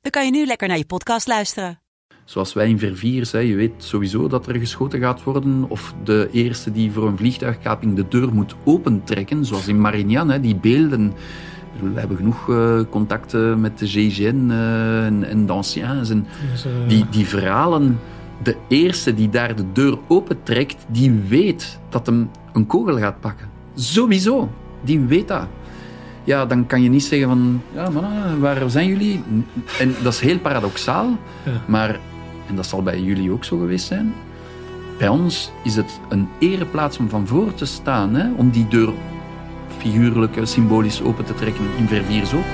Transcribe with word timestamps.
dan 0.00 0.10
kan 0.10 0.24
je 0.24 0.30
nu 0.30 0.46
lekker 0.46 0.68
naar 0.68 0.76
je 0.76 0.84
podcast 0.84 1.26
luisteren. 1.26 1.80
Zoals 2.24 2.52
wij 2.52 2.68
in 2.68 2.78
Verviers, 2.78 3.32
hè, 3.32 3.38
je 3.38 3.54
weet 3.54 3.72
sowieso 3.76 4.28
dat 4.28 4.46
er 4.46 4.54
geschoten 4.54 5.00
gaat 5.00 5.22
worden. 5.22 5.64
Of 5.68 5.94
de 6.04 6.28
eerste 6.32 6.72
die 6.72 6.92
voor 6.92 7.06
een 7.06 7.16
vliegtuigkaping 7.16 7.96
de 7.96 8.08
deur 8.08 8.34
moet 8.34 8.54
opentrekken, 8.64 9.44
zoals 9.44 9.68
in 9.68 9.80
Marignan, 9.80 10.30
hè, 10.30 10.40
die 10.40 10.56
beelden. 10.56 11.12
We 11.92 12.00
hebben 12.00 12.16
genoeg 12.16 12.48
uh, 12.48 12.80
contacten 12.90 13.60
met 13.60 13.78
de 13.78 13.86
GIGN 13.86 14.48
uh, 14.50 15.04
en, 15.04 15.24
en 15.24 15.46
d'anciens. 15.46 16.10
En 16.10 16.26
Dus, 16.50 16.64
eh, 16.64 16.72
die, 16.88 17.08
die 17.10 17.26
verhalen, 17.26 18.00
de 18.42 18.56
eerste 18.68 19.14
die 19.14 19.28
daar 19.28 19.56
de 19.56 19.72
deur 19.72 19.98
opentrekt, 20.08 20.86
die 20.88 21.12
weet 21.28 21.78
dat 21.88 22.06
hem 22.06 22.30
een 22.52 22.66
kogel 22.66 22.98
gaat 22.98 23.20
pakken. 23.20 23.48
Sowieso, 23.74 24.50
die 24.84 25.00
weet 25.00 25.28
dat. 25.28 25.46
Ja, 26.30 26.46
dan 26.46 26.66
kan 26.66 26.82
je 26.82 26.88
niet 26.88 27.04
zeggen 27.04 27.28
van, 27.28 27.62
ja 27.74 27.90
mannen, 27.90 28.40
waar 28.40 28.70
zijn 28.70 28.86
jullie? 28.88 29.22
En 29.78 29.94
dat 30.02 30.12
is 30.12 30.20
heel 30.20 30.38
paradoxaal, 30.38 31.18
Ja. 31.44 31.50
maar, 31.66 31.98
en 32.48 32.54
dat 32.54 32.66
zal 32.66 32.82
bij 32.82 33.00
jullie 33.00 33.30
ook 33.30 33.44
zo 33.44 33.58
geweest 33.58 33.86
zijn, 33.86 34.14
bij 34.98 35.08
ons 35.08 35.52
is 35.64 35.76
het 35.76 36.00
een 36.08 36.28
ereplaats 36.38 36.98
om 36.98 37.08
van 37.08 37.26
voor 37.26 37.54
te 37.54 37.64
staan, 37.64 38.14
hè, 38.14 38.32
om 38.36 38.50
die 38.50 38.68
deur 38.68 38.92
figuurlijk, 39.78 40.36
eh, 40.36 40.44
symbolisch 40.44 41.02
open 41.02 41.24
te 41.24 41.34
trekken 41.34 41.64
in 41.78 41.88
Verviers 41.88 42.32
ook. 42.34 42.44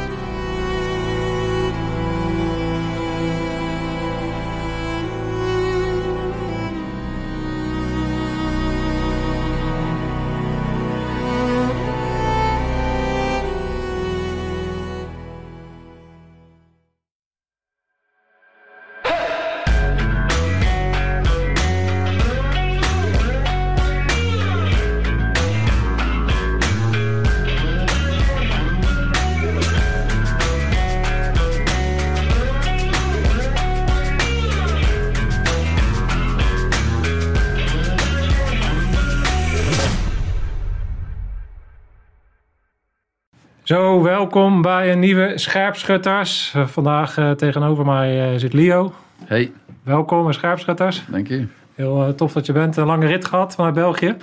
Welkom 44.03 44.63
bij 44.63 44.93
een 44.93 44.99
nieuwe 44.99 45.33
Scherpschutters. 45.39 46.53
Eh, 46.55 46.67
vandaag 46.67 47.19
eh, 47.19 47.31
tegenover 47.31 47.85
mij 47.85 48.33
eh, 48.33 48.39
zit 48.39 48.53
Leo. 48.53 48.93
Hey, 49.25 49.53
Welkom 49.83 50.33
Scherpschutters. 50.33 51.03
dank 51.09 51.29
je. 51.29 51.47
Heel 51.75 52.15
tof 52.15 52.33
dat 52.33 52.47
je 52.47 52.53
bent. 52.53 52.77
Een 52.77 52.87
lange 52.87 53.07
rit 53.07 53.25
gehad 53.25 53.55
vanuit 53.55 53.75
België. 53.75 54.17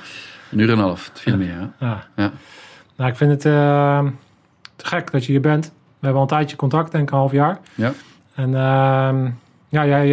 Een 0.52 0.60
uur 0.60 0.70
en 0.70 0.78
een 0.78 0.84
half, 0.84 1.08
het 1.08 1.20
viel 1.20 1.38
mee, 1.38 1.50
hè. 1.50 1.86
Ja. 1.86 2.04
Ja. 2.16 2.32
Nou, 2.96 3.10
ik 3.10 3.16
vind 3.16 3.32
het 3.32 3.42
te 4.76 4.86
gek 4.86 5.12
dat 5.12 5.26
je 5.26 5.32
hier 5.32 5.42
bent. 5.42 5.66
We 5.66 5.72
hebben 6.00 6.16
al 6.16 6.22
een 6.22 6.38
tijdje 6.38 6.56
contact, 6.56 6.92
denk 6.92 7.04
ik 7.04 7.12
een 7.12 7.18
half 7.18 7.32
jaar. 7.32 7.60
Ja. 7.76 7.94
En 8.36 8.56
ehm, 8.56 9.30
ja, 9.70 9.86
jij, 9.86 10.08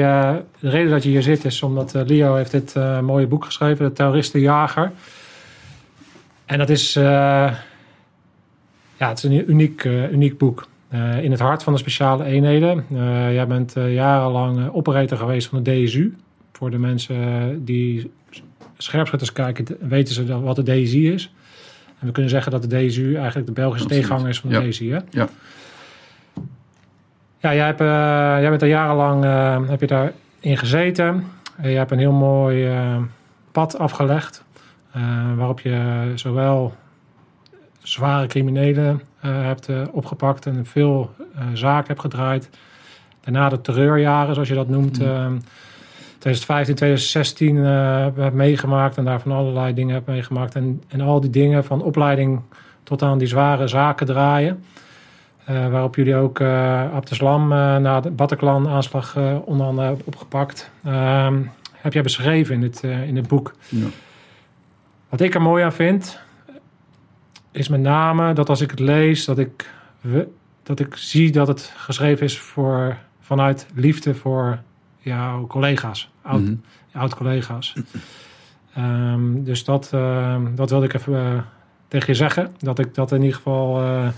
de 0.59 0.71
reden 0.71 0.91
dat 0.91 1.03
je 1.03 1.09
hier 1.09 1.23
zit 1.23 1.45
is 1.45 1.63
omdat 1.63 1.93
Leo 2.07 2.35
heeft 2.35 2.51
dit 2.51 2.75
mooie 3.03 3.27
boek 3.27 3.45
geschreven, 3.45 3.85
De 3.85 3.93
Terroristenjager. 3.93 4.93
En 6.45 6.59
dat 6.59 6.69
is, 6.69 6.99
ja, 9.01 9.09
het 9.09 9.19
is 9.19 9.25
een 9.25 9.51
uniek, 9.51 9.85
eh, 9.85 10.13
uniek 10.13 10.39
boek. 10.39 10.69
Eh, 10.89 11.23
in 11.23 11.31
het 11.31 11.41
hart 11.41 11.63
van 11.63 11.73
de 11.73 11.79
speciale 11.79 12.25
eenheden. 12.25 12.85
Eh, 12.91 13.33
jij 13.33 13.47
bent 13.47 13.75
jarenlang 13.89 14.73
operator 14.73 15.19
geweest 15.19 15.49
van 15.49 15.63
de 15.63 15.85
DSU. 15.85 16.17
Voor 16.53 16.71
de 16.71 16.79
mensen 16.79 17.65
die 17.65 18.11
scherpschutters 18.77 19.33
kijken, 19.33 19.67
weten 19.81 20.15
ze 20.15 20.41
wat 20.41 20.57
de 20.57 20.63
DSI 20.63 21.13
is. 21.13 21.33
En 21.99 22.07
we 22.07 22.13
kunnen 22.13 22.31
zeggen 22.31 22.53
dat 22.53 22.63
de 22.63 22.69
DSU 22.69 23.15
eigenlijk 23.15 23.47
de 23.47 23.53
Belgische 23.53 23.85
Absoluut. 23.85 24.03
tegenhanger 24.03 24.29
is 24.29 24.41
van 24.41 24.51
de 24.51 24.57
Ja. 24.57 24.69
DSI. 24.69 24.91
Hè? 24.91 24.99
Ja. 25.11 25.29
Ja, 27.39 27.55
jij, 27.55 27.67
hebt, 27.67 27.81
jij 28.41 28.49
bent 28.49 28.63
er 28.63 28.69
jarenlang 28.69 29.25
heb 29.69 29.81
je 29.81 29.87
daarin 29.87 30.59
gezeten. 30.59 31.25
En 31.57 31.71
je 31.71 31.77
hebt 31.77 31.91
een 31.91 31.99
heel 31.99 32.13
mooi 32.13 32.69
pad 33.53 33.79
afgelegd. 33.79 34.45
waarop 35.37 35.61
je 35.61 36.13
zowel 36.15 36.75
zware 37.91 38.27
criminelen 38.27 39.01
eh, 39.21 39.31
hebt 39.43 39.69
eh, 39.69 39.83
opgepakt 39.93 40.47
en 40.47 40.67
veel 40.67 41.11
eh, 41.35 41.45
zaken 41.55 41.87
hebt 41.89 42.01
gedraaid. 42.01 42.51
Daarna 43.21 43.49
de 43.49 43.61
terreurjaren, 43.61 44.35
zoals 44.35 44.49
je 44.49 44.55
dat 44.55 44.69
noemt. 44.69 45.01
eh, 45.01 45.27
2015, 46.19 46.75
2016 46.75 47.65
eh, 47.65 48.07
hebt 48.17 48.35
meegemaakt 48.35 48.97
en 48.97 49.05
daar 49.05 49.21
van 49.21 49.33
allerlei 49.33 49.75
dingen 49.75 49.95
hebt 49.95 50.07
meegemaakt. 50.07 50.55
En, 50.55 50.83
en 50.89 51.01
al 51.01 51.21
die 51.21 51.31
dingen 51.31 51.65
van 51.65 51.83
opleiding 51.83 52.41
tot 52.83 53.03
aan 53.03 53.19
die 53.19 53.29
zware 53.29 53.67
zaken 53.67 54.07
draaien. 54.07 54.65
Waarop 55.71 55.97
jullie 55.97 56.15
ook 56.15 56.41
eh 56.41 56.95
Abdeslam 56.95 57.53
eh 57.53 57.77
na 57.77 58.01
de 58.01 58.11
Bataclan-aanslag 58.11 59.17
onder 59.45 59.67
andere 59.67 59.87
hebben 59.87 60.07
opgepakt. 60.07 60.71
Ehm, 60.85 61.43
heb 61.77 61.93
jij 61.93 62.03
beschreven 62.03 62.55
in 62.55 62.63
het, 62.63 62.83
in 62.83 63.17
het 63.17 63.29
boek. 63.29 63.55
Ja. 63.69 63.87
Wat 65.09 65.21
ik 65.21 65.35
er 65.35 65.43
mooi 65.43 65.65
aan 65.65 65.73
vind, 65.73 66.21
is 67.51 67.69
met 67.69 67.81
name 67.81 68.33
dat 68.33 68.49
als 68.49 68.61
ik 68.61 68.71
het 68.71 68.81
lees, 68.81 69.25
dat 69.25 69.39
ik, 69.39 69.71
dat 70.63 70.81
ik 70.81 70.97
zie 70.97 71.33
dat 71.33 71.49
het 71.49 71.73
geschreven 71.77 72.25
is 72.27 72.39
voor, 72.39 72.97
vanuit 73.21 73.67
liefde 73.75 74.15
voor 74.15 74.59
jouw 74.99 75.47
collega's, 75.47 76.11
oud, 76.23 76.41
Mhm. 76.41 76.55
oud-collega's. 76.93 77.75
Ehm, 78.75 79.43
dus 79.43 79.65
dat, 79.65 79.91
ehm, 79.93 80.55
dat 80.55 80.71
wilde 80.71 80.87
ik 80.87 80.95
even 80.95 81.15
eh, 81.15 81.39
tegen 81.89 82.07
je 82.07 82.15
zeggen. 82.15 82.51
Dat 82.59 82.79
ik 82.79 82.95
dat 82.95 83.13
in 83.13 83.21
ieder 83.21 83.37
geval. 83.37 83.81
eh, 83.83 84.09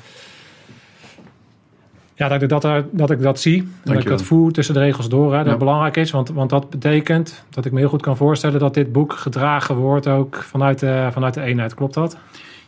ja, 2.14 2.28
dat 2.28 2.42
ik 2.42 2.48
dat, 2.48 2.62
dat 2.90 3.10
ik 3.10 3.20
dat 3.22 3.40
zie. 3.40 3.68
Dat 3.84 3.98
ik 3.98 4.06
dat 4.08 4.22
voel 4.22 4.50
tussen 4.50 4.74
de 4.74 4.80
regels 4.80 5.08
door. 5.08 5.32
Hè, 5.32 5.38
dat 5.42 5.52
Ja. 5.52 5.56
belangrijk 5.58 5.96
is. 5.96 6.10
Want, 6.10 6.28
want 6.28 6.50
dat 6.50 6.70
betekent 6.70 7.44
dat 7.50 7.64
ik 7.64 7.72
me 7.72 7.78
heel 7.78 7.88
goed 7.88 8.02
kan 8.02 8.16
voorstellen 8.16 8.60
dat 8.60 8.74
dit 8.74 8.92
boek 8.92 9.12
gedragen 9.12 9.76
wordt 9.76 10.06
ook 10.06 10.34
vanuit 10.42 10.78
de, 10.78 11.08
vanuit 11.12 11.34
de 11.34 11.40
eenheid. 11.42 11.74
Klopt 11.74 11.94
dat? 11.94 12.16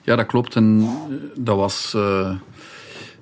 Ja, 0.05 0.17
dat 0.17 0.27
klopt. 0.27 0.57
En 0.57 0.81
eh, 0.81 1.17
dat 1.35 1.57
was 1.57 1.95
eh, 1.95 2.37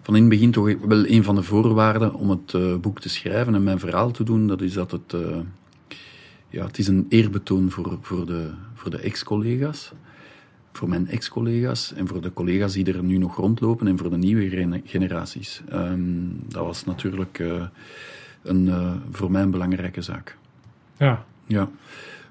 van 0.03 0.16
in 0.16 0.20
het 0.20 0.31
begin 0.31 0.50
toch 0.50 0.75
wel 0.87 1.06
een 1.06 1.25
van 1.25 1.34
de 1.34 1.43
voorwaarden 1.43 2.15
om 2.15 2.31
het 2.31 2.54
eh, 2.54 2.76
boek 2.76 3.00
te 3.00 3.09
schrijven 3.09 3.54
en 3.54 3.62
mijn 3.62 3.78
verhaal 3.78 4.10
te 4.10 4.25
doen. 4.25 4.47
Dat 4.47 4.60
is 4.60 4.72
dat 4.72 4.91
het, 4.91 5.15
ja, 6.48 6.66
het 6.66 6.78
is 6.78 6.88
een 6.88 7.06
eerbetoon 7.09 7.70
voor, 7.70 7.98
voor 8.00 8.26
de, 8.26 8.50
voor 8.75 8.91
de 8.91 8.98
ex-collega's. 8.98 9.93
Voor 10.72 10.88
mijn 10.88 11.09
ex-collega's 11.09 11.93
en 11.93 12.09
voor 12.09 12.20
de 12.20 12.32
collega's 12.32 12.72
die 12.72 12.93
er 12.93 13.03
nu 13.03 13.19
nog 13.19 13.37
rondlopen 13.37 13.87
en 13.87 13.99
voor 13.99 14.10
de 14.10 14.16
nieuwe 14.16 14.49
gene- 14.49 14.82
generaties. 14.84 15.62
Ehm, 15.69 16.00
dat 16.49 16.64
was 16.64 16.84
natuurlijk 16.84 17.43
een, 18.43 18.70
voor 19.11 19.31
mij 19.31 19.43
een 19.43 19.50
belangrijke 19.50 20.02
zaak. 20.02 20.37
Ja. 20.96 21.25
Ja. 21.46 21.69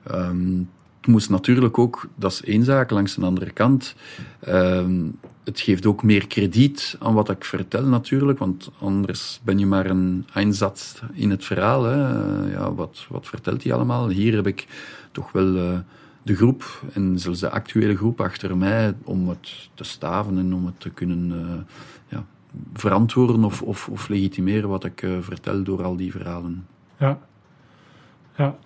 Ehm, 0.04 0.62
moest 1.08 1.30
natuurlijk 1.30 1.78
ook, 1.78 2.08
dat 2.16 2.32
is 2.32 2.44
één 2.44 2.64
zaak, 2.64 2.92
langs 2.92 3.16
de 3.16 3.26
andere 3.26 3.52
kant. 3.52 3.96
ehm, 4.40 5.04
het 5.44 5.60
geeft 5.60 5.86
ook 5.86 6.04
meer 6.04 6.28
krediet 6.28 6.96
aan 7.00 7.14
wat 7.14 7.30
ik 7.30 7.46
vertel 7.46 7.86
natuurlijk, 7.86 8.40
want 8.40 8.72
anders 8.80 9.40
ben 9.44 9.60
je 9.60 9.66
maar 9.66 9.86
een 9.86 10.26
einsatz 10.34 11.02
in 11.14 11.30
het 11.30 11.46
verhaal. 11.46 11.84
Hè. 11.84 12.22
Eh, 12.46 12.52
ja, 12.52 12.74
wat, 12.74 13.06
wat 13.10 13.28
vertelt 13.28 13.64
hij 13.64 13.74
allemaal? 13.74 14.10
Hier 14.10 14.36
heb 14.36 14.48
ik 14.48 14.68
toch 15.12 15.32
wel 15.32 15.58
eh, 15.58 15.80
de 16.24 16.36
groep 16.36 16.84
en 16.94 17.20
zelfs 17.20 17.40
de 17.40 17.50
actuele 17.50 17.96
groep 17.96 18.22
achter 18.22 18.58
mij 18.58 18.94
om 19.04 19.30
het 19.30 19.70
te 19.74 19.84
staven 19.84 20.38
en 20.38 20.54
om 20.54 20.66
het 20.66 20.80
te 20.80 20.90
kunnen 20.90 21.32
eh, 21.32 21.76
ja, 22.08 22.26
verantwoorden 22.74 23.44
of, 23.44 23.62
of, 23.62 23.88
of 23.88 24.08
legitimeren 24.08 24.70
wat 24.70 24.84
ik 24.84 25.08
vertel 25.22 25.64
door 25.64 25.84
al 25.84 25.96
die 25.96 26.12
verhalen. 26.12 26.68
Ja. 27.00 27.20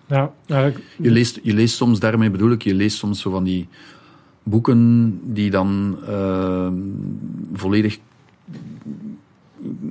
Ja, 0.06 0.32
ja, 0.46 0.72
Je 0.96 1.10
leest, 1.10 1.40
je 1.42 1.54
leest 1.54 1.76
soms, 1.76 2.00
daarmee 2.00 2.30
bedoel 2.30 2.50
ik, 2.50 2.62
je 2.62 2.74
leest 2.74 2.96
soms 2.96 3.20
zo 3.20 3.30
van 3.30 3.44
die 3.44 3.68
boeken 4.42 5.20
die 5.24 5.50
dan 5.50 5.98
eh, 6.06 6.68
volledig 7.52 7.98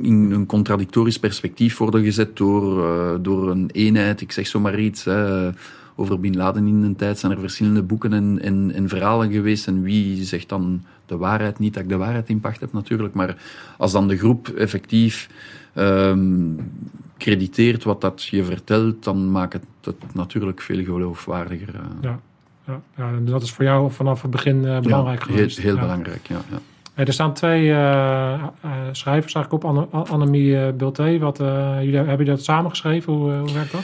in 0.01 0.31
een 0.31 0.45
contradictorisch 0.45 1.19
perspectief 1.19 1.77
worden 1.77 2.03
gezet 2.03 2.37
door, 2.37 2.77
uh, 2.77 3.11
door 3.21 3.49
een 3.49 3.69
eenheid. 3.71 4.21
Ik 4.21 4.31
zeg 4.31 4.47
zomaar 4.47 4.79
iets. 4.79 5.03
Hè. 5.03 5.49
Over 5.95 6.19
Bin 6.19 6.35
Laden 6.35 6.67
in 6.67 6.83
een 6.83 6.95
tijd 6.95 7.19
zijn 7.19 7.31
er 7.31 7.39
verschillende 7.39 7.81
boeken 7.81 8.13
en, 8.13 8.39
en, 8.41 8.71
en, 8.73 8.89
verhalen 8.89 9.31
geweest. 9.31 9.67
En 9.67 9.81
wie 9.81 10.23
zegt 10.23 10.49
dan 10.49 10.83
de 11.05 11.17
waarheid? 11.17 11.59
Niet 11.59 11.73
dat 11.73 11.83
ik 11.83 11.89
de 11.89 11.97
waarheid 11.97 12.29
in 12.29 12.39
pacht 12.39 12.59
heb 12.59 12.73
natuurlijk, 12.73 13.13
maar 13.13 13.37
als 13.77 13.91
dan 13.91 14.07
de 14.07 14.17
groep 14.17 14.47
effectief 14.47 15.29
um, 15.75 16.57
crediteert 17.17 17.83
wat 17.83 18.01
dat 18.01 18.23
je 18.23 18.43
vertelt, 18.43 19.03
dan 19.03 19.31
maakt 19.31 19.53
het 19.53 19.63
het 19.85 20.13
natuurlijk 20.13 20.61
veel 20.61 20.83
geloofwaardiger. 20.83 21.73
Uh. 21.73 21.81
Ja. 22.01 22.19
Ja, 22.67 22.81
ja, 22.97 23.11
dat 23.19 23.41
is 23.41 23.51
voor 23.51 23.65
jou 23.65 23.91
vanaf 23.91 24.21
het 24.21 24.31
begin 24.31 24.63
uh, 24.63 24.79
belangrijk 24.79 25.19
ja, 25.19 25.25
geweest. 25.25 25.57
Heel, 25.57 25.71
heel 25.71 25.79
belangrijk, 25.79 26.27
ja. 26.27 26.41
ja. 26.95 27.03
er 27.05 27.13
staan 27.13 27.33
twee 27.33 27.67
uh, 27.67 28.43
schrijvers 28.91 29.33
eigenlijk 29.33 29.51
op, 29.51 29.65
Anne, 29.65 29.85
Annemie 30.09 30.51
uh, 30.51 30.69
Bulté. 30.77 31.17
Wat, 31.17 31.37
jullie, 31.37 31.95
hebben 31.95 32.17
jullie 32.17 32.25
dat 32.25 32.43
samengeschreven? 32.43 33.13
Hoe, 33.13 33.33
hoe 33.33 33.53
werkt 33.53 33.71
dat? 33.71 33.83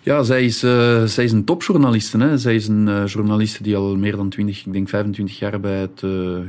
Ja, 0.00 0.22
zij 0.22 0.44
is, 0.44 0.58
zij 1.04 1.24
is 1.24 1.32
een 1.32 1.44
topjournaliste. 1.44 2.18
Hè. 2.18 2.38
Zij 2.38 2.54
is 2.54 2.68
een 2.68 3.04
journaliste 3.06 3.62
die 3.62 3.76
al 3.76 3.96
meer 3.96 4.16
dan 4.16 4.28
20, 4.28 4.66
ik 4.66 4.72
denk 4.72 4.88
25 4.88 5.38
jaar 5.38 5.60
bij 5.60 5.78
het 5.80 6.00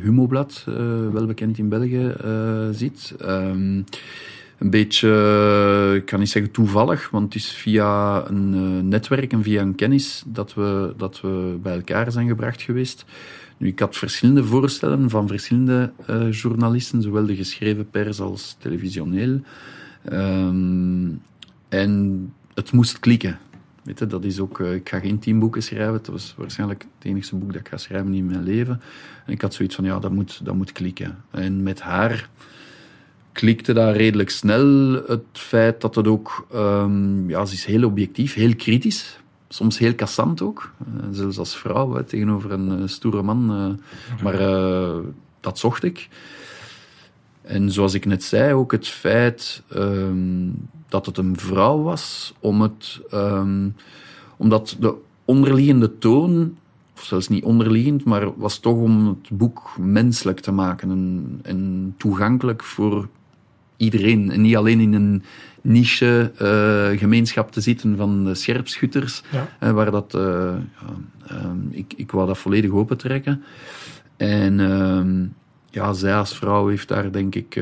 Humoblad, 0.02 0.64
wel 1.12 1.26
bekend 1.26 1.58
in 1.58 1.70
België, 1.70 2.14
zit. 2.72 3.16
Um, 3.22 3.86
een 4.58 4.70
beetje, 4.70 5.94
ik 5.96 6.06
kan 6.06 6.20
niet 6.20 6.30
zeggen 6.30 6.52
toevallig, 6.52 7.10
want 7.10 7.34
het 7.34 7.44
is 7.44 7.52
via 7.52 8.24
een 8.28 8.54
uh, 8.54 8.84
netwerk 8.84 9.32
en 9.32 9.44
via 9.44 9.62
een 9.62 9.76
kennis 9.76 10.24
dat 10.26 10.54
we, 10.54 10.94
dat 10.98 11.22
we 11.22 11.58
bij 11.62 11.76
elkaar 11.76 12.12
zijn 12.12 12.28
gebracht 12.28 12.62
geweest. 12.62 13.06
Nu, 13.58 13.68
ik 13.68 13.80
had 13.80 13.98
verschillende 13.98 14.44
voorstellen 14.44 15.10
van 15.10 15.28
verschillende 15.28 15.92
uh, 16.10 16.32
journalisten, 16.32 17.02
zowel 17.02 17.26
de 17.26 17.36
geschreven 17.36 17.90
pers 17.90 18.20
als 18.20 18.56
televisioneel. 18.60 19.42
Um, 20.14 21.22
en 21.70 22.34
het 22.54 22.72
moest 22.72 23.00
klikken. 23.00 23.40
Weet 23.84 24.00
je, 24.00 24.08
dat 24.08 24.24
is 24.24 24.40
ook, 24.40 24.60
ik 24.60 24.90
ga 24.90 25.00
geen 25.00 25.20
tien 25.20 25.40
boeken 25.40 25.64
schrijven. 25.64 25.94
Dat 25.94 26.08
was 26.08 26.34
waarschijnlijk 26.38 26.86
het 26.98 27.08
enige 27.08 27.36
boek 27.36 27.52
dat 27.52 27.62
ik 27.62 27.68
ga 27.68 27.78
schrijven 27.78 28.14
in 28.14 28.26
mijn 28.26 28.44
leven. 28.44 28.82
En 29.26 29.34
ik 29.34 29.42
had 29.42 29.54
zoiets 29.54 29.76
van, 29.76 29.86
ja, 29.86 30.00
dat 30.00 30.12
moet, 30.12 30.46
dat 30.46 30.56
moet 30.56 30.72
klikken. 30.72 31.18
En 31.32 31.64
met 31.64 31.82
haar 31.82 32.30
klikte 33.38 33.74
dat 33.74 33.96
redelijk 33.96 34.30
snel. 34.30 34.92
Het 35.08 35.26
feit 35.32 35.82
dat 35.82 35.96
het 35.96 36.08
ook, 36.08 36.48
um, 36.56 37.30
ja, 37.30 37.46
ze 37.46 37.54
is 37.54 37.66
heel 37.66 37.84
objectief, 37.86 38.34
heel 38.34 38.56
kritisch. 38.56 39.20
Soms 39.50 39.78
heel 39.78 39.96
kassant 39.96 40.42
ook. 40.42 40.72
Uh, 40.80 41.04
zelfs 41.12 41.38
als 41.38 41.58
vrouw 41.58 41.94
hè, 41.94 42.04
tegenover 42.04 42.52
een 42.52 42.80
uh, 42.80 42.88
stoere 42.88 43.22
man. 43.22 43.52
Uh, 43.52 44.24
maar 44.24 44.38
dat 45.40 45.60
zocht 45.60 45.84
ik. 45.84 46.10
En 47.42 47.72
zoals 47.72 47.94
ik 47.94 48.06
net 48.06 48.24
zei, 48.24 48.54
ook 48.54 48.72
het 48.72 48.88
feit 48.88 49.64
um, 49.76 50.68
dat 50.90 51.06
het 51.06 51.18
een 51.18 51.38
vrouw 51.38 51.82
was, 51.82 52.34
om 52.40 52.62
het, 52.62 53.02
um, 53.14 53.76
omdat 54.38 54.76
de 54.80 54.96
onderliggende 55.26 55.98
toon 55.98 56.56
of 56.98 57.04
zelfs 57.04 57.28
niet 57.28 57.44
onderliggend, 57.44 58.04
maar 58.04 58.38
was 58.38 58.60
toch 58.60 58.78
om 58.78 59.08
het 59.08 59.38
boek 59.38 59.76
menselijk 59.80 60.40
te 60.40 60.52
maken 60.52 60.90
en, 60.90 61.40
en 61.44 61.94
toegankelijk 61.98 62.64
voor 62.64 63.08
iedereen. 63.78 64.32
En 64.32 64.42
niet 64.42 64.56
alleen 64.56 64.80
in 64.80 64.94
een 64.94 65.24
niche 65.62 66.32
uh, 66.42 67.00
gemeenschap 67.00 67.52
te 67.52 67.62
zitten 67.62 67.98
van 67.98 68.30
scherpschutters, 68.36 69.24
ja. 69.32 69.50
uh, 69.64 69.72
waar 69.72 69.92
dat, 69.92 70.12
ja, 70.12 70.60
ehm, 71.28 71.58
ik, 71.70 71.94
ik 71.96 72.12
wou 72.12 72.28
dat 72.28 72.38
volledig 72.38 72.72
open 72.72 72.98
trekken. 72.98 73.44
En 74.18 74.60
ehm, 74.60 75.26
ja, 75.70 75.94
zij 75.94 76.16
als 76.16 76.36
vrouw 76.36 76.68
heeft 76.68 76.88
daar 76.88 77.12
denk 77.12 77.36
ik 77.36 77.56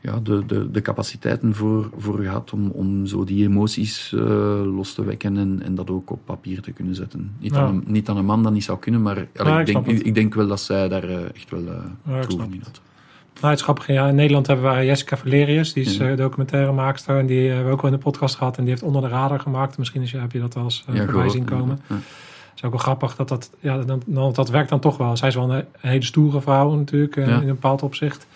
ja, 0.00 0.20
de, 0.22 0.42
de, 0.46 0.70
de 0.70 0.82
capaciteiten 0.82 1.54
voor, 1.54 1.90
voor 1.96 2.18
gehad 2.18 2.52
om, 2.52 2.70
om 2.70 3.06
zo 3.06 3.24
die 3.24 3.44
emoties 3.44 4.10
los 4.64 4.94
te 4.94 5.04
wekken 5.04 5.36
en, 5.36 5.62
en 5.62 5.74
dat 5.74 5.90
ook 5.90 6.10
op 6.10 6.20
papier 6.24 6.60
te 6.60 6.72
kunnen 6.72 6.94
zetten. 6.94 7.30
Niet, 7.38 7.54
ja. 7.54 7.60
aan, 7.60 7.74
een, 7.74 7.82
niet 7.86 8.08
aan 8.08 8.16
een 8.16 8.24
man 8.24 8.42
dat 8.42 8.52
niet 8.52 8.64
zou 8.64 8.78
kunnen, 8.78 9.02
maar 9.02 9.26
ja, 9.34 9.60
ik, 9.60 9.66
denk, 9.66 9.86
ik, 9.86 10.00
ik, 10.00 10.14
denk 10.14 10.34
wel 10.34 10.46
dat 10.46 10.60
zij 10.60 10.88
daar 10.88 11.08
echt 11.34 11.50
wel 11.50 11.62
uh, 12.08 12.20
troeven 12.20 12.52
in 12.52 12.62
had. 12.62 12.80
Nou, 13.40 13.56
het 13.56 13.86
Ja, 13.86 14.08
in 14.08 14.14
Nederland 14.14 14.46
hebben 14.46 14.76
we 14.76 14.84
Jessica 14.84 15.16
Valerius, 15.16 15.72
die 15.72 15.84
is 15.84 15.98
uh, 15.98 16.16
documentairemaakster. 16.16 17.18
En 17.18 17.26
die 17.26 17.42
uh, 17.42 17.48
hebben 17.48 17.66
we 17.66 17.72
ook 17.72 17.80
al 17.80 17.88
in 17.88 17.94
de 17.94 18.00
podcast 18.00 18.36
gehad. 18.36 18.56
En 18.56 18.62
die 18.62 18.72
heeft 18.72 18.84
Onder 18.84 19.02
de 19.02 19.08
Radar 19.08 19.40
gemaakt. 19.40 19.78
Misschien 19.78 20.02
is, 20.02 20.12
heb 20.12 20.32
je 20.32 20.40
dat 20.40 20.56
al 20.56 20.62
eens 20.62 20.84
ja, 20.92 21.04
voorbij 21.04 21.28
zien 21.28 21.44
komen. 21.44 21.80
Ja, 21.88 21.94
Het 21.94 22.04
is 22.54 22.64
ook 22.64 22.70
wel 22.70 22.80
grappig 22.80 23.16
dat 23.16 23.28
dat... 23.28 23.50
Ja, 23.60 23.78
dan, 23.78 24.02
dan, 24.06 24.32
dat 24.32 24.48
werkt 24.48 24.68
dan 24.68 24.80
toch 24.80 24.96
wel. 24.96 25.16
Zij 25.16 25.28
is 25.28 25.34
wel 25.34 25.54
een, 25.54 25.64
hele 25.78 26.04
stoere 26.04 26.40
vrouw 26.40 26.74
natuurlijk, 26.74 27.16
in 27.16 27.28
een 27.28 27.46
bepaald 27.46 27.82
opzicht. 27.82 28.26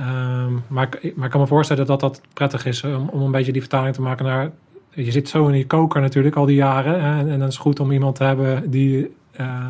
Um, 0.00 0.62
maar, 0.68 0.88
maar 1.14 1.24
ik 1.24 1.30
kan 1.30 1.40
me 1.40 1.46
voorstellen 1.46 1.86
dat 1.86 2.00
dat 2.00 2.20
prettig 2.32 2.66
is 2.66 2.84
om, 2.84 3.08
om 3.08 3.22
een 3.22 3.30
beetje 3.30 3.52
die 3.52 3.60
vertaling 3.60 3.94
te 3.94 4.02
maken 4.02 4.24
naar... 4.24 4.50
Je 4.90 5.10
zit 5.10 5.28
zo 5.28 5.46
in 5.46 5.58
je 5.58 5.66
koker 5.66 6.00
natuurlijk 6.00 6.36
al 6.36 6.46
die 6.46 6.56
jaren. 6.56 7.02
Hè, 7.02 7.18
en, 7.20 7.30
en 7.30 7.38
dan 7.38 7.48
is 7.48 7.54
het 7.54 7.62
goed 7.62 7.80
om 7.80 7.92
iemand 7.92 8.16
te 8.16 8.24
hebben 8.24 8.70
die, 8.70 9.14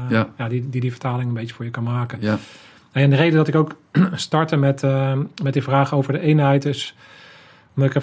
ja. 0.08 0.28
die, 0.48 0.68
die 0.68 0.80
die 0.80 0.90
vertaling 0.90 1.28
een 1.28 1.34
beetje 1.34 1.54
voor 1.54 1.64
je 1.64 1.70
kan 1.70 1.82
maken. 1.82 2.18
Ja. 2.20 2.38
En 3.02 3.10
de 3.10 3.16
reden 3.16 3.36
dat 3.36 3.48
ik 3.48 3.54
ook 3.54 3.76
startte 4.14 4.56
met, 4.56 4.82
uh, 4.82 5.18
met 5.42 5.52
die 5.52 5.62
vraag 5.62 5.94
over 5.94 6.12
de 6.12 6.20
eenheid 6.20 6.64
is 6.64 6.94
omdat 7.76 7.94
ik, 7.94 8.02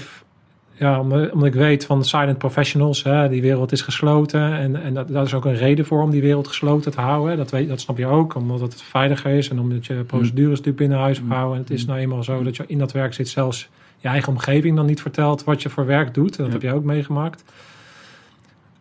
ja, 0.72 1.00
omdat 1.00 1.45
ik 1.45 1.54
weet 1.54 1.86
van 1.86 2.06
silent 2.06 2.38
professionals, 2.38 3.04
hè, 3.04 3.30
die 3.30 3.42
wereld 3.42 3.72
is 3.72 3.81
gesloten. 3.81 4.54
En, 4.54 4.84
en 4.84 4.94
dat, 4.94 5.07
dat, 5.07 5.25
is 5.25 5.34
ook 5.34 5.45
een 5.45 5.56
reden 5.56 5.86
voor 5.86 6.01
om 6.01 6.10
die 6.10 6.22
wereld 6.22 6.48
gesloten 6.48 6.92
te 6.92 7.01
houden. 7.01 7.38
Dat, 7.38 7.51
weet, 7.51 7.68
dat 7.68 7.80
snap 7.80 7.98
je 7.98 8.06
ook, 8.06 8.36
omdat 8.36 8.62
het 8.62 8.81
veiliger 8.81 9.31
is 9.31 9.50
en 9.50 9.60
omdat 9.60 9.86
je 9.86 9.94
procedures 9.94 10.50
natuurlijk 10.50 10.78
binnen 10.78 10.98
huis 10.98 11.22
houden. 11.28 11.56
En 11.56 11.62
het 11.62 11.72
is 11.72 11.86
nou 11.86 12.00
eenmaal 12.00 12.24
zo 12.24 12.44
dat 12.44 12.56
je 12.56 12.63
in 12.68 12.78
dat 12.78 12.92
werk 12.92 13.13
zit, 13.13 13.28
zelfs 13.28 13.69
je 13.98 14.07
eigen 14.07 14.30
omgeving 14.30 14.75
dan 14.75 14.86
niet 14.86 15.01
vertelt 15.01 15.44
wat 15.44 15.62
je 15.62 15.69
voor 15.69 15.86
werk 15.86 16.13
doet. 16.13 16.38
Dat 16.38 16.45
ja. 16.45 16.51
heb 16.51 16.62
je 16.62 16.74
ook 16.74 16.84
meegemaakt. 16.84 17.44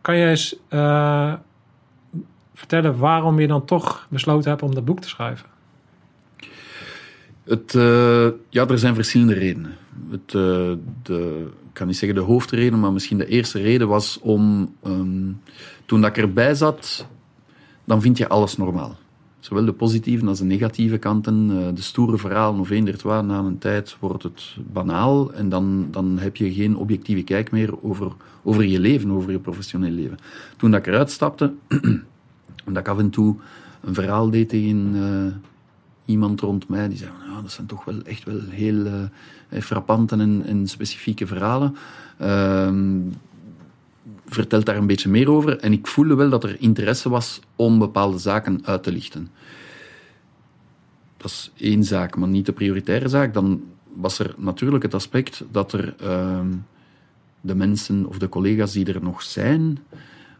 Kan 0.00 0.16
je 0.16 0.26
eens 0.26 0.56
uh, 0.70 1.32
vertellen 2.54 2.98
waarom 2.98 3.40
je 3.40 3.46
dan 3.46 3.64
toch 3.64 4.06
besloten 4.10 4.50
hebt 4.50 4.62
om 4.62 4.74
dat 4.74 4.84
boek 4.84 5.00
te 5.00 5.08
schrijven? 5.08 5.51
Het, 7.44 7.74
uh, 7.74 8.28
ja, 8.48 8.66
er 8.66 8.78
zijn 8.78 8.94
verschillende 8.94 9.34
redenen. 9.34 9.76
Het, 10.10 10.34
uh, 10.34 10.72
de, 11.02 11.44
ik 11.46 11.72
kan 11.72 11.86
niet 11.86 11.96
zeggen 11.96 12.18
de 12.18 12.24
hoofdreden, 12.24 12.80
maar 12.80 12.92
misschien 12.92 13.18
de 13.18 13.26
eerste 13.26 13.60
reden 13.60 13.88
was 13.88 14.18
om... 14.20 14.74
Um, 14.86 15.40
toen 15.86 16.00
dat 16.00 16.16
ik 16.16 16.22
erbij 16.22 16.54
zat, 16.54 17.06
dan 17.84 18.00
vind 18.00 18.18
je 18.18 18.28
alles 18.28 18.56
normaal. 18.56 18.96
Zowel 19.40 19.64
de 19.64 19.72
positieve 19.72 20.26
als 20.26 20.38
de 20.38 20.44
negatieve 20.44 20.98
kanten. 20.98 21.50
Uh, 21.50 21.68
de 21.74 21.82
stoere 21.82 22.18
verhalen 22.18 22.60
of 22.60 22.70
eender 22.70 22.98
twee, 22.98 23.22
na 23.22 23.38
een 23.38 23.58
tijd 23.58 23.96
wordt 24.00 24.22
het 24.22 24.56
banaal. 24.72 25.32
En 25.32 25.48
dan, 25.48 25.88
dan 25.90 26.18
heb 26.18 26.36
je 26.36 26.52
geen 26.52 26.76
objectieve 26.76 27.22
kijk 27.22 27.50
meer 27.50 27.82
over, 27.82 28.12
over 28.42 28.64
je 28.64 28.80
leven, 28.80 29.10
over 29.10 29.30
je 29.30 29.38
professioneel 29.38 29.90
leven. 29.90 30.18
Toen 30.56 30.70
dat 30.70 30.80
ik 30.80 30.86
eruit 30.86 31.10
stapte, 31.10 31.52
dat 32.64 32.76
ik 32.76 32.88
af 32.88 32.98
en 32.98 33.10
toe 33.10 33.36
een 33.80 33.94
verhaal 33.94 34.30
deed 34.30 34.48
tegen 34.48 35.42
iemand 36.04 36.40
rond 36.40 36.68
mij 36.68 36.88
die 36.88 36.98
zei: 36.98 37.10
dat 37.42 37.52
zijn 37.52 37.66
toch 37.66 37.84
wel 37.84 38.02
echt 38.02 38.24
wel 38.24 38.40
heel 38.48 38.86
uh, 38.86 39.60
frappante 39.60 40.16
en, 40.16 40.42
en, 40.46 40.66
specifieke 40.66 41.26
verhalen. 41.26 41.76
Uh, 42.20 42.72
vertelt 44.26 44.66
daar 44.66 44.76
een 44.76 44.86
beetje 44.86 45.08
meer 45.08 45.30
over. 45.30 45.58
En 45.58 45.72
ik 45.72 45.86
voelde 45.86 46.14
wel 46.14 46.30
dat 46.30 46.44
er 46.44 46.60
interesse 46.60 47.08
was 47.08 47.40
om 47.56 47.78
bepaalde 47.78 48.18
zaken 48.18 48.60
uit 48.64 48.82
te 48.82 48.92
lichten. 48.92 49.28
Dat 51.16 51.30
is 51.30 51.52
één 51.56 51.84
zaak, 51.84 52.16
maar 52.16 52.28
niet 52.28 52.46
de 52.46 52.52
prioritaire 52.52 53.08
zaak. 53.08 53.34
Dan 53.34 53.62
was 53.94 54.18
er 54.18 54.34
natuurlijk 54.38 54.82
het 54.82 54.94
aspect 54.94 55.44
dat 55.50 55.72
er 55.72 55.94
uh, 56.02 56.40
de 57.40 57.54
mensen 57.54 58.06
of 58.06 58.18
de 58.18 58.28
collega's 58.28 58.72
die 58.72 58.92
er 58.92 59.02
nog 59.02 59.22
zijn, 59.22 59.78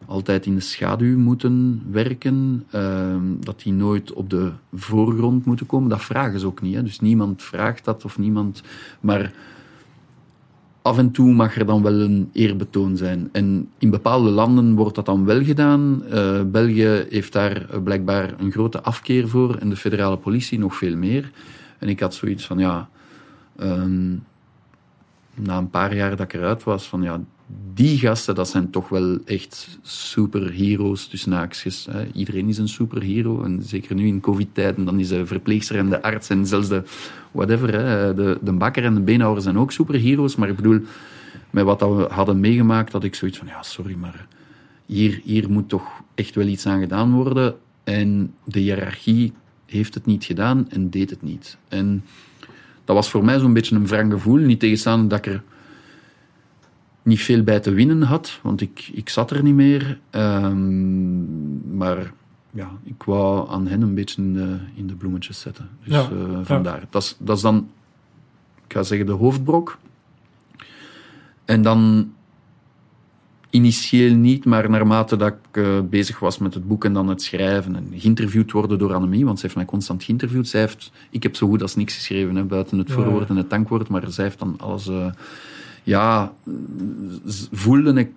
altijd 0.06 0.47
in 0.47 0.54
de 0.54 0.61
schaduw 0.61 1.18
moeten 1.18 1.82
werken, 1.90 2.66
uh, 2.75 3.16
dat 3.40 3.62
die 3.62 3.73
nooit 3.73 4.12
op 4.12 4.30
de 4.30 4.50
voorgrond 4.75 5.44
moeten 5.44 5.66
komen. 5.66 5.88
Dat 5.88 6.02
vragen 6.02 6.40
ze 6.40 6.47
ook 6.47 6.62
niet. 6.62 6.75
Hè. 6.75 6.82
Dus 6.82 7.00
niemand 7.00 7.42
vraagt 7.42 7.85
dat 7.85 8.04
of 8.04 8.18
niemand. 8.18 8.62
Maar 9.00 9.32
af 10.82 10.99
en 10.99 11.11
toe 11.11 11.32
mag 11.32 11.56
er 11.56 11.66
dan 11.66 11.82
wel 11.82 12.00
een 12.00 12.30
eerbetoon 12.32 12.97
zijn. 12.97 13.28
En 13.32 13.68
in 13.78 13.90
bepaalde 13.90 14.30
landen 14.30 14.75
wordt 14.75 14.94
dat 14.94 15.06
dan 15.06 15.25
wel 15.25 15.44
gedaan. 15.44 16.02
Uh, 16.12 16.42
België 16.42 17.04
heeft 17.09 17.32
daar 17.32 17.66
blijkbaar 17.85 18.35
een 18.38 18.52
grote 18.52 18.82
afkeer 18.82 19.28
voor 19.28 19.56
en 19.56 19.68
de 19.68 19.76
federale 19.76 20.16
politie 20.16 20.59
nog 20.59 20.76
veel 20.76 20.97
meer. 20.97 21.30
En 21.78 21.88
ik 21.88 22.00
had 22.00 22.14
zoiets 22.14 22.47
van 22.47 22.59
ja. 22.59 22.88
Um, 23.61 24.25
na 25.35 25.59
een 25.59 25.71
paar 25.71 25.97
jaar 25.97 26.11
dat 26.11 26.21
ik 26.21 26.32
eruit 26.32 26.62
was, 26.62 26.88
van 26.88 27.02
ja, 27.02 27.21
die 27.75 27.99
gasten, 27.99 28.35
dat 28.35 28.49
zijn 28.49 28.71
toch 28.71 28.88
wel 28.88 29.18
echt 29.25 29.78
superheroes 29.82 31.06
tussen 31.06 31.32
haakjes. 31.32 31.88
Iedereen 32.12 32.49
is 32.49 32.59
een 32.59 32.68
superhero. 32.68 33.42
En 33.42 33.62
zeker 33.62 33.94
nu 33.94 34.06
in 34.06 34.21
covid-tijden, 34.21 34.85
dan 34.85 35.00
is 35.00 35.09
de 35.09 35.26
verpleegster 35.26 35.76
en 35.76 35.88
de 35.88 36.02
arts 36.02 36.28
en 36.28 36.47
zelfs 36.47 36.68
de 36.68 36.82
whatever, 37.30 37.75
hè, 37.75 38.14
de, 38.14 38.38
de 38.42 38.52
bakker 38.52 38.85
en 38.85 38.94
de 38.94 39.00
beenhouwer 39.00 39.42
zijn 39.42 39.59
ook 39.59 39.73
superheroes. 39.73 40.37
Maar 40.37 40.49
ik 40.49 40.56
bedoel, 40.56 40.80
met 41.50 41.64
wat 41.64 41.80
we 41.80 42.06
hadden 42.11 42.40
meegemaakt, 42.40 42.92
had 42.92 43.04
ik 43.04 43.14
zoiets 43.14 43.38
van, 43.38 43.47
ja, 43.47 43.62
sorry, 43.62 43.94
maar 43.94 44.26
hier, 44.87 45.21
hier 45.25 45.50
moet 45.50 45.68
toch 45.68 46.02
echt 46.14 46.35
wel 46.35 46.47
iets 46.47 46.66
aan 46.66 46.80
gedaan 46.80 47.12
worden. 47.12 47.54
En 47.85 48.35
de 48.44 48.59
hiërarchie 48.59 49.32
heeft 49.66 49.94
het 49.94 50.06
niet 50.06 50.25
gedaan 50.25 50.71
en 50.71 50.90
deed 50.90 51.11
het 51.11 51.23
niet. 51.23 51.56
En 51.68 52.04
dat 52.85 52.97
was 52.97 53.11
voor 53.11 53.25
mij 53.25 53.38
zo'n 53.38 53.52
beetje 53.52 53.75
een 53.75 53.87
wrang 53.87 54.12
gevoel. 54.12 54.37
Niet 54.38 54.61
tegenstaan 54.61 55.09
dat 55.09 55.18
ik 55.18 55.26
er 55.26 55.42
niet 57.02 57.21
veel 57.21 57.42
bij 57.42 57.61
te 57.61 57.71
winnen 57.71 58.02
had, 58.02 58.38
want 58.42 58.61
ik, 58.61 58.90
ik 58.92 59.09
zat 59.09 59.30
er 59.30 59.42
niet 59.42 59.54
meer. 59.54 59.99
Ehm, 60.11 61.76
maar 61.76 62.12
ja, 62.50 62.71
ik 62.85 63.02
wou 63.02 63.50
aan 63.50 63.66
hen 63.66 63.82
een 63.82 63.94
beetje 63.94 64.23
in 64.23 64.32
de, 64.32 64.56
in 64.75 64.87
de 64.87 64.94
bloemetjes 64.94 65.40
zetten. 65.40 65.68
Dus 65.85 65.94
Ja, 65.94 66.00
eh, 66.02 66.38
vandaar. 66.42 66.85
Dat, 66.90 67.02
is, 67.02 67.16
dat 67.18 67.37
is 67.37 67.42
dan, 67.42 67.68
ik 68.66 68.73
ga 68.73 68.82
zeggen, 68.82 69.06
de 69.06 69.12
hoofdbrok. 69.12 69.78
En 71.44 71.62
dan 71.62 72.12
initieel 73.50 74.14
niet, 74.14 74.44
maar 74.44 74.71
naarmate 74.71 75.16
dat 75.16 75.28
ik 75.32 75.62
eh, 75.62 75.80
bezig 75.80 76.18
was 76.18 76.38
met 76.38 76.54
het 76.54 76.68
boek 76.68 76.85
en 76.85 76.92
dan 76.92 77.09
het 77.09 77.23
schrijven 77.23 77.76
en 77.76 77.92
geïnterviewd 77.94 78.52
worden 78.52 78.78
door 78.78 78.94
Annemie, 78.94 79.25
want 79.25 79.37
ze 79.38 79.44
heeft 79.44 79.56
mij 79.56 79.64
constant 79.64 80.04
geïnterviewd. 80.04 80.49
Zij 80.49 80.61
heeft, 80.61 80.92
ik 81.11 81.23
heb 81.23 81.37
zo 81.37 81.47
goed 81.49 81.62
als 81.62 81.76
niks 81.76 81.94
geschreven, 81.94 82.37
hè, 82.37 82.44
buiten 82.44 82.78
het 82.78 82.88
Ja, 82.88 82.94
voorwoord 82.94 83.28
en 83.28 83.37
het 83.37 83.50
dankwoord, 83.50 83.88
maar 83.88 84.11
zij 84.11 84.25
heeft 84.25 84.38
dan 84.38 84.54
alles... 84.59 84.88
eh, 84.88 85.06
ja, 85.83 86.33
voelde 87.53 87.93
ik 87.93 88.11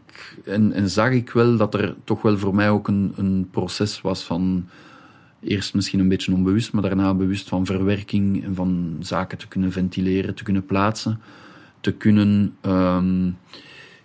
en, 0.45 0.71
en 0.71 0.89
zag 0.89 1.11
ik 1.11 1.29
wel 1.29 1.57
dat 1.57 1.73
er 1.73 1.95
toch 2.03 2.21
wel 2.21 2.37
voor 2.37 2.55
mij 2.55 2.69
ook 2.69 2.87
een, 2.87 3.13
een 3.15 3.47
proces 3.51 4.01
was 4.01 4.23
van 4.23 4.65
eerst 5.45 5.73
misschien 5.73 5.99
een 5.99 6.07
beetje 6.07 6.33
onbewust, 6.33 6.73
maar 6.73 6.81
daarna 6.81 7.13
bewust 7.13 7.49
van 7.49 7.65
verwerking 7.65 8.43
en 8.43 8.55
van 8.55 8.95
zaken 8.99 9.37
te 9.37 9.47
kunnen 9.47 9.71
ventileren, 9.71 10.35
te 10.35 10.43
kunnen 10.43 10.65
plaatsen, 10.65 11.19
te 11.79 11.91
kunnen, 11.91 12.55
ehm, 12.61 13.29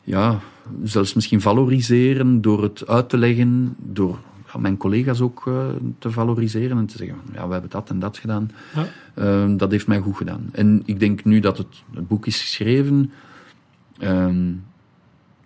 ja, 0.03 0.41
zelfs 0.83 1.15
misschien 1.15 1.41
valoriseren 1.41 2.41
door 2.41 2.63
het 2.63 2.87
uit 2.87 3.09
te 3.09 3.19
leggen, 3.19 3.75
door 3.79 4.19
ja, 4.53 4.61
mijn 4.61 4.77
collega's 4.77 5.21
ook 5.21 5.47
eh, 5.47 5.69
te 5.99 6.11
valoriseren 6.11 6.79
en 6.79 6.87
te 6.87 6.97
zeggen, 6.97 7.17
ja, 7.33 7.47
we 7.47 7.53
hebben 7.53 7.71
dat 7.71 7.91
en 7.91 7.99
dat 7.99 8.19
gedaan. 8.19 8.51
Ja. 8.75 8.87
Ehm, 9.15 9.57
dat 9.57 9.71
heeft 9.71 9.87
mij 9.87 9.99
goed 9.99 10.17
gedaan. 10.17 10.49
En 10.53 10.83
ik 10.85 11.01
denk 11.01 11.25
nu 11.25 11.41
dat 11.41 11.59
het, 11.59 11.83
het 11.95 12.09
boek 12.09 12.27
is 12.27 12.41
geschreven, 12.41 13.13
ehm, 14.01 14.53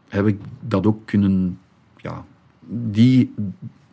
heb 0.09 0.27
ik 0.27 0.39
dat 0.61 0.87
ook 0.87 1.07
kunnen, 1.07 1.59
ja, 1.97 2.25
die, 2.69 3.35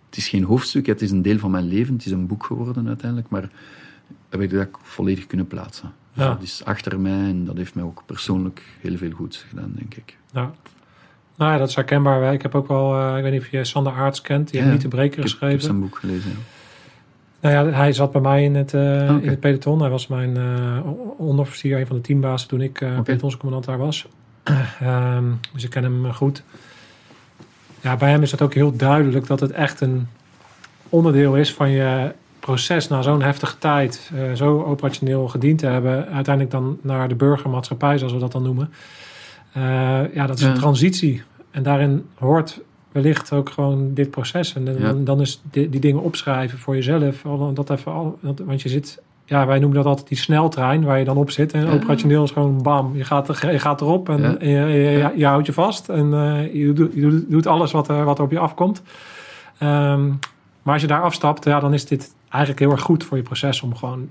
het 0.09 0.17
is 0.17 0.27
geen 0.27 0.43
hoofdstuk, 0.43 0.85
het 0.85 1.01
is 1.01 1.11
een 1.11 1.21
deel 1.21 1.37
van 1.39 1.51
mijn 1.51 1.67
leven, 1.67 1.93
het 1.93 2.05
is 2.05 2.11
een 2.11 2.27
boek 2.27 2.43
geworden 2.45 2.87
uiteindelijk, 2.87 3.29
maar 3.29 3.49
heb 4.29 4.41
ik 4.41 4.49
dat 4.51 4.67
volledig 4.81 5.27
kunnen 5.27 5.47
plaatsen. 5.47 5.91
Dus 6.13 6.25
dat 6.25 6.41
is 6.41 6.61
achter 6.65 6.99
mij 6.99 7.11
en 7.29 7.45
dat 7.45 7.57
heeft 7.57 7.75
mij 7.75 7.83
ook 7.83 8.03
persoonlijk 8.05 8.63
heel 8.79 8.97
veel 8.97 9.11
goeds 9.11 9.37
gedaan, 9.49 9.71
denk 9.75 9.95
ik. 9.95 10.17
Ja. 10.33 10.51
Nou 11.35 11.51
ja, 11.51 11.57
dat 11.57 11.69
is 11.69 11.75
herkenbaar. 11.75 12.33
Ik 12.33 12.41
heb 12.41 12.55
ook 12.55 12.67
wel, 12.67 12.95
eh, 12.99 13.17
ik 13.17 13.23
weet 13.23 13.31
niet 13.31 13.41
of 13.41 13.47
je 13.47 13.63
Sander 13.63 13.93
Aarts 13.93 14.21
kent, 14.21 14.49
die 14.49 14.55
Ja, 14.59 14.61
heeft 14.65 14.73
niet 14.73 14.91
de 14.91 14.97
breker 14.97 15.17
heb, 15.17 15.25
ik 15.25 15.31
heb 15.31 15.39
geschreven. 15.39 15.61
zijn 15.61 15.79
boek 15.79 15.97
gelezen. 15.97 16.29
ja. 16.29 16.37
Nou 17.49 17.67
ja, 17.67 17.73
hij 17.77 17.93
zat 17.93 18.11
bij 18.11 18.21
mij 18.21 18.43
in 18.43 18.55
het, 18.55 18.73
Oké. 18.73 19.19
in 19.21 19.29
het 19.29 19.39
peloton. 19.39 19.79
Hij 19.81 19.89
was 19.89 20.07
mijn 20.07 20.37
eh 20.37 20.79
onderofficier, 21.17 21.79
een 21.79 21.87
van 21.87 21.95
de 21.95 22.01
teambazen 22.01 22.47
toen 22.47 22.61
ik 22.61 22.81
eh 22.81 22.91
Oké. 22.91 23.01
pelotonscommandant 23.01 23.65
daar 23.65 23.77
was. 23.77 24.07
Ehm, 24.43 25.23
dus 25.53 25.63
ik 25.63 25.69
ken 25.69 25.83
hem 25.83 26.05
eh, 26.05 26.13
goed. 26.15 26.43
Ja, 27.81 27.95
bij 27.95 28.09
hem 28.09 28.21
is 28.21 28.31
het 28.31 28.41
ook 28.41 28.53
heel 28.53 28.75
duidelijk 28.75 29.27
dat 29.27 29.39
het 29.39 29.51
echt 29.51 29.81
een 29.81 30.07
onderdeel 30.89 31.35
is 31.37 31.53
van 31.53 31.69
je 31.69 32.11
proces 32.39 32.87
na 32.87 33.01
zo'n 33.01 33.21
heftige 33.21 33.57
tijd, 33.57 34.11
eh, 34.15 34.33
zo 34.33 34.63
operationeel 34.63 35.27
gediend 35.27 35.59
te 35.59 35.65
hebben, 35.65 36.07
uiteindelijk 36.07 36.51
dan 36.51 36.77
naar 36.81 37.07
de 37.07 37.15
burgermaatschappij, 37.15 37.97
zoals 37.97 38.13
we 38.13 38.19
dat 38.19 38.31
dan 38.31 38.43
noemen. 38.43 38.69
Eh, 39.53 39.61
ja, 40.13 40.25
dat 40.27 40.37
is 40.37 40.43
Ja. 40.45 40.49
een 40.51 40.57
transitie. 40.57 41.23
En 41.51 41.63
daarin 41.63 42.05
hoort 42.17 42.59
wellicht 42.91 43.31
ook 43.33 43.49
gewoon 43.49 43.93
dit 43.93 44.09
proces. 44.11 44.53
En 44.55 44.65
dan, 44.65 44.77
Ja. 44.79 44.93
dan 44.93 45.21
is 45.21 45.41
die, 45.51 45.69
die 45.69 45.79
dingen 45.79 46.01
opschrijven 46.01 46.57
voor 46.59 46.75
jezelf. 46.75 47.21
Dat 47.53 47.69
even 47.69 47.91
al, 47.91 48.19
want 48.21 48.61
je 48.61 48.69
zit, 48.69 49.01
ja, 49.25 49.45
wij 49.47 49.59
noemen 49.59 49.77
dat 49.77 49.85
altijd 49.85 50.07
die 50.07 50.17
sneltrein 50.17 50.83
waar 50.83 50.99
je 50.99 51.05
dan 51.05 51.17
op 51.17 51.31
zit. 51.31 51.51
En 51.53 51.65
Ja. 51.65 51.71
operationeel 51.71 52.23
is 52.23 52.31
gewoon 52.31 52.61
bam, 52.61 52.95
je 52.95 53.03
gaat, 53.03 53.29
er, 53.29 53.51
je 53.51 53.59
gaat 53.59 53.81
erop 53.81 54.09
en, 54.09 54.21
Ja. 54.21 54.35
je, 54.39 54.47
je, 54.79 55.11
je- 55.15 55.25
houdt 55.25 55.45
je 55.45 55.53
vast. 55.53 55.89
En 55.89 56.13
eh, 56.13 56.53
je, 56.53 56.73
doet, 56.73 56.93
je 56.93 57.25
doet- 57.29 57.47
alles 57.47 57.71
wat 57.71 57.87
er, 57.89 58.03
wat 58.05 58.17
er 58.17 58.23
op 58.23 58.31
je 58.31 58.39
afkomt. 58.39 58.81
Ehm, 59.57 60.07
maar 60.63 60.73
als 60.73 60.81
je 60.81 60.87
daar 60.87 61.01
afstapt, 61.01 61.43
ja, 61.45 61.59
dan 61.59 61.73
is 61.73 61.85
dit 61.85 62.13
eigenlijk 62.29 62.63
heel 62.63 62.71
erg 62.71 62.81
goed 62.81 63.03
voor 63.03 63.17
je 63.17 63.23
proces 63.23 63.61
om 63.61 63.75
gewoon, 63.75 64.09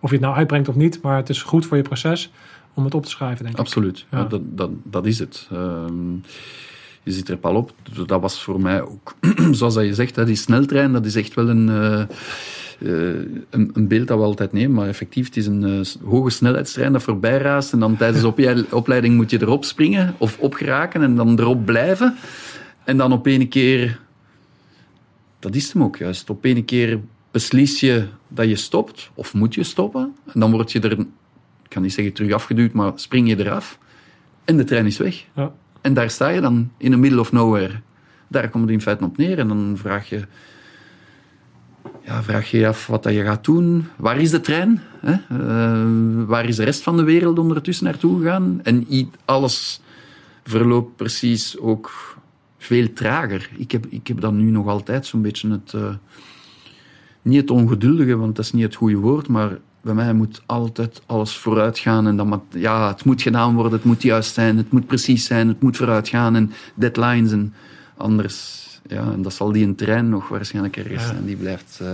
of 0.00 0.10
je 0.10 0.16
het 0.16 0.24
nou 0.24 0.36
uitbrengt 0.36 0.68
of 0.68 0.74
niet, 0.74 1.02
maar 1.02 1.16
het 1.16 1.28
is 1.28 1.42
goed 1.42 1.66
voor 1.66 1.76
je 1.76 1.82
proces 1.82 2.32
om 2.74 2.84
het 2.84 2.94
op 2.94 3.02
te 3.04 3.10
schrijven, 3.10 3.38
denk 3.44 3.54
ik. 3.54 3.60
Absoluut, 3.60 4.06
ja. 4.10 4.24
Dat, 4.24 4.40
dat, 4.44 4.70
dat 4.84 5.06
is 5.06 5.18
het. 5.18 5.48
Ehm, 5.52 6.12
je 7.02 7.12
zit 7.12 7.28
er 7.28 7.36
pal 7.36 7.54
op. 7.54 7.72
Dat 8.06 8.20
was 8.20 8.42
voor 8.42 8.60
mij 8.60 8.82
ook, 8.82 9.14
zoals 9.50 9.74
dat 9.74 9.84
je 9.84 9.94
zegt, 9.94 10.26
die 10.26 10.34
sneltrein, 10.36 10.92
dat 10.92 11.06
is 11.06 11.14
echt 11.14 11.34
wel 11.34 11.48
een, 11.48 11.68
eh, 11.68 12.00
eh, 12.00 12.06
een, 12.80 13.70
een 13.72 13.88
beeld 13.88 14.08
dat 14.08 14.18
we 14.18 14.24
altijd 14.24 14.52
nemen. 14.52 14.72
Maar 14.74 14.88
effectief, 14.88 15.26
het 15.26 15.36
is 15.36 15.46
een 15.46 15.64
eh, 15.64 16.08
hoge 16.08 16.30
snelheidstrein 16.30 16.92
dat 16.92 17.02
voorbij 17.02 17.38
raast. 17.38 17.72
En 17.72 17.78
dan 17.78 17.96
tijdens 17.96 18.22
de 18.22 18.66
opleiding 18.70 19.14
moet 19.14 19.30
je 19.30 19.40
erop 19.40 19.64
springen 19.64 20.14
of 20.18 20.38
opgeraken 20.38 21.02
en 21.02 21.16
dan 21.16 21.38
erop 21.38 21.64
blijven. 21.64 22.16
En 22.84 22.96
dan 22.96 23.12
op 23.12 23.26
ene 23.26 23.48
keer, 23.48 24.00
dat 25.38 25.54
is 25.54 25.72
hem 25.72 25.82
ook 25.82 25.96
juist, 25.96 26.30
op 26.30 26.44
ene 26.44 26.64
keer 26.64 27.00
beslis 27.30 27.80
je 27.80 28.06
dat 28.28 28.48
je 28.48 28.56
stopt, 28.56 29.10
of 29.14 29.34
moet 29.34 29.54
je 29.54 29.62
stoppen. 29.62 30.14
En 30.32 30.40
dan 30.40 30.50
word 30.50 30.72
je 30.72 30.80
er, 30.80 30.98
ik 30.98 31.06
kan 31.68 31.82
niet 31.82 31.92
zeggen 31.92 32.14
terug 32.14 32.32
afgeduwd, 32.32 32.72
maar 32.72 32.92
spring 32.94 33.28
je 33.28 33.38
eraf. 33.38 33.78
En 34.44 34.56
de 34.56 34.64
trein 34.64 34.86
is 34.86 34.98
weg. 34.98 35.24
Ja. 35.36 35.52
En 35.80 35.94
daar 35.94 36.10
sta 36.10 36.28
je 36.28 36.40
dan, 36.40 36.70
in 36.76 36.90
the 36.90 36.96
middle 36.96 37.20
of 37.20 37.32
nowhere. 37.32 37.80
Daar 38.28 38.48
komt 38.48 38.64
het 38.64 38.72
in 38.72 38.80
feite 38.80 39.04
op 39.04 39.16
neer. 39.16 39.38
En 39.38 39.48
dan 39.48 39.74
vraag 39.76 40.08
je, 40.08 40.26
ja, 42.04 42.22
vraag 42.22 42.50
je 42.50 42.58
je 42.58 42.68
af 42.68 42.86
wat 42.86 43.02
dat 43.02 43.12
je 43.12 43.22
gaat 43.22 43.44
doen. 43.44 43.86
Waar 43.96 44.20
is 44.20 44.30
de 44.30 44.40
trein? 44.40 44.80
Hè? 45.00 45.12
Eh, 45.12 46.26
waar 46.26 46.44
is 46.44 46.56
de 46.56 46.64
rest 46.64 46.82
van 46.82 46.96
de 46.96 47.02
wereld 47.02 47.38
ondertussen 47.38 47.84
naartoe 47.84 48.18
gegaan? 48.18 48.60
En 48.62 48.86
alles 49.24 49.80
verloopt 50.44 50.96
precies 50.96 51.58
ook 51.58 52.16
veel 52.58 52.92
trager. 52.92 53.50
Ik 53.56 53.70
heb, 53.70 53.86
ik 53.86 54.06
heb 54.06 54.20
dan 54.20 54.36
nu 54.36 54.50
nog 54.50 54.66
altijd 54.66 55.06
zo'n 55.06 55.22
beetje 55.22 55.50
het... 55.50 55.72
eh, 55.74 55.94
niet 57.22 57.40
het 57.40 57.50
ongeduldige, 57.50 58.16
want 58.16 58.36
dat 58.36 58.44
is 58.44 58.52
niet 58.52 58.62
het 58.62 58.74
goede 58.74 58.96
woord, 58.96 59.28
maar 59.28 59.58
bij 59.80 59.94
mij 59.94 60.12
moet 60.12 60.42
altijd 60.46 61.02
alles 61.06 61.36
vooruit 61.36 61.78
gaan. 61.78 62.06
En 62.06 62.16
dan, 62.16 62.42
ja, 62.50 62.88
het 62.88 63.04
moet 63.04 63.22
gedaan 63.22 63.54
worden, 63.54 63.72
het 63.72 63.84
moet 63.84 64.02
juist 64.02 64.34
zijn, 64.34 64.56
het 64.56 64.72
moet 64.72 64.86
precies 64.86 65.24
zijn, 65.24 65.48
het 65.48 65.62
moet 65.62 65.76
vooruit 65.76 66.08
gaan 66.08 66.36
en 66.36 66.52
deadlines. 66.74 67.32
En 67.32 67.54
anders, 67.96 68.68
ja, 68.88 69.02
en 69.12 69.22
dat 69.22 69.32
zal 69.32 69.52
die 69.52 69.66
een 69.66 69.74
trein 69.74 70.08
nog 70.08 70.28
waarschijnlijk 70.28 70.76
ergens 70.76 71.02
Ja. 71.02 71.08
zijn, 71.08 71.24
die 71.24 71.36
blijft 71.36 71.78
eh, 71.82 71.88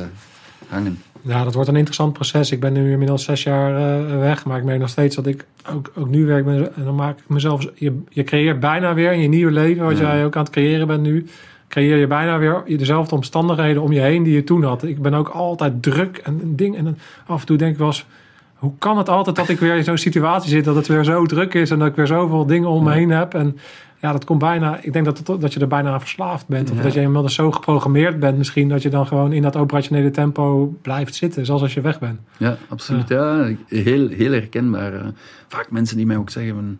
hangen. 0.68 0.98
Ja, 1.22 1.44
dat 1.44 1.54
wordt 1.54 1.68
een 1.68 1.76
interessant 1.76 2.12
proces. 2.12 2.50
Ik 2.50 2.60
ben 2.60 2.72
nu 2.72 2.90
inmiddels 2.90 3.24
zes 3.24 3.42
jaar 3.42 3.76
eh, 3.76 4.18
weg, 4.18 4.44
maar 4.44 4.58
ik 4.58 4.64
merk 4.64 4.80
nog 4.80 4.88
steeds 4.88 5.16
dat 5.16 5.26
ik 5.26 5.44
ook, 5.74 5.92
ook 5.94 6.08
nu 6.08 6.26
werk 6.26 6.44
ben. 6.44 6.74
En 6.76 6.84
dan 6.84 6.94
maak 6.94 7.18
ik 7.18 7.28
mezelf. 7.28 7.66
Je, 7.74 7.98
je 8.08 8.22
creëert 8.24 8.60
bijna 8.60 8.94
weer 8.94 9.12
in 9.12 9.20
je 9.20 9.28
nieuwe 9.28 9.52
leven, 9.52 9.84
wat 9.84 9.98
Ja. 9.98 10.14
jij 10.14 10.24
ook 10.24 10.36
aan 10.36 10.42
het 10.42 10.52
creëren 10.52 10.86
bent 10.86 11.02
nu. 11.02 11.26
Creëer 11.68 11.96
je 11.96 12.06
bijna 12.06 12.38
weer 12.38 12.62
dezelfde 12.78 13.14
omstandigheden 13.14 13.82
om 13.82 13.92
je 13.92 14.00
heen 14.00 14.22
die 14.22 14.34
je 14.34 14.44
toen 14.44 14.62
had. 14.64 14.82
Ik 14.82 15.02
ben 15.02 15.14
ook 15.14 15.28
altijd 15.28 15.82
druk 15.82 16.16
en 16.16 16.40
een 16.42 16.56
ding. 16.56 16.76
En 16.76 16.84
dan 16.84 16.96
af 17.26 17.40
en 17.40 17.46
toe 17.46 17.56
denk 17.56 17.72
ik 17.72 17.78
wel 17.78 17.86
eens. 17.86 18.06
Hoe 18.54 18.72
kan 18.78 18.98
het 18.98 19.08
altijd 19.08 19.36
dat 19.36 19.48
ik 19.48 19.58
weer 19.58 19.74
in 19.76 19.84
zo'n 19.84 19.96
situatie 19.98 20.50
zit 20.50 20.64
dat 20.64 20.74
het 20.76 20.86
weer 20.86 21.04
zo 21.04 21.26
druk 21.26 21.54
is 21.54 21.70
en 21.70 21.78
dat 21.78 21.88
ik 21.88 21.94
weer 21.96 22.06
zoveel 22.06 22.46
dingen 22.46 22.68
om 22.68 22.84
me 22.84 22.92
heen 22.92 23.10
heb? 23.10 23.34
En 23.34 23.58
ja, 24.00 24.12
dat 24.12 24.24
komt 24.24 24.38
bijna. 24.38 24.78
Ik 24.82 24.92
denk 24.92 25.04
dat, 25.04 25.40
dat 25.40 25.52
je 25.54 25.60
er 25.60 25.66
bijna 25.68 25.92
aan 25.92 26.00
verslaafd 26.00 26.46
bent. 26.46 26.70
Of 26.70 26.76
Ja. 26.76 26.82
dat 26.82 26.92
je 26.92 27.00
inmiddels 27.00 27.34
zo 27.34 27.50
geprogrammeerd 27.50 28.20
bent, 28.20 28.38
misschien 28.38 28.68
dat 28.68 28.82
je 28.82 28.88
dan 28.88 29.06
gewoon 29.06 29.32
in 29.32 29.42
dat 29.42 29.56
operationele 29.56 30.10
tempo 30.10 30.74
blijft 30.82 31.14
zitten, 31.14 31.46
zoals 31.46 31.62
als 31.62 31.74
je 31.74 31.80
weg 31.80 31.98
bent. 31.98 32.20
Ja, 32.36 32.56
absoluut. 32.68 33.08
Ja. 33.08 33.48
heel, 33.66 34.08
heel 34.08 34.32
herkenbaar. 34.32 34.94
eh. 34.94 35.06
Vaak 35.48 35.70
mensen 35.70 35.96
die 35.96 36.06
mij 36.06 36.16
ook 36.16 36.30
zeggen 36.30 36.54
van... 36.54 36.78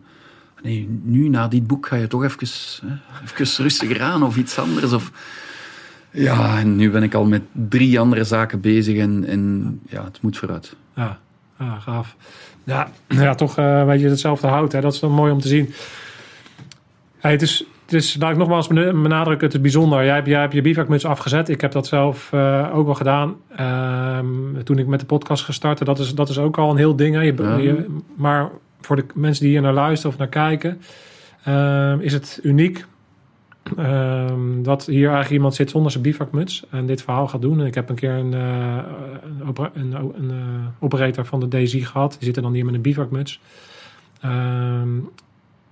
Nee, 0.63 0.99
nu 1.03 1.29
na 1.29 1.47
dit 1.47 1.67
boek 1.67 1.87
ga 1.87 1.95
je 1.95 2.07
toch 2.07 2.23
even, 2.23 2.47
hè, 2.87 2.95
even 3.43 3.63
rustiger 3.63 4.01
aan 4.01 4.23
of 4.23 4.37
iets 4.37 4.59
anders. 4.59 4.93
Of, 4.93 5.11
ja, 6.11 6.57
en 6.59 6.75
nu 6.75 6.89
ben 6.91 7.03
ik 7.03 7.13
al 7.13 7.25
met 7.25 7.41
drie 7.51 7.99
andere 7.99 8.23
zaken 8.23 8.61
bezig 8.61 8.97
en, 8.97 9.25
en 9.27 9.79
ja, 9.89 10.03
het 10.03 10.21
moet 10.21 10.37
vooruit. 10.37 10.75
Ja, 10.95 11.19
ja 11.59 11.79
gaaf. 11.79 12.15
Ja, 12.63 12.89
ja 13.07 13.35
toch 13.35 13.57
eh 13.57 13.85
weet 13.85 13.99
je 14.01 14.07
hetzelfde 14.09 14.47
houdt. 14.47 14.71
Hè? 14.73 14.81
Dat 14.81 14.93
is 14.93 14.99
wel 14.99 15.09
mooi 15.09 15.31
om 15.31 15.41
te 15.41 15.47
zien. 15.47 15.73
Hey, 17.27 17.35
het 17.35 17.45
is, 17.45 17.63
het 17.85 17.93
is, 17.93 18.15
laat 18.19 18.31
ik 18.31 18.37
nogmaals 18.37 18.67
benadrukken, 18.67 19.45
het 19.47 19.55
is 19.55 19.61
bijzonder. 19.61 20.03
Jij 20.05 20.15
hebt, 20.15 20.27
jij 20.27 20.39
hebt 20.39 20.53
je 20.53 20.61
bivakmuts 20.61 21.05
afgezet. 21.05 21.49
Ik 21.49 21.61
heb 21.61 21.71
dat 21.71 21.87
zelf 21.87 22.33
eh, 22.33 22.69
ook 22.73 22.85
wel 22.85 22.95
gedaan. 22.95 23.35
Ehm, 23.55 24.63
toen 24.63 24.77
ik 24.77 24.87
met 24.87 24.99
de 24.99 25.05
podcast 25.05 25.43
gestart, 25.43 25.85
dat 25.85 25.99
is, 25.99 26.15
dat 26.15 26.29
is 26.29 26.39
ook 26.39 26.57
al 26.57 26.69
een 26.71 26.77
heel 26.77 26.95
ding. 26.95 27.15
Hè? 27.15 27.21
Je, 27.21 27.33
Ja. 27.37 27.55
je- 27.55 27.85
maar 28.15 28.49
voor 28.81 28.95
de 28.95 29.05
mensen 29.13 29.43
die 29.43 29.51
hier 29.53 29.61
naar 29.61 29.73
luisteren 29.73 30.11
of 30.13 30.17
naar 30.19 30.27
kijken, 30.27 30.81
ehm, 31.43 31.99
is 31.99 32.13
het 32.13 32.39
uniek 32.43 32.85
ehm, 33.77 34.61
dat 34.63 34.85
hier 34.85 35.05
eigenlijk 35.05 35.31
iemand 35.31 35.55
zit 35.55 35.69
zonder 35.69 35.91
zijn 35.91 36.03
bivakmuts 36.03 36.65
en 36.69 36.85
dit 36.85 37.01
verhaal 37.01 37.27
gaat 37.27 37.41
doen. 37.41 37.59
En 37.59 37.65
ik 37.65 37.75
heb 37.75 37.89
een 37.89 37.95
keer 37.95 38.11
een, 38.11 38.33
eh, 38.33 38.77
een, 39.39 39.47
opera- 39.47 39.71
een, 39.73 39.93
een, 39.93 40.29
eh, 40.31 40.37
operator 40.79 41.25
van 41.25 41.39
de 41.39 41.47
DSI 41.47 41.85
gehad. 41.85 42.11
Die 42.11 42.27
zit 42.27 42.35
er 42.35 42.41
dan 42.41 42.53
hier 42.53 42.65
met 42.65 42.73
een 42.73 42.81
bivakmuts. 42.81 43.39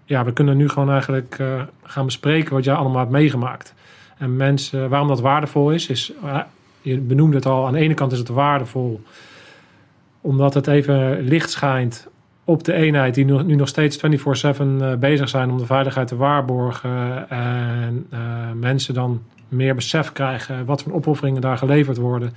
Ja, 0.05 0.25
we 0.25 0.33
kunnen 0.33 0.57
nu 0.57 0.69
gewoon 0.69 0.89
eigenlijk 0.89 1.35
eh, 1.39 1.61
gaan 1.83 2.05
bespreken 2.05 2.53
wat 2.53 2.63
jij 2.63 2.73
allemaal 2.73 2.99
hebt 2.99 3.11
meegemaakt. 3.11 3.73
En 4.17 4.35
mensen, 4.35 4.89
waarom 4.89 5.07
dat 5.07 5.21
waardevol 5.21 5.71
is, 5.71 5.87
is, 5.87 6.11
eh, 6.23 6.39
je 6.81 6.97
benoemde 6.99 7.35
het 7.35 7.45
al, 7.45 7.67
aan 7.67 7.73
de 7.73 7.79
ene 7.79 7.93
kant 7.93 8.11
is 8.11 8.19
het 8.19 8.27
waardevol 8.27 9.01
omdat 10.21 10.53
het 10.53 10.67
even 10.67 11.21
licht 11.21 11.51
schijnt 11.51 12.07
op 12.43 12.63
de 12.63 12.73
eenheid 12.73 13.13
die 13.13 13.25
nu, 13.25 13.43
nu 13.43 13.55
nog 13.55 13.67
steeds 13.67 13.97
24-7 13.97 14.01
uh, 14.61 14.93
bezig 14.95 15.29
zijn 15.29 15.49
om 15.49 15.57
de 15.57 15.65
veiligheid 15.65 16.07
te 16.07 16.15
waarborgen. 16.15 17.29
En 17.29 18.07
mensen 18.59 18.93
dan 18.93 19.21
meer 19.47 19.75
besef 19.75 20.11
krijgen 20.11 20.65
wat 20.65 20.83
voor 20.83 20.93
opofferingen 20.93 21.41
daar 21.41 21.57
geleverd 21.57 21.97
worden 21.97 22.33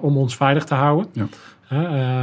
om 0.00 0.16
ons 0.16 0.36
veilig 0.36 0.64
te 0.64 0.74
houden. 0.74 1.06
Ja. 1.12 1.26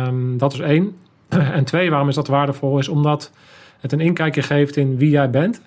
Um, 0.07 0.37
dat 0.37 0.53
is 0.53 0.59
één. 0.59 0.95
en 1.57 1.63
twee, 1.63 1.89
waarom 1.89 2.09
is 2.09 2.15
dat 2.15 2.27
waardevol? 2.27 2.79
Is 2.79 2.87
omdat 2.87 3.31
het 3.79 3.91
een 3.91 3.99
inkijkje 3.99 4.41
geeft 4.41 4.75
in 4.75 4.97
wie 4.97 5.09
jij 5.09 5.29
bent. 5.29 5.61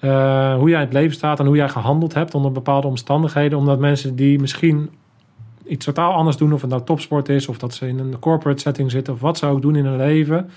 Uh, 0.00 0.54
hoe 0.54 0.68
jij 0.68 0.80
in 0.80 0.84
het 0.84 0.94
leven 0.94 1.14
staat 1.14 1.40
en 1.40 1.46
hoe 1.46 1.56
jij 1.56 1.68
gehandeld 1.68 2.14
hebt 2.14 2.34
onder 2.34 2.52
bepaalde 2.52 2.86
omstandigheden. 2.86 3.58
Omdat 3.58 3.78
mensen 3.78 4.16
die 4.16 4.40
misschien 4.40 4.90
iets 5.66 5.84
totaal 5.84 6.12
anders 6.12 6.36
doen, 6.36 6.52
of 6.52 6.60
het 6.60 6.70
nou 6.70 6.84
topsport 6.84 7.28
is, 7.28 7.48
of 7.48 7.58
dat 7.58 7.74
ze 7.74 7.88
in 7.88 7.98
een 7.98 8.18
corporate 8.18 8.60
setting 8.60 8.90
zitten, 8.90 9.12
of 9.14 9.20
wat 9.20 9.38
ze 9.38 9.46
ook 9.46 9.62
doen 9.62 9.76
in 9.76 9.84
hun 9.84 9.96
leven, 9.96 10.50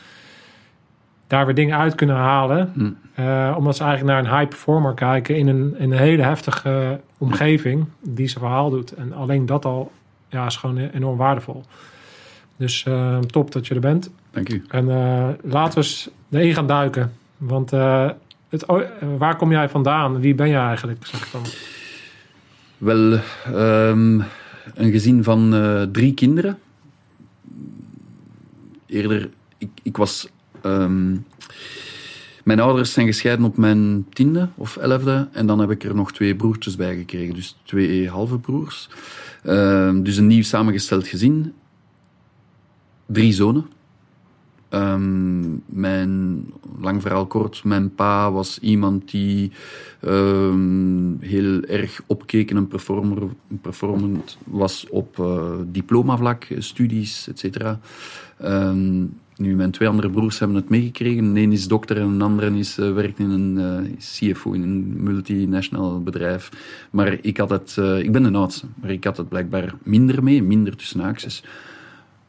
daar 1.28 1.46
weer 1.46 1.56
dingen 1.56 1.78
uit 1.78 1.96
kunnen 1.96 2.16
halen. 2.16 2.72
Mm. 2.76 2.98
Uh, 3.20 3.56
omdat 3.58 3.76
ze 3.76 3.84
eigenlijk 3.84 4.14
naar 4.14 4.26
een 4.26 4.38
high 4.38 4.50
performer 4.50 4.94
kijken 4.94 5.38
in 5.38 5.48
een, 5.48 5.76
in 5.78 5.92
een 5.92 5.98
hele 5.98 6.24
heftige 6.24 7.00
omgeving 7.18 7.86
die 8.00 8.28
zijn 8.28 8.44
verhaal 8.44 8.70
doet. 8.70 8.94
En 8.94 9.14
alleen 9.14 9.46
dat 9.46 9.66
al 9.66 9.92
ja, 10.30 10.46
is 10.46 10.56
gewoon 10.56 10.78
enorm 10.78 11.18
waardevol. 11.18 11.64
Dus 12.58 12.86
uh, 12.88 13.18
top 13.18 13.52
dat 13.52 13.68
je 13.68 13.74
er 13.76 13.82
bent. 13.82 14.12
Dank 14.32 14.50
u. 14.50 14.64
En 14.68 14.86
uh, 14.86 15.30
laten 15.42 15.80
we 15.80 15.86
eens 15.86 16.10
erin 16.30 16.54
gaan 16.54 16.68
duiken. 16.68 17.14
Want 17.38 17.72
het, 18.50 18.66
waar 19.18 19.36
kom 19.36 19.52
jij 19.52 19.70
vandaan? 19.70 20.20
Wie 20.20 20.36
ben 20.36 20.50
jij 20.50 20.66
eigenlijk? 20.66 21.06
Zeg 21.06 21.26
ik 21.26 21.32
dan? 21.32 21.42
Wel, 22.78 23.20
um, 23.56 24.24
een 24.74 24.92
gezin 24.92 25.24
van 25.24 25.54
uh, 25.54 25.82
drie 25.82 26.14
kinderen. 26.14 26.60
Eerder, 28.86 29.30
ik, 29.58 29.70
ik 29.84 29.98
was. 29.98 30.30
Um, 30.64 31.26
mijn 32.44 32.60
ouders 32.60 32.94
zijn 32.94 33.06
gescheiden 33.06 33.46
op 33.46 33.58
mijn 33.58 34.06
tiende 34.10 34.50
of 34.56 34.78
elfde. 34.78 35.28
En 35.32 35.46
dan 35.46 35.60
heb 35.60 35.72
ik 35.72 35.84
er 35.84 35.96
nog 35.96 36.14
twee 36.14 36.36
broertjes 36.36 36.76
bij 36.76 36.96
gekregen. 36.96 37.36
Dus 37.36 37.58
twee 37.64 38.10
halve 38.10 38.38
broers. 38.38 38.90
Uh, 39.44 39.96
dus 40.04 40.18
een 40.18 40.28
nieuw 40.28 40.44
samengesteld 40.44 41.08
gezin. 41.08 41.54
Drie 43.06 43.34
zonen. 43.34 43.70
Um, 44.74 45.64
mijn, 45.66 46.46
lang 46.80 47.02
verhaal 47.02 47.26
kort, 47.28 47.64
mijn 47.64 47.96
pa 47.96 48.32
was 48.32 48.60
iemand 48.60 49.12
die 49.12 49.52
um, 50.06 51.18
heel 51.20 51.62
erg 51.62 52.02
opkeek 52.06 52.52
en 52.52 52.68
performer, 52.68 53.18
performant 53.62 54.38
was 54.44 54.88
op 54.90 55.18
uh, 55.18 55.52
diplomavlak, 55.66 56.48
studies, 56.58 57.28
etc. 57.28 57.76
Um, 58.44 59.14
nu, 59.38 59.56
mijn 59.56 59.72
twee 59.72 59.88
andere 59.88 60.10
broers 60.10 60.40
hebben 60.40 60.58
het 60.58 60.70
meegekregen. 60.70 61.36
Een 61.36 61.52
is 61.52 61.68
dokter 61.68 61.98
en 61.98 62.08
een 62.08 62.22
andere 62.22 62.58
is, 62.58 62.78
uh, 62.78 62.94
werkt 62.94 63.20
in 63.20 63.30
een 63.30 63.98
CFO, 64.00 64.52
in 64.52 64.62
een 64.62 65.04
multinational 65.04 66.04
bedrijf. 66.04 66.50
Maar 66.92 67.18
ik 67.22 67.38
had 67.38 67.50
het, 67.50 67.78
ik 67.78 68.12
ben 68.12 68.24
de 68.24 68.38
oudste, 68.38 68.66
maar 68.82 68.92
ik 68.92 69.04
had 69.04 69.18
het 69.18 69.30
blijkbaar 69.30 69.74
minder 69.84 70.24
mee, 70.24 70.44
minder 70.44 70.76
tussen 70.76 71.00
haakjes 71.00 71.44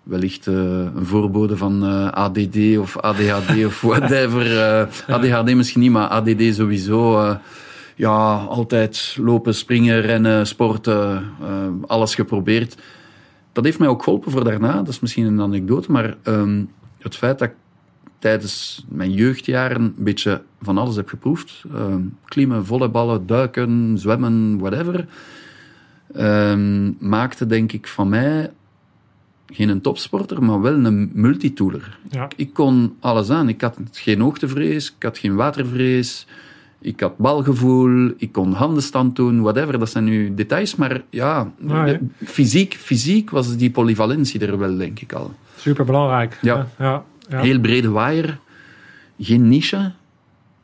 wellicht 0.02 0.46
uh, 0.46 0.54
een 0.94 1.06
voorbode 1.06 1.56
van 1.56 1.84
eh, 1.84 2.08
ADD 2.08 2.78
of 2.78 2.98
ADHD 2.98 3.64
of 3.64 3.80
whatever. 3.90 4.52
Uh, 4.52 5.14
ADHD 5.14 5.54
misschien 5.54 5.80
niet, 5.80 5.90
maar 5.90 6.08
ADD 6.08 6.54
sowieso. 6.54 7.36
ja, 7.96 8.34
altijd 8.34 9.16
lopen, 9.20 9.54
springen, 9.54 10.00
rennen, 10.00 10.46
sporten, 10.46 11.30
alles 11.86 12.14
geprobeerd. 12.14 12.76
Dat 13.52 13.64
heeft 13.64 13.78
mij 13.78 13.88
ook 13.88 14.02
geholpen 14.02 14.32
voor 14.32 14.44
daarna. 14.44 14.72
Dat 14.72 14.88
is 14.88 15.00
misschien 15.00 15.26
een 15.26 15.40
anekdote, 15.40 15.92
maar 15.92 16.16
um, 16.24 16.70
het 16.98 17.16
feit 17.16 17.38
dat 17.38 17.48
ik 17.48 17.54
tijdens 18.18 18.84
mijn 18.88 19.12
jeugdjaren 19.12 19.80
een 19.80 19.94
beetje 19.96 20.42
van 20.62 20.78
alles 20.78 20.96
heb 20.96 21.08
geproefd. 21.08 21.64
Um, 21.74 22.18
klimmen, 22.24 22.66
volleyballen, 22.66 23.26
duiken, 23.26 23.98
zwemmen, 23.98 24.58
whatever. 24.58 25.06
Um, 26.16 26.96
maakte 27.00 27.46
denk 27.46 27.72
ik 27.72 27.86
van 27.86 28.08
mij 28.08 28.50
geen 29.52 29.68
een 29.68 29.80
topsporter, 29.80 30.42
maar 30.42 30.60
wel 30.60 30.84
een 30.84 31.10
multitooler. 31.12 31.98
Ja. 32.10 32.28
Ik 32.36 32.52
kon 32.52 32.96
alles 33.00 33.30
aan. 33.30 33.48
Ik 33.48 33.60
had 33.60 33.78
geen 33.92 34.20
hoogtevrees, 34.20 34.94
ik 34.96 35.02
had 35.02 35.18
geen 35.18 35.34
watervrees, 35.34 36.26
ik 36.78 37.00
had 37.00 37.16
balgevoel, 37.16 38.12
ik 38.16 38.32
kon 38.32 38.52
handenstand 38.52 39.16
doen, 39.16 39.40
whatever. 39.40 39.78
Dat 39.78 39.90
zijn 39.90 40.04
nu 40.04 40.34
details, 40.34 40.76
maar 40.76 41.02
ja, 41.10 41.52
ah, 41.68 41.90
fysiek, 42.24 42.74
fysiek 42.74 43.30
was 43.30 43.56
die 43.56 43.70
polyvalentie 43.70 44.46
er 44.46 44.58
wel, 44.58 44.76
denk 44.76 45.00
ik 45.00 45.12
al. 45.12 45.32
Superbelangrijk. 45.56 46.38
Ja. 46.40 46.68
ja. 46.78 47.04
Heel 47.28 47.60
brede 47.60 47.90
waaier, 47.90 48.38
geen 49.18 49.48
niche. 49.48 49.92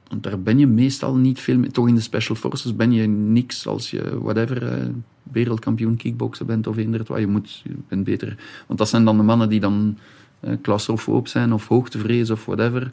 Want 0.08 0.22
daar 0.22 0.40
ben 0.40 0.58
je 0.58 0.66
meestal 0.66 1.16
niet 1.16 1.40
veel 1.40 1.58
mee. 1.58 1.70
Toch 1.70 1.88
in 1.88 1.94
de 1.94 2.00
Special 2.00 2.36
Forces 2.36 2.76
ben 2.76 2.92
je 2.92 3.06
niks 3.06 3.66
als 3.66 3.90
je, 3.90 4.18
whatever, 4.20 4.66
eh, 4.66 4.86
wereldkampioen 5.22 5.96
kickboksen 5.96 6.46
bent 6.46 6.66
of 6.66 6.76
eenderd 6.76 7.08
wat. 7.08 7.18
Je, 7.18 7.26
moet, 7.26 7.60
je 7.64 7.74
bent 7.88 8.04
beter. 8.04 8.36
Want 8.66 8.78
dat 8.78 8.88
zijn 8.88 9.04
dan 9.04 9.16
de 9.16 9.22
mannen 9.22 9.48
die 9.48 9.60
dan 9.60 9.98
uh, 10.40 11.20
zijn 11.22 11.52
of 11.52 11.68
hoogtevrees 11.68 12.30
of 12.30 12.44
whatever. 12.44 12.92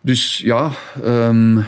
Dus 0.00 0.38
ja, 0.38 0.70
een 1.02 1.58
um, 1.58 1.64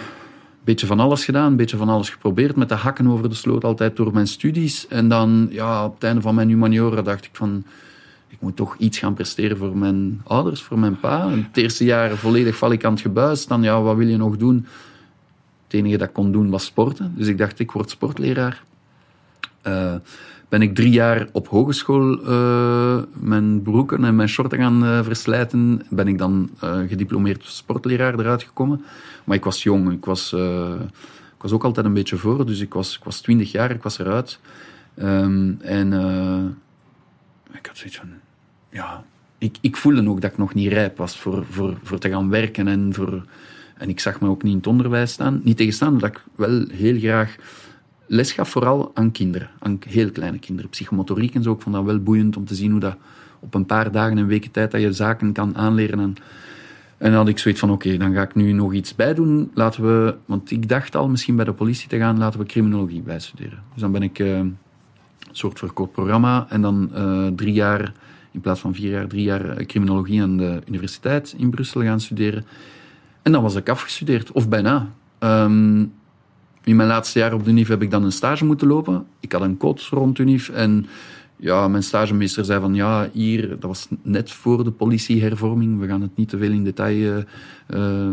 beetje 0.64 0.87
van 0.87 1.01
alles 1.01 1.25
gedaan, 1.25 1.51
een 1.51 1.57
beetje 1.57 1.77
van 1.77 1.88
alles 1.88 2.11
geprobeerd. 2.11 2.57
Met 2.57 2.69
de 2.69 2.75
hakken 2.75 3.07
over 3.07 3.29
de 3.29 3.35
sloot 3.35 3.64
altijd 3.64 3.97
door 3.97 4.12
mijn 4.12 4.27
studies. 4.27 4.88
En 4.88 5.09
dan, 5.09 5.49
ja, 5.51 5.85
op 5.85 5.95
het 5.95 6.05
einde 6.05 6.21
van 6.21 6.35
mijn 6.35 6.49
humaniora 6.49 7.03
dacht 7.03 7.25
ik 7.25 7.31
van 7.33 7.64
ik 8.29 8.41
moet 8.41 8.57
toch 8.57 8.77
iets 8.77 8.99
gaan 8.99 9.14
presteren 9.14 9.57
voor 9.57 9.77
mijn 9.77 10.21
ouders, 10.25 10.62
voor 10.62 10.79
mijn 10.79 11.01
pa. 11.01 11.31
het 11.31 11.57
eerste 11.57 11.85
jaar 11.85 12.17
volledig 12.17 12.57
val 12.57 12.73
ik 12.73 12.85
aan 12.85 12.93
het 12.93 13.01
gebuis. 13.01 13.47
Dan, 13.47 13.62
ja, 13.62 13.83
wat 13.83 13.97
wil 13.97 14.07
je 14.07 14.17
nog 14.17 14.37
doen? 14.37 14.67
Het 15.64 15.75
enige 15.75 15.97
dat 15.97 16.09
ik 16.09 16.14
kon 16.14 16.33
doen 16.33 16.51
was 16.51 16.64
sporten. 16.64 17.12
Dus 17.17 17.27
ik 17.27 17.38
dacht, 17.38 17.59
ik 17.59 17.71
word 17.71 17.91
sportleraar. 17.91 18.62
Uh, 19.67 19.95
ben 20.49 20.62
ik 20.62 20.75
drie 20.75 20.91
jaar 20.91 21.29
op 21.33 21.49
hogeschool 21.49 22.29
uh, 22.29 23.03
mijn 23.12 23.62
broeken 23.62 24.05
en 24.05 24.17
mijn 24.17 24.29
shorten 24.29 24.59
gaan 24.59 24.85
uh, 24.85 25.03
verslijten. 25.03 25.83
Ben 25.91 26.09
ik 26.09 26.19
dan 26.19 26.51
gediplomeerd 26.61 27.45
sportleraar 27.45 28.19
eruit 28.19 28.43
gekomen. 28.43 28.85
Maar 29.25 29.37
ik 29.37 29.45
was 29.45 29.62
jong. 29.62 29.93
Ik 29.93 30.05
was, 30.05 30.33
ik 30.33 31.43
was 31.43 31.53
ook 31.53 31.64
altijd 31.64 31.87
een 31.87 31.93
beetje 31.93 32.17
voor. 32.17 32.47
Dus 32.47 32.61
ik 32.61 32.75
was, 32.75 32.97
ik 32.97 33.05
was 33.05 33.21
twintig 33.21 33.53
jaar, 33.53 33.71
ik 33.71 33.83
was 33.83 33.99
eruit. 33.99 34.38
Um, 35.03 35.59
en 35.61 35.93
ik 37.53 37.67
had 37.67 37.77
zoiets 37.77 37.97
van, 37.97 38.09
ja, 38.71 39.05
ik, 39.39 39.57
ik 39.61 39.77
voelde 39.77 40.09
ook 40.09 40.21
dat 40.21 40.31
ik 40.31 40.39
nog 40.39 40.55
niet 40.55 40.73
rijp 40.73 40.97
was 40.97 41.19
voor, 41.19 41.47
voor, 41.51 41.79
voor 41.83 41.99
te 41.99 42.09
gaan 42.09 42.31
werken 42.31 42.69
en 42.69 42.95
voor, 42.95 43.25
en 43.77 43.89
ik 43.89 44.01
zag 44.01 44.21
me 44.21 44.29
ook 44.29 44.43
niet 44.43 44.53
in 44.53 44.59
het 44.59 44.67
onderwijs 44.67 45.13
staan. 45.13 45.41
Niet 45.45 45.57
tegenstaan 45.57 45.99
dat 45.99 46.09
ik 46.09 46.25
wel 46.35 46.65
heel 46.71 46.99
graag 46.99 47.37
les 48.07 48.33
gaf, 48.33 48.49
vooral 48.49 48.91
aan 48.95 49.13
kinderen, 49.13 49.51
aan 49.59 49.79
heel 49.87 50.11
kleine 50.11 50.39
kinderen. 50.39 50.71
Psychomotoriek 50.71 51.35
en 51.35 51.43
zo, 51.43 51.53
ik 51.53 51.61
vond 51.61 51.75
dat 51.75 51.85
wel 51.85 51.99
boeiend 51.99 52.37
om 52.37 52.45
te 52.45 52.55
zien 52.55 52.71
hoe 52.71 52.81
dat 52.81 52.97
op 53.41 53.55
een 53.55 53.67
paar 53.67 53.93
dagen 53.93 54.19
en 54.19 54.27
weken 54.27 54.51
tijd 54.51 54.71
dat 54.71 54.81
je 54.81 54.93
zaken 54.93 55.33
kan 55.33 55.57
aanleren. 55.57 55.99
En, 56.01 56.15
en 56.99 57.11
dan 57.11 57.13
had 57.13 57.29
ik 57.29 57.39
zoiets 57.39 57.61
van, 57.61 57.71
oké, 57.71 57.97
dan 57.97 58.15
ga 58.15 58.23
ik 58.23 58.35
nu 58.35 58.53
nog 58.53 58.73
iets 58.73 58.95
bij 58.95 59.15
doen. 59.15 59.51
Laten 59.55 59.83
we, 59.83 60.17
want 60.25 60.51
ik 60.51 60.69
dacht 60.69 60.97
al 60.97 61.09
misschien 61.09 61.37
bij 61.37 61.45
de 61.45 61.53
politie 61.53 61.89
te 61.89 61.99
gaan, 61.99 62.19
laten 62.19 62.41
we 62.41 62.47
criminologie 62.47 63.03
bijstuderen. 63.03 63.63
Dus 63.73 63.83
dan 63.83 63.93
ben 63.93 64.03
ik... 64.03 64.19
Uh, 64.19 64.41
soort 65.33 65.59
verkort 65.59 65.93
programma. 65.93 66.47
En 66.49 66.62
dan 66.62 66.91
uh, 66.95 67.27
drie 67.27 67.53
jaar, 67.53 67.93
in 68.31 68.41
plaats 68.41 68.61
van 68.61 68.75
vier 68.75 68.91
jaar, 68.91 69.07
drie 69.07 69.23
jaar 69.23 69.49
eh, 69.49 69.67
criminologie 69.67 70.23
aan 70.23 70.37
de 70.37 70.61
universiteit 70.67 71.35
in 71.38 71.51
Brussel 71.51 71.83
gaan 71.83 72.01
studeren. 72.01 72.45
En 73.23 73.33
dan 73.33 73.43
was 73.43 73.55
ik 73.55 73.69
afgestudeerd, 73.69 74.33
of 74.33 74.49
bijna. 74.49 74.91
Um, 75.19 75.93
in 76.64 76.77
mijn 76.77 76.88
laatste 76.88 77.19
jaar 77.19 77.33
op 77.33 77.45
de 77.45 77.51
UNIF 77.51 77.69
heb 77.69 77.83
ik 77.83 77.91
dan 77.91 78.05
een 78.05 78.12
stage 78.12 78.45
moeten 78.45 78.67
lopen. 78.67 79.07
Ik 79.21 79.33
had 79.33 79.41
een 79.41 79.57
coach 79.57 79.91
rond 79.91 80.19
UNIF 80.19 80.49
en 80.49 80.87
ja, 81.37 81.69
mijn 81.69 81.83
stagemeester 81.83 82.45
zei 82.45 82.61
van 82.61 82.75
ja, 82.75 83.09
hier, 83.12 83.49
dat 83.49 83.62
was 83.62 83.88
net 84.03 84.31
voor 84.31 84.64
de 84.64 84.71
politiehervorming. 84.71 85.81
We 85.81 85.87
gaan 85.87 86.03
het 86.03 86.17
niet 86.17 86.29
te 86.29 86.38
veel 86.38 86.51
in 86.51 86.64
detail 86.64 87.25
uh, 87.69 88.09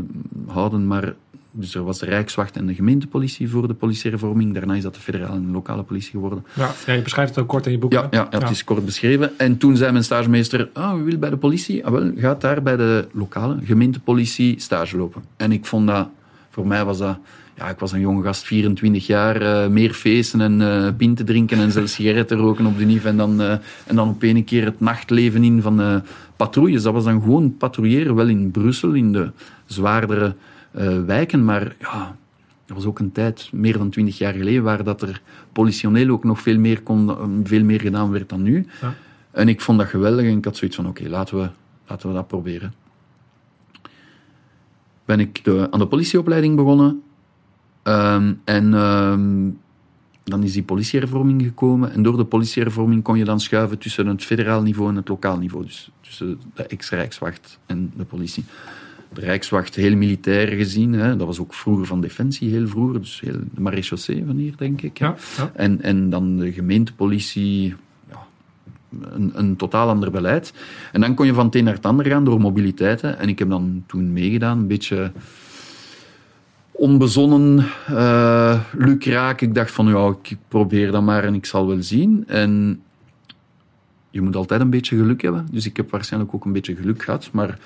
houden, 0.47 0.87
maar 0.87 1.15
dus 1.57 1.75
er 1.75 1.83
was 1.83 1.99
de 1.99 2.05
Rijkswacht 2.05 2.57
en 2.57 2.65
de 2.65 2.73
gemeentepolitie 2.73 3.49
voor 3.49 3.67
de 3.67 3.73
politiereforming. 3.73 4.53
Daarna 4.53 4.75
is 4.75 4.83
dat 4.83 4.93
de 4.93 4.99
federale 4.99 5.35
en 5.35 5.51
lokale 5.51 5.83
politie 5.83 6.11
geworden. 6.11 6.45
Ja, 6.53 6.71
ja 6.85 6.93
je 6.93 7.01
beschrijft 7.01 7.35
het 7.35 7.43
ook 7.43 7.49
kort 7.49 7.65
in 7.65 7.71
je 7.71 7.77
boek. 7.77 7.91
Ja, 7.91 8.07
ja, 8.11 8.27
ja, 8.31 8.39
het 8.39 8.49
is 8.49 8.63
kort 8.63 8.85
beschreven. 8.85 9.31
En 9.37 9.57
toen 9.57 9.77
zei 9.77 9.91
mijn 9.91 10.03
stagemeester, 10.03 10.69
ah, 10.73 10.93
oh, 10.93 10.99
u 10.99 11.03
wil 11.03 11.17
bij 11.17 11.29
de 11.29 11.37
politie? 11.37 11.85
Ah, 11.85 11.91
wel, 11.91 12.11
gaat 12.15 12.41
daar 12.41 12.61
bij 12.61 12.75
de 12.75 13.07
lokale 13.11 13.57
gemeentepolitie 13.63 14.59
stage 14.59 14.97
lopen. 14.97 15.23
En 15.37 15.51
ik 15.51 15.65
vond 15.65 15.87
dat, 15.87 16.07
voor 16.49 16.67
mij 16.67 16.85
was 16.85 16.97
dat... 16.97 17.17
Ja, 17.57 17.69
ik 17.69 17.79
was 17.79 17.91
een 17.91 17.99
jonge 17.99 18.23
gast, 18.23 18.43
24 18.43 19.07
jaar, 19.07 19.41
uh, 19.41 19.67
meer 19.67 19.93
feesten 19.93 20.41
en 20.41 20.61
uh, 20.61 20.87
pinten 20.97 21.25
drinken 21.25 21.57
en 21.57 21.71
zelfs 21.71 21.93
sigaretten 21.93 22.37
roken 22.37 22.65
op 22.65 22.77
de 22.77 22.85
NIF. 22.85 23.05
En 23.05 23.17
dan, 23.17 23.41
uh, 23.41 23.51
en 23.85 23.95
dan 23.95 24.09
op 24.09 24.23
een 24.23 24.43
keer 24.43 24.65
het 24.65 24.79
nachtleven 24.79 25.43
in 25.43 25.61
van 25.61 26.03
patrouilles. 26.35 26.83
Dat 26.83 26.93
was 26.93 27.03
dan 27.03 27.21
gewoon 27.21 27.57
patrouilleren, 27.57 28.15
wel 28.15 28.27
in 28.27 28.51
Brussel, 28.51 28.93
in 28.93 29.11
de 29.11 29.31
zwaardere 29.65 30.35
uh, 30.77 31.05
wijken. 31.05 31.45
Maar 31.45 31.75
ja, 31.79 32.15
er 32.65 32.73
was 32.73 32.85
ook 32.85 32.99
een 32.99 33.11
tijd, 33.11 33.49
meer 33.51 33.77
dan 33.77 33.89
twintig 33.89 34.17
jaar 34.17 34.33
geleden, 34.33 34.63
waar 34.63 34.83
dat 34.83 35.01
er 35.01 35.21
politioneel 35.51 36.09
ook 36.09 36.23
nog 36.23 36.41
veel 36.41 36.59
meer, 36.59 36.81
kon, 36.81 37.11
veel 37.43 37.63
meer 37.63 37.81
gedaan 37.81 38.11
werd 38.11 38.29
dan 38.29 38.41
nu. 38.41 38.67
Ja. 38.81 38.93
En 39.31 39.47
ik 39.47 39.61
vond 39.61 39.77
dat 39.77 39.87
geweldig 39.87 40.25
en 40.25 40.37
ik 40.37 40.45
had 40.45 40.57
zoiets 40.57 40.75
van, 40.75 40.87
oké, 40.87 41.09
laten, 41.09 41.37
we, 41.37 41.49
laten 41.87 42.09
we 42.09 42.15
dat 42.15 42.27
proberen. 42.27 42.73
Ben 45.05 45.19
ik 45.19 45.43
de, 45.43 45.67
aan 45.71 45.79
de 45.79 45.87
politieopleiding 45.87 46.55
begonnen. 46.55 47.03
Ehm, 47.83 48.33
en 48.43 48.73
ehm, 48.73 49.49
dan 50.23 50.43
is 50.43 50.53
die 50.53 50.63
politiehervorming 50.63 51.41
gekomen. 51.41 51.91
En 51.91 52.03
door 52.03 52.17
de 52.17 52.25
politiehervorming 52.25 53.03
kon 53.03 53.17
je 53.17 53.25
dan 53.25 53.39
schuiven 53.39 53.77
tussen 53.77 54.07
het 54.07 54.23
federaal 54.23 54.61
niveau 54.61 54.89
en 54.89 54.95
het 54.95 55.07
lokaal 55.07 55.37
niveau. 55.37 55.65
Dus 55.65 55.89
tussen 56.01 56.39
de 56.53 56.63
ex-Rijkswacht 56.63 57.59
en 57.65 57.93
de 57.97 58.05
politie. 58.05 58.45
De 59.15 59.21
Rijkswacht 59.21 59.75
heel 59.75 59.95
militair 59.95 60.47
gezien. 60.47 60.93
Hè. 60.93 61.15
Dat 61.15 61.27
was 61.27 61.39
ook 61.39 61.53
vroeger 61.53 61.85
van 61.85 62.01
Defensie, 62.01 62.49
heel 62.49 62.67
vroeger. 62.67 62.99
Dus 63.01 63.21
heel, 63.25 63.39
de 63.53 63.61
marechaussee 63.61 64.23
van 64.25 64.35
hier, 64.35 64.53
denk 64.57 64.81
ik. 64.81 64.97
Ja, 64.97 65.15
ja. 65.37 65.51
En, 65.53 65.81
en 65.81 66.09
dan 66.09 66.37
de 66.37 66.51
gemeentepolitie, 66.51 67.75
ja, 68.09 68.25
een, 69.13 69.31
een 69.33 69.55
totaal 69.55 69.89
ander 69.89 70.11
beleid. 70.11 70.53
En 70.91 71.01
dan 71.01 71.13
kon 71.13 71.25
je 71.25 71.33
van 71.33 71.45
het 71.45 71.55
een 71.55 71.63
naar 71.63 71.73
het 71.73 71.85
ander 71.85 72.05
gaan 72.05 72.25
door 72.25 72.39
mobiliteit. 72.39 73.01
hè. 73.01 73.09
En 73.09 73.29
ik 73.29 73.39
heb 73.39 73.49
dan 73.49 73.83
toen 73.87 74.13
meegedaan, 74.13 74.57
een 74.57 74.67
beetje 74.67 75.11
onbezonnen, 76.71 77.65
eh 77.87 78.59
lukraak. 78.77 79.41
Ik 79.41 79.55
dacht 79.55 79.71
van, 79.71 79.87
ja, 79.87 80.15
ik 80.21 80.37
probeer 80.47 80.91
dat 80.91 81.03
maar 81.03 81.23
en 81.23 81.33
ik 81.33 81.45
zal 81.45 81.67
wel 81.67 81.83
zien. 81.83 82.23
En 82.27 82.81
je 84.09 84.21
moet 84.21 84.35
altijd 84.35 84.61
een 84.61 84.69
beetje 84.69 84.97
geluk 84.97 85.21
hebben. 85.21 85.47
Dus 85.51 85.65
ik 85.65 85.77
heb 85.77 85.91
waarschijnlijk 85.91 86.33
ook 86.33 86.45
een 86.45 86.51
beetje 86.53 86.75
geluk 86.75 87.03
gehad. 87.03 87.29
Maar 87.31 87.59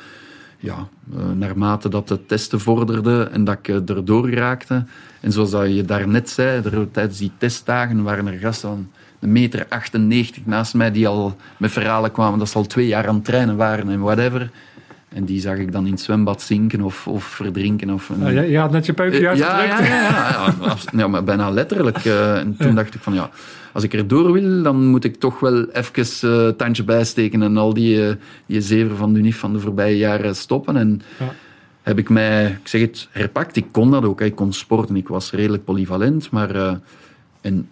ja, 0.60 0.88
eh, 1.18 1.30
naarmate 1.36 1.90
dat 1.90 2.08
de 2.08 2.26
testen 2.26 2.60
vorderden 2.60 3.32
en 3.32 3.44
dat 3.44 3.58
ik 3.58 3.68
eh, 3.68 3.76
erdoor 3.76 4.32
raakte. 4.32 4.86
En 5.22 5.32
zoals 5.32 5.52
dat 5.52 5.76
je 5.76 5.84
daarnet 5.84 6.30
zei, 6.30 6.62
er, 6.64 6.92
tijdens 6.92 7.18
die 7.18 7.32
testdagen 7.38 8.04
waren 8.04 8.28
er 8.28 8.40
gasten 8.40 8.70
van 8.70 8.90
een 9.20 9.32
meter 9.32 9.66
98 9.70 10.46
naast 10.46 10.74
mij 10.74 10.92
die 10.92 11.08
al 11.08 11.36
met 11.58 11.72
verhalen 11.72 12.12
kwamen 12.12 12.40
dat 12.40 12.50
ze 12.50 12.58
al 12.58 12.66
twee 12.66 12.88
jaar 12.88 13.08
aan 13.08 13.16
het 13.16 13.26
trainen 13.26 13.56
waren 13.56 13.90
en 13.90 14.00
whatever. 14.00 14.52
En 15.14 15.26
die 15.26 15.40
zag 15.42 15.58
ik 15.58 15.72
dan 15.72 15.86
in 15.86 15.92
het 15.92 16.02
zwembad 16.02 16.42
zinken 16.42 16.82
of, 16.82 17.08
of 17.08 17.24
verdrinken. 17.24 17.90
Of 17.90 18.10
een, 18.10 18.20
Ja, 18.34 18.42
je, 18.42 18.50
je 18.50 18.58
had 18.58 18.72
net 18.72 18.86
je 18.86 18.94
peupje 18.94 19.18
Eh, 19.30 19.38
ja, 19.38 19.52
uitgedrukt. 19.52 19.90
ja, 19.90 19.90
ja, 19.90 20.30
ja, 20.32 20.54
ja, 20.68 20.76
ja, 20.92 21.08
maar 21.08 21.24
bijna 21.24 21.50
letterlijk. 21.50 21.98
eh, 21.98 22.38
en 22.38 22.56
toen 22.60 22.76
dacht 22.76 22.96
ik 22.96 23.02
van 23.02 23.14
ja, 23.14 23.30
als 23.74 23.84
ik 23.84 23.94
er 23.94 24.08
door 24.08 24.32
wil, 24.32 24.64
dan 24.64 24.86
moet 24.88 25.04
ik 25.04 25.16
toch 25.16 25.40
wel 25.40 25.66
even 25.70 26.30
eh 26.32 26.48
tandje 26.50 26.84
bijsteken 26.84 27.42
en 27.42 27.58
al 27.58 27.74
die, 27.74 28.16
die 28.46 28.62
zeven 28.62 28.96
van 28.98 29.14
de 29.14 29.20
UNIF 29.20 29.38
van 29.38 29.54
de 29.54 29.60
voorbije 29.60 29.98
jaren 29.98 30.36
stoppen. 30.36 30.76
En 30.78 31.02
Ja. 31.20 31.34
heb 31.82 31.98
ik 31.98 32.10
mij, 32.10 32.46
ik 32.62 32.68
zeg 32.68 32.82
het, 32.82 33.08
herpakt. 33.12 33.56
Ik 33.56 33.66
kon 33.72 33.92
dat 33.92 34.04
ook. 34.04 34.20
hè. 34.20 34.26
Ik 34.26 34.36
kon 34.36 34.54
sporten, 34.54 34.96
ik 34.96 35.08
was 35.08 35.32
redelijk 35.32 35.64
polyvalent. 35.64 36.32
Maar 36.32 36.80
en 37.42 37.70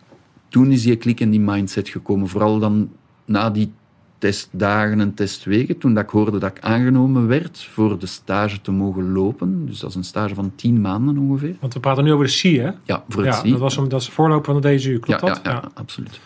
toen 0.50 0.72
is 0.72 0.82
die 0.84 0.96
klik 0.96 1.20
en 1.20 1.30
die 1.30 1.40
mindset 1.40 1.90
gekomen. 1.90 2.28
Vooral 2.28 2.60
dan 2.60 2.90
na 3.26 3.50
die 3.50 3.72
testdagen 4.18 5.00
en 5.00 5.14
testweken, 5.14 5.78
toen 5.78 5.94
dat 5.94 6.04
ik 6.04 6.10
hoorde 6.10 6.38
dat 6.38 6.52
ik 6.52 6.64
aangenomen 6.64 7.28
werd 7.28 7.68
voor 7.72 8.00
de 8.00 8.06
stage 8.06 8.62
te 8.62 8.72
mogen 8.72 9.12
lopen. 9.12 9.66
Dus 9.66 9.80
dat 9.80 9.90
is 9.90 9.96
een 9.96 10.04
stage 10.04 10.36
van 10.36 10.52
tien 10.56 10.82
maanden 10.82 11.18
ongeveer. 11.18 11.56
Want 11.60 11.74
we 11.74 11.80
praten 11.80 12.04
nu 12.04 12.12
over 12.12 12.26
de 12.26 12.32
SI, 12.32 12.60
hè? 12.60 12.72
Ja, 12.84 13.04
voor 13.10 13.26
het 13.26 13.42
Ja, 13.44 13.50
dat, 13.50 13.60
was 13.60 13.78
een, 13.78 13.90
dat 13.90 14.02
is 14.02 14.06
de 14.06 14.12
voorloper 14.12 14.54
van 14.54 14.62
de 14.62 14.76
DSU, 14.76 15.00
klopt 15.00 15.22
ja, 15.22 15.28
dat? 15.28 15.40
Ja, 15.44 15.52
ja, 15.52 15.64
absoluut. 15.74 16.20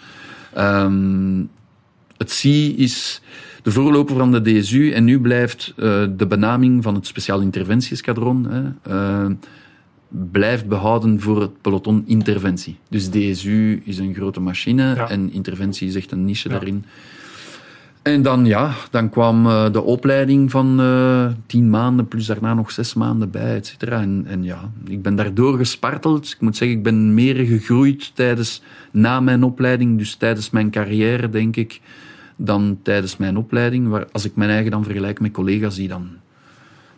Ehm, 0.54 1.43
het 2.17 2.32
CI 2.32 2.77
is 2.77 3.21
de 3.63 3.71
voorloper 3.71 4.15
van 4.15 4.32
de 4.32 4.41
DSU 4.41 4.91
en 4.91 5.04
nu 5.04 5.19
blijft 5.19 5.73
eh, 5.77 6.04
de 6.17 6.27
benaming 6.27 6.84
van 6.84 6.95
het 6.95 7.08
Speciaal 7.08 7.41
Interventieskadron 7.41 8.47
hè, 8.49 8.63
eh, 8.82 9.32
blijft 10.08 10.67
behouden 10.67 11.21
voor 11.21 11.41
het 11.41 11.62
peloton 11.62 12.04
interventie. 12.06 12.77
Dus 12.89 13.10
DSU 13.10 13.82
is 13.86 13.97
een 13.97 14.13
grote 14.13 14.39
machine 14.39 14.93
en 14.93 15.32
interventie 15.32 15.88
is 15.88 15.95
echt 15.95 16.12
een 16.12 16.25
niche 16.25 16.49
daarin. 16.49 16.86
En 18.02 18.22
dan, 18.22 18.46
ja, 18.46 18.74
dan 18.92 19.10
kwam 19.10 19.46
eh, 19.46 19.72
de 19.72 19.82
opleiding 19.82 20.52
van 20.52 20.80
eh, 20.80 21.32
tien 21.46 21.70
maanden, 21.70 22.08
plus 22.08 22.26
daarna 22.26 22.54
nog 22.54 22.72
zes 22.72 22.94
maanden 22.94 23.32
bij, 23.32 23.56
et 23.56 23.68
cetera. 23.68 24.02
En, 24.02 24.24
en 24.28 24.44
ja, 24.44 24.72
ik 24.88 25.02
ben 25.02 25.16
daardoor 25.16 25.58
gesparteld. 25.58 26.32
Ik 26.32 26.42
moet 26.42 26.56
zeggen, 26.58 26.78
ik 26.78 26.84
ben 26.84 27.14
meer 27.14 27.36
gegroeid 27.36 28.16
tijdens, 28.16 28.62
na 28.92 29.20
mijn 29.20 29.44
opleiding, 29.44 29.98
dus 29.98 30.16
tijdens 30.16 30.50
mijn 30.50 30.72
carrière, 30.72 31.30
denk 31.30 31.56
ik, 31.56 31.82
dan 32.36 32.80
tijdens 32.82 33.18
mijn 33.18 33.38
opleiding. 33.38 33.88
Waar, 33.88 34.08
als 34.12 34.26
ik 34.26 34.36
mijn 34.36 34.50
eigen 34.50 34.72
dan 34.72 34.84
vergelijk 34.84 35.20
met 35.20 35.32
collega's 35.32 35.76
die 35.76 35.88
dan 35.88 36.10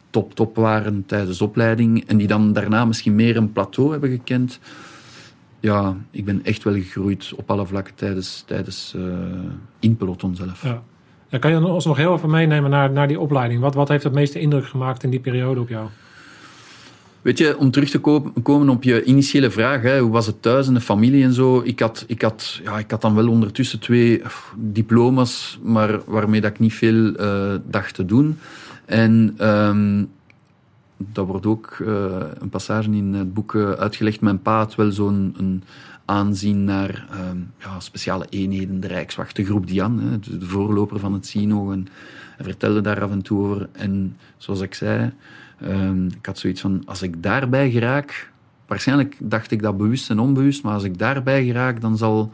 top, 0.10 0.36
top 0.36 0.56
waren 0.56 1.06
tijdens 1.06 1.42
opleiding 1.42 2.08
en 2.08 2.18
die 2.18 2.28
dan 2.28 2.54
daarna 2.54 2.86
misschien 2.86 3.16
meer 3.16 3.38
een 3.38 3.52
plateau 3.52 3.92
hebben 3.92 4.10
gekend. 4.10 4.60
Ja, 5.60 5.96
ik 6.12 6.26
ben 6.26 6.44
echt 6.44 6.63
wel 6.63 6.74
gegroeid 6.74 7.34
op 7.36 7.52
alle 7.52 7.66
vlakken 7.66 7.96
tijdens, 7.96 8.44
tijdens 8.46 8.94
eh 8.96 9.02
in 9.80 9.98
peloton 9.98 10.36
zelf. 10.36 10.63
Ja. 10.63 10.84
Ja, 11.34 11.39
kan 11.39 11.52
je 11.52 11.67
ons 11.67 11.86
nog 11.86 11.98
heel 11.98 12.13
even 12.13 12.30
meenemen 12.30 12.69
naar, 12.69 12.91
naar 12.91 13.08
die 13.08 13.19
opleiding? 13.19 13.62
Wat, 13.62 13.76
wat 13.76 13.88
heeft 13.88 14.04
het 14.04 14.13
meeste 14.13 14.39
indruk 14.39 14.65
gemaakt 14.65 15.04
in 15.04 15.10
die 15.10 15.19
periode 15.19 15.60
op 15.60 15.69
jou? 15.69 15.88
Weet 17.22 17.38
je, 17.38 17.58
om 17.58 17.72
terug 17.72 17.89
te 17.89 18.00
ko- 18.00 18.34
komen 18.43 18.69
op 18.69 18.84
je 18.84 19.04
initiële 19.04 19.52
vraag, 19.52 19.82
hoe 20.00 20.12
was 20.12 20.26
het 20.26 20.41
thuis 20.41 20.67
en 20.67 20.74
de 20.74 20.82
familie 20.82 21.24
en 21.24 21.34
zo. 21.34 21.62
Ik 21.63 21.80
had, 21.80 22.04
ik 22.08 22.22
had, 22.22 22.60
ja, 22.63 22.78
ik 22.78 22.91
had 22.91 23.02
dan 23.02 23.15
wel 23.15 23.28
ondertussen 23.28 23.80
twee 23.80 24.22
diploma's, 24.56 25.60
maar 25.63 26.00
waarmee 26.06 26.41
dat 26.41 26.52
ik 26.52 26.60
niet 26.60 26.74
veel 26.74 27.15
eh, 27.15 27.54
dacht 27.69 27.96
te 27.96 28.06
doen. 28.06 28.38
En 28.86 29.34
ehm, 29.38 30.04
dat 30.98 31.28
wordt 31.28 31.46
ook 31.46 31.78
eh, 31.86 32.15
een 32.39 32.50
passage 32.50 32.91
in 32.91 33.13
het 33.13 33.34
boek 33.34 33.56
eh, 33.56 33.72
uitgelegd. 33.72 34.22
Mijn 34.22 34.41
pa 34.41 34.58
had 34.58 34.76
wel 34.76 34.91
zo'n 34.91 35.63
aanzien 36.06 36.63
naar 36.63 37.08
ehm, 37.12 37.38
ja, 37.60 37.80
speciale 37.80 38.26
eenheden, 38.30 38.80
de 38.80 38.88
Rijkswacht, 38.88 39.36
de 39.36 39.46
groep 39.46 39.68
Dian, 39.68 40.00
hè, 40.00 40.20
de 40.20 40.46
voorloper 40.46 41.00
van 41.00 41.13
het 41.13 41.26
Sino. 41.26 41.72
En 41.72 41.88
hij 42.36 42.46
vertelde 42.46 42.82
daar 42.82 43.04
af 43.04 43.12
en 43.12 43.22
toe 43.22 43.44
over. 43.44 43.70
En 43.72 44.18
zoals 44.38 44.62
ik 44.62 44.74
zei, 44.74 45.12
ehm, 45.60 46.06
ik 46.06 46.26
had 46.26 46.38
zoiets 46.38 46.62
van, 46.62 46.82
als 46.86 47.02
ik 47.02 47.24
daarbij 47.24 47.72
geraak, 47.72 48.32
waarschijnlijk 48.68 49.18
dacht 49.20 49.52
ik 49.52 49.62
dat 49.62 49.78
bewust 49.78 50.10
en 50.10 50.20
onbewust, 50.20 50.63
maar 50.63 50.74
als 50.74 50.84
ik 50.84 50.98
daarbij 50.98 51.46
geraak, 51.46 51.82
dan 51.82 51.98
zal 51.98 52.34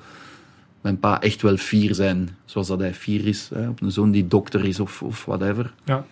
mijn 0.81 0.99
pa 0.99 1.21
echt 1.21 1.41
wel 1.41 1.57
fier 1.57 1.95
zijn, 1.95 2.29
zoals 2.45 2.67
dat 2.67 2.79
hij 2.79 2.93
fier 2.93 3.27
is 3.27 3.49
hè, 3.53 3.67
op 3.67 3.81
een 3.81 3.91
zoon 3.91 4.11
die 4.11 4.27
dokter 4.27 4.65
is 4.65 4.79
of, 4.79 5.01
of 5.01 5.25
whatever. 5.25 5.73
Ja. 5.85 6.05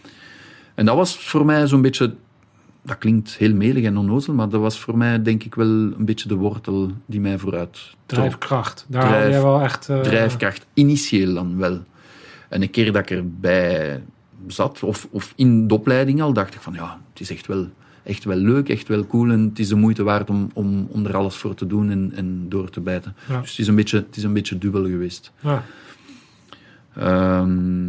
En 0.75 0.85
dat 0.85 0.95
was 0.95 1.17
voor 1.17 1.45
mij 1.45 1.67
zo'n 1.67 1.81
beetje, 1.81 2.13
dat 2.87 2.97
klinkt 2.97 3.35
heel 3.35 3.53
melig 3.53 3.83
en 3.83 3.97
onnozel, 3.97 4.33
maar 4.33 4.49
dat 4.49 4.61
was 4.61 4.79
voor 4.79 4.97
mij 4.97 5.21
denk 5.21 5.43
ik 5.43 5.55
wel 5.55 5.67
een 5.67 6.05
beetje 6.05 6.27
de 6.27 6.35
wortel 6.35 6.91
die 7.05 7.19
mij 7.21 7.37
vooruit. 7.37 7.95
Drijfkracht. 8.05 8.85
Daar 8.87 9.01
Drijf- 9.07 9.23
had 9.23 9.31
jij 9.31 9.41
wel 9.41 9.61
echt... 9.61 9.89
eh, 9.89 9.99
Drijfkracht, 9.99 10.65
initieel 10.73 11.33
dan 11.33 11.57
wel. 11.57 11.83
En 12.49 12.61
een 12.61 12.69
keer 12.69 12.91
dat 12.91 13.01
ik 13.01 13.17
erbij 13.17 14.03
zat, 14.47 14.83
of, 14.83 15.07
of 15.11 15.33
in 15.35 15.67
de 15.67 15.73
opleiding 15.73 16.21
al, 16.21 16.33
dacht 16.33 16.53
ik 16.53 16.61
van 16.61 16.73
ja, 16.73 16.99
het 17.11 17.19
is 17.19 17.31
echt 17.31 17.47
wel, 17.47 17.67
echt 18.03 18.23
wel 18.23 18.37
leuk, 18.37 18.69
echt 18.69 18.87
wel 18.87 19.07
cool 19.07 19.31
en 19.31 19.39
het 19.39 19.59
is 19.59 19.67
de 19.67 19.75
moeite 19.75 20.03
waard 20.03 20.29
om, 20.29 20.49
om, 20.53 20.87
om 20.91 21.05
er 21.05 21.15
alles 21.15 21.35
voor 21.35 21.53
te 21.53 21.67
doen 21.67 21.89
en, 21.89 22.11
en 22.15 22.45
door 22.49 22.69
te 22.69 22.79
bijten. 22.81 23.15
Ja. 23.29 23.41
Dus 23.41 23.49
het 23.49 23.59
is, 23.59 23.67
een 23.67 23.75
beetje, 23.75 23.97
het 23.97 24.17
is 24.17 24.23
een 24.23 24.33
beetje 24.33 24.57
dubbel 24.57 24.83
geweest. 24.85 25.31
Ja. 25.39 25.63
Ehm, 26.95 27.87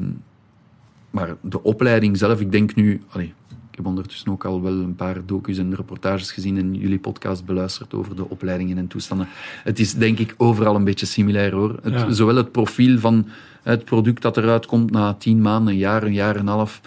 maar 1.11 1.37
de 1.41 1.63
opleiding 1.63 2.17
zelf, 2.17 2.41
ik 2.41 2.53
denk 2.53 2.75
nu... 2.75 3.03
Allee, 3.09 3.35
heb 3.79 3.87
ondertussen 3.87 4.31
ook 4.33 4.45
al 4.45 4.63
wel 4.63 4.73
een 4.73 4.95
paar 4.95 5.17
docu's 5.27 5.59
en 5.59 5.75
reportages 5.75 6.33
gezien 6.33 6.59
en 6.59 6.75
jullie 6.75 6.99
podcast 6.99 7.45
beluisterd 7.45 7.95
over 7.95 8.17
de 8.17 8.29
opleidingen 8.29 8.79
en 8.79 8.87
toestanden. 8.87 9.29
Het 9.65 9.79
is 9.79 9.95
denk 9.95 10.19
ik 10.19 10.35
overal 10.37 10.75
een 10.75 10.85
beetje 10.85 11.07
similair 11.07 11.53
hoor. 11.53 11.79
Het, 11.83 11.93
Ja. 11.93 12.11
Zowel 12.13 12.37
het 12.37 12.53
profiel 12.53 12.99
van 12.99 13.27
het 13.63 13.85
product 13.85 14.23
dat 14.23 14.37
eruit 14.37 14.67
komt 14.67 14.91
na 14.91 15.15
tien 15.15 15.41
maanden, 15.41 15.73
een 15.73 15.79
jaar, 15.79 16.03
een 16.03 16.13
jaar 16.13 16.35
en 16.35 16.41
een 16.41 16.47
half, 16.47 16.81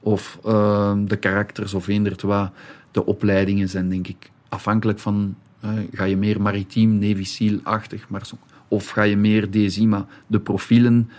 of 0.00 0.38
ehm, 0.44 1.04
de 1.04 1.16
karakters 1.16 1.74
of 1.74 1.88
eender 1.88 2.12
het 2.12 2.22
wat. 2.22 2.50
De 2.90 3.06
opleidingen 3.06 3.68
zijn 3.68 3.88
denk 3.88 4.08
ik 4.08 4.30
afhankelijk 4.48 4.98
van... 4.98 5.34
ga 5.92 6.04
je 6.04 6.16
meer 6.16 6.40
maritiem, 6.42 6.98
Navy 6.98 7.24
SEAL-achtig, 7.24 8.08
maar 8.08 8.26
zo- 8.26 8.38
of 8.68 8.88
ga 8.88 9.02
je 9.02 9.16
meer 9.16 9.50
DSI, 9.50 9.86
maar 9.86 10.04
de 10.26 10.40
profielen 10.40 11.10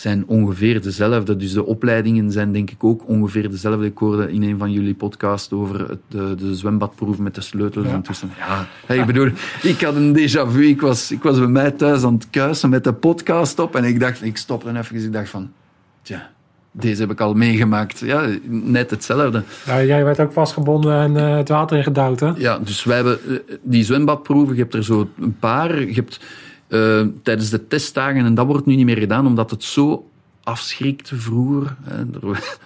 zijn 0.00 0.24
ongeveer 0.26 0.82
dezelfde. 0.82 1.36
Dus 1.36 1.52
de 1.52 1.66
opleidingen 1.66 2.32
zijn 2.32 2.52
denk 2.52 2.70
ik 2.70 2.84
ook 2.84 3.08
ongeveer 3.08 3.50
dezelfde. 3.50 3.86
Ik 3.86 3.98
hoorde 3.98 4.32
in 4.32 4.42
een 4.42 4.58
van 4.58 4.72
jullie 4.72 4.94
podcasts 4.94 5.52
over 5.52 5.88
het, 5.88 5.98
de, 6.08 6.34
de 6.38 6.54
zwembadproef 6.54 7.18
met 7.18 7.34
de 7.34 7.40
sleutels 7.40 7.86
Ja. 7.86 7.92
en. 7.92 8.30
Ja, 8.88 8.94
ik 8.94 9.06
bedoel, 9.06 9.28
ik 9.62 9.80
had 9.80 9.94
een 9.94 10.16
déjà 10.18 10.50
vu. 10.52 10.66
Ik 10.66 10.80
was, 10.80 11.12
ik 11.12 11.22
was 11.22 11.38
bij 11.38 11.48
mij 11.48 11.70
thuis 11.70 12.02
aan 12.02 12.14
het 12.14 12.30
kuisen 12.30 12.70
met 12.70 12.84
de 12.84 12.92
podcast 12.92 13.58
op 13.58 13.76
en 13.76 13.84
ik 13.84 14.00
dacht, 14.00 14.22
ik 14.22 14.36
stopte 14.36 14.78
even. 14.78 14.96
Ik 14.96 15.12
dacht 15.12 15.28
van, 15.28 15.50
tja, 16.02 16.30
deze 16.72 17.00
heb 17.00 17.10
ik 17.10 17.20
al 17.20 17.34
meegemaakt. 17.34 17.98
Ja, 17.98 18.26
net 18.48 18.90
hetzelfde. 18.90 19.42
Ja, 19.66 19.82
jij 19.82 20.04
werd 20.04 20.20
ook 20.20 20.32
vastgebonden 20.32 21.00
en 21.00 21.16
eh, 21.16 21.36
het 21.36 21.48
water 21.48 21.76
in 21.76 21.82
gedouwd, 21.82 22.20
hè? 22.20 22.32
Ja, 22.36 22.58
dus 22.58 22.84
wij 22.84 22.96
hebben 22.96 23.18
eh, 23.28 23.54
die 23.62 23.84
zwembadproeven, 23.84 24.54
je 24.54 24.60
hebt 24.62 24.74
er 24.74 24.84
zo 24.84 25.08
een 25.20 25.36
paar. 25.38 25.80
Je 25.80 25.94
hebt 25.94 26.20
eh, 26.68 27.06
tijdens 27.22 27.50
de 27.50 27.66
testdagen, 27.66 28.24
en 28.24 28.34
dat 28.34 28.46
wordt 28.46 28.66
nu 28.66 28.74
niet 28.74 28.84
meer 28.84 28.98
gedaan, 28.98 29.26
omdat 29.26 29.50
het 29.50 29.64
zo 29.64 30.08
afschrikte 30.42 31.16
vroeger. 31.16 31.76
Hè, 31.82 31.98
er- 31.98 32.58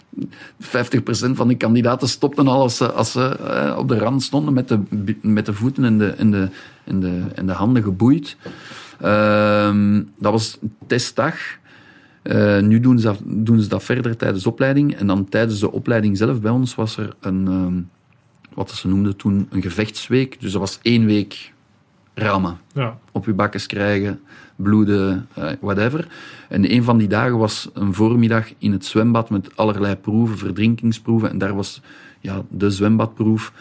50% 0.61 1.37
van 1.41 1.49
die 1.49 1.57
kandidaten 1.57 2.09
stopten 2.09 2.47
al 2.49 2.61
als 2.61 2.77
ze, 2.77 2.93
als 2.93 3.13
ze 3.13 3.25
eh, 3.25 3.79
op 3.79 3.89
de 3.89 3.99
rand 3.99 4.23
stonden 4.23 4.55
met 4.55 4.69
de, 4.69 4.79
met 5.21 5.47
de 5.47 5.53
voeten 5.53 5.85
en 5.85 5.99
de, 5.99 6.09
en 6.09 6.31
de, 6.31 6.49
en 6.85 7.01
de, 7.01 7.23
en 7.35 7.47
de 7.47 7.53
handen 7.53 7.83
geboeid. 7.83 8.37
Ehm, 9.01 10.03
dat 10.19 10.33
was 10.33 10.59
een 10.61 10.75
testdag. 10.87 11.35
Uh, 12.23 12.61
nu 12.61 12.81
doen 12.81 12.99
ze, 12.99 13.05
dat, 13.05 13.21
doen 13.25 13.61
ze 13.61 13.69
dat 13.69 13.85
verder 13.85 14.17
tijdens 14.17 14.43
de 14.43 14.49
opleiding. 14.49 14.95
En 14.95 15.07
dan 15.07 15.29
tijdens 15.29 15.61
de 15.61 15.73
opleiding 15.73 16.17
zelf 16.17 16.41
bij 16.41 16.51
ons 16.51 16.75
was 16.75 16.97
er 16.97 17.15
een, 17.21 17.47
um, 17.47 17.91
wat 18.55 18.71
ze 18.71 18.89
noemden 18.89 19.17
toen, 19.17 19.47
een 19.51 19.63
gevechtsweek. 19.63 20.41
Dus 20.41 20.53
dat 20.53 20.61
was 20.61 20.79
één 20.83 21.07
week 21.07 21.53
rammen. 22.15 22.59
Ja. 22.75 22.99
Op 23.13 23.25
je 23.25 23.33
bakkes 23.33 23.67
krijgen, 23.67 24.21
bloeden, 24.57 25.29
uh, 25.39 25.51
whatever. 25.61 26.07
En 26.49 26.73
een 26.73 26.83
van 26.83 26.99
die 26.99 27.09
dagen 27.09 27.39
was 27.39 27.71
een 27.73 27.95
voormiddag 27.95 28.49
in 28.59 28.73
het 28.73 28.85
zwembad 28.85 29.31
met 29.31 29.57
allerlei 29.57 29.97
proeven, 29.97 30.39
verdrinkingsproeven. 30.39 31.31
En 31.31 31.39
daar 31.39 31.55
was 31.55 31.81
ja, 32.21 32.43
de 32.49 32.71
zwembadproef. 32.71 33.53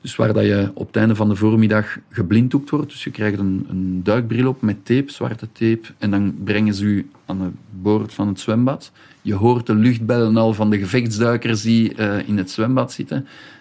Dus 0.00 0.16
waar 0.16 0.32
dat 0.32 0.44
je 0.44 0.70
op 0.74 0.86
het 0.86 0.96
einde 0.96 1.14
van 1.14 1.28
de 1.28 1.36
voormiddag 1.36 1.98
geblinddoekt 2.10 2.70
wordt. 2.70 2.90
Dus 2.90 3.04
je 3.04 3.10
krijgt 3.10 3.38
een, 3.38 3.66
een 3.68 4.00
duikbril 4.02 4.48
op 4.48 4.62
met 4.62 4.84
tape, 4.84 5.12
zwarte 5.12 5.48
tape. 5.52 5.88
En 5.98 6.10
dan 6.10 6.34
brengen 6.44 6.74
ze 6.74 6.84
u 6.84 7.10
aan 7.26 7.38
de 7.38 7.50
boord 7.70 8.14
van 8.14 8.28
het 8.28 8.40
zwembad. 8.40 8.92
Je 9.22 9.34
hoort 9.34 9.66
de 9.66 9.74
luchtbellen 9.74 10.36
al 10.36 10.54
van 10.54 10.70
de 10.70 10.78
gevechtsduikers 10.78 11.62
die 11.62 11.96
uh, 11.96 12.28
in 12.28 12.38
het 12.38 12.50
zwembad 12.50 12.92
zitten. 12.92 13.16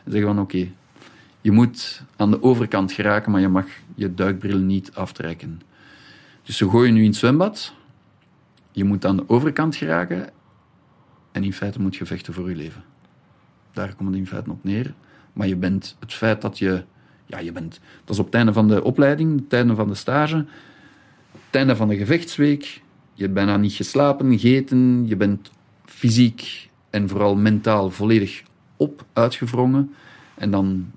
En 0.06 0.12
zeggen 0.12 0.28
van 0.30 0.40
oké, 0.40 0.56
okay, 0.56 0.72
je 1.42 1.52
moet 1.52 2.02
aan 2.16 2.32
de 2.32 2.44
overkant 2.44 2.92
geraken, 2.92 3.32
maar 3.32 3.42
je 3.42 3.48
mag 3.48 3.66
je 3.96 4.14
duikbril 4.14 4.58
niet 4.58 4.92
aftrekken. 4.94 5.62
Dus 6.44 6.58
ze 6.58 6.70
gooien 6.70 6.94
nu 6.94 7.02
in 7.02 7.08
het 7.08 7.16
zwembad. 7.16 7.74
Je 8.72 8.84
moet 8.84 9.06
aan 9.06 9.18
de 9.18 9.30
overkant 9.30 9.76
geraken. 9.76 10.30
En 11.32 11.44
in 11.44 11.54
feite 11.54 11.82
moet 11.82 11.96
je 11.96 12.06
vechten 12.06 12.34
voor 12.34 12.50
je 12.50 12.56
leven. 12.56 12.84
Daar 13.72 13.96
komt 13.96 14.10
het 14.10 14.18
in 14.18 14.28
feite 14.28 14.52
op 14.52 14.64
neer. 14.64 14.94
Maar 15.34 15.48
je 15.48 15.56
bent 15.56 15.96
het 16.00 16.14
feit 16.14 16.42
dat 16.42 16.58
je, 16.58 16.84
ja, 17.26 17.40
je 17.40 17.52
bent, 17.52 17.80
dat 18.04 18.16
is 18.16 18.20
op 18.20 18.26
het 18.26 18.36
einde 18.36 18.54
van 18.54 18.68
de 18.68 18.84
opleiding, 18.84 19.40
het 19.40 19.54
einde 19.54 19.76
van 19.76 19.88
de 19.88 19.96
stage, 19.96 20.36
het 21.32 21.56
einde 21.56 21.76
van 21.76 21.88
de 21.88 21.98
gevechtsweek. 21.98 22.82
Je 23.14 23.22
hebt 23.22 23.34
bijna 23.34 23.58
niet 23.58 23.74
geslapen, 23.74 24.40
gegeten, 24.40 25.08
je 25.08 25.16
bent 25.16 25.52
fysiek 25.86 26.70
en 26.90 27.10
vooral 27.10 27.36
mentaal 27.36 27.90
volledig 27.90 28.44
op 28.76 29.06
uitgevrongen. 29.14 29.94
En 30.36 30.52
dan 30.52 30.92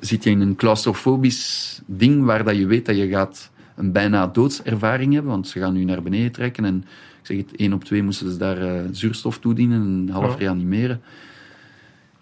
zit 0.00 0.24
je 0.24 0.30
in 0.30 0.40
een 0.40 0.56
claustrofobisch 0.56 1.80
ding 1.86 2.24
waar 2.24 2.44
dat 2.44 2.56
je 2.56 2.66
weet 2.66 2.86
dat 2.86 2.96
je 2.96 3.08
gaat 3.08 3.50
een 3.76 3.92
bijna 3.92 4.26
doodservaring 4.26 5.12
hebben, 5.12 5.30
want 5.30 5.48
ze 5.48 5.58
gaan 5.58 5.72
nu 5.72 5.84
naar 5.84 6.02
beneden 6.02 6.32
trekken 6.32 6.64
en 6.64 6.76
ik 7.20 7.26
zeg 7.26 7.36
het, 7.36 7.56
één 7.56 7.72
op 7.72 7.84
twee 7.84 8.02
moesten 8.02 8.30
ze 8.30 8.36
daar 8.36 8.62
uh, 8.62 8.80
zuurstof 8.90 9.38
toedienen 9.38 9.82
en 9.82 10.14
half 10.14 10.32
ja. 10.32 10.38
reanimeren 10.38 11.00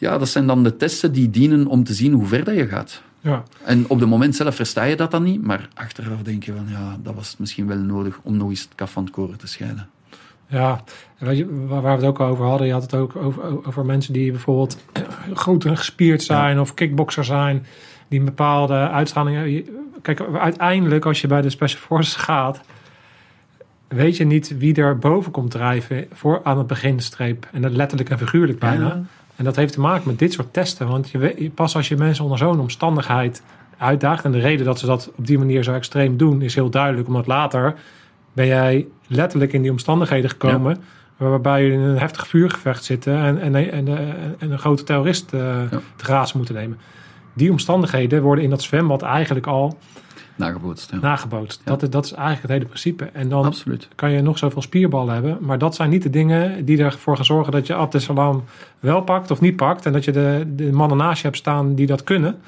ja, 0.03 0.18
dat 0.18 0.29
zijn 0.29 0.46
dan 0.46 0.62
de 0.62 0.77
testen 0.77 1.12
die 1.12 1.31
dienen 1.31 1.66
om 1.66 1.85
te 1.85 1.94
zien 1.94 2.12
hoe 2.12 2.27
ver 2.27 2.44
dat 2.44 2.55
je 2.55 2.66
gaat. 2.66 3.03
Ja. 3.20 3.42
En 3.64 3.85
op 3.88 4.01
het 4.01 4.09
moment 4.09 4.37
zelf 4.37 4.55
versta 4.55 4.85
je 4.85 4.96
dat 4.96 5.11
dan 5.11 5.22
niet, 5.22 5.42
maar 5.42 5.68
achteraf 5.75 6.22
denk 6.22 6.44
je 6.44 6.53
van 6.53 6.66
ja, 6.68 6.98
dat 7.03 7.14
was 7.14 7.37
misschien 7.38 7.66
wel 7.66 7.77
nodig 7.77 8.20
om 8.22 8.37
nog 8.37 8.48
eens 8.48 8.62
het 8.62 8.75
kaf 8.75 8.92
van 8.92 9.05
het 9.05 9.12
koren 9.12 9.38
te 9.38 9.46
scheiden. 9.46 9.88
Ja, 10.46 10.83
waar 11.66 11.83
we 11.83 11.88
het 11.88 12.05
ook 12.05 12.20
over 12.20 12.44
hadden, 12.44 12.66
je 12.66 12.72
had 12.72 12.83
het 12.83 12.94
ook 12.94 13.16
over, 13.16 13.66
over 13.66 13.85
mensen 13.85 14.12
die 14.12 14.31
bijvoorbeeld 14.31 14.78
en 15.66 15.76
gespierd 15.76 16.22
zijn 16.22 16.55
ja. 16.55 16.61
of 16.61 16.74
kickboxer 16.74 17.24
zijn, 17.24 17.66
die 18.09 18.18
een 18.18 18.24
bepaalde 18.24 18.74
uitstraling 18.74 19.64
Kijk, 20.02 20.22
uiteindelijk 20.35 21.07
als 21.07 21.20
je 21.20 21.26
bij 21.26 21.42
de 21.42 21.50
Special 21.50 21.81
Forces 21.81 22.14
gaat, 22.14 22.61
weet 23.88 24.16
je 24.16 24.24
niet 24.24 24.59
wie 24.59 24.74
er 24.74 24.98
boven 24.98 25.33
komt 25.33 25.50
drijven 25.50 26.07
voor 26.12 26.40
aan 26.42 26.59
het 26.59 26.66
beginstreep. 26.66 27.48
En 27.52 27.62
dat 27.62 27.72
letterlijk 27.72 28.11
en 28.11 28.18
figuurlijk 28.18 28.59
bijna. 28.59 28.87
Ja. 28.87 29.02
En 29.37 29.44
dat 29.44 29.57
heeft 29.57 29.72
te 29.72 29.81
maken 29.81 30.09
met 30.09 30.18
dit 30.18 30.33
soort 30.33 30.52
testen. 30.52 30.88
Want 30.88 31.11
je 31.11 31.50
pas 31.55 31.76
als 31.76 31.88
je 31.88 31.96
mensen 31.96 32.24
onder 32.24 32.38
zo'n 32.38 32.61
omstandigheid 32.61 33.42
uitdaagt. 33.78 34.24
En 34.24 34.33
de 34.33 34.38
reden 34.38 34.66
dat 34.66 34.78
ze 34.78 34.87
dat 34.87 35.11
op 35.16 35.26
die 35.26 35.38
manier 35.38 35.62
zo 35.62 35.72
extreem 35.72 36.16
doen 36.16 36.42
is 36.42 36.55
heel 36.55 36.70
duidelijk. 36.70 37.09
Omdat 37.09 37.26
later 37.26 37.74
ben 38.32 38.46
jij 38.46 38.86
letterlijk 39.06 39.52
in 39.52 39.62
die 39.62 39.70
omstandigheden 39.70 40.30
gekomen. 40.30 40.76
Ja. 41.18 41.28
Waarbij 41.28 41.64
je 41.64 41.72
in 41.72 41.80
een 41.80 41.98
heftig 41.98 42.26
vuurgevecht 42.26 42.84
zitten. 42.84 43.18
En, 43.18 43.40
en, 43.40 43.54
en, 43.72 43.88
en 44.38 44.50
een 44.50 44.58
grote 44.58 44.82
terrorist 44.82 45.32
uh, 45.34 45.40
ja. 45.70 45.80
te 45.96 46.04
grazen 46.04 46.36
moeten 46.36 46.54
nemen. 46.54 46.78
Die 47.34 47.50
omstandigheden 47.50 48.22
worden 48.22 48.44
in 48.44 48.50
dat 48.50 48.62
zwembad 48.62 49.02
eigenlijk 49.02 49.46
al 49.46 49.78
Nagebootst. 50.36 50.90
Ja. 50.90 50.98
Nagebootst. 51.00 51.60
Dat, 51.64 51.82
is, 51.82 51.90
dat 51.90 52.04
is 52.04 52.12
eigenlijk 52.12 52.42
het 52.42 52.50
hele 52.50 52.64
principe. 52.64 53.04
En 53.04 53.28
dan 53.28 53.44
Absoluut. 53.44 53.88
kan 53.94 54.10
je 54.10 54.22
nog 54.22 54.38
zoveel 54.38 54.62
spierballen 54.62 55.14
hebben. 55.14 55.38
Maar 55.40 55.58
dat 55.58 55.74
zijn 55.74 55.90
niet 55.90 56.02
de 56.02 56.10
dingen 56.10 56.64
die 56.64 56.84
ervoor 56.84 57.16
gaan 57.16 57.24
zorgen 57.24 57.52
dat 57.52 57.66
je 57.66 57.74
Abdesalam 57.74 58.44
wel 58.80 59.02
pakt 59.02 59.30
of 59.30 59.40
niet 59.40 59.56
pakt. 59.56 59.86
En 59.86 59.92
dat 59.92 60.04
je 60.04 60.12
de, 60.12 60.44
de 60.46 60.72
mannen 60.72 60.96
naast 60.96 61.20
je 61.20 61.26
hebt 61.26 61.38
staan 61.38 61.74
die 61.74 61.86
dat 61.86 62.04
kunnen. 62.04 62.40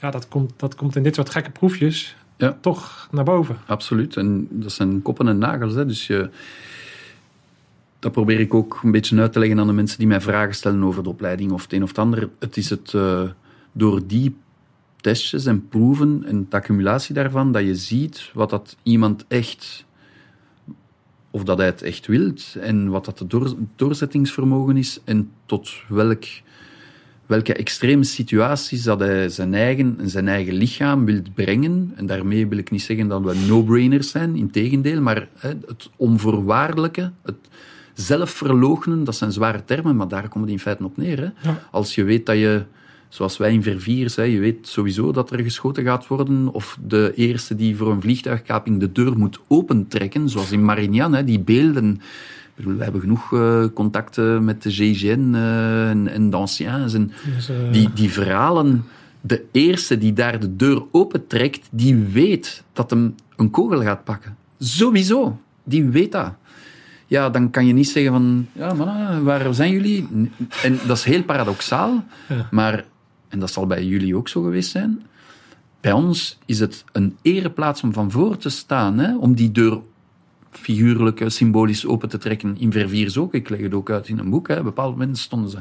Ja, 0.00 0.10
dat 0.10 0.28
komt, 0.28 0.52
dat 0.56 0.74
komt 0.74 0.96
in 0.96 1.02
dit 1.02 1.14
soort 1.14 1.30
gekke 1.30 1.50
proefjes 1.50 2.16
ja. 2.40 2.58
toch 2.60 3.08
naar 3.10 3.24
boven. 3.24 3.56
Absoluut. 3.66 4.16
En 4.16 4.48
dat 4.50 4.72
zijn 4.72 5.02
koppen 5.02 5.28
en 5.28 5.38
nagels. 5.38 5.74
Hè. 5.74 5.86
Dus 5.86 6.06
je, 6.06 6.30
dat 7.98 8.12
probeer 8.12 8.40
ik 8.40 8.54
ook 8.54 8.80
een 8.82 8.90
beetje 8.90 9.20
uit 9.20 9.32
te 9.32 9.38
leggen 9.38 9.58
aan 9.58 9.66
de 9.66 9.72
mensen 9.72 9.98
die 9.98 10.06
mij 10.06 10.20
vragen 10.20 10.54
stellen 10.54 10.84
over 10.84 11.02
de 11.02 11.08
opleiding 11.08 11.52
of 11.52 11.62
het 11.62 11.72
een 11.72 11.82
of 11.82 11.88
het 11.88 11.98
ander. 11.98 12.28
Het 12.38 12.56
is 12.56 12.70
het 12.70 12.92
uh, 12.92 13.22
door 13.72 14.06
die 14.06 14.36
testjes 15.00 15.46
en 15.46 15.68
proeven 15.68 16.22
en 16.26 16.46
de 16.48 16.56
accumulatie 16.56 17.14
daarvan, 17.14 17.52
dat 17.52 17.62
je 17.62 17.74
ziet 17.74 18.30
wat 18.34 18.50
dat 18.50 18.76
iemand 18.82 19.24
echt, 19.28 19.84
of 21.30 21.44
dat 21.44 21.58
hij 21.58 21.66
het 21.66 21.82
echt 21.82 22.06
wilt, 22.06 22.56
en 22.60 22.88
wat 22.88 23.04
dat 23.04 23.24
door, 23.26 23.54
doorzettingsvermogen 23.76 24.76
is, 24.76 25.00
en 25.04 25.30
tot 25.46 25.70
welk, 25.88 26.24
welke 27.30 27.54
extreme 27.54 28.04
situaties 28.04 28.82
dat 28.82 29.00
hij 29.00 29.28
zijn 29.28 29.54
eigen, 29.54 29.96
zijn 30.04 30.28
eigen 30.28 30.54
lichaam 30.54 31.04
wil 31.04 31.22
brengen. 31.34 31.92
En 31.94 32.06
daarmee 32.06 32.46
wil 32.46 32.58
ik 32.58 32.70
niet 32.70 32.82
zeggen 32.82 33.08
dat 33.08 33.22
we 33.22 33.34
no-brainers 33.48 34.10
zijn, 34.10 34.36
integendeel, 34.36 35.00
maar 35.00 35.28
hè, 35.38 35.48
het 35.48 35.90
onvoorwaardelijke, 35.96 37.12
het 37.22 37.36
zelfverloochenen, 37.94 39.04
dat 39.04 39.16
zijn 39.16 39.32
zware 39.32 39.64
termen, 39.64 39.96
maar 39.96 40.08
daar 40.08 40.28
komt 40.28 40.44
het 40.44 40.52
in 40.52 40.60
feite 40.60 40.84
op 40.84 40.96
neer. 40.96 41.18
Hè. 41.18 41.48
Ja. 41.50 41.62
Als 41.70 41.94
je 41.94 42.04
weet 42.04 42.26
dat 42.26 42.36
je 42.36 42.64
zoals 43.08 43.36
wij 43.36 43.52
in 43.52 43.62
Verviers, 43.62 44.16
hè, 44.16 44.22
je 44.22 44.38
weet 44.38 44.68
sowieso 44.68 45.12
dat 45.12 45.30
er 45.30 45.40
geschoten 45.40 45.84
gaat 45.84 46.06
worden, 46.06 46.52
of 46.52 46.78
de 46.86 47.12
eerste 47.14 47.54
die 47.54 47.76
voor 47.76 47.90
een 47.90 48.00
vliegtuigkaping 48.00 48.80
de 48.80 48.92
deur 48.92 49.18
moet 49.18 49.40
opentrekken, 49.46 50.28
zoals 50.28 50.52
in 50.52 50.64
Marignan, 50.64 51.14
hè, 51.14 51.24
die 51.24 51.40
beelden. 51.40 52.00
Bedoel, 52.60 52.76
we 52.76 52.82
hebben 52.82 53.00
genoeg 53.00 53.32
uh, 53.32 53.64
contacten 53.74 54.44
met 54.44 54.62
de 54.62 54.70
GIGN 54.70 55.30
uh, 55.34 55.88
en, 55.90 56.08
en 56.08 56.30
d'anciens. 56.30 56.94
En 56.94 57.10
Dus, 57.34 57.50
uh, 57.50 57.56
die, 57.72 57.92
die 57.92 58.10
verhalen, 58.10 58.84
de 59.20 59.44
eerste 59.52 59.98
die 59.98 60.12
daar 60.12 60.40
de 60.40 60.56
deur 60.56 60.82
opentrekt, 60.90 61.68
die 61.70 61.96
weet 61.96 62.62
dat 62.72 62.90
hem 62.90 63.14
een 63.36 63.50
kogel 63.50 63.82
gaat 63.82 64.04
pakken. 64.04 64.36
Sowieso. 64.58 65.40
Die 65.64 65.84
weet 65.84 66.12
dat. 66.12 66.32
Ja, 67.06 67.30
dan 67.30 67.50
kan 67.50 67.66
je 67.66 67.72
niet 67.72 67.88
zeggen 67.88 68.12
van, 68.12 68.46
ja 68.52 68.72
mannen, 68.74 69.24
waar 69.24 69.54
zijn 69.54 69.72
jullie? 69.72 70.08
En 70.62 70.78
dat 70.86 70.96
is 70.96 71.04
heel 71.04 71.22
paradoxaal, 71.22 72.04
Ja. 72.28 72.48
maar, 72.50 72.84
en 73.28 73.38
dat 73.38 73.50
zal 73.50 73.66
bij 73.66 73.84
jullie 73.84 74.16
ook 74.16 74.28
zo 74.28 74.42
geweest 74.42 74.70
zijn, 74.70 75.02
bij 75.80 75.92
ons 75.92 76.38
is 76.46 76.60
het 76.60 76.84
een 76.92 77.16
ereplaats 77.22 77.82
om 77.82 77.92
van 77.92 78.10
voor 78.10 78.36
te 78.36 78.48
staan, 78.48 78.98
hè, 78.98 79.16
om 79.16 79.34
die 79.34 79.50
deur 79.50 79.80
figuurlijk, 80.50 81.22
symbolisch 81.26 81.86
open 81.86 82.08
te 82.08 82.18
trekken. 82.18 82.56
In 82.58 82.72
Verviers 82.72 83.18
ook, 83.18 83.34
ik 83.34 83.48
leg 83.48 83.60
het 83.60 83.74
ook 83.74 83.90
uit 83.90 84.08
in 84.08 84.18
een 84.18 84.30
boek. 84.30 84.48
Hè. 84.48 84.54
Op 84.54 84.58
een 84.58 84.64
bepaald 84.64 84.96
moment 84.96 85.18
stonden 85.18 85.50
ze, 85.50 85.58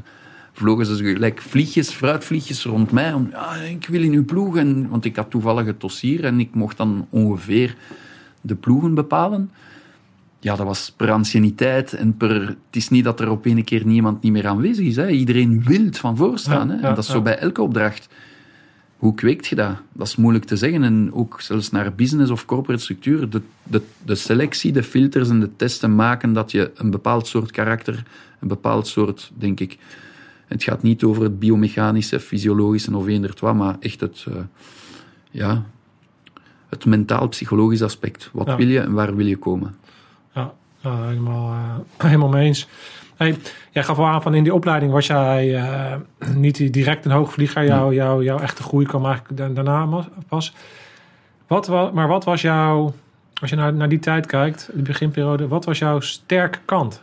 vlogen 0.54 0.86
ze 0.86 0.95
gelijk 0.95 1.41
vliegjes, 1.41 1.89
fruitvliegjes 1.89 2.63
rond 2.63 2.91
mij. 2.91 3.13
Om, 3.13 3.28
ja, 3.32 3.54
ik 3.56 3.88
wil 3.88 4.02
in 4.02 4.13
uw 4.13 4.25
ploeg. 4.25 4.58
En, 4.58 4.89
want 4.89 5.06
ik 5.06 5.15
had 5.15 5.30
toevallig 5.30 5.65
het 5.65 5.82
dossier 5.82 6.23
en 6.23 6.39
ik 6.39 6.54
mocht 6.54 6.78
dan 6.78 7.08
ongeveer 7.10 7.75
de 8.41 8.56
ploegen 8.56 8.93
bepalen. 8.93 9.52
Ja, 10.39 10.56
dat 10.56 10.65
was 10.65 10.93
per 10.97 11.12
anciëniteit 11.12 11.93
en 11.93 12.17
per... 12.17 12.41
Het 12.41 12.75
is 12.75 12.89
niet 12.89 13.04
dat 13.04 13.19
er 13.19 13.30
op 13.30 13.45
een 13.45 13.63
keer 13.63 13.86
niemand 13.86 14.21
niet 14.21 14.32
meer 14.32 14.47
aanwezig 14.47 14.86
is. 14.86 14.95
Hè. 14.95 15.10
Iedereen 15.10 15.63
wil 15.63 15.88
van 15.91 16.17
voorstaan. 16.17 16.67
Ja, 16.67 16.73
hè. 16.73 16.80
en 16.80 16.95
dat 16.95 16.97
is 16.97 17.08
ja. 17.08 17.13
zo 17.13 17.21
bij 17.21 17.38
elke 17.38 17.62
opdracht. 17.62 18.10
Hoe 19.00 19.16
kweekt 19.16 19.48
je 19.48 19.56
dat? 19.56 19.76
Dat 19.94 20.08
is 20.08 20.16
moeilijk 20.16 20.46
te 20.46 20.58
zeggen. 20.58 20.84
En 20.84 21.14
ook 21.14 21.42
zelfs 21.42 21.72
naar 21.72 21.94
business 21.94 22.32
of 22.32 22.46
corporate 22.46 22.82
structuur. 22.82 23.30
De, 23.30 23.42
de, 23.64 23.82
de 24.06 24.16
selectie, 24.16 24.72
de 24.72 24.84
filters 24.84 25.30
en 25.30 25.40
de 25.40 25.56
testen 25.56 25.96
maken 25.96 26.34
dat 26.34 26.52
je 26.52 26.72
een 26.76 26.90
bepaald 26.92 27.28
soort 27.28 27.52
karakter, 27.52 28.04
een 28.40 28.48
bepaald 28.48 28.88
soort, 28.88 29.32
denk 29.38 29.60
ik... 29.60 29.78
Het 30.48 30.64
gaat 30.64 30.82
niet 30.82 31.04
over 31.04 31.24
het 31.24 31.40
biomechanische, 31.40 32.20
fysiologische 32.20 32.98
of 32.98 33.08
eender 33.08 33.34
wat, 33.40 33.56
maar 33.56 33.76
echt 33.80 34.00
het... 34.00 34.26
uh, 34.30 34.36
ja, 35.32 35.66
het 36.70 36.86
mentaal-psychologisch 36.86 37.82
aspect. 37.82 38.30
Wat 38.34 38.48
Ja. 38.48 38.56
wil 38.56 38.68
je 38.68 38.80
en 38.80 38.94
waar 38.94 39.16
wil 39.16 39.26
je 39.26 39.38
komen? 39.38 39.76
Ja, 40.34 40.54
ja, 40.80 41.04
helemaal, 41.08 41.52
eh, 41.52 42.06
helemaal 42.10 42.30
mee 42.30 42.46
eens. 42.46 42.68
Hey, 43.18 43.36
jij 43.72 43.84
gaf 43.84 43.98
al 43.98 44.06
aan 44.08 44.22
van 44.22 44.36
in 44.36 44.44
die 44.44 44.54
opleiding 44.54 44.92
was 44.92 45.08
jij 45.08 45.56
eh, 45.56 45.96
niet 46.36 46.74
direct 46.74 47.06
een 47.06 47.12
hoogvlieger. 47.12 47.65
Jouw, 47.65 47.94
jouw, 47.94 48.22
jouw 48.24 48.39
echte 48.39 48.63
groei 48.63 48.86
kwam 48.86 49.06
eigenlijk 49.06 49.38
da- 49.38 49.48
daarna 49.63 50.06
pas. 50.28 50.54
Wat, 51.48 51.68
wa- 51.68 51.92
maar 51.94 52.08
wat 52.08 52.24
was 52.24 52.42
jouw, 52.42 52.94
als 53.42 53.50
je 53.50 53.56
naar, 53.56 53.74
naar 53.74 53.89
die 53.89 54.00
tijd 54.00 54.26
kijkt, 54.26 54.70
de 54.74 54.82
beginperiode, 54.82 55.48
wat 55.48 55.65
was 55.65 55.80
jouw 55.80 56.00
sterke 56.00 56.60
kant? 56.65 57.02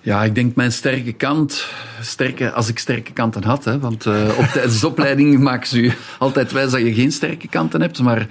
Ja, 0.00 0.24
ik 0.24 0.34
denk 0.34 0.54
mijn 0.54 0.72
sterke 0.72 1.12
kant, 1.12 1.68
sterke, 2.00 2.52
als 2.52 2.68
ik 2.68 2.78
sterke 2.78 3.12
kanten 3.12 3.44
had, 3.44 3.64
hè, 3.64 3.78
want 3.78 4.06
uh, 4.06 4.38
op 4.38 4.44
tijdens 4.44 4.80
de 4.80 4.86
opleiding 4.86 5.38
maken 5.48 5.66
ze 5.68 5.82
je 5.82 5.92
altijd 6.18 6.52
wijs 6.52 6.70
dat 6.70 6.80
je 6.80 6.94
geen 6.94 7.12
sterke 7.12 7.48
kanten 7.48 7.80
hebt, 7.80 8.00
maar 8.02 8.26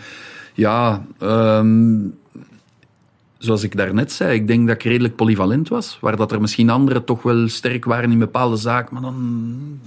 ja, 0.53 1.03
um, 1.21 2.17
zoals 3.37 3.63
ik 3.63 3.77
daarnet 3.77 4.11
zei, 4.11 4.35
ik 4.35 4.47
denk 4.47 4.67
dat 4.67 4.75
ik 4.75 4.83
redelijk 4.83 5.15
polyvalent 5.15 5.67
was. 5.67 5.97
Waar 6.01 6.15
dat 6.15 6.31
er 6.31 6.41
misschien 6.41 6.69
anderen 6.69 7.03
toch 7.03 7.21
wel 7.21 7.47
sterk 7.47 7.85
waren 7.85 8.11
in 8.11 8.19
bepaalde 8.19 8.55
zaken, 8.55 8.93
maar 8.93 9.03
dan 9.03 9.79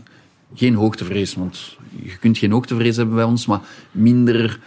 geen 0.54 0.74
hoogtevrees. 0.74 1.34
Want 1.34 1.76
je 2.02 2.18
kunt 2.18 2.38
geen 2.38 2.52
hoogtevrees 2.52 2.96
hebben 2.96 3.14
bij 3.14 3.24
ons, 3.24 3.46
maar 3.46 3.60
minder, 3.90 4.60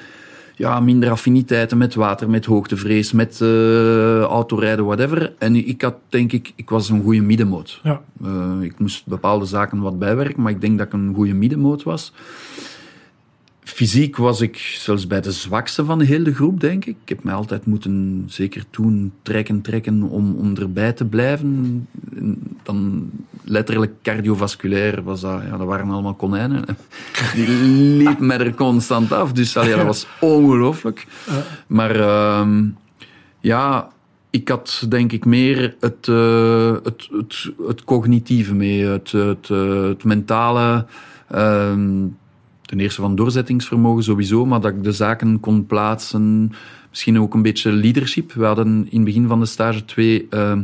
ja, 0.56 0.80
minder 0.80 1.10
affiniteiten 1.10 1.78
met 1.78 1.96
water, 1.96 2.30
met 2.30 2.46
hoogtevrees, 2.46 3.12
met 3.12 3.40
uh, 3.42 4.22
autorijden, 4.22 4.86
whatever. 4.86 5.34
En 5.38 5.56
ik 5.56 5.82
had, 5.82 5.96
denk 6.10 6.32
ik, 6.32 6.54
ik 6.56 6.70
was 6.70 6.90
een 6.90 7.02
goede 7.02 7.22
middenmoot. 7.22 7.80
Ja. 7.84 8.02
Uh, 8.24 8.62
ik 8.62 8.80
moest 8.80 9.06
bepaalde 9.06 9.46
zaken 9.46 9.82
wat 9.82 10.00
bijwerken, 10.00 10.42
maar 10.42 10.52
ik 10.52 10.62
denk 10.62 10.78
dat 10.78 10.88
ik 10.88 10.94
een 10.94 11.14
goede 11.16 11.34
middenmoot 11.34 11.84
was. 11.84 12.14
Fysiek 13.74 14.18
was 14.18 14.42
ik 14.42 14.58
zelfs 14.58 15.08
bij 15.08 15.22
de 15.22 15.32
zwakste 15.32 15.86
van 15.86 16.00
de 16.00 16.06
hele 16.06 16.34
groep, 16.34 16.60
denk 16.60 16.86
ik. 16.86 16.96
Ik 17.02 17.10
heb 17.10 17.24
mij 17.24 17.34
altijd 17.34 17.66
moeten, 17.66 18.24
zeker 18.28 18.64
toen, 18.70 19.14
trekken, 19.22 19.62
trekken 19.62 20.04
om, 20.04 20.36
om 20.36 20.56
erbij 20.56 20.94
te 20.94 21.06
blijven. 21.06 21.88
Dan 22.64 23.10
letterlijk 23.44 23.92
cardiovasculair 24.02 25.04
was 25.04 25.22
dat, 25.22 25.42
ja, 25.50 25.58
dat 25.58 25.68
waren 25.68 25.90
allemaal 25.90 26.14
konijnen. 26.14 26.66
Die 27.36 27.48
liepen 27.98 28.26
mij 28.26 28.40
er 28.40 28.56
constant 28.56 29.12
af. 29.12 29.32
Dus 29.32 29.58
allee, 29.58 29.76
dat 29.76 29.86
was 29.86 30.08
ongelooflijk. 30.20 31.08
Maar 31.68 31.96
uh, 31.96 32.48
ja, 33.40 33.90
ik 34.30 34.50
had 34.50 34.86
denk 34.90 35.12
ik 35.12 35.26
meer 35.26 35.76
het, 35.80 36.08
uh, 36.08 36.76
het, 36.84 37.08
het, 37.12 37.52
het, 37.68 37.84
cognitieve 37.84 38.54
mee, 38.54 38.86
het, 38.86 39.12
het, 39.12 39.48
het 39.48 40.04
mentale. 40.04 40.86
Uh, 41.36 41.74
ten 42.72 42.80
eerste 42.80 43.02
van 43.02 43.16
doorzettingsvermogen 43.16 44.04
sowieso, 44.04 44.46
maar 44.46 44.62
dat 44.62 44.72
ik 44.72 44.84
de 44.84 44.92
zaken 44.92 45.40
kon 45.40 45.66
plaatsen. 45.66 46.52
Misschien 46.90 47.20
ook 47.20 47.34
een 47.34 47.42
beetje 47.42 47.72
leadership. 47.72 48.32
We 48.32 48.46
hadden 48.46 48.88
in 48.90 48.96
het 48.96 49.04
begin 49.04 49.28
van 49.28 49.40
de 49.40 49.46
stage 49.46 49.86
twee, 49.86 50.28
uh, 50.30 50.58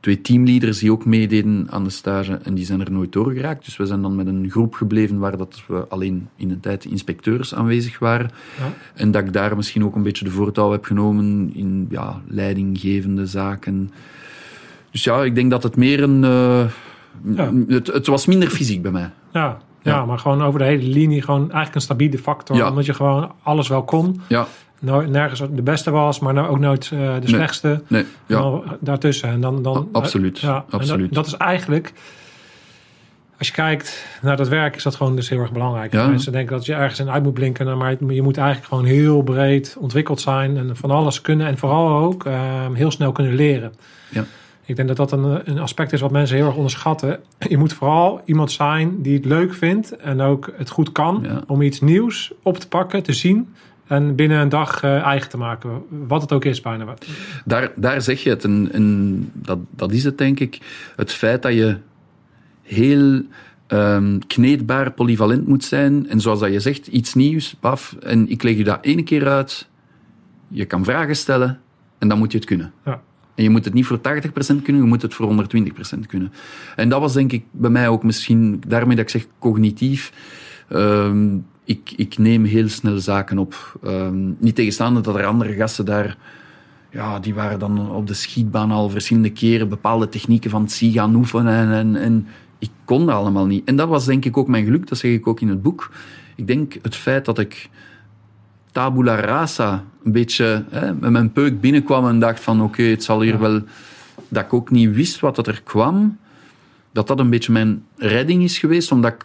twee 0.00 0.20
teamleaders 0.20 0.78
die 0.78 0.92
ook 0.92 1.04
meededen 1.04 1.66
aan 1.70 1.84
de 1.84 1.90
stage 1.90 2.34
en 2.34 2.54
die 2.54 2.64
zijn 2.64 2.80
er 2.80 2.90
nooit 2.90 3.12
doorgeraakt. 3.12 3.64
Dus 3.64 3.76
we 3.76 3.86
zijn 3.86 4.02
dan 4.02 4.16
met 4.16 4.26
een 4.26 4.50
groep 4.50 4.74
gebleven 4.74 5.18
waar 5.18 5.36
dat 5.36 5.62
we 5.66 5.86
alleen 5.88 6.28
in 6.36 6.50
een 6.50 6.60
tijd 6.60 6.84
inspecteurs 6.84 7.54
aanwezig 7.54 7.98
waren. 7.98 8.30
Ja. 8.58 8.72
En 8.94 9.10
dat 9.10 9.24
ik 9.24 9.32
daar 9.32 9.56
misschien 9.56 9.84
ook 9.84 9.94
een 9.94 10.02
beetje 10.02 10.24
de 10.24 10.30
voortouw 10.30 10.70
heb 10.70 10.84
genomen 10.84 11.50
in 11.54 11.86
ja, 11.90 12.20
leidinggevende 12.26 13.26
zaken. 13.26 13.90
Dus 14.90 15.04
ja, 15.04 15.24
ik 15.24 15.34
denk 15.34 15.50
dat 15.50 15.62
het 15.62 15.76
meer 15.76 16.02
een... 16.02 16.22
Uh, 16.22 16.64
ja. 17.34 17.52
het, 17.68 17.86
het 17.86 18.06
was 18.06 18.26
minder 18.26 18.50
fysiek 18.50 18.82
bij 18.82 18.90
mij. 18.92 19.10
Ja, 19.32 19.58
ja, 19.82 20.04
maar 20.04 20.18
gewoon 20.18 20.42
over 20.42 20.58
de 20.58 20.64
hele 20.64 20.82
linie 20.82 21.22
gewoon 21.22 21.40
eigenlijk 21.40 21.74
een 21.74 21.80
stabiele 21.80 22.18
factor. 22.18 22.56
Ja. 22.56 22.68
Omdat 22.68 22.86
je 22.86 22.94
gewoon 22.94 23.32
alles 23.42 23.68
wel 23.68 23.82
kon. 23.82 24.20
Ja. 24.28 24.46
Nou, 24.78 25.08
nergens 25.08 25.40
de 25.50 25.62
beste 25.62 25.90
was, 25.90 26.18
maar 26.18 26.34
nou 26.34 26.48
ook 26.48 26.58
nooit 26.58 26.90
uh, 26.94 27.14
de 27.20 27.28
slechtste. 27.28 27.82
Nee, 27.86 28.04
ja. 28.26 28.40
Dan, 28.40 28.64
daartussen. 28.80 29.28
En 29.28 29.40
dan, 29.40 29.62
dan, 29.62 29.76
A 29.76 29.98
absoluut. 29.98 30.36
Uh, 30.36 30.42
ja, 30.42 30.64
absoluut. 30.70 31.14
Dat, 31.14 31.24
dat, 31.24 31.26
is 31.26 31.36
eigenlijk... 31.36 31.92
Als 33.38 33.50
je 33.50 33.56
kijkt 33.56 34.06
naar 34.22 34.36
dat 34.36 34.48
werk, 34.48 34.76
is 34.76 34.82
dat 34.82 34.94
gewoon 34.94 35.16
dus 35.16 35.28
heel 35.28 35.38
erg 35.38 35.52
belangrijk. 35.52 35.92
Ja. 35.92 36.06
Mensen 36.06 36.32
denken 36.32 36.56
dat 36.56 36.66
je 36.66 36.74
ergens 36.74 37.00
in 37.00 37.10
uit 37.10 37.22
moet 37.22 37.34
blinken. 37.34 37.78
Maar 37.78 37.96
je 38.08 38.22
moet 38.22 38.36
eigenlijk 38.36 38.68
gewoon 38.68 38.84
heel 38.84 39.22
breed 39.22 39.76
ontwikkeld 39.78 40.20
zijn. 40.20 40.56
En 40.56 40.76
van 40.76 40.90
alles 40.90 41.20
kunnen. 41.20 41.46
En 41.46 41.58
vooral 41.58 41.88
ook 41.88 42.26
uh, 42.26 42.34
heel 42.72 42.90
snel 42.90 43.12
kunnen 43.12 43.34
leren. 43.34 43.72
Ja. 44.10 44.24
Ik 44.64 44.76
denk 44.76 44.88
dat 44.88 44.96
dat 44.96 45.12
een, 45.12 45.50
een, 45.50 45.58
aspect 45.58 45.92
is 45.92 46.00
wat 46.00 46.10
mensen 46.10 46.36
heel 46.36 46.46
erg 46.46 46.54
onderschatten. 46.54 47.20
Je 47.38 47.58
moet 47.58 47.72
vooral 47.72 48.22
iemand 48.24 48.50
zijn 48.50 49.02
die 49.02 49.14
het 49.14 49.24
leuk 49.24 49.54
vindt 49.54 49.96
en 49.96 50.20
ook 50.20 50.52
het 50.56 50.70
goed 50.70 50.92
kan 50.92 51.20
ja. 51.22 51.42
om 51.46 51.62
iets 51.62 51.80
nieuws 51.80 52.32
op 52.42 52.58
te 52.58 52.68
pakken, 52.68 53.02
te 53.02 53.12
zien 53.12 53.48
en 53.86 54.14
binnen 54.14 54.40
een 54.40 54.48
dag 54.48 54.82
uh, 54.84 55.02
eigen 55.02 55.30
te 55.30 55.36
maken. 55.36 55.82
Wat 55.88 56.22
het 56.22 56.32
ook 56.32 56.44
is 56.44 56.60
bijna. 56.60 56.94
Daar, 57.44 57.72
daar 57.76 58.02
zeg 58.02 58.22
je 58.22 58.30
het. 58.30 58.44
En, 58.44 58.68
en 58.72 59.30
dat, 59.32 59.58
dat 59.70 59.92
is 59.92 60.04
het 60.04 60.18
denk 60.18 60.40
ik. 60.40 60.58
Het 60.96 61.12
feit 61.12 61.42
dat 61.42 61.52
je 61.52 61.76
heel 62.62 63.22
um, 63.68 64.26
kneedbaar, 64.26 64.92
polyvalent 64.92 65.46
moet 65.46 65.64
zijn. 65.64 66.08
En 66.08 66.20
zoals 66.20 66.40
dat 66.40 66.52
je 66.52 66.60
zegt, 66.60 66.86
iets 66.86 67.14
nieuws, 67.14 67.54
paf. 67.60 67.96
En 68.00 68.28
ik 68.28 68.42
leg 68.42 68.56
je 68.56 68.64
dat 68.64 68.78
één 68.84 69.04
keer 69.04 69.28
uit. 69.28 69.68
Je 70.48 70.64
kan 70.64 70.84
vragen 70.84 71.16
stellen 71.16 71.60
en 71.98 72.08
dan 72.08 72.18
moet 72.18 72.32
je 72.32 72.38
het 72.38 72.46
kunnen. 72.46 72.72
Ja. 72.84 73.02
En 73.34 73.42
je 73.42 73.50
moet 73.50 73.64
het 73.64 73.74
niet 73.74 73.86
voor 73.86 73.98
80% 73.98 74.00
kunnen, 74.62 74.82
je 74.82 74.88
moet 74.88 75.02
het 75.02 75.14
voor 75.14 75.46
120% 75.96 75.98
kunnen. 76.06 76.32
En 76.76 76.88
dat 76.88 77.00
was 77.00 77.12
denk 77.12 77.32
ik 77.32 77.44
bij 77.50 77.70
mij 77.70 77.88
ook 77.88 78.02
misschien, 78.02 78.62
daarmee 78.66 78.96
dat 78.96 79.04
ik 79.04 79.10
zeg 79.10 79.26
cognitief. 79.38 80.12
Um, 80.68 81.46
ik, 81.64 81.92
ik 81.96 82.18
neem 82.18 82.44
heel 82.44 82.68
snel 82.68 82.98
zaken 82.98 83.38
op. 83.38 83.78
Um, 83.84 84.36
niet 84.38 84.54
tegenstaande 84.54 85.00
dat 85.00 85.16
er 85.16 85.24
andere 85.24 85.52
gasten 85.52 85.84
daar, 85.84 86.16
ja, 86.90 87.18
die 87.18 87.34
waren 87.34 87.58
dan 87.58 87.90
op 87.90 88.06
de 88.06 88.14
schietbaan 88.14 88.70
al 88.70 88.90
verschillende 88.90 89.30
keren 89.30 89.68
bepaalde 89.68 90.08
technieken 90.08 90.50
van 90.50 90.62
het 90.62 90.72
zie 90.72 90.92
gaan 90.92 91.14
oefenen. 91.14 91.54
En, 91.54 91.72
en, 91.72 91.96
en 91.96 92.26
ik 92.58 92.70
kon 92.84 93.06
dat 93.06 93.14
allemaal 93.14 93.46
niet. 93.46 93.64
En 93.64 93.76
dat 93.76 93.88
was 93.88 94.04
denk 94.04 94.24
ik 94.24 94.36
ook 94.36 94.48
mijn 94.48 94.64
geluk, 94.64 94.88
dat 94.88 94.98
zeg 94.98 95.12
ik 95.12 95.26
ook 95.26 95.40
in 95.40 95.48
het 95.48 95.62
boek. 95.62 95.90
Ik 96.36 96.46
denk 96.46 96.78
het 96.82 96.96
feit 96.96 97.24
dat 97.24 97.38
ik 97.38 97.70
tabula 98.72 99.14
rasa 99.14 99.84
een 100.04 100.12
beetje 100.12 100.64
hè, 100.70 100.94
met 100.94 101.10
mijn 101.10 101.32
peuk 101.32 101.60
binnenkwam 101.60 102.08
en 102.08 102.18
dacht 102.18 102.40
van 102.40 102.60
oké, 102.60 102.80
okay, 102.80 102.90
het 102.90 103.04
zal 103.04 103.20
hier 103.20 103.32
ja. 103.32 103.38
wel... 103.38 103.60
Dat 104.28 104.44
ik 104.44 104.54
ook 104.54 104.70
niet 104.70 104.94
wist 104.94 105.20
wat 105.20 105.36
dat 105.36 105.46
er 105.46 105.62
kwam. 105.62 106.18
Dat 106.92 107.06
dat 107.06 107.18
een 107.18 107.30
beetje 107.30 107.52
mijn 107.52 107.84
redding 107.96 108.42
is 108.42 108.58
geweest, 108.58 108.92
omdat 108.92 109.12
ik... 109.12 109.24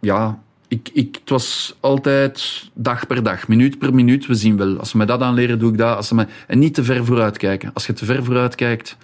Ja, 0.00 0.38
ik, 0.68 0.90
ik, 0.92 1.16
het 1.20 1.30
was 1.30 1.76
altijd 1.80 2.68
dag 2.74 3.06
per 3.06 3.22
dag, 3.22 3.48
minuut 3.48 3.78
per 3.78 3.94
minuut. 3.94 4.26
We 4.26 4.34
zien 4.34 4.56
wel. 4.56 4.78
Als 4.78 4.90
ze 4.90 4.96
mij 4.96 5.06
dat 5.06 5.20
aanleren, 5.20 5.58
doe 5.58 5.72
ik 5.72 5.78
dat. 5.78 5.96
Als 5.96 6.08
ze 6.08 6.14
mij, 6.14 6.26
en 6.46 6.58
niet 6.58 6.74
te 6.74 6.84
ver 6.84 7.04
vooruit 7.04 7.36
kijken. 7.36 7.70
Als 7.74 7.86
je 7.86 7.92
te 7.92 8.04
ver 8.04 8.24
vooruit 8.24 8.54
kijkt... 8.54 8.96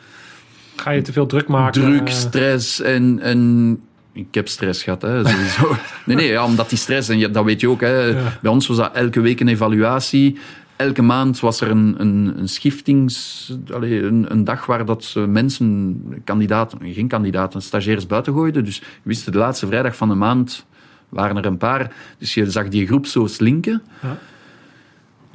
Ga 0.76 0.90
je 0.90 1.02
te 1.02 1.12
veel 1.12 1.26
druk 1.26 1.48
maken? 1.48 1.82
Druk, 1.82 2.08
stress 2.08 2.80
en... 2.80 3.20
en 3.20 3.80
ik 4.16 4.34
heb 4.34 4.48
stress 4.48 4.82
gehad, 4.82 5.02
hè, 5.02 5.28
sowieso. 5.28 5.76
nee, 6.06 6.16
nee, 6.16 6.26
ja, 6.26 6.44
omdat 6.44 6.68
die 6.68 6.78
stress, 6.78 7.08
en 7.08 7.32
dat 7.32 7.44
weet 7.44 7.60
je 7.60 7.68
ook, 7.68 7.80
hè, 7.80 8.00
ja. 8.04 8.38
bij 8.42 8.50
ons 8.50 8.66
was 8.66 8.76
dat 8.76 8.94
elke 8.94 9.20
week 9.20 9.40
een 9.40 9.48
evaluatie. 9.48 10.38
Elke 10.76 11.02
maand 11.02 11.40
was 11.40 11.60
er 11.60 11.70
een, 11.70 11.94
een, 11.98 12.34
een 12.36 12.48
schiftings... 12.48 13.52
Allez, 13.72 14.02
een, 14.02 14.26
een, 14.28 14.44
dag 14.44 14.66
waar 14.66 14.84
dat 14.84 15.14
mensen, 15.28 16.20
kandidaten, 16.24 16.78
geen 16.82 17.08
kandidaten, 17.08 17.62
stagiairs 17.62 18.06
buiten 18.06 18.32
gooiden. 18.32 18.64
Dus 18.64 18.76
je 18.76 18.82
wist, 19.02 19.32
de 19.32 19.38
laatste 19.38 19.66
vrijdag 19.66 19.96
van 19.96 20.08
de 20.08 20.14
maand 20.14 20.66
waren 21.08 21.36
er 21.36 21.46
een 21.46 21.56
paar. 21.56 21.92
Dus 22.18 22.34
je 22.34 22.50
zag 22.50 22.68
die 22.68 22.86
groep 22.86 23.06
zo 23.06 23.26
slinken. 23.26 23.82
Ja. 24.02 24.18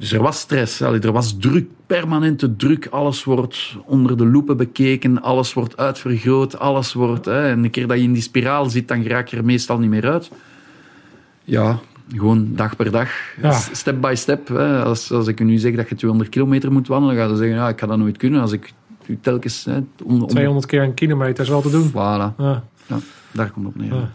Dus 0.02 0.12
er 0.12 0.22
was 0.22 0.38
stress, 0.38 0.80
er 0.80 1.12
was 1.12 1.36
druk, 1.38 1.68
permanente 1.86 2.56
druk. 2.56 2.86
Alles 2.90 3.24
wordt 3.24 3.76
onder 3.84 4.16
de 4.16 4.26
loepen 4.26 4.56
bekeken, 4.56 5.22
alles 5.22 5.52
wordt 5.52 5.76
uitvergroot, 5.76 6.58
alles 6.58 6.92
wordt... 6.92 7.24
Hè, 7.24 7.48
en 7.48 7.64
een 7.64 7.70
keer 7.70 7.86
dat 7.86 7.96
je 7.96 8.02
in 8.02 8.12
die 8.12 8.22
spiraal 8.22 8.70
zit, 8.70 8.88
dan 8.88 9.06
raak 9.06 9.28
je 9.28 9.36
er 9.36 9.44
meestal 9.44 9.78
niet 9.78 9.90
meer 9.90 10.10
uit. 10.10 10.30
Ja, 11.44 11.78
gewoon 12.16 12.48
dag 12.54 12.76
per 12.76 12.90
dag, 12.90 13.10
ja. 13.42 13.52
step 13.52 14.00
by 14.00 14.12
step. 14.16 14.48
Hè. 14.48 14.82
Als, 14.84 15.12
als 15.12 15.26
ik 15.26 15.44
nu 15.44 15.58
zeg 15.58 15.74
dat 15.74 15.88
je 15.88 15.94
200 15.94 16.30
kilometer 16.30 16.72
moet 16.72 16.88
wandelen, 16.88 17.16
dan 17.16 17.24
ga 17.24 17.30
je 17.30 17.36
zeggen, 17.36 17.56
ja, 17.56 17.68
ik 17.68 17.80
ga 17.80 17.86
dat 17.86 17.98
nooit 17.98 18.16
kunnen. 18.16 18.40
Als 18.40 18.52
ik 18.52 18.72
telkens... 19.20 19.64
Hè, 19.64 19.80
om, 20.04 20.22
om... 20.22 20.26
200 20.26 20.66
keer 20.66 20.82
een 20.82 20.94
kilometer 20.94 21.44
is 21.44 21.50
wel 21.50 21.62
te 21.62 21.70
doen. 21.70 21.90
Voilà. 21.90 22.36
Ja. 22.36 22.64
Ja, 22.86 22.98
daar 23.30 23.50
komt 23.50 23.66
het 23.66 23.74
op 23.74 23.80
neer. 23.80 24.10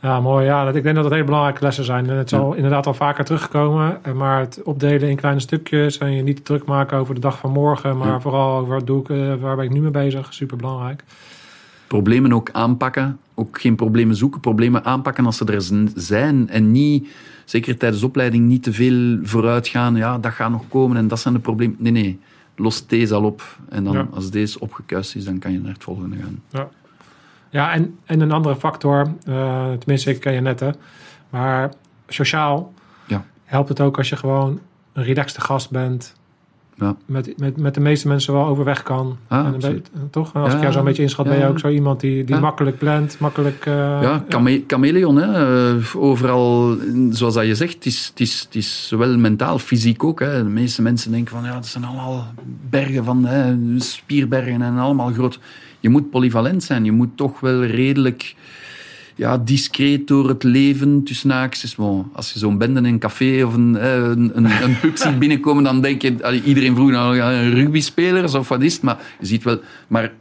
Ja. 0.00 0.20
Mooi. 0.20 0.44
Ja, 0.44 0.64
dat, 0.64 0.74
ik 0.74 0.82
denk 0.82 0.94
dat 0.94 1.04
dat 1.04 1.12
hele 1.12 1.24
belangrijke 1.24 1.64
lessen 1.64 1.84
zijn. 1.84 2.10
En 2.10 2.16
het 2.16 2.28
zal 2.28 2.50
ja. 2.50 2.56
inderdaad 2.56 2.86
al 2.86 2.94
vaker 2.94 3.24
terugkomen. 3.24 4.00
Maar 4.14 4.40
het 4.40 4.60
opdelen 4.64 5.08
in 5.08 5.16
kleine 5.16 5.40
stukjes 5.40 5.98
en 5.98 6.12
je 6.12 6.22
niet 6.22 6.44
druk 6.44 6.64
maken 6.64 6.98
over 6.98 7.14
de 7.14 7.20
dag 7.20 7.38
van 7.38 7.50
morgen, 7.50 7.96
maar 7.96 8.08
ja. 8.08 8.20
vooral 8.20 8.58
over 8.58 8.74
wat 8.74 8.86
doe 8.86 9.00
ik, 9.00 9.08
uh, 9.08 9.34
waar 9.34 9.56
ben 9.56 9.64
ik 9.64 9.70
nu 9.70 9.80
mee 9.80 9.90
bezig, 9.90 10.34
super 10.34 10.56
belangrijk. 10.56 11.04
Problemen 11.86 12.32
ook 12.32 12.50
aanpakken. 12.52 13.18
Ook 13.34 13.60
geen 13.60 13.76
problemen 13.76 14.16
zoeken, 14.16 14.40
problemen 14.40 14.84
aanpakken 14.84 15.26
als 15.26 15.36
ze 15.36 15.44
er 15.44 15.90
zijn. 15.94 16.48
En 16.48 16.70
niet, 16.70 17.08
zeker 17.44 17.76
tijdens 17.76 18.00
de 18.00 18.06
opleiding, 18.06 18.46
niet 18.46 18.62
te 18.62 18.72
veel 18.72 19.18
vooruit 19.22 19.68
gaan. 19.68 19.96
Ja, 19.96 20.18
dat 20.18 20.32
gaat 20.32 20.50
nog 20.50 20.68
komen 20.68 20.96
en 20.96 21.08
dat 21.08 21.20
zijn 21.20 21.34
de 21.34 21.40
problemen. 21.40 21.76
Nee, 21.78 21.92
nee. 21.92 22.20
Los 22.56 22.86
deze 22.86 23.14
al 23.14 23.24
op. 23.24 23.58
En 23.68 23.84
dan, 23.84 23.92
ja. 23.92 24.08
als 24.12 24.30
deze 24.30 24.60
opgekuist 24.60 25.16
is, 25.16 25.24
dan 25.24 25.38
kan 25.38 25.52
je 25.52 25.60
naar 25.60 25.72
het 25.72 25.84
volgende 25.84 26.16
gaan. 26.16 26.42
Ja. 26.50 26.68
Ja, 27.50 27.72
en, 27.72 27.98
en 28.04 28.20
een 28.20 28.32
andere 28.32 28.56
factor, 28.56 29.06
uh, 29.28 29.72
tenminste, 29.78 30.10
ik 30.10 30.20
ken 30.20 30.32
je 30.32 30.40
net, 30.40 30.60
hè, 30.60 30.70
maar 31.30 31.72
sociaal 32.08 32.72
ja. 33.06 33.24
helpt 33.44 33.68
het 33.68 33.80
ook 33.80 33.96
als 33.96 34.08
je 34.08 34.16
gewoon 34.16 34.60
een 34.92 35.04
relaxte 35.04 35.40
gast 35.40 35.70
bent. 35.70 36.16
Ja. 36.80 36.96
Met, 37.06 37.38
met, 37.38 37.56
met 37.56 37.74
de 37.74 37.80
meeste 37.80 38.08
mensen 38.08 38.32
wel 38.32 38.46
overweg 38.46 38.82
kan. 38.82 39.18
Ah, 39.28 39.46
en 39.46 39.52
beetje, 39.52 39.82
toch? 40.10 40.34
Als 40.34 40.48
ja, 40.48 40.54
ik 40.54 40.60
jou 40.60 40.72
zo 40.72 40.78
een 40.78 40.84
beetje 40.84 41.02
inschat, 41.02 41.26
ben 41.26 41.38
je 41.38 41.46
ook 41.46 41.58
zo 41.58 41.68
iemand 41.68 42.00
die, 42.00 42.24
die 42.24 42.36
makkelijk 42.36 42.78
plant, 42.78 43.18
makkelijk... 43.18 43.66
Uh, 43.66 43.74
ja, 43.74 44.24
chame 44.28 44.64
chameleon. 44.66 45.16
Hè. 45.16 45.74
Uh, 45.74 45.96
overal, 45.96 46.76
zoals 47.10 47.34
dat 47.34 47.46
je 47.46 47.54
zegt, 47.54 47.74
het 47.74 47.86
is, 47.86 48.06
het 48.06 48.20
is, 48.20 48.40
het 48.40 48.54
is 48.54 48.88
zowel 48.88 49.16
mentaal, 49.16 49.58
fysiek 49.58 50.04
ook. 50.04 50.20
Hè. 50.20 50.42
De 50.42 50.48
meeste 50.48 50.82
mensen 50.82 51.10
denken 51.10 51.36
van, 51.36 51.44
ja, 51.44 51.54
het 51.54 51.66
zijn 51.66 51.84
allemaal 51.84 52.26
bergen 52.70 53.04
van 53.04 53.24
hè, 53.24 53.56
spierbergen 53.80 54.62
en 54.62 54.78
allemaal 54.78 55.12
groot 55.12 55.40
je 55.80 55.88
moet 55.88 56.10
polyvalent 56.10 56.62
zijn. 56.62 56.84
Je 56.84 56.92
moet 56.92 57.16
toch 57.16 57.40
wel 57.40 57.64
redelijk 57.64 58.34
ja, 59.14 59.38
discreet 59.38 60.06
door 60.06 60.28
het 60.28 60.42
leven, 60.42 61.02
tussen 61.02 61.30
haakjes. 61.30 61.76
Als 62.12 62.32
je 62.32 62.38
zo'n 62.38 62.58
bende 62.58 62.78
in 62.78 62.84
een 62.84 62.98
café 62.98 63.44
of 63.44 63.54
een, 63.54 63.76
eh, 63.76 63.94
een, 63.94 64.30
een, 64.36 64.44
een 64.64 64.78
pub 64.80 64.96
ziet 64.96 65.18
binnenkomen, 65.18 65.64
dan 65.64 65.80
denk 65.80 66.02
je, 66.02 66.42
iedereen 66.44 66.74
vroeg 66.74 66.90
nou, 66.90 67.16
ja, 67.16 67.32
een 67.32 67.54
rugbyspelers 67.54 68.34
of 68.34 68.48
wat 68.48 68.62
is 68.62 68.72
het, 68.72 68.82
maar 68.82 68.98
je 69.20 69.26
ziet 69.26 69.44
wel, 69.44 69.60
maar 69.88 70.12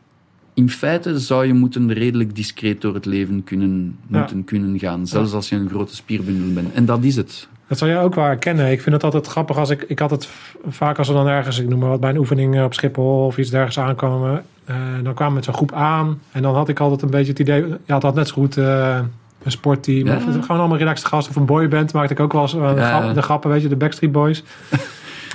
in 0.54 0.70
feite 0.70 1.20
zou 1.20 1.46
je 1.46 1.54
moeten 1.54 1.94
redelijk 1.94 2.36
discreet 2.36 2.82
door 2.82 2.94
het 2.94 3.06
leven 3.06 3.44
kunnen, 3.44 3.96
Ja. 4.08 4.20
moeten 4.20 4.44
kunnen 4.44 4.80
gaan, 4.80 5.08
zelfs 5.08 5.34
als 5.34 5.50
je 5.50 5.56
een 5.56 5.70
grote 5.70 5.96
spierbundel 5.96 6.54
bent. 6.54 6.74
En 6.74 6.86
dat 6.86 7.04
is 7.04 7.16
het. 7.16 7.48
Dat 7.68 7.78
zou 7.78 7.92
jij 7.92 8.02
ook 8.02 8.16
wel 8.16 8.24
herkennen. 8.24 8.72
Ik 8.72 8.82
vind 8.82 8.96
het 8.96 9.04
altijd 9.04 9.28
grappig 9.28 9.58
als 9.58 9.70
ik... 9.70 9.84
Ik 9.88 10.00
had 10.00 10.12
het 10.12 10.30
vaak 10.68 10.98
als 10.98 11.08
we 11.08 11.14
dan 11.14 11.28
ergens, 11.28 11.60
ik 11.60 11.68
noem 11.68 11.80
maar 11.80 11.90
wat, 11.90 12.00
bij 12.00 12.10
een 12.10 12.18
oefening 12.18 12.64
op 12.64 12.74
Schiphol 12.74 13.26
of 13.26 13.38
iets 13.38 13.50
dergelijks 13.50 13.80
aankomen. 13.80 14.44
Eh, 14.68 14.76
dan 15.04 15.14
kwamen 15.14 15.28
we 15.28 15.34
met 15.34 15.44
zo'n 15.44 15.54
groep 15.54 15.74
aan. 15.74 16.22
En 16.32 16.42
dan 16.42 16.56
had 16.56 16.70
ik 16.70 16.80
altijd 16.80 17.02
een 17.02 17.10
beetje 17.10 17.30
het 17.32 17.40
idee... 17.40 17.66
Ja, 17.86 17.94
het 17.94 18.04
had 18.04 18.16
net 18.16 18.28
zo 18.28 18.34
goed 18.34 18.58
eh, 18.58 19.00
een 19.44 19.52
sportteam. 19.52 20.08
Ja. 20.08 20.16
Of 20.16 20.24
gewoon 20.24 20.60
allemaal 20.60 20.78
relaxed 20.78 21.08
gasten. 21.08 21.32
Of 21.36 21.40
een 21.40 21.46
boyband 21.46 21.94
maakte 21.94 22.14
ik 22.14 22.20
ook 22.20 22.34
wel 22.34 22.42
eens 22.42 22.54
eh, 22.56 22.74
de, 22.74 22.80
Ja. 22.80 23.00
grap- 23.00 23.14
de 23.14 23.22
grappen, 23.22 23.50
weet 23.50 23.62
je, 23.62 23.68
de 23.68 23.76
Backstreet 23.76 24.12
Boys. 24.12 24.44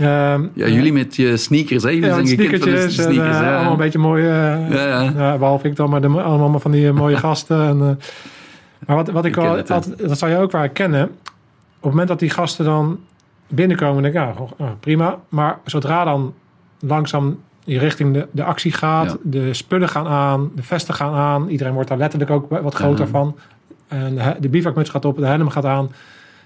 Ehm, 0.00 0.42
Ja, 0.54 0.66
jullie 0.68 0.92
met 0.92 1.16
je 1.16 1.36
sneakers, 1.36 1.82
hè? 1.82 1.88
Ja, 1.90 2.24
sneakertjes 2.24 2.82
en 2.84 2.90
sneakers, 2.92 3.38
hè? 3.38 3.54
allemaal 3.54 3.72
een 3.72 3.78
beetje 3.78 3.98
mooie... 3.98 4.28
eh, 4.28 4.70
Ja, 4.70 4.86
ja. 4.86 5.02
ja, 5.16 5.38
behalve 5.38 5.66
ik 5.68 5.76
dan, 5.76 5.90
maar 5.90 6.00
de, 6.00 6.08
allemaal 6.08 6.60
van 6.60 6.70
die 6.70 6.92
mooie 6.92 7.16
gasten. 7.26 7.62
En, 7.66 7.78
maar 8.86 8.96
wat, 8.96 9.10
wat 9.10 9.24
ik 9.24 9.36
Ik 9.36 9.42
wel, 9.42 9.56
het, 9.56 9.70
altijd, 9.70 10.08
dat 10.08 10.18
zou 10.18 10.30
je 10.30 10.36
ook 10.36 10.52
wel 10.52 10.60
herkennen. 10.60 11.02
Op 11.02 11.10
het 11.80 11.90
moment 11.90 12.08
dat 12.08 12.18
die 12.18 12.30
gasten 12.30 12.64
dan 12.64 12.98
binnenkomen, 13.48 14.02
denk 14.02 14.14
ik, 14.14 14.20
ja, 14.20 14.34
ah, 14.58 14.70
prima. 14.80 15.18
Maar 15.28 15.58
zodra 15.64 16.04
dan 16.04 16.34
langzaam 16.80 17.38
je 17.64 17.78
richting 17.78 18.12
de, 18.14 18.26
de 18.30 18.44
actie 18.44 18.72
gaat, 18.72 19.06
Ja. 19.10 19.16
de 19.22 19.54
spullen 19.54 19.88
gaan 19.88 20.06
aan, 20.06 20.50
de 20.54 20.62
vesten 20.62 20.94
gaan 20.94 21.14
aan. 21.14 21.48
Iedereen 21.48 21.72
wordt 21.72 21.88
daar 21.88 21.98
letterlijk 21.98 22.30
ook 22.30 22.48
wat 22.62 22.74
groter 22.74 23.04
Ja. 23.04 23.10
van. 23.10 23.36
En 23.88 24.14
de, 24.14 24.36
de 24.40 24.48
bivakmuts 24.48 24.90
gaat 24.90 25.04
op, 25.04 25.16
de 25.18 25.26
helm 25.26 25.48
gaat 25.50 25.64
aan. 25.64 25.92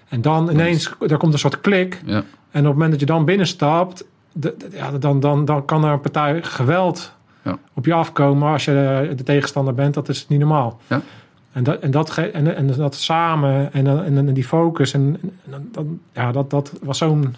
En 0.08 0.20
dan 0.20 0.50
ineens, 0.50 0.94
daar 0.98 1.18
komt 1.18 1.32
een 1.32 1.38
soort 1.38 1.60
klik. 1.60 2.02
Ja. 2.04 2.14
En 2.50 2.60
op 2.60 2.66
het 2.66 2.72
moment 2.72 2.90
dat 2.90 3.00
je 3.00 3.06
dan 3.06 3.24
binnenstapt, 3.24 4.04
de, 4.32 4.54
de- 4.58 4.68
ja, 4.72 4.90
dan, 4.90 5.20
dan, 5.20 5.44
dan 5.44 5.64
kan 5.64 5.84
er 5.84 5.92
een 5.92 6.00
partij 6.00 6.42
geweld 6.42 7.14
op 7.74 7.84
je 7.84 7.92
afkomen 7.94 8.52
als 8.52 8.64
je 8.64 8.70
de, 9.08 9.14
de 9.14 9.22
tegenstander 9.22 9.74
bent. 9.74 9.94
Dat 9.94 10.08
is 10.08 10.28
niet 10.28 10.38
normaal. 10.38 10.80
Ja. 10.86 11.00
En, 11.52 11.64
dat, 11.64 11.78
en, 11.80 11.90
dat, 11.90 12.16
en, 12.16 12.56
en 12.56 12.66
dat 12.76 12.94
samen 12.94 13.72
en, 13.72 13.84
dan- 13.84 14.02
en, 14.02 14.16
en 14.28 14.34
die 14.34 14.44
focus, 14.44 14.92
en, 14.92 15.18
en 15.50 15.68
dan- 15.72 16.00
ja, 16.12 16.32
dat, 16.32 16.50
dat 16.50 16.72
was 16.82 16.98
zo'n 16.98 17.34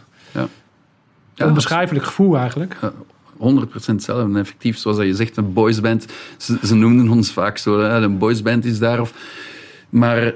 Ja, 1.35 1.47
onbeschrijfelijk 1.47 2.05
gevoel 2.05 2.37
eigenlijk. 2.39 2.77
100% 3.41 3.95
zelf 3.97 4.23
en 4.23 4.37
effectief, 4.37 4.79
zoals 4.79 4.99
je 4.99 5.15
zegt, 5.15 5.37
een 5.37 5.53
boysband. 5.53 6.07
Ze, 6.37 6.59
ze 6.63 6.75
noemden 6.75 7.09
ons 7.09 7.31
vaak 7.31 7.59
zo, 7.59 7.81
hè, 7.81 7.89
een 7.89 8.19
boysband 8.19 8.65
is 8.65 8.79
daar. 8.79 9.01
Of, 9.01 9.15
maar 9.89 10.35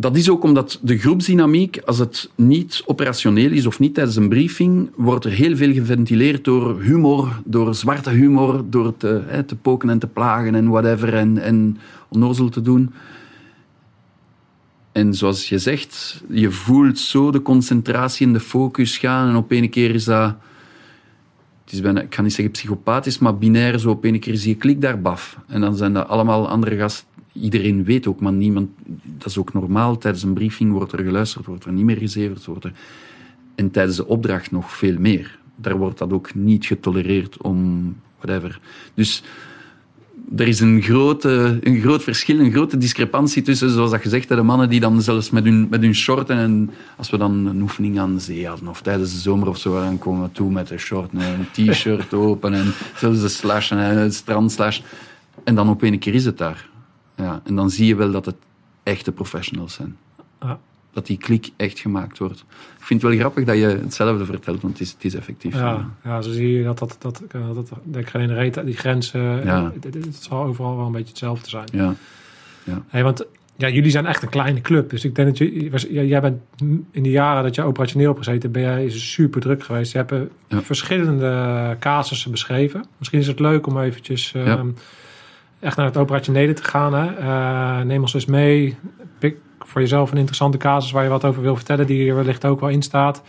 dat 0.00 0.16
is 0.16 0.30
ook 0.30 0.42
omdat 0.42 0.78
de 0.82 0.98
groepsdynamiek, 0.98 1.80
als 1.84 1.98
het 1.98 2.30
niet 2.34 2.82
operationeel 2.86 3.50
is 3.50 3.66
of 3.66 3.78
niet 3.78 3.94
tijdens 3.94 4.16
een 4.16 4.28
briefing, 4.28 4.90
wordt 4.96 5.24
er 5.24 5.30
heel 5.30 5.56
veel 5.56 5.72
geventileerd 5.72 6.44
door 6.44 6.80
humor, 6.80 7.40
door 7.44 7.74
zwarte 7.74 8.10
humor, 8.10 8.64
door 8.70 8.96
te, 8.96 9.22
hè, 9.26 9.42
te 9.42 9.56
poken 9.56 9.90
en 9.90 9.98
te 9.98 10.06
plagen 10.06 10.54
en 10.54 10.68
whatever 10.68 11.14
en, 11.14 11.38
en 11.38 11.78
onnozel 12.08 12.48
te 12.48 12.62
doen. 12.62 12.92
En 14.92 15.14
zoals 15.14 15.48
je 15.48 15.58
zegt, 15.58 16.22
je 16.28 16.50
voelt 16.50 16.98
zo 16.98 17.30
de 17.30 17.42
concentratie 17.42 18.26
en 18.26 18.32
de 18.32 18.40
focus 18.40 18.98
gaan 18.98 19.28
en 19.28 19.36
op 19.36 19.52
een 19.52 19.70
keer 19.70 19.94
is 19.94 20.04
dat 20.04 20.34
het 21.68 21.76
is 21.76 21.82
bijna, 21.82 22.00
ik 22.00 22.14
ga 22.14 22.22
niet 22.22 22.32
zeggen 22.32 22.52
psychopathisch, 22.52 23.18
maar 23.18 23.38
binair 23.38 23.78
zo 23.78 23.90
op 23.90 24.04
een 24.04 24.20
keer 24.20 24.36
zie 24.36 24.52
je 24.52 24.56
klik 24.56 24.80
daar 24.80 25.00
baf. 25.00 25.38
En 25.46 25.60
dan 25.60 25.76
zijn 25.76 25.92
dat 25.92 26.08
allemaal 26.08 26.48
andere 26.48 26.76
gasten. 26.76 27.06
Iedereen 27.32 27.84
weet 27.84 28.06
ook, 28.06 28.20
maar 28.20 28.32
niemand, 28.32 28.70
dat 29.04 29.26
is 29.26 29.38
ook 29.38 29.52
normaal. 29.52 29.98
Tijdens 29.98 30.22
een 30.22 30.32
briefing 30.32 30.72
wordt 30.72 30.92
er 30.92 31.04
geluisterd, 31.04 31.46
wordt 31.46 31.64
er 31.64 31.72
niet 31.72 31.84
meer 31.84 31.96
gezeverd. 31.96 32.44
Wordt 32.44 32.64
er, 32.64 32.72
en 33.54 33.70
tijdens 33.70 33.96
de 33.96 34.06
opdracht 34.06 34.50
nog 34.50 34.76
veel 34.76 34.98
meer. 34.98 35.38
Daar 35.56 35.76
wordt 35.76 35.98
dat 35.98 36.12
ook 36.12 36.34
niet 36.34 36.66
getolereerd 36.66 37.42
om 37.42 37.96
whatever. 38.18 38.60
Dus 38.94 39.22
er 40.36 40.48
is 40.48 40.60
een, 40.60 40.82
grote, 40.82 41.58
een 41.60 41.80
groot 41.80 42.02
verschil, 42.02 42.38
een 42.38 42.50
grote 42.50 42.76
discrepantie 42.76 43.42
tussen, 43.42 43.70
zoals 43.70 43.90
dat 43.90 44.00
gezegd, 44.00 44.28
de 44.28 44.42
mannen 44.42 44.68
die 44.68 44.80
dan 44.80 45.02
zelfs 45.02 45.30
met 45.30 45.44
hun, 45.44 45.66
met 45.70 45.80
hun 45.80 45.94
short 45.94 46.30
en 46.30 46.70
als 46.96 47.10
we 47.10 47.16
dan 47.16 47.46
een 47.46 47.60
oefening 47.60 47.98
aan 47.98 48.14
de 48.14 48.20
zee 48.20 48.46
hadden 48.46 48.68
of 48.68 48.82
tijdens 48.82 49.12
de 49.12 49.18
zomer 49.18 49.48
of 49.48 49.58
zo, 49.58 49.80
dan 49.80 49.98
komen 49.98 50.22
we 50.22 50.32
toe 50.32 50.50
met 50.50 50.70
een 50.70 50.78
short 50.78 51.12
en 51.12 51.20
een 51.20 51.70
t-shirt 51.70 52.14
open 52.14 52.54
en 52.54 52.72
zelfs 52.96 53.20
de 53.20 53.28
slash 53.28 53.70
en 53.70 53.78
een 53.78 54.12
strandslash. 54.12 54.80
En 55.44 55.54
dan 55.54 55.68
op 55.68 55.82
een 55.82 55.98
keer 55.98 56.14
is 56.14 56.24
het 56.24 56.38
daar. 56.38 56.68
Ja, 57.16 57.40
en 57.44 57.54
dan 57.54 57.70
zie 57.70 57.86
je 57.86 57.96
wel 57.96 58.10
dat 58.10 58.26
het 58.26 58.36
echte 58.82 59.12
professionals 59.12 59.74
zijn. 59.74 59.96
Dat 60.98 61.06
die 61.06 61.18
klik 61.18 61.50
echt 61.56 61.78
gemaakt 61.78 62.18
wordt. 62.18 62.38
Ik 62.78 62.84
vind 62.84 63.02
het 63.02 63.10
wel 63.10 63.20
grappig 63.20 63.44
dat 63.44 63.56
je 63.56 63.66
hetzelfde 63.66 64.24
vertelt, 64.24 64.60
want 64.60 64.72
het 64.72 64.82
is, 64.82 64.92
het 64.92 65.04
is 65.04 65.14
effectief. 65.14 65.54
Ja, 65.54 65.90
ja, 66.04 66.22
zo 66.22 66.30
zie 66.30 66.52
je 66.56 66.62
dat 66.64 66.78
dat, 66.78 66.96
dat, 66.98 67.22
dat, 67.84 68.06
geen 68.08 68.34
reet, 68.34 68.64
die 68.64 68.76
grenzen, 68.76 69.20
Ja. 69.44 69.70
het, 69.74 69.84
het- 69.84 69.94
het 70.04 70.14
zal 70.22 70.44
overal 70.44 70.76
wel 70.76 70.86
een 70.86 70.92
beetje 70.92 71.08
hetzelfde 71.08 71.48
zijn. 71.48 71.68
Ja. 71.72 71.94
Hey, 72.88 73.02
want 73.02 73.24
ja, 73.56 73.68
jullie 73.68 73.90
zijn 73.90 74.06
echt 74.06 74.22
een 74.22 74.28
kleine 74.28 74.60
club. 74.60 74.90
Dus 74.90 75.04
ik 75.04 75.14
denk 75.14 75.28
dat 75.28 75.38
je, 75.38 75.70
was- 75.70 75.86
ja, 75.90 76.02
jij 76.02 76.20
bent 76.20 76.40
in 76.90 77.02
de 77.02 77.10
jaren 77.10 77.42
dat 77.42 77.54
je 77.54 77.62
operationeel 77.62 78.06
hebt 78.12 78.24
gezeten, 78.24 78.52
ben 78.52 78.62
jij 78.62 78.90
super 78.90 79.40
druk 79.40 79.64
geweest. 79.64 79.92
Je 79.92 79.98
hebt 79.98 80.12
eh, 80.12 80.18
Ja. 80.48 80.62
verschillende 80.62 81.76
casussen 81.80 82.30
beschreven. 82.30 82.84
Misschien 82.98 83.18
is 83.20 83.26
het 83.26 83.40
leuk 83.40 83.66
om 83.66 83.80
eventjes 83.80 84.32
eh, 84.34 84.46
Ja. 84.46 84.64
echt 85.60 85.76
naar 85.76 85.86
het 85.86 85.96
operationele 85.96 86.52
te 86.52 86.64
gaan. 86.64 86.94
Hè? 86.94 87.06
Eh, 87.14 87.84
neem 87.86 88.00
ons 88.00 88.14
eens 88.14 88.26
mee. 88.26 88.76
Pik 89.18 89.36
voor 89.68 89.80
jezelf 89.80 90.10
een 90.10 90.16
interessante 90.16 90.58
casus 90.58 90.90
waar 90.90 91.02
je 91.02 91.08
wat 91.08 91.24
over 91.24 91.42
wil 91.42 91.56
vertellen, 91.56 91.86
die 91.86 92.08
er 92.08 92.14
wellicht 92.14 92.44
ook 92.44 92.60
wel 92.60 92.68
in 92.68 92.82
staat. 92.82 93.22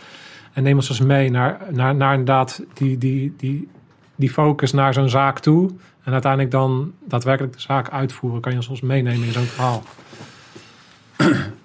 En 0.52 0.62
neem 0.62 0.76
ons 0.76 0.88
eens 0.88 1.00
mee 1.00 1.30
naar, 1.30 1.60
naar, 1.70 1.94
naar 1.94 2.10
inderdaad 2.10 2.64
die, 2.74 2.98
die, 2.98 3.34
die, 3.36 3.68
die 4.16 4.30
focus 4.30 4.72
naar 4.72 4.92
zo'n 4.92 5.08
zaak 5.08 5.38
toe. 5.38 5.70
En 6.02 6.12
uiteindelijk 6.12 6.50
dan 6.50 6.92
daadwerkelijk 7.04 7.54
de 7.54 7.60
zaak 7.60 7.90
uitvoeren. 7.90 8.40
Kan 8.40 8.52
je 8.52 8.68
ons 8.68 8.80
meenemen 8.80 9.26
in 9.26 9.32
zo'n 9.32 9.42
verhaal? 9.42 9.82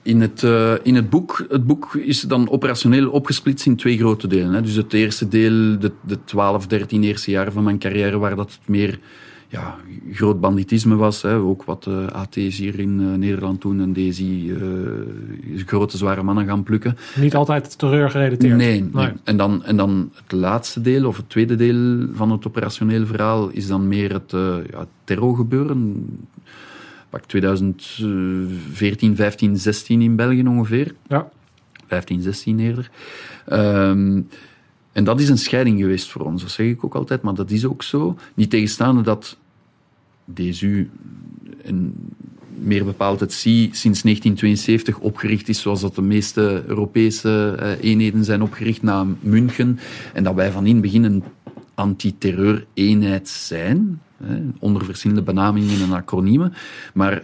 In 0.01 0.21
het, 0.21 0.43
eh, 0.43 0.73
in 0.83 0.95
het 0.95 1.09
boek, 1.09 1.45
het 1.49 1.65
boek 1.65 1.95
is 1.95 2.21
dan 2.21 2.49
operationeel 2.49 3.09
opgesplitst 3.09 3.65
in 3.65 3.75
twee 3.75 3.97
grote 3.97 4.27
delen. 4.27 4.53
Hè. 4.53 4.61
Dus 4.61 4.75
het 4.75 4.93
eerste 4.93 5.27
deel, 5.27 5.79
de, 5.79 5.91
de 6.01 6.23
12, 6.23 6.67
13 6.67 7.03
eerste 7.03 7.31
jaren 7.31 7.53
van 7.53 7.63
mijn 7.63 7.79
carrière, 7.79 8.17
waar 8.17 8.35
dat 8.35 8.59
meer 8.65 8.99
ja, 9.47 9.75
groot 10.11 10.39
banditisme 10.39 10.95
was. 10.95 11.21
Hè. 11.21 11.35
Ook 11.35 11.63
wat 11.63 11.83
de 11.83 12.07
AT's 12.11 12.57
hier 12.57 12.79
in 12.79 12.99
eh, 12.99 13.17
Nederland 13.17 13.61
doen 13.61 13.81
en 13.81 13.93
deze 13.93 14.23
eh, 14.23 15.65
grote 15.65 15.97
zware 15.97 16.23
mannen 16.23 16.45
gaan 16.45 16.63
plukken. 16.63 16.97
Niet 17.15 17.35
altijd 17.35 17.77
terreur 17.77 18.09
gerelateerd. 18.09 18.57
Nee, 18.57 18.89
nee. 18.93 19.11
En, 19.23 19.37
dan, 19.37 19.63
en 19.63 19.77
dan 19.77 20.11
het 20.13 20.31
laatste 20.31 20.81
deel, 20.81 21.07
of 21.07 21.17
het 21.17 21.29
tweede 21.29 21.55
deel 21.55 22.07
van 22.13 22.31
het 22.31 22.47
operationele 22.47 23.05
verhaal, 23.05 23.49
is 23.49 23.67
dan 23.67 23.87
meer 23.87 24.13
het 24.13 24.33
uh, 24.33 24.55
ja, 24.71 24.85
terrorgebeuren. 25.03 26.05
Pak 27.09 27.25
2014, 27.25 29.15
15, 29.15 29.57
16 29.57 30.01
in 30.01 30.15
België 30.15 30.47
ongeveer. 30.47 30.95
Ja. 31.07 31.29
15, 31.87 32.21
16 32.21 32.59
eerder. 32.59 32.89
Um, 33.51 34.27
en 34.95 35.03
dat 35.03 35.19
is 35.19 35.29
een 35.29 35.37
scheiding 35.37 35.79
geweest 35.79 36.09
voor 36.09 36.21
ons, 36.21 36.41
dat 36.41 36.51
zeg 36.51 36.67
ik 36.67 36.83
ook 36.83 36.95
altijd, 36.95 37.21
maar 37.21 37.33
dat 37.33 37.51
is 37.51 37.65
ook 37.65 37.83
zo. 37.83 38.17
Niet 38.33 38.49
tegenstaande 38.49 39.01
dat 39.01 39.37
DSU 40.33 40.89
en 41.63 41.93
meer 42.59 42.85
bepaald 42.85 43.19
het 43.19 43.33
CI 43.33 43.69
sinds 43.71 44.01
1972 44.01 44.99
opgericht 44.99 45.49
is 45.49 45.61
zoals 45.61 45.81
dat 45.81 45.95
de 45.95 46.01
meeste 46.01 46.63
Europese 46.67 47.57
uh, 47.59 47.91
eenheden 47.91 48.23
zijn 48.23 48.41
opgericht 48.41 48.81
na 48.81 49.07
München. 49.19 49.79
En 50.13 50.23
dat 50.23 50.35
wij 50.35 50.51
van 50.51 50.65
in 50.65 50.81
begin 50.81 51.03
een 51.03 51.23
antiterreur-eenheid 51.73 53.29
zijn, 53.29 54.01
hè, 54.23 54.41
onder 54.59 54.85
verschillende 54.85 55.21
benamingen 55.23 55.81
en 55.81 55.91
acroniemen. 55.91 56.53
Maar 56.93 57.23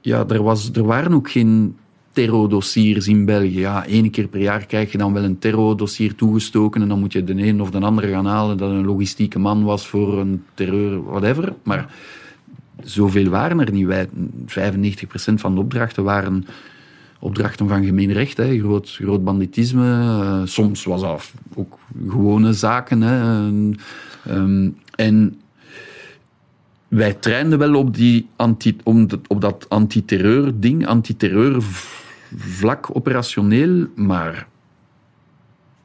ja, 0.00 0.26
er, 0.28 0.42
was, 0.42 0.70
er 0.72 0.84
waren 0.84 1.12
ook 1.12 1.30
geen 1.30 1.76
terrordossiers 2.12 3.08
in 3.08 3.24
België. 3.24 3.58
Ja, 3.58 3.86
één 3.86 4.10
keer 4.10 4.28
per 4.28 4.40
jaar 4.40 4.66
krijg 4.66 4.92
je 4.92 4.98
dan 4.98 5.12
wel 5.12 5.24
een 5.24 5.38
terrordossier 5.38 6.14
toegestoken 6.14 6.82
en 6.82 6.88
dan 6.88 6.98
moet 6.98 7.12
je 7.12 7.24
de 7.24 7.42
een 7.42 7.60
of 7.60 7.70
de 7.70 7.80
andere 7.80 8.08
gaan 8.08 8.26
halen 8.26 8.56
dat 8.56 8.70
een 8.70 8.84
logistieke 8.84 9.38
man 9.38 9.64
was 9.64 9.86
voor 9.86 10.18
een 10.18 10.44
terreur, 10.54 11.04
whatever. 11.04 11.54
Maar 11.62 11.94
zoveel 12.82 13.28
waren 13.28 13.60
er 13.60 13.72
niet. 13.72 13.86
Wij, 13.86 14.08
95% 14.08 14.12
van 15.34 15.54
de 15.54 15.60
opdrachten 15.60 16.04
waren 16.04 16.46
opdrachten 17.18 17.68
van 17.68 17.84
gemeen 17.84 18.12
recht, 18.12 18.36
hè. 18.36 18.58
Groot, 18.58 18.88
groot 18.88 19.24
banditisme. 19.24 19.84
Uh, 19.84 20.40
soms 20.44 20.84
was 20.84 21.00
dat 21.00 21.32
ook 21.54 21.78
gewone 22.08 22.52
zaken. 22.52 23.00
Hè. 23.00 23.46
Um, 24.28 24.76
en 24.94 25.40
wij 26.88 27.14
trainden 27.14 27.58
wel 27.58 27.74
op, 27.74 27.94
die 27.94 28.28
anti, 28.36 28.76
op 29.26 29.40
dat 29.40 29.66
antiterreur-ding, 29.68 30.86
antiterreur 30.86 31.62
vlak 32.36 32.96
operationeel, 32.96 33.86
maar 33.94 34.46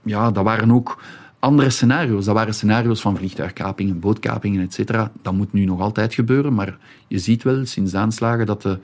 ja, 0.03 0.31
dat 0.31 0.43
waren 0.43 0.71
ook 0.71 1.01
andere 1.39 1.69
scenario's. 1.69 2.25
Dat 2.25 2.35
waren 2.35 2.53
scenario's 2.53 3.01
van 3.01 3.17
vliegtuigkapingen, 3.17 3.99
bootkapingen, 3.99 4.61
et 4.61 4.73
cetera. 4.73 5.11
Dat 5.21 5.33
moet 5.33 5.53
nu 5.53 5.65
nog 5.65 5.79
altijd 5.79 6.13
gebeuren, 6.13 6.53
maar 6.53 6.77
je 7.07 7.19
ziet 7.19 7.43
wel 7.43 7.65
sinds 7.65 7.91
de 7.91 7.97
aanslagen 7.97 8.45
dat 8.45 8.61
de, 8.61 8.79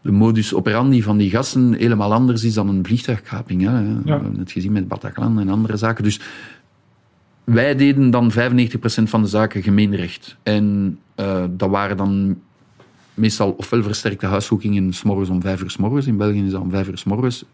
de 0.00 0.12
modus 0.12 0.54
operandi 0.54 1.02
van 1.02 1.16
die 1.16 1.30
gasten 1.30 1.74
helemaal 1.74 2.12
anders 2.12 2.44
is 2.44 2.54
dan 2.54 2.68
een 2.68 2.86
vliegtuigkaping. 2.86 3.62
Hè. 3.62 4.02
We 4.02 4.10
hebben 4.10 4.38
het 4.38 4.52
gezien 4.52 4.72
met 4.72 4.88
Bataclan 4.88 5.40
en 5.40 5.48
andere 5.48 5.76
zaken. 5.76 6.04
Dus 6.04 6.20
wij 7.44 7.76
deden 7.76 8.10
dan 8.10 8.32
95% 8.32 8.34
van 9.02 9.22
de 9.22 9.28
zaken 9.28 9.62
gemeenrecht. 9.62 10.36
En 10.42 10.98
uh, 11.16 11.44
dat 11.50 11.70
waren 11.70 11.96
dan 11.96 12.38
meestal 13.14 13.50
ofwel 13.50 13.82
versterkte 13.82 14.26
huiszoekingen 14.26 14.92
s'morgens 14.92 15.28
om 15.28 15.40
vijf 15.40 15.62
uur 15.62 15.70
s 15.70 15.76
morgens. 15.76 16.06
In 16.06 16.16
België 16.16 16.44
is 16.44 16.50
dat 16.50 16.60
om 16.60 16.70
vijf 16.70 16.88
uur 16.88 16.98
s 16.98 17.04
morgens. 17.04 17.44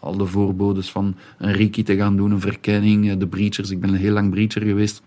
Al 0.00 0.16
de 0.16 0.26
voorbodes 0.26 0.90
van 0.90 1.14
een 1.38 1.52
Riki 1.52 1.82
te 1.82 1.96
gaan 1.96 2.16
doen, 2.16 2.30
een 2.30 2.40
verkenning, 2.40 3.16
de 3.16 3.26
breachers. 3.26 3.70
Ik 3.70 3.80
ben 3.80 3.90
een 3.90 3.96
heel 3.96 4.12
lang 4.12 4.30
breacher 4.30 4.62
geweest. 4.62 5.02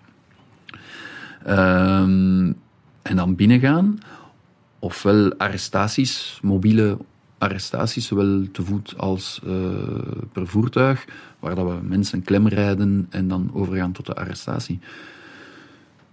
Um, 1.48 2.56
en 3.02 3.16
dan 3.16 3.36
binnengaan. 3.36 4.00
Ofwel 4.80 5.34
arrestaties, 5.38 6.40
mobiele 6.42 6.98
arrestaties, 7.38 8.08
zowel 8.08 8.48
te 8.52 8.64
voet 8.64 8.98
als 8.98 9.42
uh, 9.46 9.54
per 10.32 10.48
voertuig, 10.48 11.06
waar 11.40 11.56
dat 11.56 11.66
we 11.66 11.80
mensen 11.82 12.24
klemrijden 12.24 13.08
en 13.10 13.28
dan 13.28 13.50
overgaan 13.54 13.92
tot 13.92 14.06
de 14.06 14.16
arrestatie. 14.16 14.80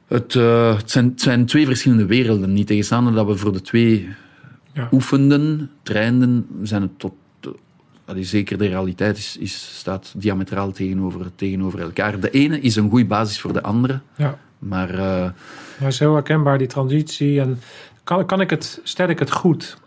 Het, 0.08 0.34
uh, 0.34 0.76
het, 0.76 0.90
zijn, 0.90 1.04
het, 1.04 1.20
zijn, 1.20 1.46
twee 1.46 1.66
verschillende 1.66 2.06
werelden. 2.06 2.52
Niet 2.52 2.66
tegenstaande 2.66 3.12
dat 3.12 3.26
we 3.26 3.36
voor 3.36 3.52
de 3.52 3.60
twee 3.60 4.08
ja. 4.72 4.88
oefenden, 4.92 5.70
trainden, 5.82 6.46
zijn 6.62 6.82
het 6.82 6.98
tot. 6.98 7.12
Dat 8.04 8.16
is 8.16 8.30
zeker 8.30 8.58
de 8.58 8.66
realiteit 8.66 9.18
is, 9.18 9.36
is, 9.36 9.78
staat 9.78 10.14
diametraal 10.16 10.72
tegenover, 10.72 11.34
tegenover 11.34 11.80
elkaar. 11.80 12.20
De 12.20 12.30
ene 12.30 12.60
is 12.60 12.76
een 12.76 12.90
goede 12.90 13.04
basis 13.04 13.40
voor 13.40 13.52
de 13.52 13.62
andere. 13.62 14.00
Ja. 14.16 14.38
Maar. 14.58 14.94
Uh, 14.94 15.88
is 15.88 15.98
heel 15.98 16.14
herkenbaar, 16.14 16.58
die 16.58 16.66
transitie. 16.66 17.40
En 17.40 17.60
kan, 18.04 18.26
kan 18.26 18.40
ik 18.40 18.50
het, 18.50 18.80
stel 18.82 19.08
ik 19.08 19.18
het 19.18 19.30
goed 19.30 19.78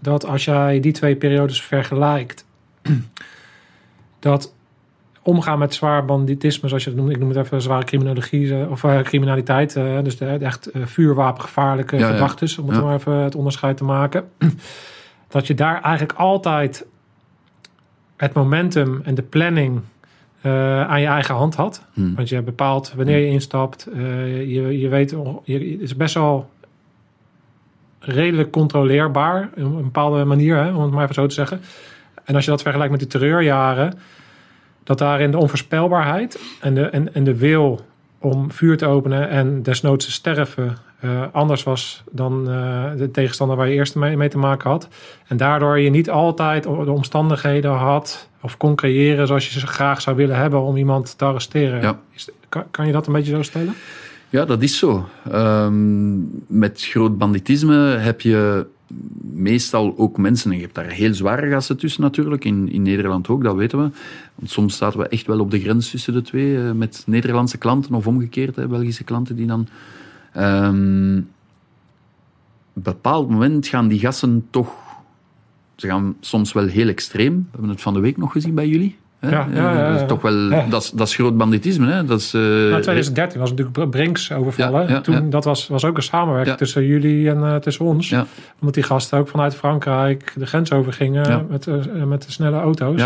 dat 0.00 0.24
als 0.24 0.44
jij 0.44 0.80
die 0.80 0.92
twee 0.92 1.16
periodes 1.16 1.62
vergelijkt, 1.62 2.44
dat 4.18 4.52
omgaan 5.22 5.58
met 5.58 5.74
zwaar 5.74 6.04
banditisme, 6.04 6.68
zoals 6.68 6.84
je 6.84 6.90
het 6.90 6.98
noemt, 6.98 7.10
ik 7.10 7.18
noem 7.18 7.28
het 7.28 7.38
even 7.38 7.62
zware 7.62 7.84
criminologie 7.84 8.60
eh, 8.60 8.70
of 8.70 8.82
uh, 8.82 9.00
criminaliteit, 9.00 9.76
uh, 9.76 10.02
dus 10.02 10.16
de, 10.16 10.26
echt 10.26 10.76
uh, 10.76 10.86
vuurwapengevaarlijke 10.86 11.96
ja, 11.96 12.10
gedachten, 12.10 12.62
om 12.62 12.68
het 12.68 12.76
ja. 12.76 12.82
maar 12.82 12.94
even 12.94 13.12
het 13.12 13.34
onderscheid 13.34 13.76
te 13.76 13.84
maken, 13.84 14.24
dat 15.28 15.46
je 15.46 15.54
daar 15.54 15.82
eigenlijk 15.82 16.18
altijd 16.18 16.86
het 18.16 18.32
momentum 18.32 19.00
en 19.04 19.14
de 19.14 19.22
planning 19.22 19.80
aan 20.42 21.00
je 21.00 21.06
eigen 21.06 21.34
hand 21.34 21.54
had. 21.54 21.84
Hmm. 21.92 22.14
Want 22.14 22.28
je 22.28 22.42
bepaalt 22.42 22.92
wanneer 22.96 23.18
je 23.18 23.26
instapt. 23.26 23.88
je, 23.94 24.78
je 24.80 24.88
weet, 24.88 25.10
je, 25.44 25.52
het 25.52 25.80
is 25.80 25.96
best 25.96 26.14
wel 26.14 26.50
redelijk 27.98 28.50
controleerbaar. 28.50 29.50
Op 29.56 29.56
een 29.56 29.82
bepaalde 29.82 30.24
manier, 30.24 30.56
hè, 30.56 30.72
om 30.72 30.82
het 30.82 30.90
maar 30.90 31.02
even 31.02 31.14
zo 31.14 31.26
te 31.26 31.34
zeggen. 31.34 31.60
En 32.24 32.34
als 32.34 32.44
je 32.44 32.50
dat 32.50 32.62
vergelijkt 32.62 32.92
met 32.92 33.00
de 33.00 33.06
terreurjaren, 33.06 33.98
dat 34.88 34.98
daarin 34.98 35.30
de 35.30 35.38
onvoorspelbaarheid 35.38 36.40
en 36.60 36.74
de, 36.74 36.82
en, 36.82 37.14
en 37.14 37.24
de 37.24 37.36
wil 37.36 37.80
om 38.18 38.52
vuur 38.52 38.76
te 38.76 38.86
openen 38.86 39.28
en 39.28 39.62
desnoods 39.62 40.04
te 40.04 40.12
sterven 40.12 40.76
uh, 41.04 41.22
anders 41.32 41.62
was 41.62 42.02
dan 42.10 42.44
uh, 42.48 42.84
de 42.96 43.10
tegenstander 43.10 43.56
waar 43.56 43.68
je 43.68 43.74
eerst 43.74 43.94
mee, 43.94 44.16
mee, 44.16 44.28
te 44.28 44.38
maken 44.38 44.70
had. 44.70 44.88
En 45.26 45.36
daardoor 45.36 45.78
je 45.78 45.90
niet 45.90 46.10
altijd 46.10 46.62
de 46.62 46.90
omstandigheden 46.90 47.70
had 47.70 48.28
of 48.40 48.56
kon 48.56 48.74
creëren 48.74 49.26
zoals 49.26 49.52
je 49.52 49.60
ze 49.60 49.66
graag 49.66 50.00
zou 50.00 50.16
willen 50.16 50.36
hebben 50.36 50.60
om 50.60 50.76
iemand 50.76 51.18
te 51.18 51.24
arresteren. 51.24 51.80
Ja. 51.80 51.98
Is, 52.14 52.28
kan, 52.48 52.64
kan, 52.70 52.86
je 52.86 52.92
dat 52.92 53.06
een 53.06 53.12
beetje 53.12 53.34
zo 53.34 53.42
stellen? 53.42 53.74
Ja, 54.28 54.44
dat 54.44 54.62
is 54.62 54.78
zo. 54.78 55.08
Um, 55.32 56.44
met 56.46 56.82
groot 56.82 57.18
banditisme 57.18 57.76
heb 57.76 58.20
je 58.20 58.66
meestal 59.32 59.94
ook 59.96 60.18
mensen, 60.18 60.50
en 60.50 60.56
je 60.56 60.62
hebt 60.62 60.74
daar 60.74 60.90
heel 60.90 61.14
zware 61.14 61.50
gasten 61.50 61.76
tussen 61.76 62.02
natuurlijk, 62.02 62.44
in, 62.44 62.72
in 62.72 62.82
Nederland 62.82 63.28
ook, 63.28 63.42
dat 63.42 63.56
weten 63.56 63.78
we. 63.78 63.90
Want 64.34 64.50
soms 64.50 64.74
staan 64.74 64.92
we 64.92 65.08
echt 65.08 65.26
wel 65.26 65.40
op 65.40 65.50
de 65.50 65.60
grens 65.60 65.90
tussen 65.90 66.12
de 66.12 66.22
twee, 66.22 66.56
uh, 66.56 66.72
met 66.72 67.02
Nederlandse 67.06 67.58
klanten 67.58 67.94
of 67.94 68.06
omgekeerd, 68.06 68.56
hè, 68.56 68.66
Belgische 68.66 69.04
klanten 69.04 69.36
die 69.36 69.46
dan... 69.46 69.68
Op 70.32 70.44
een 70.44 71.26
bepaald 72.72 73.30
moment 73.30 73.66
gaan 73.66 73.88
die 73.88 73.98
gasten 73.98 74.46
toch... 74.50 74.72
Ze 75.76 75.86
gaan 75.86 76.16
soms 76.20 76.52
wel 76.52 76.66
heel 76.66 76.88
extreem. 76.88 77.34
We 77.34 77.46
hebben 77.50 77.70
het 77.70 77.80
van 77.80 77.94
de 77.94 78.00
week 78.00 78.16
nog 78.16 78.32
gezien 78.32 78.54
bij 78.54 78.68
jullie. 78.68 78.96
Ja, 79.20 79.30
ja, 79.30 79.72
ja, 79.72 79.90
Dat 79.90 80.00
is 80.00 80.08
toch 80.08 80.22
wel, 80.22 80.68
dat 80.68 80.82
is, 80.82 80.90
dat 80.90 81.08
is 81.08 81.14
groot 81.14 81.36
banditisme. 81.36 81.92
Hè? 81.92 82.04
Dat 82.04 82.20
is, 82.20 82.34
uh, 82.34 82.42
nou, 82.42 82.82
2013 82.82 83.40
was 83.40 83.50
natuurlijk 83.50 83.90
Brinks 83.90 84.32
overvallen. 84.32 85.02
Toen, 85.02 85.30
Dat 85.30 85.44
was, 85.44 85.68
was 85.68 85.84
ook 85.84 85.96
een 85.96 86.02
samenwerking 86.02 86.56
tussen 86.56 86.84
jullie 86.84 87.30
en 87.30 87.38
uh, 87.38 87.56
tussen 87.56 87.84
ons. 87.84 88.12
Omdat 88.58 88.74
die 88.74 88.82
gasten 88.82 89.18
ook 89.18 89.28
vanuit 89.28 89.54
Frankrijk 89.54 90.32
de 90.36 90.46
grens 90.46 90.72
overgingen 90.72 91.46
met, 91.50 91.66
uh, 91.66 92.04
met 92.04 92.22
de 92.22 92.32
snelle 92.32 92.58
auto's. 92.58 93.02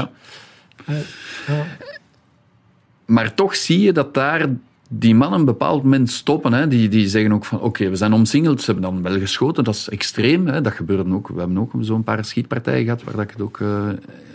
Maar 3.04 3.34
toch 3.34 3.56
zie 3.56 3.80
je 3.80 3.92
dat 3.92 4.14
daar 4.14 4.46
die 4.88 5.14
mannen 5.14 5.38
een 5.38 5.44
bepaald 5.44 5.82
moment 5.82 6.10
stoppen. 6.10 6.52
Hè. 6.52 6.68
Die, 6.68 6.88
die 6.88 7.08
zeggen 7.08 7.32
ook 7.32 7.44
van, 7.44 7.60
oké, 7.60 7.88
we 7.88 7.96
zijn 7.96 8.12
omsingeld. 8.12 8.62
Ze 8.62 8.72
hebben 8.72 8.90
dan 8.92 9.02
wel 9.02 9.18
geschoten, 9.18 9.64
dat 9.64 9.74
is 9.74 9.88
extreem. 9.88 10.46
Hè. 10.46 10.60
Dat 10.60 10.72
gebeurde 10.72 11.12
ook. 11.12 11.28
We 11.28 11.38
hebben 11.38 11.58
ook 11.58 11.72
zo'n 11.80 12.04
paar 12.04 12.24
schietpartijen 12.24 12.84
gehad, 12.84 13.02
waar 13.02 13.14
dat 13.14 13.24
ik 13.24 13.30
het 13.30 13.40
ook 13.40 13.58
uh, 13.58 13.88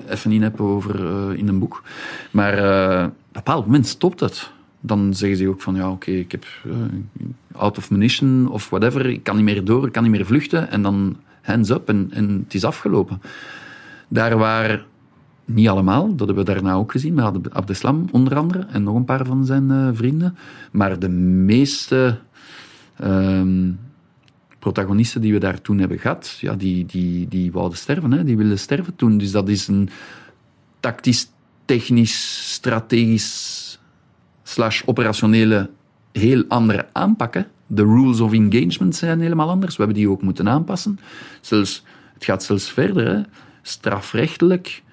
even 0.09 0.31
in 0.31 0.41
heb 0.41 0.61
over 0.61 0.99
uh, 0.99 1.37
in 1.37 1.47
een 1.47 1.59
boek. 1.59 1.83
Maar 2.31 2.57
uh, 2.57 3.03
op 3.03 3.11
een 3.11 3.13
bepaald 3.31 3.65
moment 3.65 3.87
stopt 3.87 4.19
het. 4.19 4.51
Dan 4.79 5.13
zeggen 5.13 5.37
ze 5.37 5.47
ook 5.47 5.61
van, 5.61 5.75
ja, 5.75 5.91
oké, 5.91 6.11
ik 6.11 6.31
heb 6.31 6.45
out 7.51 7.77
of 7.77 7.89
munition 7.89 8.49
of 8.49 8.69
whatever. 8.69 9.05
Ik 9.05 9.23
kan 9.23 9.35
niet 9.35 9.45
meer 9.45 9.65
door, 9.65 9.85
ik 9.85 9.91
kan 9.91 10.03
niet 10.03 10.11
meer 10.11 10.25
vluchten. 10.25 10.69
En 10.69 10.81
dan 10.81 11.17
hands 11.41 11.69
up 11.69 11.89
en, 11.89 12.07
en 12.11 12.41
het 12.43 12.53
is 12.53 12.63
afgelopen. 12.63 13.21
Daar 14.07 14.37
waar 14.37 14.85
niet 15.45 15.67
allemaal, 15.67 16.15
dat 16.15 16.27
hebben 16.27 16.45
we 16.45 16.51
daarna 16.51 16.73
ook 16.73 16.91
gezien, 16.91 17.13
met 17.13 17.53
Abdeslam 17.53 18.05
onder 18.11 18.35
andere 18.35 18.65
en 18.71 18.83
nog 18.83 18.95
een 18.95 19.05
paar 19.05 19.25
van 19.25 19.45
zijn 19.45 19.95
vrienden. 19.95 20.37
Maar 20.71 20.99
de 20.99 21.09
meeste 21.09 22.17
um, 23.03 23.79
protagonisten 24.71 25.21
die 25.21 25.33
we 25.33 25.39
daar 25.39 25.61
toen 25.61 25.79
hebben 25.79 25.99
gehad, 25.99 26.37
ja, 26.41 26.53
die, 26.53 26.85
die, 26.85 27.27
die 27.27 27.51
wouden 27.51 27.77
sterven, 27.77 28.11
hè, 28.11 28.23
die 28.23 28.37
willen 28.37 28.59
sterven 28.59 28.95
toen. 28.95 29.17
Dus 29.17 29.31
dat 29.31 29.49
is 29.49 29.67
een 29.67 29.89
tactisch, 30.79 31.29
technisch, 31.65 32.51
strategisch, 32.53 33.79
slash 34.43 34.81
operationele 34.85 35.69
heel 36.11 36.43
andere 36.47 36.87
aanpakken. 36.91 37.47
De 37.67 37.83
rules 37.83 38.19
of 38.19 38.33
engagement 38.33 38.95
zijn 38.95 39.19
helemaal 39.19 39.49
anders. 39.49 39.75
We 39.75 39.83
hebben 39.83 40.01
die 40.01 40.09
ook 40.09 40.21
moeten 40.21 40.49
aanpassen. 40.49 40.99
Zelfs, 41.41 41.83
het 42.13 42.25
gaat 42.25 42.43
zelfs 42.43 42.71
verder. 42.71 43.25
Strafrechtelijk 43.61 44.83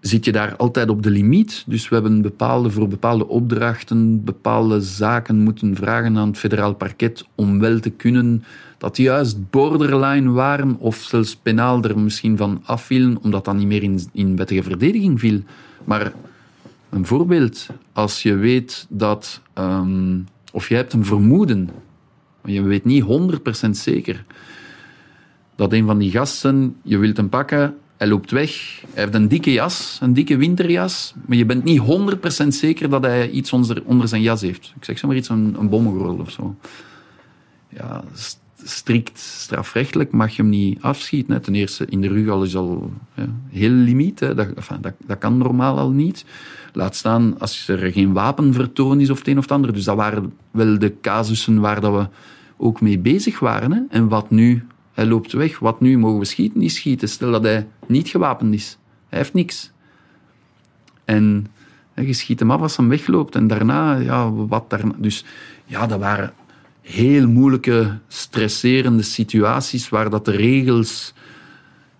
zit 0.00 0.24
je 0.24 0.32
daar 0.32 0.56
altijd 0.56 0.90
op 0.90 1.02
de 1.02 1.10
limiet. 1.10 1.64
Dus 1.66 1.88
we 1.88 1.94
hebben 1.94 2.22
bepaalde, 2.22 2.70
voor 2.70 2.88
bepaalde 2.88 3.28
opdrachten 3.28 4.24
bepaalde 4.24 4.80
zaken 4.80 5.38
moeten 5.38 5.76
vragen 5.76 6.16
aan 6.16 6.28
het 6.28 6.38
federaal 6.38 6.74
parket 6.74 7.26
om 7.34 7.60
wel 7.60 7.80
te 7.80 7.90
kunnen 7.90 8.44
dat 8.78 8.96
juist 8.96 9.50
borderline 9.50 10.30
waren 10.30 10.76
of 10.78 10.96
zelfs 10.96 11.36
penaal 11.36 11.82
er 11.82 11.98
misschien 11.98 12.36
van 12.36 12.62
afvielen, 12.64 13.18
omdat 13.22 13.44
dat 13.44 13.56
niet 13.56 13.66
meer 13.66 13.82
in, 13.82 14.00
in 14.12 14.36
wettige 14.36 14.62
verdediging 14.62 15.20
viel. 15.20 15.40
Maar 15.84 16.12
een 16.90 17.06
voorbeeld, 17.06 17.66
als 17.92 18.22
je 18.22 18.34
weet 18.34 18.86
dat, 18.88 19.40
um, 19.54 20.26
of 20.52 20.68
je 20.68 20.74
hebt 20.74 20.92
een 20.92 21.04
vermoeden, 21.04 21.70
je 22.44 22.62
weet 22.62 22.84
niet 22.84 23.04
100% 23.66 23.70
zeker, 23.70 24.24
dat 25.56 25.72
een 25.72 25.86
van 25.86 25.98
die 25.98 26.10
gasten, 26.10 26.76
je 26.82 26.98
wilt 26.98 27.16
hem 27.16 27.28
pakken, 27.28 27.76
hij 27.98 28.08
loopt 28.08 28.30
weg. 28.30 28.80
Hij 28.92 29.02
heeft 29.02 29.14
een 29.14 29.28
dikke 29.28 29.52
jas, 29.52 29.98
een 30.02 30.12
dikke 30.12 30.36
winterjas. 30.36 31.14
Maar 31.26 31.36
je 31.36 31.46
bent 31.46 31.64
niet 31.64 31.82
100% 32.44 32.46
zeker 32.48 32.90
dat 32.90 33.02
hij 33.02 33.30
iets 33.30 33.52
onder, 33.52 33.82
onder 33.84 34.08
zijn 34.08 34.22
jas 34.22 34.40
heeft. 34.40 34.72
Ik 34.76 34.84
zeg 34.84 34.98
zomaar 34.98 35.16
iets, 35.16 35.28
een, 35.28 35.56
een 35.58 36.20
of 36.20 36.30
zo. 36.30 36.56
Ja, 37.68 38.04
strikt 38.64 39.18
strafrechtelijk 39.18 40.12
mag 40.12 40.36
je 40.36 40.42
hem 40.42 40.50
niet 40.50 40.82
afschieten. 40.82 41.34
Hè. 41.34 41.40
Ten 41.40 41.54
eerste, 41.54 41.86
in 41.86 42.00
de 42.00 42.08
rug 42.08 42.28
al 42.28 42.42
is 42.42 42.56
al 42.56 42.90
ja, 43.14 43.26
heel 43.48 43.70
limiet. 43.70 44.20
Hè. 44.20 44.34
Dat, 44.34 44.48
dat, 45.06 45.18
kan 45.18 45.38
normaal 45.38 45.78
al 45.78 45.90
niet. 45.90 46.24
Laat 46.72 46.96
staan 46.96 47.34
als 47.38 47.68
er 47.68 47.92
geen 47.92 48.12
wapenvertoon 48.12 49.00
is 49.00 49.10
of 49.10 49.18
het 49.18 49.28
een 49.28 49.38
of 49.38 49.50
ander. 49.50 49.72
Dus 49.72 49.84
dat 49.84 49.96
waren 49.96 50.32
wel 50.50 50.78
de 50.78 50.94
casussen 51.00 51.60
waar 51.60 51.80
dat 51.80 51.92
we 51.92 52.08
ook 52.56 52.80
mee 52.80 52.98
bezig 52.98 53.38
waren. 53.38 53.72
Hè. 53.72 53.80
En 53.88 54.08
wat 54.08 54.30
nu 54.30 54.64
hij 54.98 55.06
loopt 55.06 55.32
weg. 55.32 55.58
Wat 55.58 55.80
nu? 55.80 55.98
Mogen 55.98 56.18
we 56.18 56.24
schieten? 56.24 56.60
Niet 56.60 56.72
schieten. 56.72 57.08
Stel 57.08 57.30
dat 57.30 57.42
hij 57.42 57.66
niet 57.86 58.08
gewapend 58.08 58.54
is. 58.54 58.78
Hij 59.08 59.18
heeft 59.18 59.34
niks. 59.34 59.70
En 61.04 61.46
je 61.94 62.12
schiet 62.12 62.38
hem 62.38 62.50
af 62.50 62.60
als 62.60 62.76
hij 62.76 62.86
wegloopt. 62.86 63.34
En 63.34 63.46
daarna, 63.46 63.96
ja, 63.96 64.32
wat 64.32 64.70
daarna. 64.70 64.94
Dus 64.96 65.24
ja, 65.64 65.86
dat 65.86 65.98
waren 65.98 66.32
heel 66.80 67.28
moeilijke, 67.28 67.98
stresserende 68.08 69.02
situaties 69.02 69.88
waar 69.88 70.10
dat 70.10 70.24
de 70.24 70.30
regels 70.30 71.14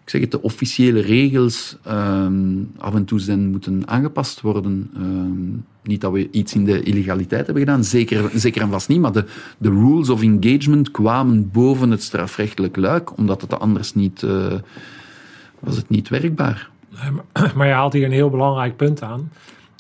ik 0.09 0.15
zeg 0.15 0.23
het, 0.23 0.31
de 0.31 0.43
officiële 0.43 1.01
regels 1.01 1.77
ehm, 1.85 2.65
af 2.79 2.95
en 2.95 3.05
toe 3.05 3.19
zijn 3.19 3.51
moeten 3.51 3.89
aangepast 3.89 4.41
worden. 4.41 4.91
Ehm, 4.95 5.57
niet 5.83 6.01
dat 6.01 6.13
we 6.13 6.31
iets 6.31 6.55
in 6.55 6.65
de 6.65 6.83
illegaliteit 6.83 7.45
hebben 7.45 7.65
gedaan, 7.65 7.85
zeker, 7.85 8.31
zeker 8.35 8.63
en 8.63 8.71
vast 8.71 8.89
niet, 8.89 9.01
maar 9.01 9.13
de, 9.13 9.25
de 9.59 9.69
rules 9.69 10.09
of 10.09 10.23
engagement 10.23 10.91
kwamen 10.91 11.51
boven 11.51 11.91
het 11.91 12.03
strafrechtelijk 12.03 12.77
luik, 12.77 13.17
omdat 13.17 13.41
het 13.41 13.59
anders 13.59 13.95
niet, 13.95 14.23
uh, 14.23 14.55
was 15.59 15.77
het 15.77 15.89
niet 15.89 16.09
werkbaar. 16.09 16.71
Maar 17.57 17.67
je 17.67 17.73
haalt 17.73 17.93
hier 17.93 18.05
een 18.05 18.13
heel 18.13 18.31
belangrijk 18.31 18.77
punt 18.77 19.03
aan, 19.03 19.33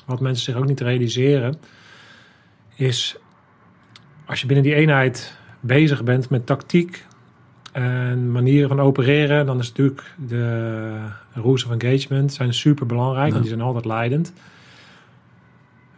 wat 0.07 0.20
mensen 0.20 0.45
zich 0.45 0.57
ook 0.57 0.68
niet 0.68 0.81
realiseren, 0.81 1.57
is 2.76 3.16
als 4.26 4.41
je 4.41 4.47
binnen 4.47 4.64
die 4.64 4.74
eenheid 4.74 5.39
bezig 5.61 6.05
bent 6.05 6.31
met 6.31 6.47
tactiek, 6.47 7.07
en 7.73 8.33
manieren 8.33 8.69
van 8.69 8.81
opereren, 8.81 9.47
dan 9.47 9.59
is 9.59 9.69
natuurlijk 9.69 10.03
de 10.29 10.91
rules 11.35 11.64
of 11.64 11.83
engagement 11.83 12.33
zijn 12.33 12.55
super 12.55 12.87
belangrijk, 12.87 13.31
want 13.31 13.43
die 13.43 13.53
zijn 13.53 13.66
altijd 13.66 13.85
leidend. 13.85 14.33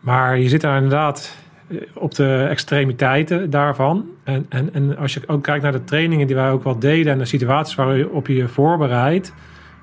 Maar 0.00 0.38
je 0.38 0.48
zit 0.48 0.60
daar 0.60 0.76
inderdaad 0.76 1.36
eh, 1.68 1.76
op 1.94 2.14
de 2.14 2.46
extremiteiten 2.48 3.50
daarvan. 3.50 4.04
En, 4.24 4.46
en, 4.48 4.74
en 4.74 4.96
als 4.96 5.14
je 5.14 5.20
ook 5.26 5.42
kijkt 5.42 5.62
naar 5.62 5.72
de 5.72 5.84
trainingen 5.84 6.26
die 6.26 6.36
wij 6.36 6.50
ook 6.50 6.64
wel 6.64 6.78
deden 6.78 7.12
en 7.12 7.18
de 7.18 7.24
situaties 7.24 7.74
waarop 7.74 8.26
je 8.26 8.34
je 8.34 8.48
voorbereidt, 8.48 9.32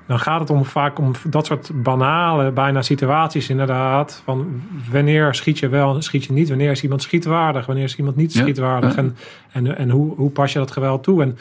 dan 0.06 0.18
gaat 0.18 0.40
het 0.40 0.50
om 0.50 0.64
vaak 0.64 0.98
om 0.98 1.12
dat 1.30 1.46
soort 1.46 1.70
banale, 1.82 2.50
bijna 2.50 2.82
situaties 2.82 3.48
inderdaad. 3.48 4.22
Van 4.24 4.62
wanneer 4.90 5.34
schiet 5.34 5.58
je 5.58 5.68
wel 5.68 5.94
en 5.94 6.02
schiet 6.02 6.24
je 6.24 6.32
niet? 6.32 6.48
Wanneer 6.48 6.70
is 6.70 6.82
iemand 6.82 7.02
schietwaardig? 7.02 7.66
Wanneer 7.66 7.84
is 7.84 7.96
iemand 7.96 8.16
niet 8.16 8.32
schietwaardig? 8.32 8.96
En, 8.96 9.16
en, 9.52 9.76
en 9.76 9.90
hoe, 9.90 10.14
hoe 10.14 10.30
pas 10.30 10.52
je 10.52 10.58
dat 10.58 10.70
geweld 10.70 11.02
toe? 11.02 11.22
En 11.22 11.38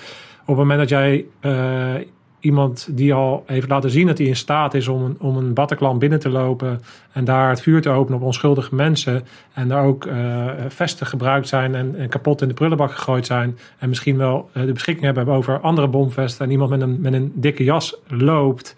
het 0.55 0.57
moment 0.57 0.79
dat 0.79 0.89
jij 0.89 1.25
uh, 1.41 1.93
iemand 2.39 2.87
die 2.91 3.13
al 3.13 3.43
heeft 3.45 3.69
laten 3.69 3.89
zien 3.89 4.07
dat 4.07 4.17
hij 4.17 4.27
in 4.27 4.35
staat 4.35 4.73
is 4.73 4.87
om 4.87 5.03
een, 5.03 5.15
om 5.19 5.37
een 5.37 5.53
Bataclan 5.53 5.99
binnen 5.99 6.19
te 6.19 6.29
lopen 6.29 6.81
en 7.11 7.25
daar 7.25 7.49
het 7.49 7.61
vuur 7.61 7.81
te 7.81 7.89
openen 7.89 8.19
op 8.19 8.25
onschuldige 8.25 8.75
mensen 8.75 9.23
en 9.53 9.67
daar 9.67 9.83
ook 9.83 10.05
uh, 10.05 10.45
vesten 10.67 11.07
gebruikt 11.07 11.47
zijn 11.47 11.75
en, 11.75 11.95
en, 11.95 12.09
kapot 12.09 12.41
in 12.41 12.47
de 12.47 12.53
prullenbak 12.53 12.91
gegooid 12.91 13.25
zijn 13.25 13.57
en 13.77 13.89
misschien 13.89 14.17
wel 14.17 14.49
uh, 14.53 14.65
de 14.65 14.71
beschikking 14.71 15.05
hebben 15.05 15.27
over 15.27 15.59
andere 15.59 15.87
bomvesten 15.87 16.45
en 16.45 16.51
iemand 16.51 16.69
met 16.69 16.81
een, 16.81 17.01
met 17.01 17.13
een 17.13 17.31
dikke 17.35 17.63
jas 17.63 17.97
loopt 18.07 18.75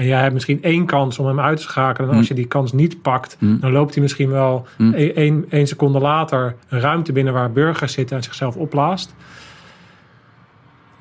en 0.00 0.06
jij 0.06 0.20
hebt 0.20 0.32
misschien 0.32 0.62
één 0.62 0.86
kans 0.86 1.18
om 1.18 1.26
hem 1.26 1.40
uit 1.40 1.56
te 1.56 1.62
schakelen. 1.62 2.10
En 2.10 2.16
als 2.16 2.28
mm. 2.28 2.36
je 2.36 2.40
die 2.42 2.50
kans 2.50 2.72
niet 2.72 3.02
pakt, 3.02 3.36
mm. 3.38 3.60
dan 3.60 3.72
loopt 3.72 3.94
hij 3.94 4.02
misschien 4.02 4.30
wel 4.30 4.66
mm. 4.76 4.94
e-, 4.94 5.12
één, 5.12 5.44
één 5.50 5.66
seconde 5.66 5.98
later 5.98 6.56
een 6.68 6.80
ruimte 6.80 7.12
binnen 7.12 7.32
waar 7.32 7.52
burgers 7.52 7.92
zitten 7.92 8.16
en 8.16 8.22
zichzelf 8.22 8.56
opblaast. 8.56 9.14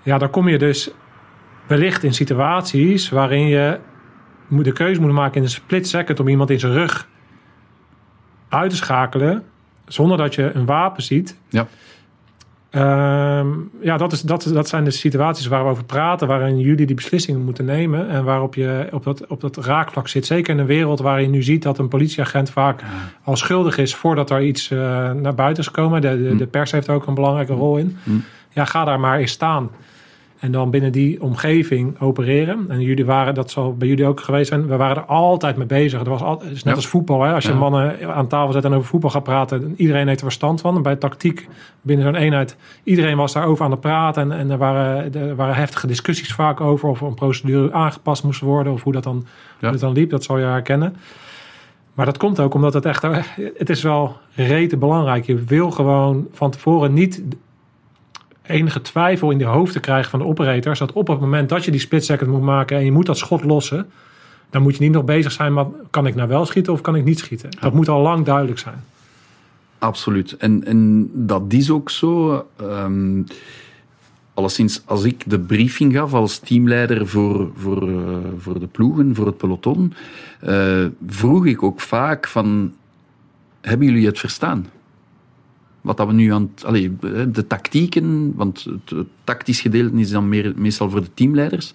Ja, 0.10 0.18
dan 0.18 0.30
kom 0.30 0.47
je 0.47 0.57
dus 0.57 0.91
wellicht 1.68 2.03
in 2.03 2.14
situaties 2.14 3.10
waarin 3.10 3.47
je 3.47 3.80
de 4.47 4.72
keuze 4.72 5.01
moet 5.01 5.12
maken 5.12 5.36
in 5.36 5.43
een 5.43 5.49
split 5.49 5.88
second 5.88 6.20
om 6.20 6.28
iemand 6.28 6.49
in 6.49 6.60
zijn 6.60 6.74
rug 6.74 7.07
uit 8.47 8.70
te 8.70 8.76
schakelen 8.76 9.43
zonder 9.86 10.18
dat 10.18 10.36
je 10.36 10.51
een 10.53 10.66
wapen 10.66 11.03
ziet. 11.03 11.38
Ja. 11.49 11.68
Um, 13.39 13.72
ja, 13.82 13.97
dat, 13.97 14.12
is, 14.12 14.22
dat, 14.22 14.49
dat 14.53 14.68
zijn 14.68 14.84
de 14.84 14.91
situaties 14.91 15.47
waar 15.47 15.64
we 15.64 15.70
over 15.70 15.84
praten, 15.84 16.28
waarin 16.28 16.60
jullie 16.60 16.86
die 16.86 16.95
beslissingen 16.95 17.41
moeten 17.41 17.66
nemen 17.66 18.10
en 18.10 18.24
waarop 18.24 18.55
je 18.55 18.88
op 18.91 19.03
dat, 19.03 19.28
op 19.28 19.41
dat 19.41 19.57
raakvlak 19.57 20.07
zit. 20.07 20.26
Zeker 20.26 20.53
in 20.53 20.60
een 20.60 20.66
wereld 20.66 20.99
waarin 20.99 21.24
je 21.24 21.30
nu 21.30 21.43
ziet 21.43 21.64
dat 21.64 21.78
een 21.78 21.88
politieagent 21.88 22.49
vaak 22.49 22.84
al 23.24 23.36
schuldig 23.36 23.78
is 23.78 23.95
voordat 23.95 24.30
er 24.30 24.41
iets 24.41 24.72
uh, 24.72 24.80
naar 25.12 25.36
buiten 25.36 25.64
is 25.64 25.68
gekomen. 25.68 26.01
De, 26.01 26.22
de, 26.22 26.30
hm. 26.30 26.38
de, 26.38 26.47
pers 26.47 26.72
heeft 26.72 26.88
er 26.88 26.93
ook 26.93 27.07
een 27.07 27.14
belangrijke 27.14 27.53
rol 27.53 27.78
in. 27.78 27.97
Hm. 28.03 28.12
Ja, 28.49 28.66
ga 28.66 28.86
daar 28.86 28.99
maar 28.99 29.20
eens 29.20 29.32
staan. 29.32 29.70
En 30.40 30.52
dan 30.52 30.70
binnen 30.70 30.92
die 30.92 31.22
omgeving 31.22 32.00
opereren. 32.00 32.66
En 32.70 32.82
jullie 32.82 33.06
waren, 33.06 33.34
dat 33.34 33.52
zal 33.52 33.76
bij 33.76 33.88
jullie 33.88 34.06
ook 34.06 34.20
geweest 34.20 34.48
zijn, 34.48 34.68
we 34.68 34.76
waren 34.76 34.96
er 34.96 35.06
altijd 35.06 35.58
mee 35.58 35.68
bezig. 35.68 36.00
Het 36.00 36.08
was 36.08 36.22
altijd, 36.22 36.52
is 36.52 36.64
net 36.64 36.76
als 36.76 36.88
voetbal. 36.88 37.22
Hè? 37.22 37.34
Als 37.34 37.46
je 37.46 37.54
mannen 37.54 38.14
aan 38.14 38.28
tafel 38.28 38.54
zet 38.54 38.66
en 38.66 38.74
over 38.74 38.88
voetbal 38.90 39.10
gaat 39.10 39.24
praten, 39.24 39.74
iedereen 39.78 40.08
heeft 40.08 40.20
er 40.20 40.26
verstand 40.26 40.62
van. 40.62 40.82
bij 40.82 40.96
tactiek 40.96 41.48
binnen 41.82 42.06
zo'n 42.06 42.16
eenheid, 42.16 42.56
iedereen 42.84 43.18
was 43.18 43.34
daarover 43.34 43.66
aan 43.66 43.72
het 43.72 43.80
praten. 43.80 44.32
En, 44.32 44.40
en 44.40 44.52
er, 44.52 44.58
waren, 44.58 45.14
er 45.14 45.36
waren 45.36 45.56
heftige 45.56 45.88
discussies 45.88 46.34
vaak 46.34 46.62
over 46.62 46.90
of 46.90 47.02
een 47.02 47.14
procedure 47.14 47.74
aangepast 47.74 48.24
moest 48.24 48.42
worden 48.42 48.74
of 48.74 48.84
hoe 48.84 48.94
dat 48.94 49.04
dan, 49.04 49.26
hoe 49.60 49.72
dat 49.72 49.80
dan 49.80 49.94
liep. 49.94 50.10
Dat 50.10 50.24
zal 50.24 50.38
je 50.38 50.46
herkennen. 50.46 50.96
Maar 51.94 52.06
dat 52.06 52.18
komt 52.18 52.40
ook 52.40 52.54
omdat 52.54 52.74
het 52.74 52.86
echt, 52.86 53.02
het 53.58 53.70
is 53.70 53.84
wel 53.84 54.18
rete 54.36 54.78
belangrijk. 54.78 55.26
Je 55.26 55.44
wil 55.44 55.72
gewoon 55.72 56.28
van 56.32 56.52
tevoren 56.52 56.94
niet 56.94 57.24
enige 58.50 58.82
twijfel 58.82 59.32
in 59.32 59.38
de 59.38 59.43
hoofd 59.45 59.74
te 59.74 59.80
krijgen 59.80 60.10
van 60.10 60.20
de 60.20 60.26
operators. 60.26 60.80
Dat 60.80 60.91
op 60.91 61.08
het 61.08 61.20
moment 61.20 61.50
dat 61.50 61.66
je 61.66 61.72
die 61.72 61.80
split 61.80 62.06
second 62.06 62.30
moet 62.30 62.41
maken 62.41 62.78
en 62.78 62.86
je 62.86 62.91
moet 62.91 63.06
dat 63.06 63.18
schot 63.18 63.43
lossen. 63.43 63.89
Dan 64.50 64.62
moet 64.62 64.76
je 64.76 64.84
niet 64.84 64.91
nog 64.91 65.06
bezig 65.06 65.32
zijn, 65.32 65.54
maar 65.54 65.66
kan 65.89 66.08
ik 66.08 66.16
nou 66.16 66.28
wel 66.28 66.45
schieten 66.45 66.74
of 66.74 66.82
kan 66.82 66.95
ik 66.95 67.04
niet 67.04 67.20
schieten? 67.20 67.50
Dat 67.60 67.74
moet 67.74 67.89
al 67.89 68.02
lang 68.02 68.26
duidelijk 68.26 68.60
zijn. 68.60 68.84
Absoluut. 69.80 70.38
En, 70.38 70.66
en 70.66 71.10
dat 71.14 71.43
is 71.47 71.70
ook 71.70 71.89
zo. 71.89 72.45
Um, 72.62 73.26
alleszins, 74.34 74.82
als 74.86 75.04
ik 75.04 75.24
de 75.26 75.39
briefing 75.39 75.93
gaf 75.93 76.14
als 76.14 76.38
teamleider 76.38 77.08
voor, 77.08 77.52
voor, 77.56 77.89
uh, 77.89 78.18
voor 78.38 78.60
de 78.60 78.68
ploegen, 78.68 79.16
voor 79.16 79.26
het 79.26 79.38
peloton, 79.38 79.93
uh, 80.43 80.86
vroeg 81.08 81.45
ik 81.45 81.64
ook 81.64 81.82
vaak 81.82 82.28
van, 82.28 82.74
hebben 83.62 83.88
jullie 83.88 84.06
het 84.06 84.20
verstaan? 84.20 84.66
Wat 85.82 85.98
dat 85.98 86.08
we 86.08 86.14
nu 86.14 86.34
aan 86.34 86.52
het, 86.56 87.36
de 87.36 87.48
tactieken, 87.48 88.34
want 88.36 88.64
het, 88.64 89.08
tactisch 89.24 89.62
gedeelte 89.62 89.98
is 89.98 90.10
dan 90.10 90.30
meer, 90.30 90.54
meestal 90.56 90.90
voor 90.90 91.02
de 91.02 91.14
teamleiders. 91.14 91.74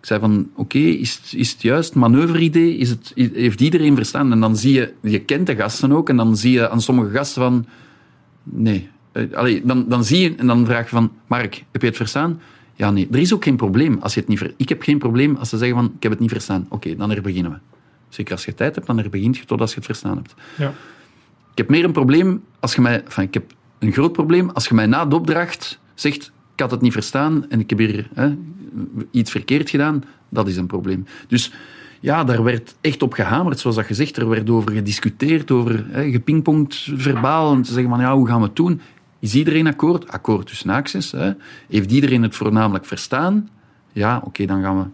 Ik 0.00 0.06
zei 0.12 0.20
van, 0.20 0.50
oké, 0.54 0.78
is, 0.78 1.20
is 1.34 1.52
het 1.52 1.62
juist 1.62 1.94
manoeuvre-idee? 1.94 2.76
Is 2.76 2.90
het, 2.90 3.12
heeft 3.14 3.60
iedereen 3.60 3.96
verstaan? 3.96 4.32
En 4.32 4.40
dan 4.40 4.56
zie 4.56 4.72
je, 4.72 4.92
je 5.00 5.20
kent 5.20 5.46
de 5.46 5.56
gasten 5.56 5.92
ook, 5.92 6.08
en 6.08 6.16
dan 6.16 6.36
zie 6.36 6.52
je 6.52 6.70
aan 6.70 6.80
sommige 6.80 7.10
gasten 7.10 7.42
van, 7.42 7.66
nee. 8.42 8.88
Eh, 9.12 9.32
allee, 9.32 9.62
dan, 9.64 9.84
dan 9.88 10.04
zie 10.04 10.20
je, 10.20 10.34
en 10.36 10.46
dan 10.46 10.66
vraag 10.66 10.84
je 10.84 10.96
van, 10.96 11.12
Mark, 11.26 11.64
heb 11.72 11.80
je 11.80 11.86
het 11.86 11.96
verstaan? 11.96 12.40
Ja, 12.74 12.90
nee. 12.90 13.08
Er 13.10 13.18
is 13.18 13.34
ook 13.34 13.44
geen 13.44 13.56
probleem 13.56 13.98
als 14.00 14.14
je 14.14 14.20
het 14.20 14.28
niet 14.28 14.38
ver... 14.38 14.54
Ik 14.56 14.68
heb 14.68 14.82
geen 14.82 14.98
probleem 14.98 15.36
als 15.36 15.48
ze 15.48 15.56
zeggen 15.56 15.76
van, 15.76 15.92
ik 15.96 16.02
heb 16.02 16.12
het 16.12 16.20
niet 16.20 16.30
verstaan. 16.30 16.66
Oké, 16.68 16.96
dan 16.96 17.10
er 17.10 17.22
beginnen 17.22 17.52
we. 17.52 17.58
Zeker 18.08 18.32
als 18.32 18.44
je 18.44 18.54
tijd 18.54 18.74
hebt, 18.74 18.86
dan 18.86 18.98
er 18.98 19.10
begint 19.10 19.36
je 19.36 19.44
tot 19.44 19.60
als 19.60 19.70
je 19.70 19.76
het 19.76 19.84
verstaan 19.84 20.16
hebt. 20.16 20.34
Ja. 20.56 20.72
Ik 21.56 21.62
heb 21.62 21.70
meer 21.70 21.84
een 21.84 21.92
probleem 21.92 22.44
als 22.60 22.74
je 22.74 22.80
mij... 22.80 23.02
Enfin, 23.04 23.24
ik 23.24 23.34
heb 23.34 23.52
een 23.78 23.92
groot 23.92 24.12
probleem 24.12 24.50
als 24.50 24.68
je 24.68 24.74
mij 24.74 24.86
na 24.86 25.06
de 25.06 25.14
opdracht 25.14 25.78
zegt 25.94 26.32
ik 26.56 26.62
had 26.62 26.70
het 26.70 26.80
niet 26.80 26.92
verstaan 26.92 27.48
en 27.48 27.60
ik 27.60 27.70
heb 27.70 27.78
hier 27.78 28.08
hè, 28.14 28.36
iets 29.10 29.30
verkeerd 29.30 29.70
gedaan. 29.70 30.04
Dat 30.28 30.48
is 30.48 30.56
een 30.56 30.66
probleem. 30.66 31.06
Dus 31.28 31.52
ja, 32.00 32.24
daar 32.24 32.42
werd 32.42 32.74
echt 32.80 33.02
op 33.02 33.12
gehamerd, 33.12 33.58
zoals 33.58 33.76
dat 33.76 33.84
gezegd. 33.84 34.16
Er 34.16 34.28
werd 34.28 34.50
over 34.50 34.70
gediscuteerd, 34.70 35.50
over 35.50 35.86
hè, 35.88 36.10
gepingpongd 36.10 36.88
verbaal. 36.96 37.50
Om 37.50 37.62
te 37.62 37.72
zeggen 37.72 37.90
van, 37.90 38.00
ja, 38.00 38.14
hoe 38.14 38.26
gaan 38.26 38.40
we 38.40 38.46
het 38.46 38.56
doen? 38.56 38.80
Is 39.18 39.34
iedereen 39.34 39.66
akkoord? 39.66 40.08
Akkoord 40.08 40.46
tussen. 40.46 41.20
Hè. 41.20 41.32
Heeft 41.68 41.92
iedereen 41.92 42.22
het 42.22 42.36
voornamelijk 42.36 42.84
verstaan? 42.84 43.48
Ja, 43.92 44.22
oké, 44.24 44.46
dan 44.46 44.62
gaan 44.62 44.78
we 44.78 44.84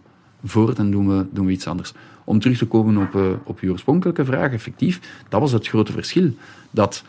voort 0.48 0.78
en 0.78 0.90
doen 0.90 1.08
we, 1.08 1.26
doen 1.30 1.46
we 1.46 1.52
iets 1.52 1.66
anders 1.66 1.92
om 2.24 2.40
terug 2.40 2.58
te 2.58 2.66
komen 2.66 2.96
op, 2.96 3.40
op 3.44 3.60
je 3.60 3.70
oorspronkelijke 3.70 4.24
vraag, 4.24 4.52
effectief, 4.52 5.22
dat 5.28 5.40
was 5.40 5.52
het 5.52 5.68
grote 5.68 5.92
verschil. 5.92 6.30
Dat 6.70 7.04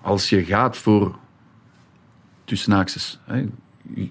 als 0.00 0.28
je 0.28 0.44
gaat 0.44 0.76
voor, 0.76 1.16
tussen 2.44 2.86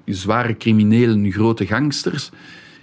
zware 0.06 0.58
criminelen, 0.58 1.32
grote 1.32 1.66
gangsters, 1.66 2.32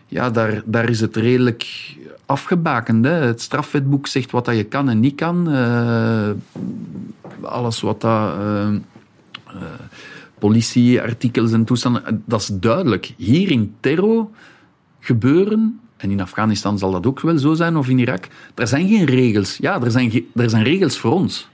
ja, 0.07 0.31
daar, 0.31 0.63
daar 0.65 0.89
is 0.89 1.01
het 1.01 1.17
redelijk 1.17 1.95
afgebakend. 2.27 3.05
Het 3.05 3.41
strafwetboek 3.41 4.07
zegt 4.07 4.31
wat 4.31 4.45
dat 4.45 4.57
je 4.57 4.65
kan 4.65 4.89
en 4.89 5.01
niet 5.01 5.15
kan. 5.15 5.55
Uh, 5.55 6.31
alles 7.41 7.81
wat 7.81 8.01
dat... 8.01 8.37
Uh, 8.39 8.75
politieartikels 10.39 11.53
en 11.53 11.65
toestanden, 11.65 12.23
dat 12.27 12.41
is 12.41 12.51
duidelijk. 12.53 13.13
Hier 13.17 13.51
in 13.51 13.75
Terro 13.81 14.31
gebeuren 15.01 15.81
en 16.05 16.11
in 16.11 16.21
Afghanistan 16.21 16.79
zal 16.79 16.91
dat 16.91 17.07
ook 17.07 17.21
wel 17.21 17.39
zo 17.39 17.55
zijn, 17.55 17.77
of 17.77 17.89
in 17.89 17.99
Irak. 17.99 18.29
Er 18.55 18.67
zijn 18.67 18.89
geen 18.89 19.05
regels. 19.05 19.57
Ja, 19.57 19.83
er 19.83 19.91
zijn, 19.91 20.25
er 20.35 20.51
zijn 20.51 20.63
regels 20.63 20.99
voor 20.99 21.13
ons. 21.13 21.49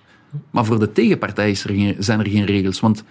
Maar 0.50 0.64
voor 0.64 0.78
de 0.78 0.92
tegenpartij 0.92 1.50
is 1.50 1.64
er 1.64 1.74
geen, 1.74 1.96
zijn 1.98 2.18
er 2.18 2.28
geen 2.28 2.44
regels. 2.44 2.80
Want 2.80 3.04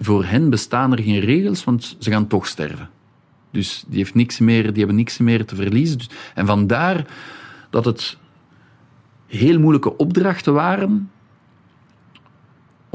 voor 0.00 0.24
hen 0.24 0.50
bestaan 0.50 0.92
er 0.92 1.02
geen 1.02 1.20
regels, 1.20 1.64
want 1.64 1.96
ze 1.98 2.10
gaan 2.10 2.26
toch 2.26 2.46
sterven. 2.46 2.88
Dus 3.50 3.84
die, 3.86 3.98
heeft 3.98 4.14
niks 4.14 4.38
meer, 4.38 4.62
die 4.62 4.78
hebben 4.78 4.96
niks 4.96 5.18
meer 5.18 5.44
te 5.44 5.54
verliezen. 5.54 5.98
Dus, 5.98 6.10
en 6.34 6.46
vandaar 6.46 7.06
dat 7.70 7.84
het 7.84 8.16
heel 9.26 9.58
moeilijke 9.58 9.96
opdrachten 9.96 10.52
waren 10.52 11.10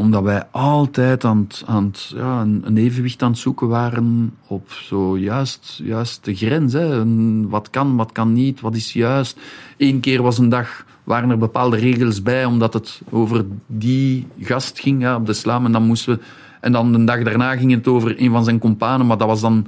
omdat 0.01 0.23
wij 0.23 0.43
altijd 0.51 1.25
aan 1.25 1.47
aan 1.65 1.91
ja, 2.15 2.41
een, 2.41 2.77
evenwicht 2.77 3.23
aan 3.23 3.31
het 3.31 3.39
zoeken 3.39 3.67
waren 3.67 4.33
op 4.47 4.71
zo 4.71 5.17
juist, 5.17 5.79
juist 5.83 6.25
de 6.25 6.35
grens. 6.35 6.73
Hè. 6.73 7.05
wat 7.47 7.69
kan, 7.69 7.95
wat 7.95 8.11
kan 8.11 8.33
niet, 8.33 8.61
wat 8.61 8.75
is 8.75 8.93
juist. 8.93 9.39
Eén 9.77 9.99
keer 9.99 10.21
was 10.21 10.37
een 10.37 10.49
dag, 10.49 10.85
waren 11.03 11.29
er 11.29 11.37
bepaalde 11.37 11.77
regels 11.77 12.21
bij, 12.21 12.45
omdat 12.45 12.73
het 12.73 13.01
over 13.09 13.45
die 13.67 14.27
gast 14.39 14.79
ging 14.79 15.13
op 15.13 15.25
de 15.25 15.33
slam. 15.33 15.65
En 15.65 15.71
dan 15.71 15.83
moesten 15.83 16.13
we, 16.15 16.23
en 16.59 16.71
dan 16.71 16.91
de 16.91 17.03
dag 17.03 17.23
daarna 17.23 17.55
ging 17.55 17.71
het 17.71 17.87
over 17.87 18.21
een 18.21 18.31
van 18.31 18.43
zijn 18.43 18.59
kompanen, 18.59 19.07
maar 19.07 19.17
dat 19.17 19.27
was 19.27 19.41
dan 19.41 19.67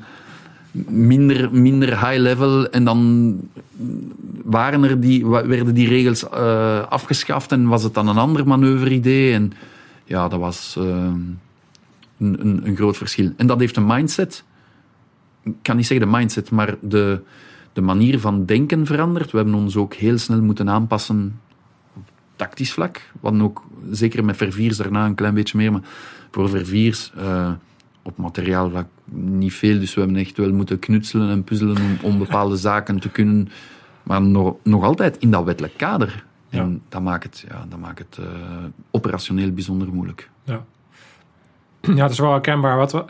minder, 0.88 1.49
minder 1.51 1.89
high 1.89 2.21
level. 2.21 2.69
En 2.69 2.84
dan 2.84 3.39
waren 4.43 4.84
er 4.84 4.99
die, 4.99 5.27
werden 5.27 5.73
die 5.73 5.88
regels 5.88 6.29
eh, 6.29 6.88
afgeschaft 6.89 7.51
en 7.51 7.67
was 7.67 7.84
het 7.84 7.93
dan 7.93 8.07
een 8.07 8.17
ander 8.17 8.47
manoeuvre-idee. 8.47 9.34
En 9.34 9.53
ja, 10.04 10.28
dat 10.28 10.39
was 10.39 10.76
eh, 10.78 10.84
een, 10.84 11.39
een, 12.18 12.68
een 12.68 12.76
groot 12.76 12.97
verschil. 12.97 13.32
En 13.38 13.47
dat 13.47 13.60
heeft 13.60 13.78
een 13.78 13.86
mindset. 13.86 14.43
Ik 15.43 15.54
kan 15.62 15.76
niet 15.76 15.86
zeggen 15.88 16.12
de 16.12 16.18
mindset, 16.18 16.51
maar 16.51 16.76
de, 16.82 17.22
de 17.74 17.82
manier 17.82 18.20
van 18.20 18.45
denken 18.45 18.86
veranderd. 18.86 19.32
We 19.32 19.38
hebben 19.38 19.56
ons 19.56 19.76
ook 19.76 19.93
heel 19.93 20.18
snel 20.18 20.41
moeten 20.41 20.70
aanpassen 20.70 21.39
op 21.95 22.04
tactisch 22.36 22.74
vlak. 22.74 23.01
Hadden 23.22 23.41
ook, 23.41 23.64
zeker 23.91 24.26
met 24.26 24.38
Verviers 24.38 24.78
daarna 24.78 25.06
een 25.06 25.16
klein 25.16 25.34
beetje 25.34 25.58
meer, 25.58 25.72
maar 25.72 25.84
voor 26.32 26.49
Verviers 26.49 27.12
eh, 27.18 27.51
op 28.01 28.18
materiaalvlak 28.18 28.88
niet 29.12 29.54
veel. 29.54 29.80
Dus 29.80 29.93
we 29.93 30.01
hebben 30.01 30.20
echt 30.20 30.38
wel 30.38 30.51
moeten 30.51 30.80
knutselen 30.80 31.30
en 31.30 31.43
puzzelen 31.43 31.78
om, 31.78 31.97
om 32.01 32.18
bepaalde 32.18 32.56
zaken 32.56 32.99
te 32.99 33.10
kunnen. 33.10 33.49
Maar 34.04 34.22
nog, 34.22 34.56
nog 34.64 34.84
altijd 34.84 35.18
in 35.18 35.32
dat 35.32 35.43
wettelijk 35.43 35.78
kader. 35.78 36.26
En 36.54 36.72
Ja. 36.72 36.78
dat 36.89 37.01
maakt 37.01 37.24
het, 37.24 37.45
ja, 37.49 37.66
dat 37.70 37.80
maakt 37.80 37.99
het 37.99 38.18
eh, 38.18 38.26
operationeel 38.91 39.51
bijzonder 39.51 39.88
moeilijk. 39.93 40.30
Ja. 40.43 40.64
ja, 41.82 41.93
dat 41.93 42.12
is 42.12 42.20
wel 42.20 42.32
herkenbaar. 42.32 42.78
Wat 42.78 42.91
we, 42.91 43.06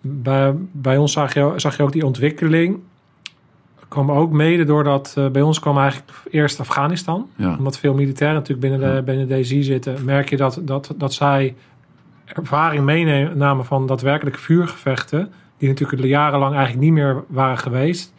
bij, 0.00 0.54
bij 0.72 0.96
ons 0.96 1.12
zag 1.12 1.34
je, 1.34 1.52
zag 1.56 1.76
je 1.76 1.82
ook 1.82 1.92
die 1.92 2.06
ontwikkeling. 2.06 2.78
kwam 3.88 4.10
ook 4.10 4.30
mede 4.32 4.64
doordat 4.64 5.14
eh, 5.16 5.28
bij 5.28 5.42
ons 5.42 5.60
kwam 5.60 5.78
eigenlijk 5.78 6.12
eerst 6.30 6.60
Afghanistan. 6.60 7.28
Ja. 7.36 7.56
Omdat 7.58 7.78
veel 7.78 7.94
militairen 7.94 8.36
natuurlijk 8.36 8.68
binnen 8.68 8.94
de, 8.94 9.02
binnen 9.02 9.28
de 9.28 9.40
DSI 9.40 9.62
zitten. 9.62 10.04
Merk 10.04 10.30
je 10.30 10.36
dat, 10.36 10.60
dat, 10.62 10.94
dat 10.96 11.14
zij 11.14 11.54
ervaring 12.24 12.84
meenamen 12.84 13.64
van 13.64 13.86
daadwerkelijke 13.86 14.38
vuurgevechten. 14.38 15.32
Die 15.58 15.68
natuurlijk 15.68 16.02
jarenlang 16.02 16.54
eigenlijk 16.54 16.84
niet 16.84 16.92
meer 16.92 17.24
waren 17.28 17.58
geweest. 17.58 18.12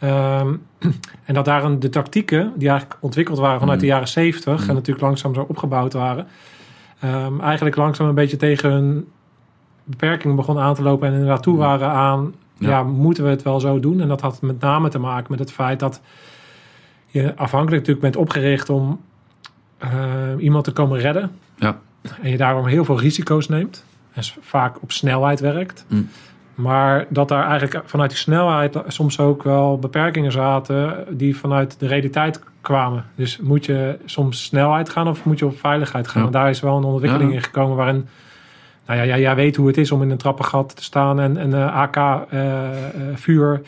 Ehm, 0.00 0.54
en 1.24 1.34
dat 1.34 1.44
daar 1.44 1.78
de 1.78 1.88
tactieken 1.88 2.52
die 2.56 2.68
eigenlijk 2.68 2.98
ontwikkeld 3.02 3.38
waren 3.38 3.60
vanuit 3.60 3.80
de 3.80 3.86
jaren 3.86 4.08
70 4.08 4.68
en 4.68 4.74
natuurlijk 4.74 5.06
langzaam 5.06 5.34
zo 5.34 5.44
opgebouwd 5.48 5.92
waren. 5.92 6.26
ehm, 7.00 7.40
eigenlijk 7.40 7.76
langzaam 7.76 8.08
een 8.08 8.14
beetje 8.14 8.36
tegen 8.36 8.70
hun 8.70 9.08
beperkingen 9.84 10.36
begonnen 10.36 10.64
aan 10.64 10.74
te 10.74 10.82
lopen 10.82 11.08
en 11.08 11.12
inderdaad 11.12 11.42
toe 11.42 11.56
waren 11.56 11.88
aan, 11.88 12.34
ja. 12.58 12.68
Ja. 12.68 12.82
moeten 12.82 13.24
we 13.24 13.30
het 13.30 13.42
wel 13.42 13.60
zo 13.60 13.80
doen? 13.80 14.00
En 14.00 14.08
dat 14.08 14.20
had 14.20 14.42
met 14.42 14.60
name 14.60 14.88
te 14.88 14.98
maken 14.98 15.26
met 15.30 15.38
het 15.38 15.52
feit 15.52 15.80
dat 15.80 16.00
je 17.06 17.36
afhankelijk 17.36 17.86
natuurlijk 17.86 18.00
bent 18.00 18.16
opgericht 18.16 18.70
om 18.70 19.00
eh, 19.78 19.90
iemand 20.38 20.64
te 20.64 20.72
komen 20.72 20.98
redden. 20.98 21.30
Ja. 21.56 21.78
En 22.22 22.30
je 22.30 22.36
daarom 22.36 22.66
heel 22.66 22.84
veel 22.84 23.00
risico's 23.00 23.48
neemt. 23.48 23.84
En 24.12 24.22
vaak 24.40 24.82
op 24.82 24.92
snelheid 24.92 25.40
werkt. 25.40 25.84
Mm. 25.88 26.08
Maar 26.60 27.06
dat 27.08 27.28
daar 27.28 27.46
eigenlijk 27.48 27.88
vanuit 27.88 28.10
die 28.10 28.18
snelheid 28.18 28.76
soms 28.86 29.18
ook 29.18 29.42
wel 29.42 29.78
beperkingen 29.78 30.32
zaten 30.32 31.04
die 31.10 31.36
vanuit 31.36 31.76
de 31.78 31.86
realiteit 31.86 32.40
kwamen. 32.60 33.04
Dus 33.14 33.38
moet 33.38 33.64
je 33.66 33.98
soms 34.04 34.44
snelheid 34.44 34.88
gaan 34.88 35.08
of 35.08 35.24
moet 35.24 35.38
je 35.38 35.46
op 35.46 35.58
veiligheid 35.58 36.08
gaan? 36.08 36.20
Ja. 36.20 36.26
En 36.26 36.32
daar 36.32 36.50
is 36.50 36.60
wel 36.60 36.76
een 36.76 36.84
ontwikkeling 36.84 37.30
Ja. 37.30 37.36
in 37.36 37.42
gekomen 37.42 37.76
waarin, 37.76 38.08
nou 38.86 38.98
ja, 38.98 39.06
jij, 39.06 39.20
jij 39.20 39.34
weet 39.34 39.56
hoe 39.56 39.66
het 39.66 39.76
is 39.76 39.90
om 39.92 40.02
in 40.02 40.10
een 40.10 40.16
trappengat 40.16 40.76
te 40.76 40.82
staan 40.82 41.20
en 41.20 41.52
een 41.52 41.54
AK-vuur 41.70 43.62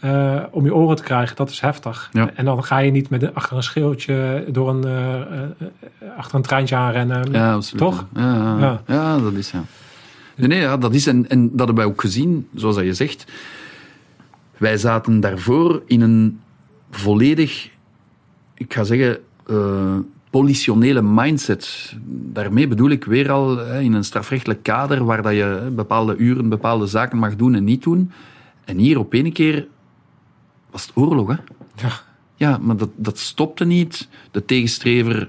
eh, 0.00 0.34
om 0.50 0.64
je 0.64 0.74
oren 0.74 0.96
te 0.96 1.02
krijgen. 1.02 1.36
Dat 1.36 1.50
is 1.50 1.60
heftig. 1.60 2.08
Ja. 2.12 2.30
En 2.34 2.44
dan 2.44 2.64
ga 2.64 2.78
je 2.78 2.90
niet 2.90 3.10
met 3.10 3.34
achter 3.34 3.56
een 3.56 3.62
schildje 3.62 4.44
door 4.48 4.68
een, 4.68 4.84
eh, 4.84 5.14
eh, 5.14 5.20
eh, 5.58 6.08
achter 6.16 6.36
een 6.36 6.42
treintje 6.42 6.76
aanrennen. 6.76 7.32
Ja, 7.32 7.52
absoluut. 7.52 7.82
Toch? 7.82 8.04
Ja, 8.14 8.34
ja. 8.34 8.56
Ja. 8.58 8.80
ja 8.86 9.18
dat 9.18 9.32
is 9.32 9.50
ja. 9.50 9.62
Nee, 10.36 10.48
nee, 10.48 10.60
ja, 10.60 10.76
dat 10.76 10.94
is. 10.94 11.06
En, 11.06 11.28
en 11.28 11.48
dat 11.50 11.66
hebben 11.66 11.84
wij 11.84 11.84
ook 11.84 12.00
gezien, 12.00 12.48
zoals 12.54 12.76
dat 12.76 12.84
je 12.84 12.94
zegt. 12.94 13.32
Wij 14.56 14.76
zaten 14.76 15.20
daarvoor 15.20 15.82
in 15.86 16.00
een 16.00 16.40
volledig, 16.90 17.70
ik 18.54 18.74
ga 18.74 18.84
zeggen, 18.84 19.18
eh, 19.46 19.96
politionele 20.30 21.02
mindset. 21.02 21.94
Daarmee 22.08 22.68
bedoel 22.68 22.90
ik 22.90 23.04
weer 23.04 23.30
al 23.30 23.56
hè, 23.56 23.80
in 23.80 23.92
een 23.92 24.04
strafrechtelijk 24.04 24.62
kader 24.62 25.04
waar 25.04 25.22
dat 25.22 25.32
je 25.32 25.42
hè, 25.42 25.70
bepaalde 25.70 26.16
uren, 26.16 26.48
bepaalde 26.48 26.86
zaken 26.86 27.18
mag 27.18 27.36
doen 27.36 27.54
en 27.54 27.64
niet 27.64 27.82
doen. 27.82 28.10
En 28.64 28.78
hier 28.78 28.98
op 28.98 29.12
één 29.14 29.32
keer 29.32 29.66
was 30.70 30.86
het 30.86 30.96
oorlog, 30.96 31.28
hè? 31.28 31.36
Ja. 31.74 32.04
Ja, 32.38 32.58
maar 32.58 32.76
dat, 32.76 32.90
dat 32.96 33.18
stopte 33.18 33.64
niet. 33.64 34.08
De 34.30 34.44
tegenstrever 34.44 35.28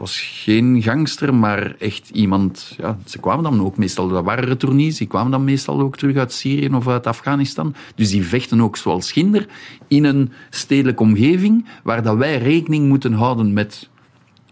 was 0.00 0.20
geen 0.20 0.82
gangster, 0.82 1.34
maar 1.34 1.74
echt 1.78 2.10
iemand... 2.10 2.74
Ja, 2.78 2.98
ze 3.06 3.18
kwamen 3.18 3.44
dan 3.44 3.60
ook 3.60 3.76
meestal... 3.76 4.08
Dat 4.08 4.24
waren 4.24 4.44
retournees, 4.44 4.96
die 4.96 5.06
kwamen 5.06 5.30
dan 5.30 5.44
meestal 5.44 5.80
ook 5.80 5.96
terug 5.96 6.16
uit 6.16 6.32
Syrië 6.32 6.74
of 6.74 6.88
uit 6.88 7.06
Afghanistan. 7.06 7.74
Dus 7.94 8.10
die 8.10 8.24
vechten 8.24 8.60
ook 8.60 8.76
zoals 8.76 9.12
Ginder 9.12 9.46
in 9.88 10.04
een 10.04 10.32
stedelijke 10.50 11.02
omgeving 11.02 11.66
waar 11.82 12.02
dat 12.02 12.16
wij 12.16 12.38
rekening 12.38 12.88
moeten 12.88 13.12
houden 13.12 13.52
met 13.52 13.88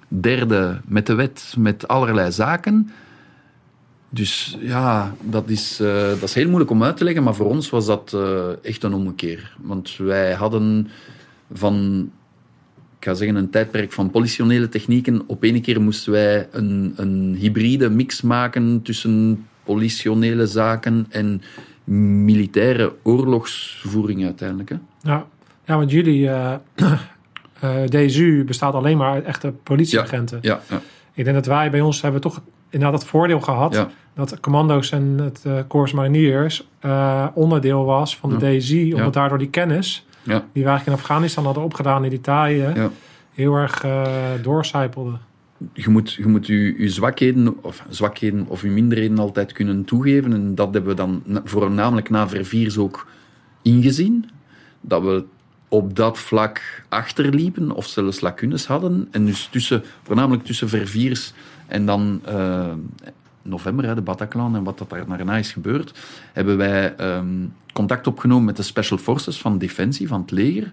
derde, 0.08 0.80
met 0.84 1.06
de 1.06 1.14
wet, 1.14 1.54
met 1.58 1.88
allerlei 1.88 2.32
zaken. 2.32 2.90
Dus 4.08 4.56
ja, 4.60 5.14
dat 5.22 5.48
is, 5.48 5.80
eh, 5.80 6.08
dat 6.08 6.22
is 6.22 6.34
heel 6.34 6.48
moeilijk 6.48 6.70
om 6.70 6.82
uit 6.82 6.96
te 6.96 7.04
leggen, 7.04 7.22
maar 7.22 7.34
voor 7.34 7.46
ons 7.46 7.70
was 7.70 7.86
dat 7.86 8.12
eh, 8.14 8.64
echt 8.64 8.82
een 8.82 8.94
ommekeer. 8.94 9.56
Want 9.60 9.96
wij 9.96 10.34
hadden 10.34 10.88
van, 11.52 12.10
ga 13.08 13.14
zeggen, 13.14 13.36
een 13.36 13.50
tijdperk 13.50 13.92
van 13.92 14.10
politionele 14.10 14.68
technieken. 14.68 15.22
Op 15.26 15.42
ene 15.42 15.60
keer 15.60 15.80
moesten 15.80 16.12
wij 16.12 16.48
een, 16.50 16.92
een 16.96 17.36
hybride 17.38 17.90
mix 17.90 18.22
maken 18.22 18.82
tussen 18.82 19.46
politionele 19.64 20.46
zaken 20.46 21.06
en 21.08 21.42
militaire 22.24 22.94
oorlogsvoering 23.02 24.24
uiteindelijk. 24.24 24.68
Hè? 24.68 24.76
Ja, 25.02 25.26
ja 25.64 25.76
want 25.76 25.90
jullie 25.90 26.28
eh 26.28 26.54
eh, 27.60 27.84
DSU 27.84 28.44
bestaat 28.44 28.74
alleen 28.74 28.96
maar 28.96 29.12
uit 29.12 29.24
echte 29.24 29.52
politieagenten. 29.62 30.38
Ja, 30.42 30.60
ja, 30.68 30.80
Ik 31.14 31.24
denk 31.24 31.36
dat 31.36 31.46
wij 31.46 31.70
bij 31.70 31.80
ons 31.80 32.02
hebben 32.02 32.20
toch 32.20 32.40
inderdaad 32.70 33.00
het 33.00 33.08
voordeel 33.08 33.40
gehad 33.40 33.74
ja. 33.74 33.90
dat 34.14 34.40
commando's 34.40 34.90
en 34.90 35.18
het 35.18 35.40
eh 35.44 35.58
Corps 35.68 35.92
Mariniers 35.92 36.68
onderdeel 37.34 37.84
was 37.84 38.16
van 38.16 38.38
de 38.38 38.56
DSI, 38.56 38.94
omdat 38.94 39.12
daardoor 39.12 39.38
die 39.38 39.50
kennis 39.50 40.06
ja. 40.28 40.44
die 40.52 40.62
we 40.62 40.68
eigenlijk 40.68 40.86
in 40.86 40.92
Afghanistan 41.04 41.44
hadden 41.44 41.62
opgedaan 41.62 42.04
in 42.04 42.20
taaien, 42.20 42.74
Ja. 42.74 42.90
heel 43.34 43.54
erg 43.54 43.84
eh 43.84 44.12
doorcijpelde. 44.42 45.12
je 45.72 45.88
moet 45.90 46.12
je, 46.12 46.26
moet 46.26 46.46
je, 46.46 46.74
je 46.78 46.88
zwakheden, 46.88 47.62
of 47.62 47.84
zwakheden 47.88 48.44
of 48.48 48.62
je 48.62 48.68
minderheden 48.68 49.18
altijd 49.18 49.52
kunnen 49.52 49.84
toegeven. 49.84 50.32
En 50.32 50.54
dat 50.54 50.72
hebben 50.72 50.90
we 50.90 50.96
dan 50.96 51.22
na- 51.24 51.40
voornamelijk 51.44 52.10
na 52.10 52.28
Verviers 52.28 52.78
ook 52.78 53.06
ingezien. 53.62 54.30
Dat 54.80 55.02
we 55.02 55.24
op 55.68 55.96
dat 55.96 56.18
vlak 56.18 56.82
achterliepen 56.88 57.70
of 57.70 57.86
zelfs 57.86 58.20
lacunes 58.20 58.66
hadden. 58.66 59.08
En 59.10 59.24
dus 59.24 59.48
tussen, 59.50 59.82
voornamelijk 60.02 60.44
tussen 60.44 60.68
Verviers 60.68 61.32
en 61.66 61.86
dan 61.86 62.20
eh, 62.24 62.66
november, 63.48 63.94
de 63.94 64.00
Bataclan 64.00 64.56
en 64.56 64.64
wat 64.64 64.78
dat 64.78 64.90
daar 64.90 65.06
daarna 65.06 65.36
is 65.36 65.52
gebeurd, 65.52 65.98
hebben 66.32 66.56
wij 66.56 66.94
ehm, 66.96 67.46
contact 67.72 68.06
opgenomen 68.06 68.44
met 68.44 68.56
de 68.56 68.62
Special 68.62 68.98
Forces 68.98 69.40
van 69.40 69.58
Defensie, 69.58 70.08
van 70.08 70.20
het 70.20 70.30
leger 70.30 70.72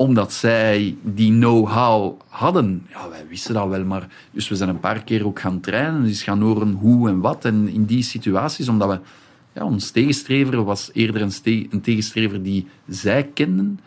omdat 0.00 0.32
zij 0.32 0.96
die 1.02 1.32
know-how 1.32 2.20
hadden. 2.28 2.86
Ja, 2.88 3.08
wij 3.08 3.26
wisten 3.28 3.54
dat 3.54 3.68
wel, 3.68 3.84
maar... 3.84 4.08
Dus 4.30 4.48
we 4.48 4.56
zijn 4.56 4.68
een 4.68 4.80
paar 4.80 5.04
keer 5.04 5.26
ook 5.26 5.40
gaan 5.40 5.60
trainen, 5.60 6.02
dus 6.02 6.22
gaan 6.22 6.40
horen 6.40 6.72
hoe 6.72 7.08
en 7.08 7.20
wat. 7.20 7.44
En 7.44 7.68
in 7.68 7.84
die 7.84 8.02
situaties, 8.02 8.68
omdat 8.68 8.88
we... 8.88 9.00
Ja, 9.52 9.64
ons 9.64 9.90
tegenstrever 9.90 10.64
was 10.64 10.90
eerder 10.92 11.22
een, 11.22 11.32
een 11.70 11.80
tegenstrever 11.80 12.42
die 12.42 12.66
zij 12.88 13.30
kenden, 13.34 13.80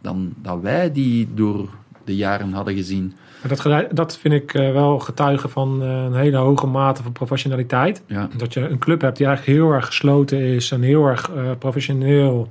dan 0.00 0.32
dat 0.42 0.60
wij 0.60 0.92
die 0.92 1.28
door 1.34 1.68
de 2.04 2.16
jaren 2.16 2.52
hadden 2.52 2.74
gezien. 2.74 3.14
Dat, 3.48 3.86
dat 3.90 4.18
vind 4.18 4.34
ik 4.34 4.54
eh, 4.54 4.72
wel 4.72 4.98
getuigen 4.98 5.50
van 5.50 5.82
eh, 5.82 5.88
een 5.88 6.14
hele 6.14 6.36
hoge 6.36 6.66
mate 6.66 7.02
van 7.02 7.12
professionaliteit. 7.12 8.02
Ja, 8.06 8.28
Dat 8.36 8.52
je 8.54 8.60
een 8.60 8.78
club 8.78 9.00
hebt 9.00 9.16
die 9.16 9.26
eigenlijk 9.26 9.58
heel 9.58 9.72
erg 9.72 9.86
gesloten 9.86 10.38
is 10.38 10.70
en 10.70 10.82
heel 10.82 11.06
erg 11.06 11.30
eh, 11.30 11.50
professioneel 11.58 12.50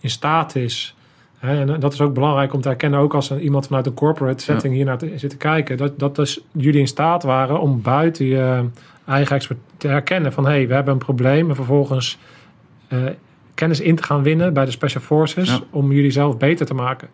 in 0.00 0.10
staat 0.10 0.54
is. 0.54 0.94
En 1.38 1.80
dat 1.80 1.92
is 1.92 2.00
ook 2.00 2.14
belangrijk 2.14 2.52
om 2.52 2.60
te 2.60 2.68
herkennen, 2.68 3.00
ook 3.00 3.14
als 3.14 3.36
iemand 3.36 3.66
vanuit 3.66 3.86
een 3.86 3.94
corporate 3.94 4.42
setting 4.42 4.74
hier 4.74 4.84
naar 4.84 4.98
zit 5.16 5.30
te 5.30 5.36
kijken, 5.36 5.76
dat, 5.76 5.98
dat 5.98 6.16
dus 6.16 6.40
jullie 6.52 6.80
in 6.80 6.86
staat 6.86 7.22
waren 7.22 7.60
om 7.60 7.82
buiten 7.82 8.26
je 8.26 8.64
eigen 9.06 9.36
expert 9.36 9.58
te 9.76 9.88
herkennen 9.88 10.32
van 10.32 10.44
hé, 10.44 10.50
hey, 10.50 10.68
we 10.68 10.74
hebben 10.74 10.92
een 10.92 10.98
probleem 10.98 11.48
en 11.48 11.54
vervolgens 11.54 12.18
kennis 13.54 13.80
in 13.80 13.96
te 13.96 14.02
gaan 14.02 14.22
winnen 14.22 14.52
bij 14.52 14.64
de 14.64 14.70
Special 14.70 15.02
Forces 15.02 15.48
Ja. 15.48 15.60
om 15.70 15.92
jullie 15.92 16.10
zelf 16.10 16.36
beter 16.36 16.66
te 16.66 16.74
maken. 16.74 17.08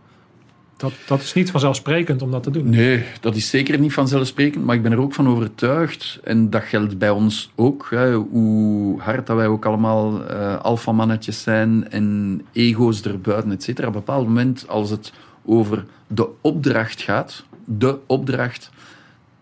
Dat, 0.85 0.93
dat 1.07 1.22
is 1.22 1.32
niet 1.32 1.51
vanzelfsprekend 1.51 2.22
om 2.22 2.30
dat 2.30 2.43
te 2.43 2.51
doen. 2.51 2.70
Nee, 2.70 3.05
dat 3.20 3.37
is 3.37 3.51
zeker 3.51 3.78
niet 3.78 3.93
vanzelfsprekend, 3.93 4.64
maar 4.64 4.74
ik 4.74 4.82
ben 4.82 4.93
er 4.93 5.01
ook 5.01 5.14
van 5.14 5.28
overtuigd, 5.28 6.20
en 6.24 6.51
dat 6.51 6.62
geldt 6.62 6.99
bij 6.99 7.11
ons 7.11 7.53
ook, 7.55 7.87
hè, 7.91 8.14
hoe 8.14 9.01
hard 9.01 9.26
dat 9.26 9.37
wij 9.37 9.47
ook 9.47 9.64
allemaal 9.64 10.26
eh 10.26 10.61
alfamannetjes 10.61 11.43
zijn 11.43 11.91
en 11.91 12.41
ego's 12.53 13.03
erbuiten, 13.03 13.51
et 13.51 13.62
cetera. 13.62 13.89
Op 13.89 13.95
een 13.95 14.01
bepaald 14.01 14.26
moment, 14.26 14.68
als 14.68 14.91
het 14.91 15.12
over 15.45 15.85
de 16.07 16.28
opdracht 16.41 17.03
gaat, 17.03 17.45
de 17.64 17.99
opdracht, 18.07 18.70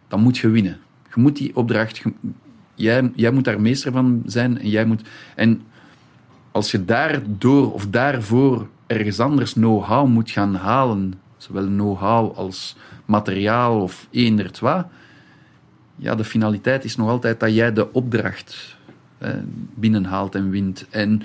dan 0.08 0.20
moet 0.20 0.38
je 0.38 0.48
winnen. 0.48 0.78
Je 1.14 1.20
moet 1.20 1.36
die 1.36 1.56
opdracht, 1.56 2.02
jij, 2.74 3.10
jij 3.14 3.30
moet 3.30 3.44
daar 3.44 3.60
meester 3.60 3.92
van 3.92 4.22
zijn 4.26 4.58
en 4.58 4.68
jij 4.68 4.84
moet... 4.84 5.02
En 5.34 5.62
als 6.50 6.70
je 6.70 6.84
daardoor 6.84 7.72
of 7.72 7.86
daarvoor 7.86 8.68
ergens 8.86 9.20
anders 9.20 9.52
know-how 9.52 10.06
moet 10.08 10.30
gaan 10.30 10.54
halen, 10.54 11.14
zowel 11.42 11.66
know-how 11.66 12.36
als 12.36 12.76
materiaal 13.04 13.80
of 13.80 14.06
eender 14.10 14.50
ja, 15.96 16.14
de 16.14 16.24
finaliteit 16.24 16.84
is 16.84 16.96
nog 16.96 17.08
altijd 17.08 17.40
dat 17.40 17.54
jij 17.54 17.72
de 17.72 17.92
opdracht 17.92 18.76
binnenhaalt 19.74 20.34
en 20.34 20.50
wint. 20.50 20.86
En 20.90 21.22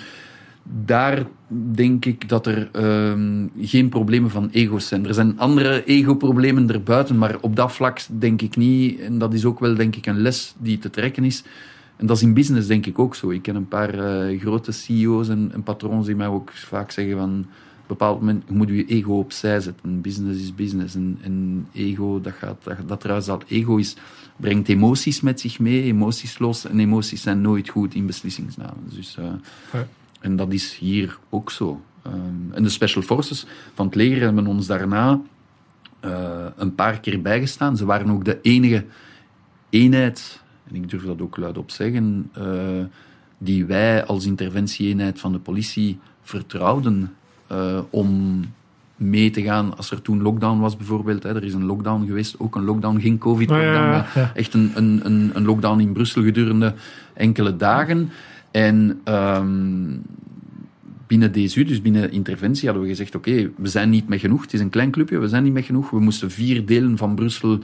daar 0.85 1.25
denk 1.71 2.05
ik 2.05 2.29
dat 2.29 2.45
er 2.45 2.69
ehm, 2.71 3.47
geen 3.61 3.89
problemen 3.89 4.29
van 4.29 4.49
ego's 4.51 4.87
zijn. 4.87 5.07
Er 5.07 5.13
zijn 5.13 5.39
andere 5.39 5.83
ego-problemen 5.83 6.71
erbuiten, 6.71 7.17
maar 7.17 7.37
op 7.41 7.55
dat 7.55 7.71
vlak 7.71 7.99
denk 8.19 8.41
ik 8.41 8.55
niet. 8.55 8.99
En 8.99 9.17
dat 9.17 9.33
is 9.33 9.45
ook 9.45 9.59
wel, 9.59 9.75
denk 9.75 9.95
ik, 9.95 10.05
een 10.05 10.21
les 10.21 10.55
die 10.57 10.77
te 10.77 10.89
trekken 10.89 11.23
is. 11.23 11.43
En 11.95 12.05
dat 12.05 12.17
is 12.17 12.23
in 12.23 12.33
business 12.33 12.67
denk 12.67 12.85
ik 12.85 12.99
ook 12.99 13.15
zo. 13.15 13.29
Ik 13.29 13.41
ken 13.41 13.55
een 13.55 13.67
paar 13.67 13.93
eh, 13.93 14.39
grote 14.39 14.71
CEO's 14.71 15.29
en, 15.29 15.49
en, 15.53 15.63
patrons 15.63 16.05
die 16.05 16.15
mij 16.15 16.27
ook 16.27 16.51
vaak 16.51 16.91
zeggen 16.91 17.17
van... 17.17 17.45
Op 17.87 17.93
een 17.93 17.97
bepaald 17.97 18.19
moment 18.19 18.43
je 18.47 18.53
moet 18.53 18.69
je 18.69 18.85
ego 18.85 19.17
opzij 19.17 19.59
zetten. 19.59 20.01
Business 20.01 20.41
is 20.41 20.55
business. 20.55 20.95
En, 20.95 21.17
en 21.21 21.67
ego, 21.73 22.21
dat, 22.21 22.33
gaat, 22.33 22.63
dat, 22.63 22.77
dat 22.87 22.99
trouwens 22.99 23.29
al 23.29 23.41
ego 23.47 23.75
is, 23.75 23.95
brengt 24.35 24.69
emoties 24.69 25.21
met 25.21 25.39
zich 25.39 25.59
mee, 25.59 25.83
emoties 25.83 26.39
los. 26.39 26.65
En 26.65 26.79
emoties 26.79 27.21
zijn 27.21 27.41
nooit 27.41 27.69
goed 27.69 27.93
in 27.93 28.05
beslissingsnamen. 28.05 28.83
Dus, 28.95 29.17
uh, 29.19 29.25
ja. 29.73 29.87
En 30.19 30.35
dat 30.35 30.53
is 30.53 30.77
hier 30.77 31.19
ook 31.29 31.51
zo. 31.51 31.81
Um, 32.07 32.49
en 32.51 32.63
de 32.63 32.69
Special 32.69 33.03
Forces 33.03 33.45
van 33.73 33.85
het 33.85 33.95
leger 33.95 34.21
hebben 34.21 34.47
ons 34.47 34.67
daarna 34.67 35.21
uh, 36.05 36.45
een 36.55 36.75
paar 36.75 36.99
keer 36.99 37.21
bijgestaan. 37.21 37.77
Ze 37.77 37.85
waren 37.85 38.09
ook 38.09 38.25
de 38.25 38.39
enige 38.41 38.85
eenheid, 39.69 40.41
en 40.69 40.75
ik 40.75 40.89
durf 40.89 41.03
dat 41.03 41.21
ook 41.21 41.37
luidop 41.37 41.71
zeggen, 41.71 42.31
uh, 42.37 42.85
die 43.37 43.65
wij 43.65 44.05
als 44.05 44.25
interventieeenheid 44.25 45.19
van 45.19 45.31
de 45.31 45.39
politie 45.39 45.99
vertrouwden 46.21 47.15
uh, 47.51 47.79
om 47.89 48.41
mee 48.95 49.29
te 49.29 49.41
gaan 49.41 49.77
als 49.77 49.91
er 49.91 50.01
toen 50.01 50.21
lockdown 50.21 50.59
was 50.59 50.77
bijvoorbeeld. 50.77 51.23
Hè. 51.23 51.35
Er 51.35 51.43
is 51.43 51.53
een 51.53 51.65
lockdown 51.65 52.05
geweest, 52.05 52.39
ook 52.39 52.55
een 52.55 52.63
lockdown, 52.63 52.99
geen 52.99 53.17
covid-lockdown, 53.17 53.73
ja, 53.73 53.91
ja, 53.93 54.07
ja. 54.15 54.31
echt 54.33 54.53
een, 54.53 54.71
een, 54.75 55.31
een 55.33 55.45
lockdown 55.45 55.79
in 55.79 55.93
Brussel 55.93 56.23
gedurende 56.23 56.73
enkele 57.13 57.55
dagen. 57.55 58.09
En 58.51 59.01
um, 59.05 60.01
binnen 61.07 61.31
DSU, 61.31 61.63
dus 61.63 61.81
binnen 61.81 62.11
interventie, 62.11 62.65
hadden 62.65 62.83
we 62.83 62.89
gezegd: 62.89 63.15
oké, 63.15 63.29
okay, 63.29 63.51
we 63.55 63.67
zijn 63.67 63.89
niet 63.89 64.07
met 64.07 64.19
genoeg. 64.19 64.41
Het 64.41 64.53
is 64.53 64.59
een 64.59 64.69
klein 64.69 64.91
clubje, 64.91 65.17
we 65.17 65.27
zijn 65.27 65.43
niet 65.43 65.53
met 65.53 65.65
genoeg. 65.65 65.89
We 65.89 65.99
moesten 65.99 66.31
vier 66.31 66.65
delen 66.65 66.97
van 66.97 67.15
Brussel 67.15 67.59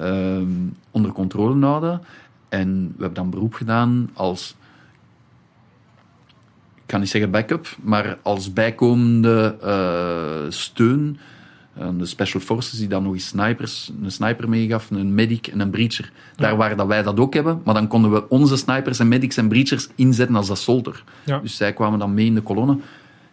um, 0.00 0.74
onder 0.90 1.12
controle 1.12 1.66
houden. 1.66 2.00
En 2.48 2.82
we 2.96 3.02
hebben 3.02 3.14
dan 3.14 3.30
beroep 3.30 3.54
gedaan 3.54 4.10
als. 4.12 4.56
Ik 6.86 6.92
kan 6.92 7.00
niet 7.00 7.10
zeggen 7.10 7.30
backup, 7.30 7.76
maar 7.82 8.18
als 8.22 8.52
bijkomende 8.52 9.56
uh, 9.64 10.50
steun 10.50 11.18
de 11.98 12.06
Special 12.06 12.40
Forces 12.42 12.78
die 12.78 12.88
dan 12.88 13.02
nog 13.02 13.12
eens 13.12 13.26
snipers, 13.26 13.92
een 14.02 14.10
sniper 14.10 14.48
meegaf, 14.48 14.90
een 14.90 15.14
medic 15.14 15.46
en 15.46 15.60
een 15.60 15.70
breacher. 15.70 16.12
Daar 16.36 16.50
ja. 16.50 16.56
waar 16.56 16.76
dat 16.76 16.86
wij 16.86 17.02
dat 17.02 17.20
ook 17.20 17.34
hebben, 17.34 17.60
maar 17.64 17.74
dan 17.74 17.86
konden 17.86 18.12
we 18.12 18.28
onze 18.28 18.56
snipers 18.56 18.98
en 18.98 19.08
medics 19.08 19.36
en 19.36 19.48
breachers 19.48 19.88
inzetten 19.94 20.36
als 20.36 20.50
assaulter. 20.50 21.04
Ja. 21.24 21.38
Dus 21.38 21.56
zij 21.56 21.72
kwamen 21.72 21.98
dan 21.98 22.14
mee 22.14 22.26
in 22.26 22.34
de 22.34 22.40
kolonne. 22.40 22.78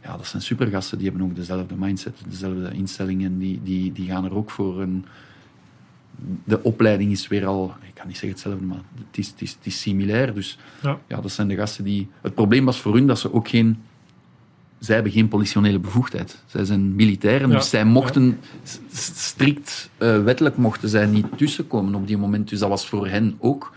Ja, 0.03 0.17
dat 0.17 0.27
zijn 0.27 0.41
supergasten, 0.41 0.97
die 0.97 1.07
hebben 1.09 1.25
ook 1.27 1.35
dezelfde 1.35 1.75
mindset, 1.77 2.17
dezelfde 2.27 2.71
instellingen, 2.73 3.39
die, 3.39 3.59
die, 3.63 3.91
die 3.91 4.07
gaan 4.07 4.25
er 4.25 4.35
ook 4.35 4.51
voor. 4.51 4.81
Een, 4.81 5.05
de 6.43 6.63
opleiding 6.63 7.11
is 7.11 7.27
weer 7.27 7.45
al, 7.45 7.73
ik 7.81 7.93
kan 7.93 8.07
niet 8.07 8.17
zeggen 8.17 8.29
hetzelfde, 8.29 8.65
maar 8.65 8.81
het 9.07 9.17
is, 9.17 9.27
het 9.27 9.41
is, 9.41 9.51
het 9.51 9.65
is 9.65 9.81
similair. 9.81 10.33
Dus 10.33 10.57
ja. 10.81 10.99
ja, 11.07 11.21
dat 11.21 11.31
zijn 11.31 11.47
de 11.47 11.55
gasten 11.55 11.83
die... 11.83 12.09
Het 12.21 12.35
probleem 12.35 12.65
was 12.65 12.79
voor 12.79 12.93
hun 12.93 13.07
dat 13.07 13.19
ze 13.19 13.33
ook 13.33 13.47
geen 13.47 13.77
zij 14.83 14.95
hebben 14.95 15.13
geen 15.13 15.27
politionele 15.27 15.79
bevoegdheid. 15.79 16.43
Zij 16.45 16.65
zijn 16.65 16.95
militairen, 16.95 17.49
ja. 17.49 17.55
dus 17.55 17.69
zij 17.69 17.85
mochten 17.85 18.39
strikt 18.91 19.89
uh, 19.99 20.23
wettelijk 20.23 20.57
mochten 20.57 20.89
zij 20.89 21.05
niet 21.05 21.25
tussenkomen 21.37 21.95
op 21.95 22.07
die 22.07 22.17
moment. 22.17 22.49
Dus 22.49 22.59
dat 22.59 22.69
was 22.69 22.87
voor 22.87 23.07
hen 23.07 23.35
ook 23.39 23.73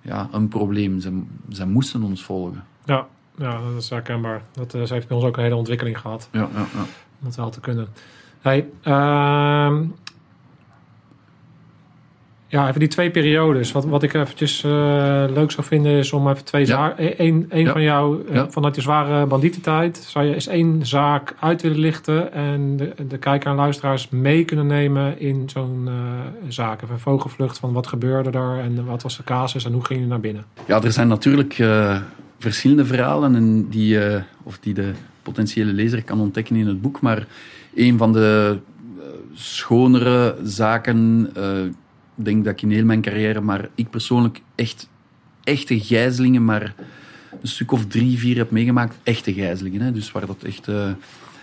ja, 0.00 0.28
een 0.32 0.48
probleem. 0.48 1.00
Ze, 1.00 1.22
zij 1.48 1.66
moesten 1.66 2.02
ons 2.02 2.22
volgen. 2.22 2.64
Ja, 2.84 3.06
ja 3.38 3.60
dat 3.60 3.82
is 3.82 3.90
herkenbaar. 3.90 4.42
Dat 4.52 4.74
uh, 4.74 4.88
heeft 4.88 5.08
bij 5.08 5.16
ons 5.16 5.26
ook 5.26 5.36
een 5.36 5.42
hele 5.42 5.56
ontwikkeling 5.56 5.98
gehad. 5.98 6.28
Ja, 6.32 6.48
ja, 6.52 6.66
ja. 6.74 6.80
Om 7.20 7.26
het 7.26 7.36
wel 7.36 7.50
te 7.50 7.60
kunnen. 7.60 7.88
Hey, 8.40 8.66
uh, 8.84 9.80
ja, 12.50 12.68
even 12.68 12.80
die 12.80 12.88
twee 12.88 13.10
periodes. 13.10 13.72
Wat, 13.72 13.84
wat 13.84 14.02
ik 14.02 14.14
eventjes 14.14 14.64
uh, 14.64 14.70
leuk 15.28 15.50
zou 15.50 15.66
vinden 15.66 15.92
is 15.92 16.12
om 16.12 16.28
even 16.28 16.44
twee 16.44 16.66
ja. 16.66 16.66
zaken... 16.66 17.14
Eén 17.22 17.46
een 17.48 17.64
ja. 17.64 17.72
van 17.72 17.82
jou, 17.82 18.22
uh, 18.28 18.34
ja. 18.34 18.50
vanuit 18.50 18.74
je 18.74 18.80
zware 18.80 19.26
bandietentijd... 19.26 19.96
zou 19.96 20.24
je 20.24 20.34
eens 20.34 20.46
één 20.46 20.86
zaak 20.86 21.34
uit 21.40 21.62
willen 21.62 21.78
lichten... 21.78 22.32
en 22.32 22.76
de, 22.76 22.94
de 23.08 23.18
kijker 23.18 23.50
en 23.50 23.56
luisteraars 23.56 24.08
mee 24.08 24.44
kunnen 24.44 24.66
nemen 24.66 25.20
in 25.20 25.48
zo'n 25.52 25.84
uh, 25.88 25.92
zaak. 26.48 26.82
Even 26.82 26.94
een 26.94 27.00
vogelvlucht 27.00 27.58
van 27.58 27.72
wat 27.72 27.86
gebeurde 27.86 28.30
er... 28.30 28.58
en 28.58 28.84
wat 28.84 29.02
was 29.02 29.16
de 29.16 29.24
casus 29.24 29.64
en 29.64 29.72
hoe 29.72 29.84
ging 29.84 30.00
je 30.00 30.06
naar 30.06 30.20
binnen? 30.20 30.44
Ja, 30.66 30.82
er 30.82 30.92
zijn 30.92 31.08
natuurlijk 31.08 31.62
verschillende 32.38 32.84
verhalen... 32.84 33.34
En 33.34 33.68
die, 33.68 33.98
of 34.42 34.58
die 34.58 34.74
de 34.74 34.92
potentiële 35.22 35.72
lezer 35.72 36.02
kan 36.02 36.20
ontdekken 36.20 36.56
in 36.56 36.66
het 36.66 36.82
boek. 36.82 37.00
Maar 37.00 37.26
een 37.74 37.98
van 37.98 38.12
de 38.12 38.58
schonere 39.34 40.36
zaken 40.42 41.30
denk 42.24 42.44
dat 42.44 42.52
ik 42.52 42.62
in 42.62 42.70
heel 42.70 42.84
mijn 42.84 43.02
carrière, 43.02 43.40
maar 43.40 43.68
ik 43.74 43.90
persoonlijk 43.90 44.40
echt 44.54 44.88
echte 45.44 45.80
gijzelingen, 45.80 46.44
maar 46.44 46.74
een 47.30 47.48
stuk 47.48 47.72
of 47.72 47.86
drie, 47.86 48.18
vier 48.18 48.36
heb 48.36 48.50
meegemaakt. 48.50 48.98
Echte 49.02 49.32
gijzelingen. 49.32 49.80
Hè? 49.80 49.92
Dus 49.92 50.12
waar 50.12 50.26
dat 50.26 50.42
echt. 50.42 50.68
Uh, 50.68 50.90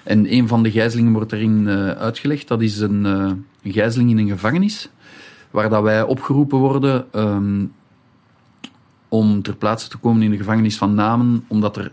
en 0.04 0.34
een 0.34 0.48
van 0.48 0.64
de 0.64 0.72
gijzelingen 0.72 1.14
wordt 1.14 1.32
erin 1.32 1.64
uh, 1.68 1.90
uitgelegd. 1.90 2.48
Dat 2.48 2.62
is 2.62 2.80
een, 2.80 3.06
uh, 3.06 3.32
gijzeling 3.64 4.10
in 4.10 4.18
een 4.18 4.30
gevangenis. 4.30 4.90
Waar 5.52 5.70
dat 5.70 5.84
wij 5.84 6.04
opgeroepen 6.04 6.58
worden 6.58 7.06
um, 7.16 7.72
om 9.08 9.42
ter 9.42 9.56
plaatse 9.56 9.90
te 9.90 9.98
komen 9.98 10.22
in 10.22 10.32
de 10.32 10.38
gevangenis 10.38 10.78
van 10.78 10.94
Namen. 10.94 11.44
Omdat 11.48 11.78
er 11.78 11.92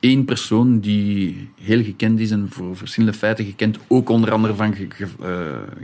één 0.00 0.24
persoon 0.24 0.80
die 0.80 1.48
heel 1.60 1.82
gekend 1.82 2.20
is 2.20 2.30
en 2.30 2.46
voor 2.50 2.76
verschillende 2.76 3.16
feiten 3.18 3.44
gekend, 3.44 3.78
ook 3.86 4.08
onder 4.08 4.32
andere 4.32 4.54
van 4.54 4.74
ge, 4.74 5.08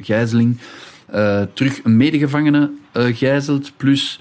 gijzeling, 0.00 0.58
uh, 1.14 1.42
terug 1.52 1.84
een 1.84 1.96
medegevangene 1.96 2.70
uh, 2.96 3.16
gijzelt, 3.16 3.72
plus 3.76 4.20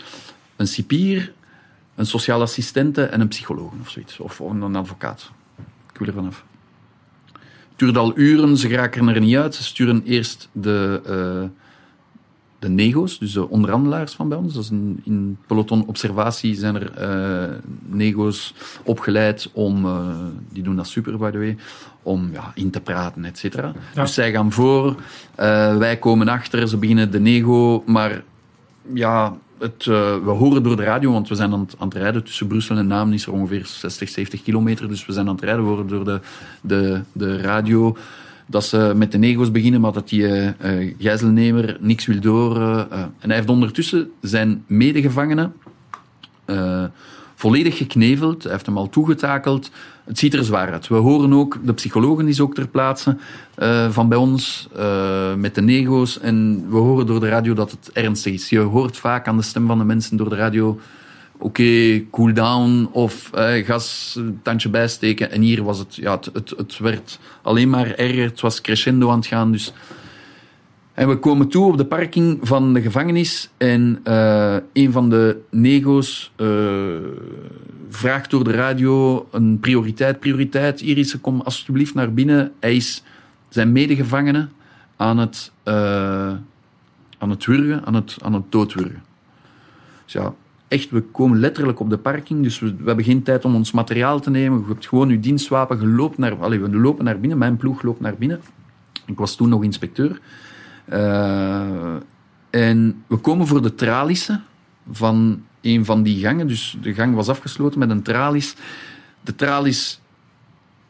een 0.55 0.67
cipier, 0.67 1.33
een 1.95 2.05
sociaal 2.05 2.41
assistente 2.41 3.03
en 3.03 3.21
een 3.21 3.27
psycholoog 3.27 3.71
of 3.81 3.89
zoiets. 3.89 4.19
Of, 4.19 4.39
een 4.39 4.75
advocaat. 4.75 5.31
Ik 5.93 5.99
wil 5.99 6.07
er 6.07 6.13
vanaf. 6.13 6.45
Het 7.33 7.79
duurt 7.89 7.97
al 7.97 8.17
uren, 8.17 8.57
ze 8.57 8.67
geraken 8.67 9.07
er 9.07 9.19
niet 9.19 9.35
uit. 9.35 9.55
Ze 9.55 9.63
sturen 9.63 10.03
eerst 10.03 10.49
de, 10.51 11.01
uh, 11.07 11.49
de 12.59 12.69
nego's, 12.69 13.19
dus 13.19 13.33
de 13.33 13.49
onderhandelaars 13.49 14.13
van 14.13 14.29
bij 14.29 14.37
ons. 14.37 14.53
Dat 14.53 14.63
is 14.63 14.69
een, 14.69 15.01
in 15.03 15.37
peloton 15.47 15.87
observatie 15.87 16.55
zijn 16.55 16.75
er 16.75 17.61
nego's 17.85 18.53
opgeleid 18.83 19.49
om, 19.53 19.87
die 20.49 20.63
doen 20.63 20.75
dat 20.75 20.87
super 20.87 21.17
by 21.17 21.31
the 21.31 21.37
way, 21.37 21.57
om 22.03 22.29
ja, 22.33 22.51
in 22.55 22.69
te 22.69 22.81
praten, 22.81 23.25
et 23.25 23.37
cetera. 23.37 23.73
Ja. 23.93 24.01
Dus 24.01 24.13
zij 24.13 24.31
gaan 24.31 24.51
voor, 24.51 24.95
uh, 25.39 25.77
wij 25.77 25.97
komen 25.97 26.27
achter, 26.27 26.67
ze 26.67 26.77
beginnen 26.77 27.11
de 27.11 27.19
nego, 27.19 27.83
maar 27.85 28.23
ja, 28.93 29.37
het, 29.59 29.85
uh, 29.85 29.95
we 30.23 30.29
horen 30.29 30.63
door 30.63 30.75
de 30.75 30.83
radio, 30.83 31.11
want 31.11 31.29
we 31.29 31.35
zijn 31.35 31.53
aan 31.53 31.59
het, 31.59 31.75
aan 31.77 31.87
het, 31.87 31.97
rijden 31.97 32.23
tussen 32.23 32.47
Brussel 32.47 32.77
en 32.77 32.87
Namen, 32.87 33.13
is 33.13 33.25
er 33.25 33.31
ongeveer 33.31 33.65
60, 33.65 34.09
70 34.09 34.43
kilometer, 34.43 34.87
dus 34.87 35.05
we 35.05 35.13
zijn 35.13 35.27
aan 35.27 35.35
het 35.35 35.43
rijden, 35.43 35.63
we 35.63 35.69
horen 35.69 35.87
door 35.87 36.05
de, 36.05 36.19
de, 36.61 37.01
de 37.11 37.41
radio 37.41 37.97
dat 38.45 38.65
ze 38.65 38.93
met 38.95 39.11
de 39.11 39.17
nego's 39.17 39.51
beginnen, 39.51 39.81
maar 39.81 39.91
dat 39.91 40.09
die 40.09 40.21
uh, 40.21 40.93
gijzelnemer 40.99 41.77
niks 41.79 42.05
wil 42.05 42.19
door. 42.19 42.57
Uh, 42.57 42.79
en 42.89 43.27
hij 43.27 43.35
heeft 43.35 43.49
ondertussen 43.49 44.11
zijn 44.21 44.63
medegevangenen 44.67 45.53
volledig 47.41 47.77
gekneveld. 47.77 48.43
Hij 48.43 48.51
heeft 48.51 48.65
hem 48.65 48.77
al 48.77 48.89
toegetakeld. 48.89 49.71
Het 50.11 50.19
ziet 50.19 50.33
er 50.33 50.43
zwaar 50.43 50.71
uit. 50.71 50.87
We 50.87 50.95
horen 50.95 51.33
ook, 51.33 51.59
de 51.63 51.73
psychologen 51.73 52.27
is 52.27 52.39
ook 52.39 52.55
ter 52.55 52.67
plaatse 52.67 53.17
van 53.89 54.09
bij 54.09 54.17
ons, 54.17 54.67
met 55.37 55.55
de 55.55 55.61
nego's. 55.61 56.19
En 56.19 56.65
we 56.69 56.77
horen 56.77 57.05
door 57.05 57.19
de 57.19 57.29
radio 57.29 57.53
dat 57.53 57.71
het 57.71 57.89
ernstig 57.93 58.33
is. 58.33 58.49
Je 58.49 58.59
hoort 58.59 58.97
vaak 58.97 59.27
aan 59.27 59.37
de 59.37 59.43
stem 59.43 59.67
van 59.67 59.77
de 59.77 59.83
mensen 59.83 60.17
door 60.17 60.29
de 60.29 60.35
radio 60.35 60.79
oké, 61.41 62.03
cool 62.09 62.33
down 62.33 62.89
of 62.91 63.33
eh, 63.33 63.65
gas, 63.65 64.19
tandje 64.43 64.69
bijsteken. 64.69 65.31
En 65.31 65.41
hier 65.41 65.63
was 65.63 65.79
het, 65.79 65.95
ja, 65.95 66.11
het, 66.11 66.29
het, 66.33 66.53
het, 66.57 66.77
werd 66.77 67.19
alleen 67.41 67.69
maar 67.69 67.95
erger. 67.95 68.23
Het 68.23 68.41
was 68.41 68.61
crescendo 68.61 69.09
aan 69.09 69.17
het 69.17 69.27
gaan. 69.27 69.51
Dus. 69.51 69.73
En 71.01 71.07
we 71.07 71.17
komen 71.17 71.47
toe 71.47 71.71
op 71.71 71.77
de 71.77 71.85
parking 71.85 72.39
van 72.41 72.73
de 72.73 72.81
gevangenis 72.81 73.49
en 73.57 73.99
uh, 74.07 74.55
een 74.73 74.91
van 74.91 75.09
de 75.09 75.41
nego's 75.49 76.31
uh, 76.37 76.47
vraagt 77.89 78.29
door 78.29 78.43
de 78.43 78.51
radio 78.51 79.27
een 79.31 79.59
prioriteit, 79.59 80.19
prioriteit. 80.19 80.81
Iris, 80.81 81.21
kom 81.21 81.41
alsjeblieft 81.41 81.93
naar 81.93 82.13
binnen. 82.13 82.51
Hij 82.59 82.75
is 82.75 83.03
zijn 83.49 83.71
medegevangene 83.71 84.47
aan 84.95 85.17
het, 85.17 85.51
uh, 85.65 85.73
aan 87.17 87.29
het 87.29 87.45
wurgen, 87.45 87.85
aan 87.85 87.93
het, 87.93 88.17
aan 88.21 88.33
het 88.33 88.51
doodwurgen. 88.51 89.03
Dus 90.03 90.13
ja, 90.13 90.33
echt, 90.67 90.89
we 90.89 91.01
komen 91.01 91.39
letterlijk 91.39 91.79
op 91.79 91.89
de 91.89 91.97
parking, 91.97 92.43
dus 92.43 92.59
we, 92.59 92.75
we 92.75 92.85
hebben 92.85 93.05
geen 93.05 93.23
tijd 93.23 93.45
om 93.45 93.55
ons 93.55 93.71
materiaal 93.71 94.19
te 94.19 94.29
nemen. 94.29 94.59
Je 94.59 94.65
hebt 94.67 94.87
gewoon 94.87 95.09
je 95.09 95.19
dienstwapen, 95.19 95.79
je 95.79 95.87
loopt 95.87 96.17
naar, 96.17 96.35
allez, 96.35 96.59
we 96.59 96.69
lopen 96.69 97.05
naar 97.05 97.19
binnen, 97.19 97.37
mijn 97.37 97.57
ploeg 97.57 97.81
loopt 97.81 98.01
naar 98.01 98.15
binnen. 98.15 98.41
Ik 99.05 99.17
was 99.17 99.35
toen 99.35 99.49
nog 99.49 99.63
inspecteur. 99.63 100.19
Uh, 100.89 101.95
en 102.49 103.03
we 103.07 103.17
komen 103.17 103.47
voor 103.47 103.61
de 103.61 103.75
tralissen 103.75 104.43
van 104.91 105.43
een 105.61 105.85
van 105.85 106.03
die 106.03 106.21
gangen. 106.21 106.47
Dus 106.47 106.77
de 106.81 106.93
gang 106.93 107.15
was 107.15 107.29
afgesloten 107.29 107.79
met 107.79 107.89
een 107.89 108.01
tralies. 108.01 108.55
De 109.21 109.35
tralies 109.35 109.99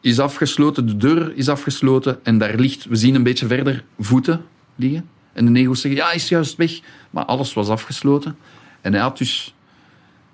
is 0.00 0.18
afgesloten, 0.18 0.86
de 0.86 0.96
deur 0.96 1.36
is 1.36 1.48
afgesloten 1.48 2.24
en 2.24 2.38
daar 2.38 2.54
ligt, 2.54 2.84
we 2.84 2.96
zien 2.96 3.14
een 3.14 3.22
beetje 3.22 3.46
verder, 3.46 3.84
voeten 3.98 4.44
liggen. 4.74 5.08
En 5.32 5.44
de 5.44 5.50
nego's 5.50 5.80
zeggen, 5.80 6.00
ja, 6.00 6.12
is 6.12 6.28
juist 6.28 6.56
weg. 6.56 6.80
Maar 7.10 7.24
alles 7.24 7.54
was 7.54 7.68
afgesloten. 7.68 8.36
En 8.80 8.92
hij 8.92 9.02
had 9.02 9.18
dus, 9.18 9.54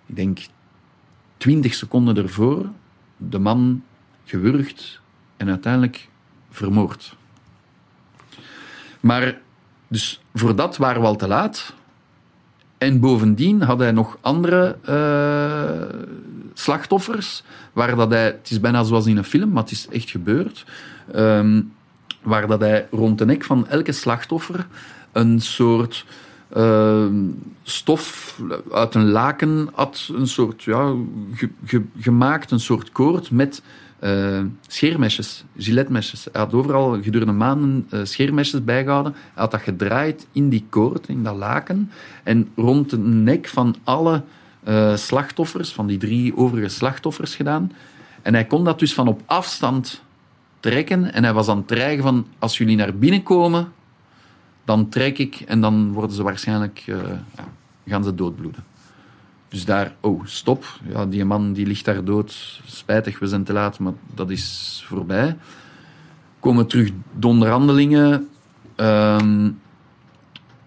ik 0.06 0.16
denk, 0.16 0.38
twintig 1.36 1.74
seconden 1.74 2.16
ervoor 2.16 2.66
de 3.16 3.38
man 3.38 3.82
gewurgd 4.24 5.00
en 5.36 5.48
uiteindelijk 5.48 6.08
vermoord. 6.50 7.16
Maar 9.00 9.40
dus 9.88 10.20
voor 10.34 10.56
dat 10.56 10.76
waren 10.76 11.00
we 11.00 11.06
al 11.06 11.16
te 11.16 11.28
laat. 11.28 11.74
En 12.78 13.00
bovendien 13.00 13.62
had 13.62 13.78
hij 13.78 13.92
nog 13.92 14.18
andere 14.20 14.76
uh, 14.88 15.98
slachtoffers, 16.54 17.42
waar 17.72 17.96
dat 17.96 18.10
hij, 18.10 18.24
het 18.24 18.50
is 18.50 18.60
bijna 18.60 18.82
zoals 18.82 19.06
in 19.06 19.16
een 19.16 19.24
film, 19.24 19.52
maar 19.52 19.62
het 19.62 19.72
is 19.72 19.88
echt 19.88 20.10
gebeurd, 20.10 20.64
um, 21.14 21.72
waar 22.22 22.46
dat 22.46 22.60
hij 22.60 22.86
rond 22.90 23.18
de 23.18 23.24
nek 23.24 23.44
van 23.44 23.68
elke 23.68 23.92
slachtoffer 23.92 24.66
een 25.12 25.40
soort 25.40 26.04
uh, 26.56 27.06
stof 27.62 28.38
uit 28.72 28.94
een 28.94 29.10
laken 29.10 29.68
had, 29.72 30.10
een 30.14 30.28
soort, 30.28 30.62
ja, 30.62 30.94
ge, 31.34 31.48
ge, 31.64 31.82
gemaakt, 31.98 32.50
een 32.50 32.60
soort 32.60 32.92
koord 32.92 33.30
met 33.30 33.62
uh, 34.00 34.40
scheermesjes, 34.66 35.44
giletmesjes. 35.56 36.28
Hij 36.32 36.40
had 36.40 36.54
overal 36.54 37.02
gedurende 37.02 37.32
maanden 37.32 37.86
uh, 37.90 38.00
scheermesjes 38.04 38.64
bijgehouden. 38.64 39.12
Hij 39.12 39.42
had 39.42 39.50
dat 39.50 39.60
gedraaid 39.60 40.26
in 40.32 40.48
die 40.48 40.66
koord, 40.68 41.08
in 41.08 41.22
dat 41.22 41.36
laken. 41.36 41.90
En 42.22 42.48
rond 42.56 42.90
de 42.90 42.98
nek 42.98 43.48
van 43.48 43.76
alle 43.84 44.22
uh, 44.68 44.96
slachtoffers, 44.96 45.72
van 45.72 45.86
die 45.86 45.98
drie 45.98 46.36
overige 46.36 46.68
slachtoffers 46.68 47.34
gedaan. 47.34 47.72
En 48.22 48.34
hij 48.34 48.44
kon 48.44 48.64
dat 48.64 48.78
dus 48.78 48.94
van 48.94 49.08
op 49.08 49.22
afstand 49.26 50.02
trekken. 50.60 51.12
En 51.12 51.24
hij 51.24 51.32
was 51.32 51.48
aan 51.48 51.56
het 51.56 51.68
dreigen 51.68 52.02
van, 52.02 52.26
als 52.38 52.58
jullie 52.58 52.76
naar 52.76 52.94
binnen 52.94 53.22
komen, 53.22 53.72
dan 54.64 54.88
trek 54.88 55.18
ik 55.18 55.40
en 55.46 55.60
dan 55.60 55.92
worden 55.92 56.16
ze 56.16 56.22
waarschijnlijk, 56.22 56.78
ja, 56.78 57.24
gaan 57.86 58.04
ze 58.04 58.14
doodbloeden. 58.14 58.67
Dus 59.48 59.64
daar, 59.64 59.94
oh, 60.00 60.20
stop. 60.24 60.64
Ja, 60.88 61.06
die 61.06 61.24
man 61.24 61.52
die 61.52 61.66
ligt 61.66 61.84
daar 61.84 62.04
dood. 62.04 62.60
Spijtig, 62.66 63.18
we 63.18 63.26
zijn 63.26 63.44
te 63.44 63.52
laat, 63.52 63.78
maar 63.78 63.92
dat 64.14 64.30
is 64.30 64.84
voorbij. 64.86 65.36
Komen 66.40 66.66
terug 66.66 66.90
donderhandelingen. 67.12 68.28
Um, 68.76 69.58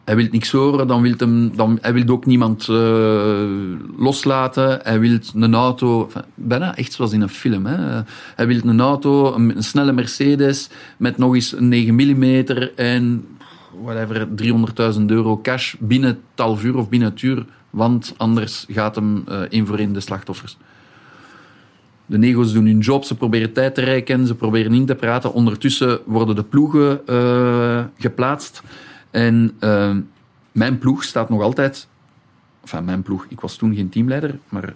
hij 0.04 0.16
wil 0.16 0.28
niks 0.32 0.52
horen, 0.52 0.88
dan 0.88 1.02
wil 1.02 1.14
hem, 1.18 1.56
dan, 1.56 1.78
hij 1.82 1.94
wil 1.94 2.08
ook 2.08 2.26
niemand 2.26 2.68
uh, 2.68 3.50
loslaten. 3.98 4.80
Hij 4.84 5.00
wil 5.00 5.20
een 5.36 5.54
auto, 5.54 6.04
enfin, 6.06 6.24
bijna 6.36 6.76
echt 6.76 6.94
zoals 6.94 7.12
in 7.12 7.22
een 7.22 7.30
film. 7.30 7.66
Hè. 7.66 8.02
Hij 8.36 8.48
wil 8.48 8.60
een 8.64 8.80
auto, 8.80 9.34
een, 9.34 9.56
een 9.56 9.64
snelle 9.64 9.92
Mercedes 9.92 10.70
met 10.98 11.18
nog 11.18 11.36
eens 11.36 11.54
een 11.58 11.68
9 11.68 11.96
mm 11.96 12.24
en 12.76 13.26
whatever, 13.82 14.28
300.000 14.98 15.06
euro 15.06 15.40
cash 15.42 15.76
binnen 15.80 16.10
het 16.10 16.20
half 16.36 16.64
uur 16.64 16.78
of 16.78 16.90
binnen 16.90 17.10
het 17.10 17.22
uur 17.22 17.46
want 17.72 18.14
anders 18.18 18.66
gaat 18.70 18.96
hem 18.96 19.24
uh, 19.52 19.66
voor 19.66 19.78
één 19.78 19.94
de 19.94 20.00
slachtoffers. 20.00 20.58
De 22.06 22.18
nego's 22.18 22.54
doen 22.54 22.66
hun 22.66 22.80
job, 22.80 23.04
ze 23.04 23.16
proberen 23.16 23.54
tijd 23.54 23.76
te 23.76 23.82
reiken, 23.82 24.28
ze 24.28 24.36
proberen 24.36 24.74
in 24.74 24.86
te 24.86 24.96
praten. 24.96 25.34
Ondertussen 25.34 26.00
worden 26.06 26.36
de 26.36 26.44
ploegen 26.44 27.02
uh, 27.10 27.84
geplaatst. 27.98 28.62
En 29.12 29.52
uh, 29.60 29.96
mijn 30.52 30.78
ploeg 30.78 31.04
staat 31.04 31.30
nog 31.30 31.42
altijd... 31.42 31.88
Enfin, 32.62 32.86
mijn 32.86 33.02
ploeg, 33.02 33.26
ik 33.30 33.40
was 33.40 33.56
toen 33.56 33.76
geen 33.76 33.90
teamleider, 33.90 34.40
maar 34.50 34.74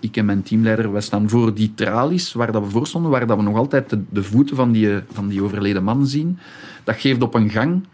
ik 0.00 0.16
en 0.16 0.24
mijn 0.24 0.42
teamleider, 0.42 0.92
wij 0.92 1.00
staan 1.00 1.28
voor 1.28 1.54
die 1.54 1.72
tralies 1.74 2.32
waar 2.32 2.52
dat 2.52 2.62
we 2.62 2.70
voor 2.70 2.86
stonden, 2.86 3.10
waar 3.10 3.26
dat 3.26 3.36
we 3.36 3.42
nog 3.42 3.56
altijd 3.56 3.90
de, 3.90 4.02
de 4.08 4.22
voeten 4.22 4.56
van 4.56 4.72
die, 4.72 5.00
van 5.12 5.28
die 5.28 5.42
overleden 5.42 5.84
man 5.84 6.06
zien. 6.06 6.38
Dat 6.84 6.96
geeft 6.96 7.22
op 7.22 7.34
een 7.34 7.50
gang 7.50 7.86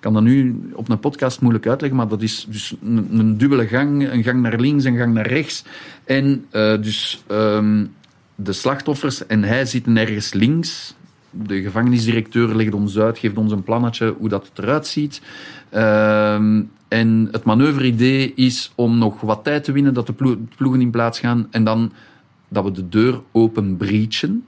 kan 0.00 0.12
dat 0.12 0.22
nu 0.22 0.60
op 0.74 0.88
een 0.88 0.98
podcast 0.98 1.40
moeilijk 1.40 1.66
uitleggen, 1.66 1.98
maar 1.98 2.08
dat 2.08 2.22
is 2.22 2.46
dus 2.50 2.74
een, 2.82 3.38
dubbele 3.38 3.66
gang, 3.66 4.10
een 4.10 4.22
gang 4.22 4.40
naar 4.40 4.60
links, 4.60 4.84
een 4.84 4.96
gang 4.96 5.14
naar 5.14 5.26
rechts. 5.26 5.64
En 6.04 6.46
uh, 6.52 6.82
dus 6.82 7.24
um, 7.30 7.94
de 8.34 8.52
slachtoffers 8.52 9.26
en 9.26 9.42
hij 9.42 9.64
zitten 9.64 9.96
ergens 9.96 10.32
links. 10.32 10.94
De 11.30 11.62
gevangenisdirecteur 11.62 12.56
legt 12.56 12.74
ons 12.74 12.98
uit, 12.98 13.18
geeft 13.18 13.36
ons 13.36 13.52
een 13.52 13.62
plannetje 13.62 14.14
hoe 14.18 14.28
dat 14.28 14.50
eruit 14.54 14.86
ziet. 14.86 15.20
Um, 15.74 16.70
en 16.88 17.28
het 17.30 17.44
manoeuvre-idee 17.44 18.32
is 18.34 18.72
om 18.74 18.98
nog 18.98 19.20
wat 19.20 19.44
tijd 19.44 19.64
te 19.64 19.72
winnen, 19.72 19.94
dat 19.94 20.06
de 20.06 20.38
ploegen 20.56 20.80
in 20.80 20.90
plaats 20.90 21.20
gaan 21.20 21.46
en 21.50 21.64
dan 21.64 21.92
dat 22.48 22.64
we 22.64 22.70
de 22.70 22.88
deur 22.88 23.20
open 23.32 23.76
breachen 23.76 24.44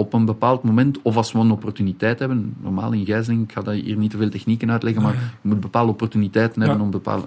op 0.00 0.12
een 0.12 0.24
bepaald 0.24 0.62
moment, 0.62 1.02
of 1.02 1.16
als 1.16 1.32
we 1.32 1.38
een 1.38 1.50
opportuniteit 1.50 2.18
hebben, 2.18 2.56
normaal 2.62 2.92
in 2.92 3.04
gijzeling, 3.04 3.42
ik 3.42 3.52
ga 3.52 3.62
daar 3.62 3.74
hier 3.74 3.96
niet 3.96 4.10
te 4.10 4.16
veel 4.16 4.30
technieken 4.30 4.70
uitleggen, 4.70 5.02
maar 5.02 5.14
je 5.14 5.48
moet 5.48 5.60
bepaalde 5.60 5.90
opportuniteiten 5.90 6.62
hebben 6.62 6.80
om 6.80 6.90
bepaalde... 6.90 7.26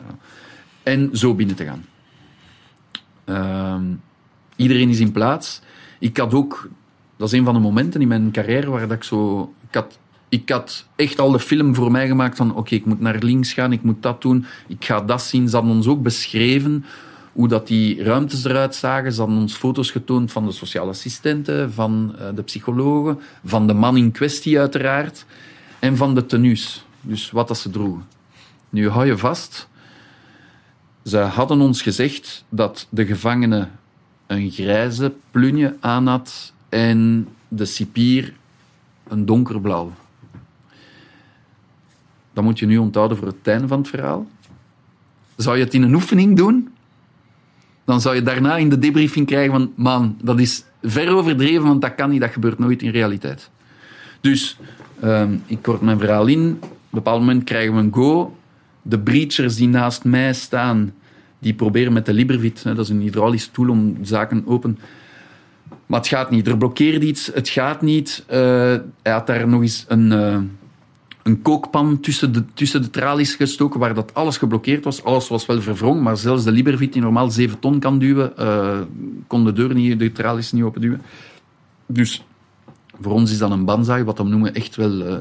En 0.84 1.10
zo 1.14 1.34
binnen 1.36 1.56
te 1.56 1.66
gaan. 1.66 1.86
Uh, 3.26 3.96
iedereen 4.56 4.90
is 4.90 5.00
in 5.00 5.12
plaats. 5.12 5.62
Ik 6.00 6.18
had 6.18 6.34
ook, 6.34 6.70
dat 7.18 7.28
is 7.32 7.40
een 7.40 7.46
van 7.46 7.54
de 7.54 7.60
momenten 7.60 8.02
in 8.02 8.08
mijn 8.08 8.32
carrière 8.32 8.70
waar 8.70 8.88
dat 8.88 8.98
ik 8.98 9.04
zo... 9.04 9.54
Ik 9.68 9.76
had, 9.76 10.00
ik 10.30 10.50
had 10.50 10.88
echt 10.96 11.20
al 11.20 11.32
de 11.32 11.40
film 11.40 11.76
voor 11.76 11.92
mij 11.92 12.08
gemaakt 12.08 12.38
van 12.38 12.56
oké, 12.56 12.76
ik 12.76 12.86
moet 12.86 13.00
naar 13.00 13.18
links 13.20 13.54
gaan, 13.54 13.72
ik 13.72 13.84
moet 13.84 14.02
dat 14.02 14.22
doen, 14.22 14.46
ik 14.68 14.86
ga 14.86 15.02
dat 15.02 15.22
zien. 15.22 15.50
Ze 15.50 15.56
hadden 15.56 15.76
ons 15.76 15.88
ook 15.88 16.04
beschreven 16.04 16.86
hoe 17.34 17.48
dat 17.48 17.68
die 17.68 18.04
ruimtes 18.04 18.44
eruit 18.44 18.76
zagen. 18.76 19.14
Ze 19.14 19.20
hadden 19.20 19.38
ons 19.38 19.54
foto's 19.54 19.92
getoond 19.92 20.32
van 20.32 20.46
de 20.46 20.52
sociale 20.52 20.90
assistenten, 20.90 21.74
van 21.74 22.16
uh, 22.20 22.28
de 22.36 22.42
psychologen, 22.42 23.20
van 23.46 23.68
de 23.68 23.74
man 23.74 23.98
in 23.98 24.12
kwestie 24.12 24.60
uiteraard 24.60 25.26
en 25.80 25.98
van 25.98 26.16
de 26.16 26.26
tenues. 26.26 26.86
Dus 27.02 27.32
wat 27.32 27.48
dat 27.48 27.58
ze 27.58 27.70
droegen. 27.70 28.06
Nu 28.70 28.90
hou 28.90 29.06
je 29.06 29.18
vast. 29.18 29.68
Ze 31.04 31.18
hadden 31.18 31.62
ons 31.62 31.82
gezegd 31.82 32.46
dat 32.50 32.88
de 32.90 33.06
gevangene 33.06 33.68
een 34.28 34.52
grijze 34.52 35.14
plunje 35.32 35.76
aan 35.80 36.08
had 36.08 36.54
en 36.70 37.28
de 37.48 37.66
cipier 37.66 38.34
een 39.08 39.26
donkerblauw. 39.26 39.94
Dat 42.34 42.44
moet 42.44 42.60
je 42.60 42.66
nu 42.66 42.78
onthouden 42.78 43.18
voor 43.18 43.28
het 43.28 43.48
einde 43.48 43.68
van 43.68 43.80
het 43.80 43.88
verhaal. 43.88 44.28
Zou 45.36 45.58
je 45.58 45.64
het 45.64 45.74
in 45.74 45.82
een 45.82 45.94
oefening 45.94 46.38
doen? 46.38 46.73
Dan 47.86 48.02
zou 48.02 48.16
je 48.16 48.22
daarna 48.22 48.58
in 48.58 48.70
de 48.70 48.80
debriefing 48.80 49.26
krijgen 49.26 49.52
van, 49.52 49.72
man, 49.76 50.18
dat 50.22 50.40
is 50.40 50.64
ver 50.82 51.16
overdreven, 51.16 51.64
want 51.64 51.82
dat 51.82 51.96
kan 51.96 52.10
niet, 52.10 52.22
dat 52.22 52.32
gebeurt 52.32 52.60
nooit 52.60 52.82
in 52.82 52.92
realiteit. 52.92 53.50
Dus, 54.22 54.58
um, 55.04 55.44
ik 55.46 55.62
kort 55.62 55.82
mijn 55.82 56.00
verhaal 56.00 56.28
in. 56.28 56.58
Op 56.62 56.70
een 56.72 56.80
bepaald 56.90 57.20
moment 57.20 57.44
krijgen 57.44 57.76
we 57.76 57.82
een 57.82 57.94
go. 57.94 58.38
De 58.82 59.00
breachers 59.00 59.56
die 59.56 59.68
naast 59.68 60.04
mij 60.04 60.34
staan, 60.34 60.94
die 61.40 61.54
proberen 61.54 61.94
met 61.94 62.06
de 62.06 62.14
Libervit, 62.14 62.64
dat 62.64 62.80
is 62.80 62.90
een 62.90 63.02
hydraulische 63.02 63.52
tool 63.52 63.70
om 63.70 63.98
zaken 64.02 64.44
open... 64.46 64.78
Maar 65.86 66.00
het 66.00 66.12
gaat 66.12 66.30
niet. 66.30 66.48
Er 66.48 66.58
blokkeert 66.58 67.04
iets. 67.04 67.32
Het 67.34 67.50
gaat 67.50 67.82
niet. 67.82 68.24
Uh, 68.28 68.36
hij 69.02 69.12
had 69.12 69.28
daar 69.28 69.48
nog 69.48 69.62
eens 69.62 69.86
een... 69.88 70.12
Uh, 70.12 70.38
een 71.24 71.42
kookpan 71.42 72.00
tussen 72.00 72.34
de, 72.34 72.44
tussen 72.54 72.82
de 72.82 72.90
tralies 72.90 73.36
gestoken, 73.36 73.80
waar 73.80 73.94
dat 73.94 74.14
alles 74.14 74.38
geblokkeerd 74.38 74.84
was. 74.84 75.04
Alles 75.04 75.28
was 75.28 75.46
wel 75.46 75.62
verwrongen, 75.62 76.04
maar 76.04 76.18
zelfs 76.18 76.44
de 76.44 76.52
Libervit, 76.52 76.94
die 76.94 77.02
normaal 77.02 77.30
7 77.32 77.60
ton 77.60 77.80
kan 77.80 78.00
duwen, 78.00 78.34
uh, 78.40 78.80
kon 79.28 79.46
de 79.46 79.54
deur 79.54 79.74
niet, 79.74 80.00
de 80.00 80.12
tralies 80.12 80.52
niet 80.52 80.64
openduwen. 80.64 81.02
Dus 81.86 82.26
voor 83.02 83.12
ons 83.12 83.32
is 83.32 83.38
dat 83.38 83.52
een 83.52 83.66
banzai, 83.66 84.04
wat 84.04 84.18
we 84.18 84.24
noemen 84.24 84.54
echt 84.54 84.76
wel 84.76 84.92
uh, 84.92 85.16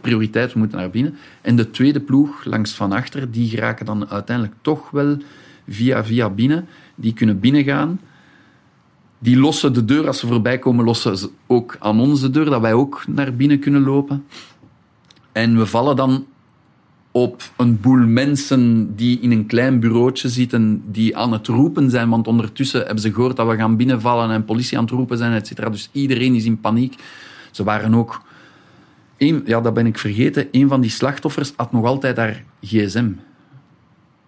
prioriteit, 0.00 0.52
we 0.52 0.58
moeten 0.58 0.78
naar 0.78 0.90
binnen. 0.90 1.16
En 1.40 1.56
de 1.56 1.70
tweede 1.70 2.00
ploeg, 2.00 2.44
langs 2.44 2.72
van 2.72 2.92
achter, 2.92 3.30
die 3.30 3.48
geraken 3.48 3.86
dan 3.86 4.08
uiteindelijk 4.08 4.56
toch 4.60 4.90
wel 4.90 5.16
via 5.68 6.04
via 6.04 6.30
binnen. 6.30 6.66
Die 6.94 7.12
kunnen 7.12 7.40
binnengaan. 7.40 8.00
Die 9.18 9.38
lossen 9.38 9.72
de 9.72 9.84
deur, 9.84 10.06
als 10.06 10.18
ze 10.18 10.26
voorbij 10.26 10.58
komen, 10.58 10.84
lossen 10.84 11.18
ze 11.18 11.30
ook 11.46 11.76
aan 11.78 12.00
onze 12.00 12.30
deur, 12.30 12.44
dat 12.44 12.60
wij 12.60 12.72
ook 12.72 13.04
naar 13.06 13.34
binnen 13.34 13.58
kunnen 13.58 13.82
lopen. 13.82 14.24
En 15.36 15.58
we 15.58 15.66
vallen 15.66 15.96
dan 15.96 16.26
op 17.10 17.42
een 17.56 17.80
boel 17.80 18.06
mensen 18.06 18.96
die 18.96 19.20
in 19.20 19.30
een 19.30 19.46
klein 19.46 19.80
bureautje 19.80 20.28
zitten, 20.28 20.82
die 20.92 21.16
aan 21.16 21.32
het 21.32 21.46
roepen 21.46 21.90
zijn, 21.90 22.08
want 22.08 22.26
ondertussen 22.26 22.80
hebben 22.80 23.00
ze 23.00 23.12
gehoord 23.12 23.36
dat 23.36 23.48
we 23.48 23.56
gaan 23.56 23.76
binnenvallen 23.76 24.30
en 24.30 24.44
politie 24.44 24.78
aan 24.78 24.84
het 24.84 24.92
roepen 24.92 25.18
zijn, 25.18 25.32
et 25.32 25.46
cetera. 25.46 25.70
Dus 25.70 25.88
iedereen 25.92 26.34
is 26.34 26.44
in 26.44 26.60
paniek. 26.60 26.94
Ze 27.50 27.64
waren 27.64 27.94
ook... 27.94 28.22
Ja, 29.18 29.60
dat 29.60 29.74
ben 29.74 29.86
ik 29.86 29.98
vergeten. 29.98 30.48
Een 30.50 30.68
van 30.68 30.80
die 30.80 30.90
slachtoffers 30.90 31.52
had 31.56 31.72
nog 31.72 31.84
altijd 31.84 32.16
haar 32.16 32.44
gsm. 32.60 33.08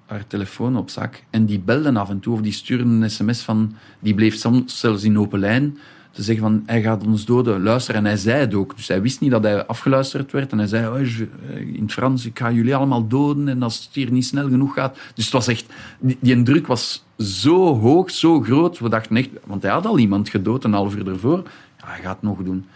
haar 0.09 0.27
telefoon 0.27 0.77
op 0.77 0.91
zak 0.91 1.23
en 1.31 1.47
die 1.47 1.59
belden 1.59 1.97
af 1.97 2.09
en 2.09 2.21
toe 2.21 2.35
of 2.35 2.41
die 2.41 2.53
stuurden 2.53 2.89
een 2.89 3.11
sms 3.11 3.41
van, 3.41 3.75
die 4.01 4.15
bleef 4.15 4.35
soms 4.35 4.81
zelfs 4.81 5.05
in 5.05 5.19
open 5.19 5.39
lijn, 5.39 5.79
te 6.11 6.23
zeggen 6.23 6.45
van, 6.45 6.63
hij 6.67 6.83
gaat 6.83 7.07
ons 7.07 7.25
doden, 7.25 7.63
luister. 7.63 7.95
En 7.95 8.05
hij 8.05 8.17
zei 8.17 8.41
het 8.41 8.55
ook. 8.55 8.77
Dus 8.77 8.89
hij 8.89 9.03
wist 9.03 9.21
niet 9.21 9.31
dat 9.31 9.43
hij 9.43 9.67
afgeluisterd 9.67 10.33
werd. 10.33 10.53
En 10.53 10.59
hij 10.59 10.67
zei, 10.67 10.87
oh, 10.87 11.09
in 11.57 11.83
het 11.83 11.93
Frans, 11.93 12.27
ik 12.27 12.39
ga 12.39 12.53
jullie 12.53 12.75
allemaal 12.75 13.07
doden 13.07 13.49
en 13.49 13.63
als 13.63 13.85
het 13.85 13.95
hier 13.95 14.13
niet 14.13 14.27
snel 14.27 14.49
genoeg 14.49 14.75
gaat. 14.75 14.99
Dus 15.15 15.25
het 15.25 15.33
was 15.33 15.49
echt, 15.49 15.67
die, 15.99 16.19
die 16.21 16.43
druk 16.43 16.67
was 16.67 17.05
zo 17.19 17.79
hoog, 17.79 18.11
zo 18.11 18.41
groot. 18.41 18.79
We 18.79 18.89
dachten 18.89 19.17
echt, 19.17 19.29
want 19.45 19.63
hij 19.63 19.73
had 19.73 19.87
al 19.87 19.99
iemand 19.99 20.29
gedood 20.29 20.65
een 20.65 20.73
half 20.73 20.97
uur 20.97 21.09
ervoor. 21.09 21.43
Ja, 21.79 21.87
hij 21.87 22.01
gaat 22.01 22.15
het 22.15 22.23
nog 22.23 22.43
doen. 22.43 22.67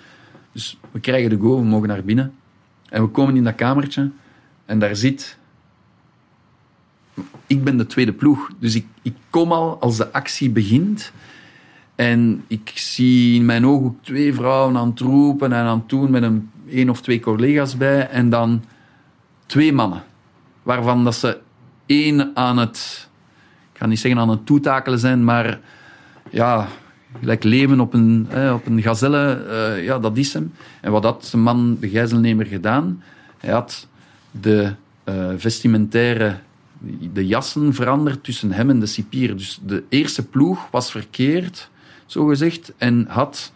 Dus 0.52 0.78
we 0.90 1.00
krijgen 1.00 1.30
de 1.30 1.38
go, 1.38 1.56
we 1.56 1.64
mogen 1.64 1.88
naar 1.88 2.04
binnen. 2.04 2.32
En 2.88 3.02
we 3.02 3.08
komen 3.08 3.36
in 3.36 3.44
dat 3.44 3.54
kamertje 3.54 4.10
en 4.66 4.78
daar 4.78 4.96
zit... 4.96 5.40
Ik 7.46 7.64
ben 7.64 7.76
de 7.76 7.86
tweede 7.86 8.12
ploeg, 8.12 8.50
dus 8.58 8.74
ik, 8.74 8.86
ik 9.02 9.14
kom 9.30 9.52
al 9.52 9.80
als 9.80 9.96
de 9.96 10.12
actie 10.12 10.50
begint. 10.50 11.12
En 12.02 12.44
ik 12.46 12.72
zie 12.74 13.34
in 13.34 13.44
mijn 13.44 13.66
ogen 13.66 13.98
twee 14.00 14.34
vrouwen 14.34 14.76
aan 14.76 14.88
het 14.88 15.00
roepen 15.00 15.52
en 15.52 15.64
aan 15.64 15.78
het 15.78 15.88
doen 15.88 16.10
met 16.10 16.22
een 16.22 16.50
één 16.68 16.90
of 16.90 17.00
twee 17.00 17.20
collega's 17.20 17.76
bij. 17.76 18.08
En 18.08 18.30
dan 18.30 18.64
twee 19.46 19.72
mannen, 19.72 20.02
waarvan 20.62 21.04
dat 21.04 21.14
ze 21.14 21.38
één 21.86 22.36
aan 22.36 22.58
het... 22.58 23.08
Ik 23.72 23.78
ga 23.78 23.86
niet 23.86 23.98
zeggen 23.98 24.20
aan 24.20 24.28
het 24.28 24.46
toetakelen 24.46 24.98
zijn, 24.98 25.24
maar 25.24 25.60
ja, 26.30 26.68
gelijk 27.18 27.42
leven 27.42 27.80
op 27.80 27.94
een, 27.94 28.26
hè, 28.28 28.52
op 28.52 28.66
een 28.66 28.82
gazelle, 28.82 29.32
eh, 29.32 29.84
ja, 29.84 29.98
dat 29.98 30.16
is 30.16 30.32
hem. 30.32 30.52
En 30.80 30.92
wat 30.92 31.04
had 31.04 31.28
de 31.30 31.36
man, 31.36 31.76
de 31.80 31.88
gijzelnemer, 31.88 32.46
gedaan? 32.46 33.02
Hij 33.38 33.52
had 33.52 33.88
de 34.30 34.72
eh, 35.04 35.28
vestimentaire, 35.36 36.36
de 37.12 37.26
jassen 37.26 37.74
veranderd 37.74 38.24
tussen 38.24 38.52
hem 38.52 38.70
en 38.70 38.80
de 38.80 38.86
cipier. 38.86 39.36
Dus 39.36 39.60
de 39.66 39.82
eerste 39.88 40.26
ploeg 40.26 40.68
was 40.70 40.90
verkeerd, 40.90 41.70
zo 42.12 42.26
gezegd, 42.26 42.72
en 42.76 43.06
had 43.08 43.52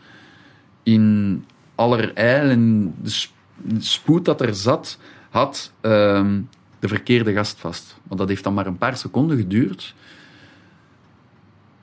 in 0.82 1.44
allerijl 1.74 2.50
en 2.50 2.94
de 3.02 3.10
sp- 3.10 3.34
de 3.56 3.80
spoed 3.80 4.24
dat 4.24 4.40
er 4.40 4.54
zat, 4.54 4.98
had 5.30 5.72
ehm, 5.80 6.40
de 6.78 6.88
verkeerde 6.88 7.32
gast 7.32 7.58
vast. 7.58 7.96
Want 8.02 8.20
dat 8.20 8.28
heeft 8.28 8.44
dan 8.44 8.54
maar 8.54 8.66
een 8.66 8.78
paar 8.78 8.96
seconden 8.96 9.36
geduurd. 9.36 9.94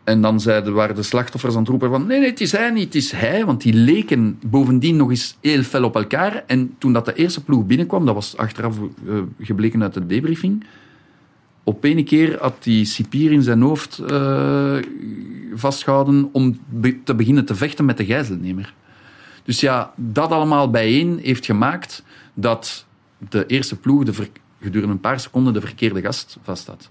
En 0.03 0.21
dan 0.21 0.39
zeiden, 0.39 0.73
waren 0.73 0.95
de 0.95 1.03
slachtoffers 1.03 1.53
aan 1.53 1.59
het 1.59 1.69
roepen 1.69 1.89
van 1.89 2.07
nee, 2.07 2.19
nee, 2.19 2.29
het 2.29 2.41
is 2.41 2.51
hij 2.51 2.71
niet, 2.71 2.83
het 2.83 2.95
is 2.95 3.11
hij. 3.11 3.45
Want 3.45 3.61
die 3.61 3.73
leken 3.73 4.39
bovendien 4.45 4.95
nog 4.95 5.09
eens 5.09 5.37
heel 5.41 5.63
fel 5.63 5.83
op 5.83 5.95
elkaar. 5.95 6.43
En 6.47 6.75
toen 6.77 6.93
dat 6.93 7.05
de 7.05 7.13
eerste 7.13 7.43
ploeg 7.43 7.65
binnenkwam, 7.65 8.05
dat 8.05 8.15
was 8.15 8.37
achteraf 8.37 8.77
eh, 8.77 9.19
gebleken 9.39 9.83
uit 9.83 9.93
de 9.93 10.05
debriefing, 10.05 10.65
op 11.63 11.83
ene 11.83 12.03
keer 12.03 12.37
had 12.39 12.63
die 12.63 12.85
cipier 12.85 13.31
in 13.31 13.41
zijn 13.41 13.61
hoofd 13.61 13.97
eh, 13.97 14.77
vastgehouden 15.53 16.29
om 16.31 16.59
te 17.03 17.15
beginnen 17.15 17.45
te 17.45 17.55
vechten 17.55 17.85
met 17.85 17.97
de 17.97 18.05
gijzelnemer. 18.05 18.73
Dus 19.43 19.59
ja, 19.59 19.93
dat 19.95 20.31
allemaal 20.31 20.69
bijeen 20.69 21.19
heeft 21.21 21.45
gemaakt 21.45 22.03
dat 22.33 22.85
de 23.29 23.45
eerste 23.45 23.75
ploeg 23.75 24.03
de 24.03 24.27
gedurende 24.61 24.93
een 24.93 24.99
paar 24.99 25.19
seconden 25.19 25.53
de 25.53 25.61
verkeerde 25.61 26.01
gast 26.01 26.37
vast 26.43 26.67
had. 26.67 26.89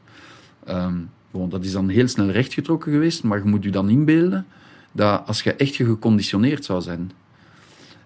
Ehm, 0.64 0.96
dat 1.30 1.64
is 1.64 1.72
dan 1.72 1.88
heel 1.88 2.08
snel 2.08 2.30
rechtgetrokken 2.30 2.92
geweest, 2.92 3.22
maar 3.22 3.38
je 3.38 3.44
moet 3.44 3.64
je 3.64 3.70
dan 3.70 3.88
inbeelden 3.88 4.46
dat 4.92 5.22
als 5.26 5.42
je 5.42 5.54
echt 5.54 5.74
geconditioneerd 5.74 6.64
zou 6.64 6.80
zijn 6.80 7.12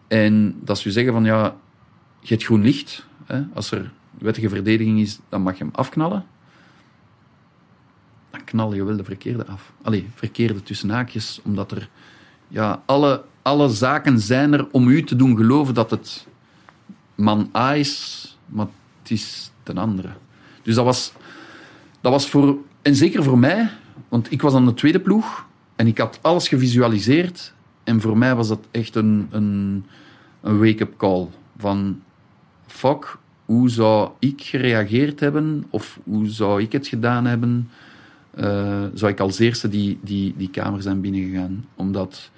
en 0.09 0.57
dat 0.61 0.79
ze 0.79 0.91
zeggen 0.91 1.13
van 1.13 1.25
ja, 1.25 1.57
je 2.21 2.29
hebt 2.29 2.45
groen 2.45 2.63
licht, 2.63 3.07
hè, 3.25 3.43
als 3.55 3.71
er 3.71 3.91
wettige 4.19 4.49
verdediging 4.49 5.01
is, 5.01 5.19
dan 5.29 5.43
mag 5.43 5.59
je 5.59 5.65
hem 5.65 5.73
afknallen. 5.75 6.25
Dan 8.37 8.45
knal 8.45 8.75
je 8.75 8.85
wel 8.85 8.97
de 8.97 9.05
verkeerde 9.05 9.47
af. 9.47 9.73
Allee, 9.83 10.09
verkeerde 10.15 10.63
tussen 10.63 10.91
haakjes, 10.91 11.41
omdat 11.45 11.71
er 11.71 11.89
ja, 12.49 12.83
alle, 12.87 13.25
alle 13.43 13.69
zaken 13.69 14.21
zijn 14.21 14.53
er 14.53 14.69
om 14.71 14.89
u 14.89 15.05
te 15.05 15.17
doen 15.17 15.37
geloven 15.37 15.75
dat 15.75 15.91
het 15.91 16.27
man 17.15 17.51
A 17.57 17.75
is, 17.75 18.37
maar 18.47 18.67
het 19.03 19.11
is 19.11 19.51
ten 19.63 19.79
andere. 19.79 20.09
Dus 20.63 20.75
dat 20.75 20.85
was, 20.85 21.13
dat 22.01 22.13
was 22.13 22.29
voor, 22.29 22.57
en 22.83 22.95
zeker 22.95 23.23
voor 23.23 23.39
mij, 23.39 23.71
want 24.09 24.33
ik 24.33 24.43
was 24.43 24.55
aan 24.55 24.67
de 24.67 24.75
tweede 24.75 25.01
ploeg 25.01 25.47
en 25.77 25.87
ik 25.87 25.99
had 25.99 26.19
alles 26.23 26.49
gevisualiseerd. 26.49 27.55
En 27.85 28.01
voor 28.01 28.19
mij 28.19 28.35
was 28.35 28.49
dat 28.49 28.67
echt 28.71 28.95
een, 28.95 29.27
een, 29.31 29.85
een 30.41 30.59
wake-up 30.59 30.97
call. 30.97 31.29
Van, 31.59 32.03
fuck, 32.67 33.19
hoe 33.45 33.69
zou 33.69 34.11
ik 34.19 34.43
gereageerd 34.43 35.21
hebben? 35.21 35.65
Of 35.71 35.99
hoe 36.05 36.29
zou 36.29 36.63
ik 36.63 36.73
het 36.73 36.87
gedaan 36.87 37.25
hebben? 37.25 37.71
Eh, 38.37 38.85
zou 38.95 39.13
ik 39.13 39.21
als 39.21 39.39
eerste 39.39 39.69
die, 39.69 39.99
die, 40.03 40.35
die 40.37 40.51
kamer 40.51 40.83
zijn 40.83 41.01
binnengegaan. 41.01 41.65
Omdat 41.75 42.31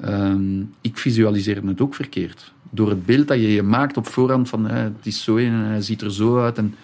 ehm, 0.00 0.60
ik 0.80 0.98
visualiseerde 0.98 1.68
het 1.68 1.80
ook 1.80 1.94
verkeerd. 1.94 2.52
Door 2.70 2.88
het 2.88 3.06
beeld 3.06 3.28
dat 3.28 3.36
je 3.36 3.52
je 3.52 3.62
maakt 3.62 3.96
op 3.96 4.06
voorhand 4.06 4.48
van 4.48 4.68
eh, 4.68 4.76
het 4.76 5.06
is 5.06 5.22
zo 5.22 5.36
en 5.36 5.52
hij 5.52 5.82
ziet 5.82 6.02
er 6.02 6.12
zo 6.12 6.40
uit. 6.40 6.58
En 6.58 6.74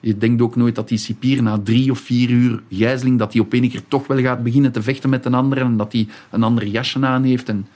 je 0.00 0.18
denkt 0.18 0.42
ook 0.42 0.56
nooit 0.56 0.74
dat 0.74 0.88
die 0.88 0.98
cipier 0.98 1.42
na 1.42 1.58
drie 1.58 1.90
of 1.90 1.98
vier 1.98 2.30
uur 2.30 2.62
gijzeling, 2.70 3.18
dat 3.18 3.32
hij 3.32 3.42
op 3.42 3.52
een 3.52 3.70
keer 3.70 3.88
toch 3.88 4.06
wel 4.06 4.18
gaat 4.18 4.42
beginnen 4.42 4.72
te 4.72 4.82
vechten 4.82 5.10
met 5.10 5.24
een 5.24 5.34
ander 5.34 5.58
en 5.58 5.76
dat 5.76 5.92
hij 5.92 6.08
een 6.30 6.42
ander 6.42 6.66
jasje 6.66 7.06
aan 7.06 7.22
heeft. 7.22 7.48
En, 7.48 7.66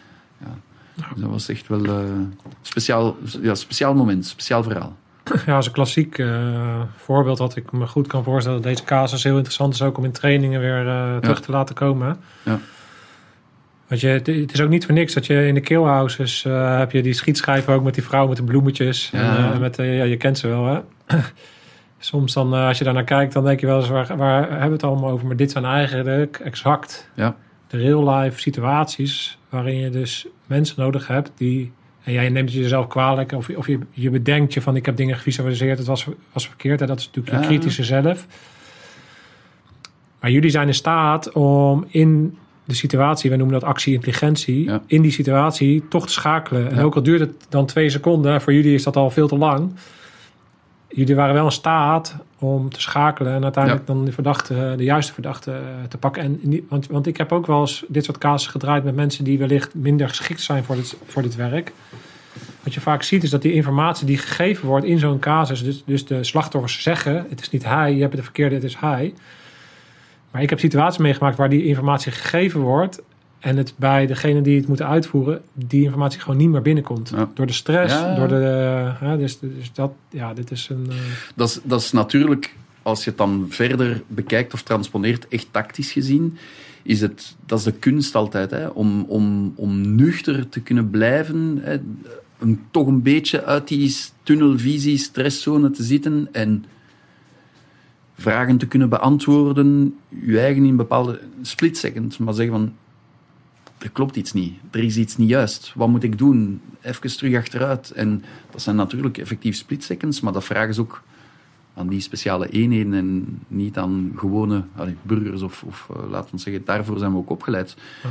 ja, 0.41 0.59
dus 0.95 1.23
dat 1.23 1.31
was 1.31 1.49
echt 1.49 1.69
wel 1.69 1.85
een 1.85 2.35
speciaal, 2.63 3.17
ja, 3.43 3.55
speciaal 3.55 3.95
moment, 3.95 4.27
speciaal 4.27 4.63
verhaal. 4.63 4.97
Ja, 5.47 5.57
als 5.57 5.67
een 5.67 5.73
klassiek 5.73 6.19
eh, 6.19 6.81
voorbeeld 6.97 7.39
wat 7.39 7.57
ik 7.57 7.73
me 7.73 7.87
goed 7.87 8.07
kan 8.07 8.25
voorstellen 8.25 8.63
dat 8.63 8.71
deze 8.71 8.85
casus 8.85 9.23
heel 9.25 9.35
interessant 9.35 9.75
is 9.75 9.83
ook 9.83 9.99
om 9.99 10.05
in 10.05 10.13
trainingen 10.13 10.61
weer 10.61 10.89
eh, 10.89 11.17
terug 11.17 11.41
te 11.41 11.51
laten 11.51 11.75
komen. 11.75 12.17
Ja. 12.45 12.59
Want 13.89 14.01
je, 14.01 14.07
het- 14.09 14.27
het 14.27 14.53
is 14.53 14.61
ook 14.61 14.69
niet 14.69 14.85
voor 14.85 14.95
niks 14.95 15.15
dat 15.15 15.27
je 15.27 15.47
in 15.47 15.55
de 15.55 15.61
killhouses 15.61 16.45
uh, 16.45 16.79
heb 16.79 16.93
je 16.93 17.03
die 17.03 17.13
schietschijven 17.13 17.75
ook 17.75 17.83
met 17.83 17.95
die 17.95 18.03
vrouw 18.03 18.27
met 18.29 18.37
de 18.37 18.43
bloemetjes. 18.43 19.11
Ja. 19.13 19.37
En, 19.37 19.53
eh, 19.53 19.59
met, 19.59 19.79
eh, 19.79 19.97
ja, 19.97 20.05
je 20.05 20.17
kent 20.17 20.39
ze 20.39 20.49
wel 20.49 20.67
hè. 20.67 20.81
Soms 21.99 22.33
dan, 22.33 22.55
eh, 22.55 22.67
als 22.67 22.79
je 22.79 22.85
daar 22.85 22.95
naar 22.95 23.05
kijkt, 23.05 23.33
dan 23.33 23.45
denk 23.45 23.61
je 23.61 23.67
wel 23.67 23.79
eens, 23.79 23.89
waar, 23.89 24.17
waar 24.17 24.43
hebben 24.51 24.67
we 24.67 24.73
het 24.73 24.83
allemaal 24.85 25.11
over? 25.11 25.27
Maar 25.27 25.37
dit 25.37 25.51
zijn 25.51 25.65
eigenlijk 25.65 26.41
exact 26.45 27.11
Ja. 27.15 27.37
de 27.67 27.77
real-life 27.79 28.41
situaties 28.41 29.39
waarin 29.49 29.77
je 29.79 29.91
dus 29.91 30.27
mensen 30.47 30.75
nodig 30.81 31.07
hebt 31.07 31.31
die... 31.37 31.73
En 32.05 32.13
jij 32.13 32.29
neemt 32.29 32.49
het 32.49 32.59
jezelf 32.59 32.87
kwalijk 32.87 33.33
of, 33.33 33.49
of 33.49 33.67
je, 33.67 33.79
je 33.91 34.11
bedenkt 34.11 34.55
je 34.55 34.61
van 34.61 34.77
ik 34.77 34.87
heb 34.87 34.97
dingen 34.97 35.17
gevisualiseerd, 35.17 35.79
het 35.79 35.87
was, 35.87 36.07
was 36.33 36.47
verkeerd. 36.47 36.81
En 36.81 36.87
dat 36.87 36.99
is 36.99 37.07
natuurlijk 37.13 37.41
je 37.41 37.47
kritische 37.47 37.85
zelf. 37.85 38.27
Maar 40.21 40.31
jullie 40.31 40.51
zijn 40.51 40.67
in 40.67 40.75
staat 40.75 41.33
om 41.33 41.85
in 41.89 42.39
de 42.65 42.75
situatie, 42.75 43.31
we 43.31 43.37
noemen 43.37 43.61
dat 43.61 43.69
actie-intelligentie, 43.69 44.65
Ja. 44.65 44.83
in 44.87 45.03
die 45.03 45.11
situatie 45.11 45.89
toch 45.89 46.07
te 46.07 46.13
schakelen. 46.13 46.71
En 46.71 46.77
Ja. 46.77 46.83
ook 46.83 46.95
al 46.95 47.03
duurt 47.03 47.21
het 47.21 47.47
dan 47.49 47.67
twee 47.67 47.91
seconden, 47.91 48.41
voor 48.41 48.53
jullie 48.53 48.75
is 48.75 48.83
dat 48.83 48.97
al 48.97 49.11
veel 49.11 49.29
te 49.29 49.37
lang. 49.39 49.73
Jullie 50.89 51.15
waren 51.15 51.35
wel 51.35 51.45
in 51.45 51.51
staat 51.53 52.17
om 52.39 52.71
te 52.71 52.81
schakelen 52.81 53.33
en 53.35 53.43
uiteindelijk 53.43 53.87
dan 53.87 54.05
de 54.05 54.13
verdachte, 54.13 54.75
de 54.77 54.85
juiste 54.85 55.13
verdachte 55.13 55.51
eh, 55.51 55.59
te 55.89 55.99
pakken. 55.99 56.23
En 56.23 56.65
want, 56.69 56.87
want 56.87 57.07
ik 57.07 57.17
heb 57.17 57.33
ook 57.33 57.47
wel 57.47 57.61
eens 57.61 57.85
dit 57.89 58.05
soort 58.05 58.19
casus 58.19 58.49
gedraaid 58.49 58.85
met 58.85 58.95
mensen 58.95 59.25
die 59.25 59.39
wellicht 59.39 59.75
minder 59.75 60.09
geschikt 60.09 60.41
zijn 60.41 60.65
voor 60.65 60.77
dit, 60.77 60.97
voor 61.07 61.23
dit 61.23 61.37
werk. 61.37 61.73
Wat 62.63 62.75
je 62.75 62.81
vaak 62.81 63.03
ziet 63.03 63.23
is 63.23 63.31
dat 63.31 63.43
die 63.43 63.53
informatie 63.53 64.07
die 64.07 64.19
gegeven 64.19 64.69
wordt 64.69 64.87
in 64.87 64.99
zo'n 64.99 65.19
casus, 65.19 65.63
dus, 65.65 65.83
dus 65.87 66.07
de 66.07 66.25
slachtoffers 66.25 66.83
zeggen: 66.83 67.27
het 67.29 67.41
is 67.41 67.51
niet 67.51 67.65
hij, 67.65 67.95
je 67.95 68.01
hebt 68.01 68.17
de 68.17 68.23
verkeerde, 68.23 68.55
het 68.55 68.65
is 68.65 68.77
hij. 68.77 69.15
Maar 70.31 70.43
ik 70.43 70.51
heb 70.51 70.59
situaties 70.61 70.99
meegemaakt 70.99 71.37
waar 71.37 71.49
die 71.49 71.65
informatie 71.65 72.13
gegeven 72.13 72.61
wordt 72.61 73.03
en 73.41 73.57
het 73.57 73.75
bij 73.77 74.07
degene 74.07 74.41
die 74.41 74.57
het 74.57 74.69
moeten 74.69 74.87
uitvoeren, 74.89 75.41
die 75.53 75.83
informatie 75.85 76.21
gewoon 76.21 76.37
niet 76.37 76.49
meer 76.49 76.63
binnenkomt. 76.63 77.09
Ja. 77.15 77.31
Door 77.35 77.47
de 77.47 77.53
stress, 77.53 77.95
Ja. 77.95 78.15
door 78.15 78.29
de. 78.29 78.93
hè, 78.99 79.17
dus, 79.19 79.39
dus 79.39 79.73
dat, 79.73 79.93
ja, 80.11 80.35
dit 80.35 80.51
is 80.51 80.69
een. 80.71 80.87
eh, 80.91 80.97
Dat 81.35 81.49
is, 81.49 81.61
dat 81.63 81.81
is 81.81 81.93
natuurlijk, 81.93 82.55
als 82.83 83.05
je 83.05 83.09
het 83.11 83.19
dan 83.19 83.47
verder 83.49 84.03
bekijkt 84.07 84.55
of 84.55 84.63
transponeert, 84.63 85.29
echt 85.29 85.47
tactisch 85.51 85.93
gezien, 85.93 86.39
is 86.83 87.01
het, 87.01 87.37
dat 87.47 87.59
is 87.59 87.65
de 87.65 87.73
kunst 87.73 88.15
altijd, 88.15 88.51
hè, 88.51 88.67
om, 88.67 89.05
om, 89.09 89.53
om 89.57 89.95
nuchter 89.95 90.49
te 90.49 90.61
kunnen 90.61 90.91
blijven, 90.91 91.59
hè, 91.63 91.77
een, 92.45 92.61
toch 92.71 92.87
een 92.87 93.03
beetje 93.03 93.45
uit 93.45 93.69
die 93.69 93.97
tunnelvisie, 94.23 94.99
stresszone 94.99 95.71
te 95.71 95.83
zitten 95.83 96.29
en 96.33 96.65
vragen 98.15 98.59
te 98.59 98.67
kunnen 98.67 98.89
beantwoorden, 98.89 99.99
je 100.09 100.41
eigen 100.41 100.65
in 100.65 100.77
bepaalde 100.77 101.21
split 101.43 101.79
seconds, 101.79 102.19
maar 102.19 102.35
zeggen 102.35 102.55
van, 102.55 102.73
er 103.79 103.91
klopt 103.91 104.17
iets 104.17 104.33
niet, 104.33 104.55
er 104.71 104.85
is 104.85 104.97
iets 104.97 105.17
niet 105.17 105.29
juist, 105.29 105.73
wat 105.75 105.89
moet 105.89 106.03
ik 106.03 106.19
doen? 106.19 106.61
Even 106.81 107.17
terug 107.17 107.37
achteruit. 107.37 107.91
En 107.91 108.25
dat 108.51 108.63
zijn 108.63 108.77
natuurlijk 108.77 109.19
effectief 109.19 109.57
split 109.57 109.85
seconds, 109.85 110.21
maar 110.21 110.33
dat 110.33 110.45
vragen 110.45 110.75
ze 110.75 110.81
ook 110.81 111.03
aan 111.75 111.89
die 111.89 112.01
speciale 112.01 112.49
eenheden 112.49 112.95
en 112.95 113.39
niet 113.49 113.79
aan 113.79 114.13
gewone 114.17 114.65
allee, 114.77 114.97
burgers 115.03 115.43
of, 115.43 115.63
of 115.63 115.89
eh, 115.91 116.11
laten 116.11 116.31
we 116.31 116.41
zeggen, 116.41 116.65
daarvoor 116.65 116.99
zijn 116.99 117.13
we 117.13 117.19
ook 117.19 117.31
opgeleid. 117.31 117.77
Ja. 118.03 118.09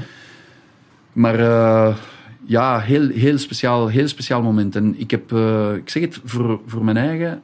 Maar 1.13 1.39
eh, 1.39 1.95
ja, 2.45 2.79
heel, 2.79 3.09
heel, 3.09 3.37
speciaal, 3.37 3.87
heel 3.87 4.07
speciaal 4.07 4.41
moment. 4.41 4.75
En 4.75 4.99
ik 4.99 5.11
heb, 5.11 5.31
eh, 5.31 5.75
ik 5.75 5.89
zeg 5.89 6.03
het 6.03 6.19
voor, 6.23 6.61
voor 6.65 6.83
mijn 6.83 6.97
eigen, 6.97 7.41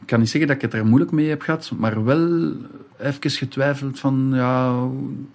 ik 0.00 0.06
kan 0.06 0.18
niet 0.20 0.30
zeggen 0.30 0.48
dat 0.48 0.56
ik 0.56 0.62
het 0.62 0.80
er 0.80 0.86
moeilijk 0.86 1.12
mee 1.12 1.28
heb 1.28 1.42
gehad, 1.42 1.72
maar 1.76 2.04
wel 2.04 2.52
even 2.98 3.30
getwijfeld 3.30 3.98
van, 3.98 4.30
ja, 4.34 4.88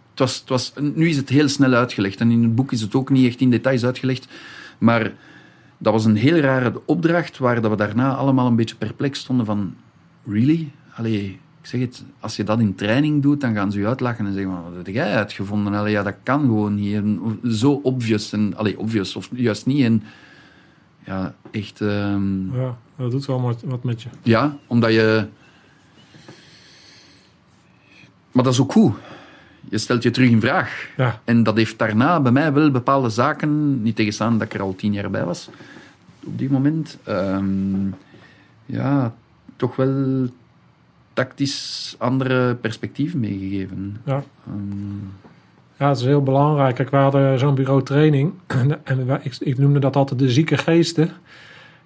het 0.10 0.20
was, 0.20 0.40
het 0.40 0.50
was, 0.50 0.74
nu 0.94 1.10
is 1.10 1.18
het 1.18 1.30
heel 1.30 1.50
snel 1.50 1.74
uitgelegd. 1.74 2.20
En 2.20 2.32
in 2.32 2.44
het 2.44 2.56
boek 2.56 2.72
is 2.72 2.82
het 2.82 2.96
ook 2.96 3.10
niet 3.10 3.28
echt 3.28 3.40
in 3.40 3.50
details 3.50 3.86
uitgelegd. 3.86 4.28
Maar 4.78 5.14
dat 5.78 5.94
was 5.94 6.06
een 6.06 6.16
heel 6.16 6.40
rare 6.40 6.82
opdracht, 6.86 7.38
waar 7.38 7.62
dat 7.62 7.72
we 7.72 7.78
daarna 7.78 8.16
allemaal 8.16 8.48
een 8.48 8.56
beetje 8.56 8.76
perplex 8.76 9.20
stonden 9.20 9.46
van, 9.46 9.76
really? 10.26 10.72
Allee, 10.94 11.40
ik 11.62 11.68
zeg 11.68 11.82
het, 11.82 12.04
als 12.20 12.36
je 12.36 12.44
dat 12.44 12.60
in 12.60 12.76
training 12.76 13.22
doet, 13.22 13.42
dan 13.42 13.54
gaan 13.54 13.72
ze 13.72 13.80
je 13.80 13.88
uitlachen 13.88 14.26
en 14.26 14.34
zeggen, 14.34 14.52
wat 14.52 14.86
heb 14.86 14.88
jij 14.88 15.16
uitgevonden? 15.16 15.74
Allee, 15.74 15.92
ja, 15.92 16.04
dat 16.04 16.16
kan 16.24 16.40
gewoon. 16.42 16.78
En 16.80 17.40
zo 17.52 17.72
obvious. 17.84 18.34
En, 18.34 18.56
allee, 18.58 18.80
obvious, 18.80 19.16
of 19.16 19.30
juist 19.34 19.66
niet. 19.66 19.84
En 19.84 20.04
ja, 21.06 21.34
echt... 21.52 21.82
ehm, 21.82 22.56
Ja, 22.56 22.78
dat 22.96 23.12
doet 23.12 23.26
wel 23.26 23.42
wat, 23.42 23.62
wat 23.66 23.84
met 23.84 24.02
je. 24.02 24.10
ja, 24.24 24.58
omdat 24.68 24.92
je. 24.92 25.26
Maar 28.32 28.44
dat 28.44 28.54
is 28.54 28.60
ook 28.60 28.72
goed. 28.72 28.94
Je 29.70 29.78
stelt 29.78 30.04
je 30.04 30.10
terug 30.12 30.30
in 30.30 30.42
vraag. 30.42 30.88
Ja, 30.98 31.22
En 31.24 31.44
dat 31.44 31.56
heeft 31.58 31.80
daarna 31.80 32.20
bij 32.22 32.32
mij 32.32 32.54
wel 32.54 32.72
bepaalde 32.72 33.10
zaken, 33.10 33.82
niet 33.82 33.96
tegenstaan 33.96 34.34
dat 34.38 34.48
ik 34.48 34.54
er 34.54 34.62
al 34.62 34.76
tien 34.76 34.94
jaar 34.94 35.10
bij 35.10 35.24
was, 35.26 35.50
op 36.24 36.38
die 36.38 36.50
moment, 36.52 36.98
ehm, 37.04 37.88
ja, 38.66 39.14
toch 39.56 39.76
wel 39.76 40.28
tactisch 41.14 41.96
andere 41.98 42.56
perspectieven 42.56 43.20
meegegeven. 43.20 43.98
ja. 44.06 44.24
Ehm, 44.48 45.20
Ja, 45.78 45.88
het 45.90 45.98
is 45.98 46.04
heel 46.06 46.24
belangrijk. 46.24 46.76
Kijk, 46.76 46.90
we 46.90 46.98
hadden 46.98 47.40
zo'n 47.40 47.56
bureau 47.56 47.84
training. 47.84 48.34
En 48.84 49.06
wij- 49.06 49.20
ik, 49.24 49.36
ik 49.40 49.58
noemde 49.58 49.80
dat 49.80 49.96
altijd 49.96 50.20
de 50.20 50.30
zieke 50.32 50.58
geesten. 50.58 51.10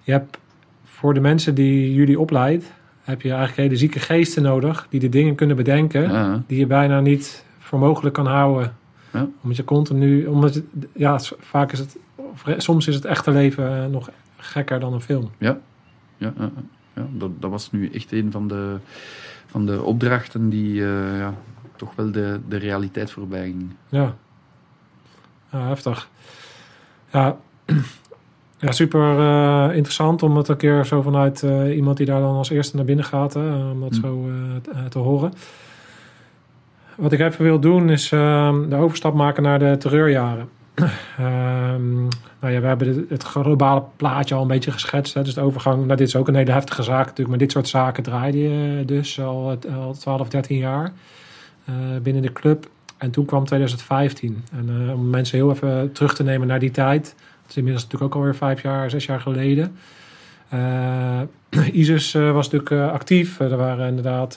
Je 0.02 0.12
hebt 0.12 0.38
voor 0.84 1.14
de 1.14 1.20
mensen 1.20 1.54
die 1.54 1.94
jullie 1.94 2.20
opleidt, 2.20 2.64
heb 3.02 3.22
je 3.22 3.28
eigenlijk 3.28 3.58
hele 3.58 3.76
zieke 3.76 3.98
geesten 4.00 4.42
nodig. 4.42 4.86
Die 4.90 5.00
de 5.00 5.08
dingen 5.08 5.34
kunnen 5.34 5.56
bedenken 5.56 6.02
ja, 6.02 6.42
die 6.46 6.58
je 6.58 6.66
bijna 6.66 7.00
niet 7.00 7.44
voor 7.58 7.78
mogelijk 7.78 8.14
kan 8.14 8.26
houden. 8.26 8.74
Ja. 9.12 9.28
Omdat 9.42 9.56
je 9.56 9.64
continu, 9.64 10.26
omdat 10.26 10.54
het, 10.54 10.64
ja, 10.94 11.18
vaak 11.38 11.72
is 11.72 11.78
het, 11.78 11.96
soms 12.56 12.86
is 12.86 12.94
het 12.94 13.04
echte 13.04 13.30
leven 13.30 13.82
eh, 13.82 13.86
nog 13.90 14.10
gekker 14.36 14.80
dan 14.80 14.92
een 14.92 15.00
film. 15.00 15.30
ja, 15.38 15.58
ja, 16.16 16.32
ja, 16.38 16.50
ja, 16.96 17.06
dat, 17.10 17.30
dat 17.40 17.50
was 17.50 17.70
nu 17.72 17.90
echt 17.90 18.12
een 18.12 18.30
van 18.30 18.48
de, 18.48 18.76
van 19.46 19.66
de 19.66 19.82
opdrachten 19.82 20.48
die 20.48 20.82
eh, 20.84 21.18
ja, 21.18 21.34
toch 21.76 21.94
wel 21.94 22.12
de, 22.12 22.40
de 22.48 22.56
realiteit 22.56 23.10
voorbij 23.10 23.44
ging. 23.44 23.70
Ja. 23.88 24.14
ja 25.52 25.66
heftig. 25.66 26.08
Ja, 27.12 27.36
ja 28.58 28.72
super 28.72 29.18
eh, 29.18 29.74
interessant 29.76 30.22
om 30.22 30.36
het 30.36 30.48
een 30.48 30.56
keer 30.56 30.84
zo 30.84 31.02
vanuit 31.02 31.42
eh, 31.42 31.76
iemand 31.76 31.96
die 31.96 32.06
daar 32.06 32.20
dan 32.20 32.34
als 32.34 32.50
eerste 32.50 32.76
naar 32.76 32.84
binnen 32.84 33.04
gaat, 33.04 33.34
hè, 33.34 33.70
om 33.70 33.80
dat 33.80 33.90
Mm. 33.90 34.00
zo 34.00 34.24
te, 34.62 34.88
te 34.88 34.98
horen. 34.98 35.32
Wat 36.96 37.12
ik 37.12 37.20
even 37.20 37.44
wil 37.44 37.60
doen 37.60 37.90
is 37.90 38.12
ehm, 38.12 38.68
de 38.68 38.76
overstap 38.76 39.14
maken 39.14 39.42
naar 39.42 39.58
de 39.58 39.76
terreurjaren. 39.78 40.48
Ehm, 40.76 42.02
nou 42.40 42.52
ja, 42.52 42.60
we 42.60 42.66
hebben 42.66 43.06
het 43.08 43.22
globale 43.22 43.82
plaatje 43.96 44.34
al 44.34 44.42
een 44.42 44.48
beetje 44.48 44.72
geschetst. 44.72 45.14
Hè, 45.14 45.22
dus 45.22 45.34
de 45.34 45.40
overgang, 45.40 45.84
nou, 45.84 45.96
dit 45.96 46.08
is 46.08 46.16
ook 46.16 46.28
een 46.28 46.34
hele 46.34 46.50
heftige 46.50 46.82
zaak 46.82 47.06
natuurlijk, 47.06 47.28
maar 47.28 47.38
dit 47.38 47.52
soort 47.52 47.68
zaken 47.68 48.02
draaide 48.02 48.38
je 48.38 48.84
dus 48.84 49.20
al, 49.20 49.58
al 49.74 49.94
12, 49.94 50.28
13 50.28 50.56
jaar 50.56 50.92
eh, 51.64 51.74
binnen 52.02 52.22
de 52.22 52.32
club. 52.32 52.68
En 52.98 53.10
toen 53.10 53.24
kwam 53.24 53.44
2015. 53.44 54.44
En 54.52 54.68
eh, 54.68 54.92
om 54.92 55.10
mensen 55.10 55.38
heel 55.38 55.50
even 55.50 55.92
terug 55.92 56.14
te 56.14 56.22
nemen 56.22 56.46
naar 56.46 56.58
die 56.58 56.70
tijd. 56.70 57.04
Dat 57.42 57.50
is 57.50 57.56
inmiddels 57.56 57.84
natuurlijk 57.84 58.14
ook 58.14 58.20
alweer 58.20 58.36
vijf 58.36 58.62
jaar, 58.62 58.90
zes 58.90 59.06
jaar 59.06 59.20
geleden. 59.20 59.76
Eh, 60.48 61.20
ISIS 61.80 62.12
was 62.12 62.50
natuurlijk 62.50 62.92
actief. 62.92 63.40
er 63.40 63.56
waren 63.56 63.88
inderdaad... 63.88 64.36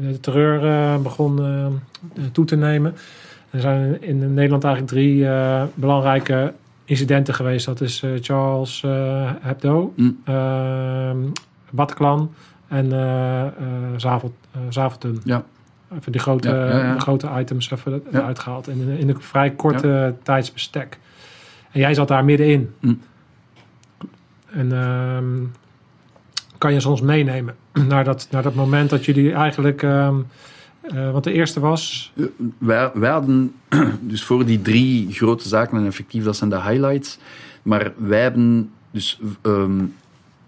de 0.00 0.20
terreur 0.20 1.02
begon 1.02 1.40
toe 2.32 2.44
te 2.44 2.56
nemen. 2.56 2.94
Er 3.52 3.60
zijn 3.60 4.02
in 4.02 4.34
Nederland 4.34 4.64
eigenlijk 4.64 4.94
drie 4.94 5.28
eh, 5.28 5.62
belangrijke 5.74 6.52
incidenten 6.84 7.34
geweest. 7.34 7.66
Dat 7.66 7.80
is 7.80 8.02
eh, 8.02 8.10
Charles 8.20 8.82
eh, 8.84 9.30
Hebdo, 9.40 9.92
Mm. 9.96 10.18
ehm 10.24 11.16
Bataclan 11.70 12.32
en 12.68 12.88
Zavel- 13.96 14.34
Zaventem. 14.68 15.20
Ja. 15.24 15.44
Even 15.98 16.12
die 16.12 16.20
grote, 16.20 16.48
Ja, 16.48 16.54
ja, 16.66 16.78
ja. 16.84 16.94
de 16.94 17.00
grote 17.00 17.28
items 17.38 17.70
even 17.70 18.02
eruit 18.12 18.38
gehaald. 18.38 18.68
In, 18.68 18.88
in 18.98 19.08
een 19.08 19.20
vrij 19.22 19.50
korte 19.50 20.14
tijdsbestek. 20.22 20.98
En 21.70 21.80
jij 21.80 21.94
zat 21.94 22.08
daar 22.08 22.24
middenin. 22.24 22.74
Mm. 22.80 23.00
En 24.50 24.72
ehm, 24.72 25.44
kan 26.58 26.72
je 26.72 26.80
soms 26.80 27.00
meenemen 27.00 27.54
naar 27.88 28.04
dat, 28.04 28.28
naar 28.30 28.42
dat 28.42 28.54
moment 28.54 28.90
dat 28.90 29.04
jullie 29.04 29.32
eigenlijk... 29.32 29.82
ehm 29.82 30.16
eh, 30.82 31.10
want 31.12 31.24
de 31.24 31.32
eerste 31.32 31.60
was... 31.60 32.12
Eh, 32.16 32.24
Wij, 32.58 32.90
wij 32.94 33.10
hadden 33.10 33.52
dus 34.00 34.24
voor 34.24 34.44
die 34.44 34.62
drie 34.62 35.12
grote 35.12 35.48
zaken, 35.48 35.78
en 35.78 35.86
effectief 35.86 36.24
dat 36.24 36.36
zijn 36.36 36.50
de 36.50 36.62
highlights, 36.62 37.18
maar 37.62 37.92
wij 37.96 38.22
hebben 38.22 38.70
dus 38.90 39.20
ehm, 39.42 39.84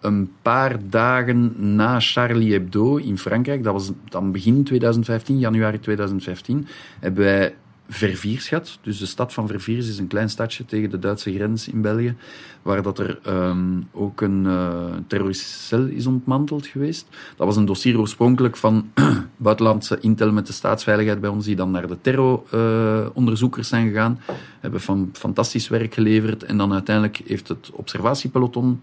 een 0.00 0.32
paar 0.42 0.76
dagen 0.88 1.74
na 1.74 2.00
Charlie 2.00 2.52
Hebdo 2.52 2.96
in 2.96 3.18
Frankrijk, 3.18 3.62
dat 3.62 3.72
was 3.72 3.92
dan 4.08 4.32
begin 4.32 4.64
2015, 4.64 5.38
januari 5.38 5.80
2015, 5.80 6.66
hebben 7.00 7.24
wij 7.24 7.54
Verviers 7.88 8.48
gehad. 8.48 8.78
Dus 8.82 8.98
de 8.98 9.06
stad 9.06 9.32
van 9.32 9.46
Verviers 9.46 9.88
is 9.88 9.98
een 9.98 10.06
klein 10.06 10.30
stadje 10.30 10.64
tegen 10.64 10.90
de 10.90 10.98
Duitse 10.98 11.34
grens 11.34 11.68
in 11.68 11.80
België, 11.80 12.16
waar 12.62 12.82
dat 12.82 12.98
er 12.98 13.18
ehm, 13.22 13.80
ook 13.92 14.20
een 14.20 14.44
uh, 14.44 14.84
terroristische 15.06 15.58
cel 15.58 15.86
is 15.86 16.06
ontmanteld 16.06 16.66
geweest. 16.66 17.06
Dat 17.36 17.46
was 17.46 17.56
een 17.56 17.64
dossier 17.64 17.98
oorspronkelijk 17.98 18.56
van 18.56 18.90
buitenlandse 19.36 19.98
intel 20.00 20.32
met 20.32 20.46
de 20.46 20.52
staatsveiligheid 20.52 21.20
bij 21.20 21.30
ons, 21.30 21.44
die 21.44 21.56
dan 21.56 21.70
naar 21.70 21.86
de 21.86 22.00
terroronderzoekers 22.00 23.68
zijn 23.68 23.88
gegaan, 23.88 24.20
hebben 24.60 24.80
van 24.80 25.10
fantastisch 25.12 25.68
werk 25.68 25.94
geleverd 25.94 26.42
en 26.42 26.56
dan 26.56 26.72
uiteindelijk 26.72 27.20
heeft 27.26 27.48
het 27.48 27.70
observatiepeloton 27.72 28.82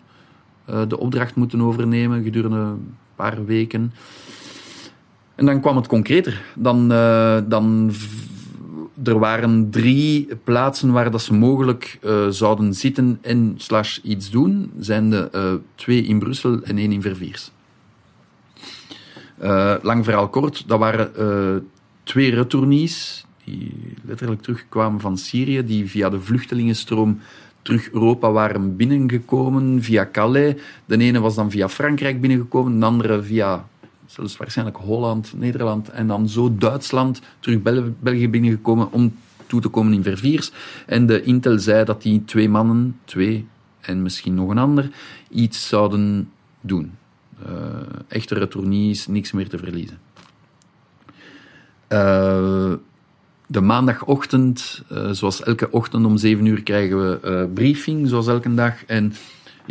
uh, 0.70 0.82
de 0.88 1.00
opdracht 1.00 1.36
moeten 1.36 1.62
overnemen 1.62 2.24
gedurende 2.24 2.58
een 2.58 2.96
paar 3.16 3.46
weken. 3.46 3.94
En 5.36 5.46
dan 5.46 5.62
kwam 5.62 5.76
het 5.76 5.88
concreter. 5.88 6.42
Dan, 6.56 6.92
uh, 6.92 7.38
dan 7.48 7.92
er 9.04 9.20
waren 9.20 9.70
drie 9.70 10.28
plaatsen 10.44 10.92
waar 10.92 11.12
dat 11.12 11.22
ze 11.22 11.34
mogelijk 11.34 12.00
uh, 12.04 12.28
zouden 12.28 12.74
zitten 12.74 13.18
en 13.22 13.58
iets 14.04 14.30
doen. 14.30 14.72
Zijn 14.80 15.12
er 15.12 15.30
uh, 15.36 15.54
twee 15.76 16.04
in 16.04 16.20
Brussel 16.20 16.62
en 16.64 16.78
één 16.78 16.92
in 16.92 17.02
Verviers. 17.02 17.52
Uh, 19.44 19.76
lang 19.82 20.04
verhaal 20.04 20.30
kort, 20.30 20.64
dat 20.68 20.80
waren 20.80 21.12
twee 22.04 22.32
retournees 22.32 23.26
die 23.44 23.74
letterlijk 24.04 24.42
terugkwamen 24.42 25.00
van 25.00 25.18
Syrië, 25.18 25.66
die 25.66 25.90
via 25.90 26.10
de 26.10 26.20
vluchtelingenstroom 26.20 27.20
terug 27.62 27.92
Europa 27.92 28.32
waren 28.32 28.76
binnengekomen 28.76 29.84
via 29.84 30.10
Calais. 30.12 30.56
De 30.86 30.98
ene 30.98 31.20
was 31.20 31.36
dan 31.36 31.52
via 31.52 31.70
Frankrijk 31.70 32.22
binnengekomen, 32.22 32.80
de 32.80 32.86
andere 32.86 33.24
via 33.24 33.68
zelfs 34.12 34.38
waarschijnlijk 34.38 34.78
Holland, 34.78 35.34
Nederland 35.36 35.90
en 35.90 36.08
dan 36.08 36.30
zo 36.30 36.56
Duitsland, 36.58 37.22
terug 37.40 37.62
Bel 37.62 37.96
België 38.00 38.30
binnengekomen 38.30 38.92
om 38.92 39.16
toe 39.48 39.62
te 39.62 39.70
komen 39.70 39.94
in 39.94 40.04
Verviers. 40.04 40.52
En 40.86 41.06
de 41.06 41.24
Intel 41.24 41.60
zei 41.60 41.86
dat 41.86 42.02
die 42.02 42.26
twee 42.26 42.50
mannen, 42.50 43.00
twee 43.06 43.48
en 43.82 44.02
misschien 44.02 44.34
nog 44.34 44.50
een 44.50 44.58
ander, 44.58 44.90
iets 45.30 45.68
zouden 45.68 46.30
doen. 46.62 46.92
Uh, 47.48 47.56
echte 48.08 48.36
retournees, 48.36 49.08
niks 49.08 49.32
meer 49.32 49.50
te 49.50 49.58
verliezen. 49.58 49.98
Uh, 51.90 52.74
de 53.48 53.62
maandagochtend, 53.62 54.84
uh, 54.92 55.10
zoals 55.12 55.44
elke 55.44 55.72
ochtend 55.72 56.06
om 56.06 56.18
zeven 56.18 56.46
uur, 56.46 56.64
krijgen 56.64 56.98
we 56.98 57.50
briefing, 57.54 58.08
zoals 58.08 58.28
elke 58.28 58.54
dag. 58.54 58.86
En 58.86 59.14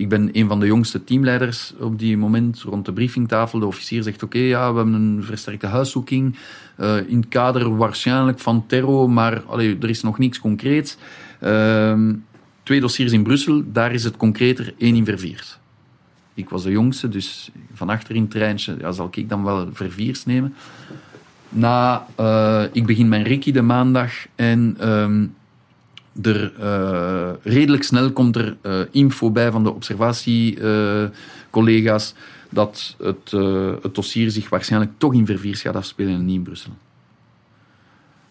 ik 0.01 0.09
ben 0.09 0.29
een 0.33 0.49
van 0.49 0.61
de 0.61 0.67
jongste 0.67 1.05
teamleiders 1.05 1.73
op 1.79 1.99
die 1.99 2.17
moment 2.17 2.63
rond 2.63 2.85
de 2.85 2.93
briefingtafel. 2.93 3.59
De 3.59 3.67
officier 3.67 4.03
zegt, 4.03 4.23
oké, 4.23 4.39
ja, 4.39 4.71
we 4.71 4.77
hebben 4.77 4.95
een 4.95 5.23
versterkte 5.23 5.67
huiszoeking 5.67 6.37
uh, 6.81 6.97
in 7.07 7.17
het 7.17 7.29
kader 7.29 7.77
waarschijnlijk 7.77 8.39
van 8.39 8.67
terror, 8.67 9.11
maar 9.11 9.43
allee, 9.43 9.79
er 9.81 9.89
is 9.89 10.03
nog 10.03 10.19
niks 10.19 10.41
concreets. 10.41 10.97
Uh, 11.43 12.01
twee 12.63 12.81
dossiers 12.81 13.13
in 13.13 13.23
Brussel, 13.23 13.63
daar 13.73 13.93
is 13.93 14.05
het 14.05 14.17
concreter, 14.17 14.75
één 14.79 14.95
in 14.95 15.05
Verviers. 15.05 15.59
Ik 16.35 16.49
was 16.49 16.63
de 16.63 16.71
jongste, 16.71 17.09
dus 17.09 17.51
van 17.73 17.89
achter 17.89 18.15
in 18.15 18.23
het 18.23 18.31
treintje 18.31 18.77
ja, 18.79 18.93
zal 18.93 19.09
ik 19.11 19.29
dan 19.29 19.45
wel 19.45 19.69
Verviers 19.73 20.25
nemen. 20.25 20.55
Na, 21.49 22.07
uh, 22.21 22.63
ik 22.73 22.87
begin 22.87 23.09
mijn 23.09 23.23
Ricky 23.23 23.53
de 23.53 23.63
maandag 23.63 24.13
en 24.35 24.89
um, 24.89 25.35
er, 26.23 26.53
uh, 26.61 27.31
redelijk 27.43 27.83
snel 27.83 28.13
komt 28.13 28.37
er 28.37 28.57
uh, 28.63 28.81
info 28.91 29.31
bij 29.31 29.51
van 29.51 29.63
de 29.63 29.73
observatiecollega's 29.73 32.15
dat 32.49 32.97
het, 32.99 33.31
het 33.83 33.95
dossier 33.95 34.31
zich 34.31 34.49
waarschijnlijk 34.49 34.93
toch 34.99 35.15
in 35.15 35.27
Verviers 35.27 35.63
gaat 35.63 35.77
afspelen 35.77 36.15
en 36.15 36.25
niet 36.25 36.37
in 36.37 36.43
Brussel. 36.43 36.73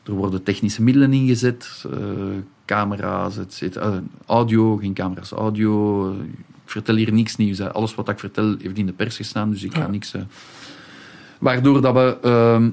Er 0.04 0.12
worden 0.12 0.44
technische 0.44 0.84
middelen 0.84 1.14
ingezet, 1.14 1.86
camera's, 2.66 3.38
etc. 3.38 3.78
audio, 4.26 4.78
geen 4.78 4.94
camera's, 4.94 5.32
audio, 5.32 6.16
Ik 6.70 6.76
vertel 6.76 6.96
hier 6.96 7.14
niks 7.14 7.36
nieuws. 7.36 7.58
Hè. 7.58 7.74
Alles 7.74 7.96
wat 7.96 8.10
ik 8.10 8.20
vertel 8.20 8.56
heeft 8.62 8.78
in 8.78 8.86
de 8.86 8.94
pers 8.94 9.16
gestaan, 9.16 9.50
dus 9.50 9.64
ik 9.64 9.76
ga 9.76 9.88
niks... 9.88 10.14
eh. 10.14 10.22
Waardoor 11.40 11.82
dat 11.82 11.94
we 11.94 12.18
ehm, 12.22 12.70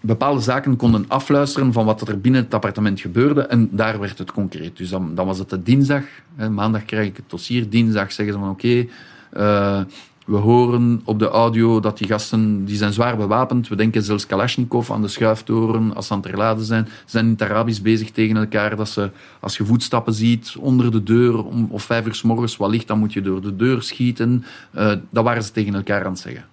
bepaalde 0.00 0.40
zaken 0.40 0.76
konden 0.76 1.04
afluisteren 1.08 1.72
van 1.72 1.84
wat 1.84 2.08
er 2.08 2.20
binnen 2.20 2.42
het 2.42 2.54
appartement 2.54 3.00
gebeurde. 3.00 3.40
En 3.40 3.68
daar 3.72 4.00
werd 4.00 4.18
het 4.18 4.32
concreet. 4.32 4.76
Dus 4.76 4.88
dan, 4.88 5.14
was 5.14 5.38
het 5.38 5.50
de 5.50 5.62
dinsdag. 5.62 6.04
Hè, 6.36 6.50
maandag 6.50 6.84
krijg 6.84 7.06
ik 7.06 7.16
het 7.16 7.30
dossier. 7.30 7.70
Dinsdag 7.70 8.12
zeggen 8.12 8.34
ze 8.34 8.40
van 8.40 8.50
oké, 8.50 8.86
eh, 9.30 9.80
we 10.26 10.36
horen 10.36 11.00
op 11.04 11.18
de 11.18 11.28
audio 11.28 11.80
dat 11.80 11.98
die 11.98 12.06
gasten 12.06 12.64
die 12.64 12.76
zijn 12.76 12.92
zwaar 12.92 13.16
bewapend. 13.16 13.68
We 13.68 13.76
denken 13.76 14.02
zelfs 14.02 14.26
Kalashnikov 14.26 14.90
aan 14.90 15.02
de 15.02 15.08
schuiftoren 15.08 15.94
als 15.94 16.06
ze 16.06 16.12
aan 16.12 16.22
het 16.26 16.66
zijn. 16.66 16.86
Ze 16.86 16.92
zijn 17.06 17.24
in 17.24 17.30
het 17.30 17.42
Arabisch 17.42 17.80
bezig 17.80 18.10
tegen 18.10 18.36
elkaar. 18.36 18.76
Dat 18.76 18.88
ze, 18.88 19.10
als 19.40 19.56
je 19.56 19.64
voetstappen 19.64 20.14
ziet 20.14 20.56
onder 20.58 20.90
de 20.90 21.02
deur 21.02 21.44
om, 21.44 21.66
of 21.70 21.82
vijf 21.82 22.06
uur 22.06 22.14
s 22.14 22.22
morgens 22.22 22.56
wat 22.56 22.70
licht, 22.70 22.86
dan 22.86 22.98
moet 22.98 23.12
je 23.12 23.20
door 23.20 23.40
de 23.40 23.56
deur 23.56 23.82
schieten. 23.82 24.44
Eh, 24.70 24.92
dat 25.10 25.24
waren 25.24 25.42
ze 25.42 25.52
tegen 25.52 25.74
elkaar 25.74 26.04
aan 26.04 26.12
het 26.12 26.20
zeggen. 26.20 26.44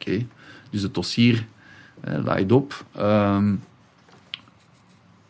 Oké, 0.00 0.26
dus 0.70 0.82
het 0.82 0.94
dossier 0.94 1.46
laait 2.24 2.52
op. 2.52 2.84
Ehm, 2.92 3.54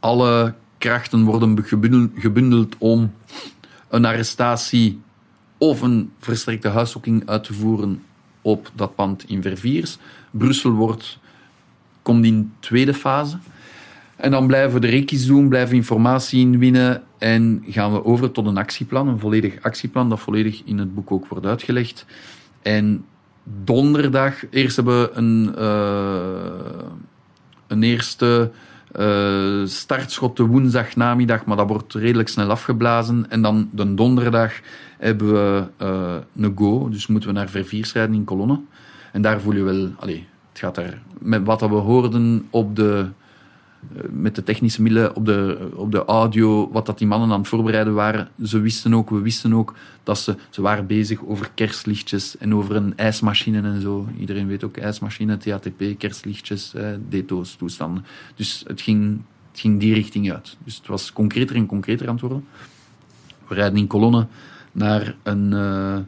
alle 0.00 0.54
krachten 0.78 1.24
worden 1.24 1.64
gebundeld, 2.14 2.74
om 2.78 3.12
een 3.88 4.04
arrestatie 4.04 5.00
of 5.58 5.80
een 5.80 6.12
verstrekte 6.18 6.68
huiszoeking 6.68 7.28
uit 7.28 7.44
te 7.44 7.52
voeren 7.52 8.02
op 8.42 8.70
dat 8.74 8.94
pand 8.94 9.28
in 9.28 9.42
Verviers. 9.42 9.98
Brussel 10.30 10.70
wordt, 10.70 11.18
komt 12.02 12.24
in 12.24 12.52
tweede 12.58 12.94
fase. 12.94 13.38
En 14.16 14.30
dan 14.30 14.46
blijven 14.46 14.72
we 14.72 14.80
de 14.80 14.86
rekjes 14.86 15.26
doen, 15.26 15.48
blijven 15.48 15.76
informatie 15.76 16.40
inwinnen 16.40 17.02
en 17.18 17.64
gaan 17.68 17.92
we 17.92 18.04
over 18.04 18.30
tot 18.30 18.46
een 18.46 18.56
actieplan, 18.56 19.08
een 19.08 19.18
volledig 19.18 19.62
actieplan 19.62 20.08
dat 20.08 20.20
volledig 20.20 20.62
in 20.64 20.78
het 20.78 20.94
boek 20.94 21.12
ook 21.12 21.26
wordt 21.26 21.46
uitgelegd. 21.46 22.06
En 22.62 23.04
donderdag, 23.64 24.50
eerst 24.50 24.76
hebben 24.76 25.00
we 25.00 25.10
een, 25.12 25.54
eh, 25.56 26.86
een 27.66 27.82
eerste 27.82 28.50
eh, 28.92 29.64
startschot 29.64 30.36
de 30.36 30.42
woensdag 30.42 30.96
namiddag, 30.96 31.44
maar 31.44 31.56
dat 31.56 31.68
wordt 31.68 31.94
redelijk 31.94 32.28
snel 32.28 32.50
afgeblazen. 32.50 33.30
En 33.30 33.42
dan 33.42 33.68
de 33.72 33.94
donderdag 33.94 34.52
hebben 34.98 35.32
we 35.32 35.64
eh, 35.76 36.14
een 36.36 36.52
go, 36.56 36.88
dus 36.88 37.06
moeten 37.06 37.28
we 37.28 37.34
naar 37.34 37.48
Verviers 37.48 37.92
rijden 37.92 38.14
in 38.14 38.24
kolonne. 38.24 38.60
En 39.12 39.22
daar 39.22 39.40
voel 39.40 39.54
je 39.54 39.62
wel, 39.62 39.90
allee, 39.98 40.26
het 40.48 40.58
gaat 40.58 40.74
daar, 40.74 41.02
met 41.18 41.44
wat 41.44 41.60
we 41.60 41.66
hoorden 41.66 42.46
op 42.50 42.76
de, 42.76 43.08
met 44.10 44.34
de 44.34 44.42
technische 44.42 44.82
middelen, 44.82 45.16
op 45.16 45.24
de, 45.24 45.68
op 45.74 45.92
de 45.92 46.04
audio, 46.04 46.70
wat 46.72 46.86
dat 46.86 46.98
die 46.98 47.06
mannen 47.06 47.30
aan 47.30 47.38
het 47.38 47.48
voorbereiden 47.48 47.94
waren. 47.94 48.28
Ze 48.42 48.60
wisten 48.60 48.94
ook, 48.94 49.10
we 49.10 49.20
wisten 49.20 49.54
ook, 49.54 49.74
dat 50.02 50.18
ze, 50.18 50.36
ze 50.50 50.62
waren 50.62 50.86
bezig 50.86 51.24
over 51.24 51.50
kerstlichtjes 51.54 52.38
en 52.38 52.54
over 52.54 52.76
een 52.76 52.96
ijsmachine 52.96 53.62
en 53.62 53.80
zo. 53.80 54.08
Iedereen 54.18 54.46
weet 54.46 54.64
ook, 54.64 54.76
ijsmachine, 54.76 55.36
TATP, 55.36 55.82
kerstlichtjes, 55.98 56.74
eh, 56.74 56.88
DTO's, 57.08 57.54
toestanden. 57.54 58.04
Dus 58.34 58.64
het 58.66 58.80
ging, 58.80 59.20
het 59.50 59.60
ging 59.60 59.80
die 59.80 59.94
richting 59.94 60.32
uit. 60.32 60.56
Dus 60.64 60.76
het 60.76 60.86
was 60.86 61.12
concreter 61.12 61.56
en 61.56 61.66
concreter 61.66 62.06
aan 62.06 62.12
het 62.12 62.22
worden. 62.22 62.44
We 63.48 63.54
rijden 63.54 63.78
in 63.78 63.86
kolonne 63.86 64.26
naar 64.72 65.14
een, 65.22 65.52
eh, 65.52 65.98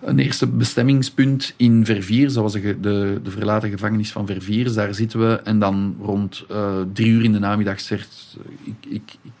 een 0.00 0.18
eerste 0.18 0.46
bestemmingspunt 0.46 1.54
in 1.56 1.84
Verviers. 1.84 2.34
Dat 2.34 2.42
was 2.42 2.52
de, 2.52 2.80
de, 2.80 3.20
de 3.22 3.30
verlaten 3.30 3.70
gevangenis 3.70 4.12
van 4.12 4.26
Verviers. 4.26 4.74
Daar 4.74 4.94
zitten 4.94 5.20
we. 5.20 5.40
En 5.44 5.58
dan 5.58 5.96
rond 6.00 6.44
eh, 6.48 6.80
drie 6.92 7.10
uur 7.10 7.24
in 7.24 7.32
de 7.32 7.38
namiddag 7.38 7.80
zegt... 7.80 8.36
Ik, 8.64 8.74
ik, 8.88 9.16
ik, 9.22 9.32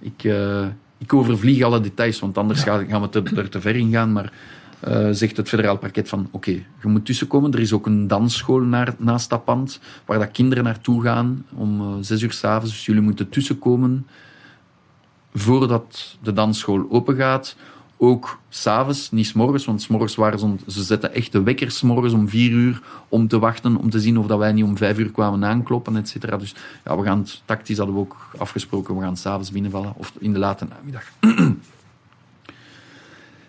ik, 0.00 0.24
eh, 0.24 0.66
ik 0.98 1.14
overvlieg 1.14 1.62
alle 1.62 1.80
details, 1.80 2.20
want 2.20 2.38
anders 2.38 2.62
gaan 2.62 2.86
gaan 2.86 3.00
we 3.00 3.08
te, 3.08 3.22
er 3.36 3.48
te 3.48 3.60
ver 3.60 3.76
in 3.76 3.90
gaan. 3.90 4.12
Maar 4.12 4.32
eh, 4.80 5.08
zegt 5.10 5.36
het 5.36 5.48
federaal 5.48 5.78
parket 5.78 6.08
van... 6.08 6.28
Oké, 6.30 6.50
je 6.50 6.88
moet 6.88 7.06
tussenkomen. 7.06 7.52
Er 7.52 7.60
is 7.60 7.72
ook 7.72 7.86
een 7.86 8.06
dansschool 8.06 8.60
naar, 8.60 8.94
naast 8.98 9.30
dat 9.30 9.44
pand, 9.44 9.80
waar 10.04 10.18
dat 10.18 10.30
kinderen 10.30 10.64
naartoe 10.64 11.02
gaan 11.02 11.44
om 11.54 11.80
eh, 11.80 11.86
zes 12.00 12.22
uur 12.22 12.32
s'avonds. 12.32 12.70
Dus 12.70 12.86
jullie 12.86 13.02
moeten 13.02 13.28
tussenkomen 13.28 14.06
voordat 15.34 16.16
de 16.22 16.32
dansschool 16.32 16.86
open 16.90 17.16
gaat. 17.16 17.56
Ook 18.04 18.38
s'avonds, 18.48 19.10
niet 19.10 19.26
's 19.26 19.32
morgens, 19.32 19.64
want 19.64 19.88
morgens 19.88 20.14
waren 20.14 20.38
ze, 20.38 20.54
ze 20.68 20.82
zetten 20.82 21.14
echt 21.14 21.32
de 21.32 21.42
wekkers 21.42 21.76
's 21.76 21.82
morgens 21.82 22.12
om 22.12 22.28
vier 22.28 22.50
uur 22.50 22.82
om 23.08 23.28
te 23.28 23.38
wachten, 23.38 23.76
om 23.76 23.90
te 23.90 24.00
zien 24.00 24.18
of 24.18 24.26
dat 24.26 24.38
wij 24.38 24.52
niet 24.52 24.64
om 24.64 24.76
vijf 24.76 24.98
uur 24.98 25.10
kwamen 25.10 25.44
aankloppen, 25.44 25.96
et 25.96 26.08
cetera. 26.08 26.36
Dus 26.36 26.54
ja, 26.84 26.96
we 26.96 27.04
gaan 27.04 27.26
tactisch 27.44 27.76
hadden 27.76 27.94
we 27.94 28.00
ook 28.00 28.16
afgesproken, 28.38 28.96
we 28.96 29.02
gaan 29.02 29.16
s'avonds 29.16 29.50
binnenvallen, 29.50 29.92
of 29.96 30.12
in 30.18 30.32
de 30.32 30.38
late 30.38 30.66
namiddag. 30.66 31.04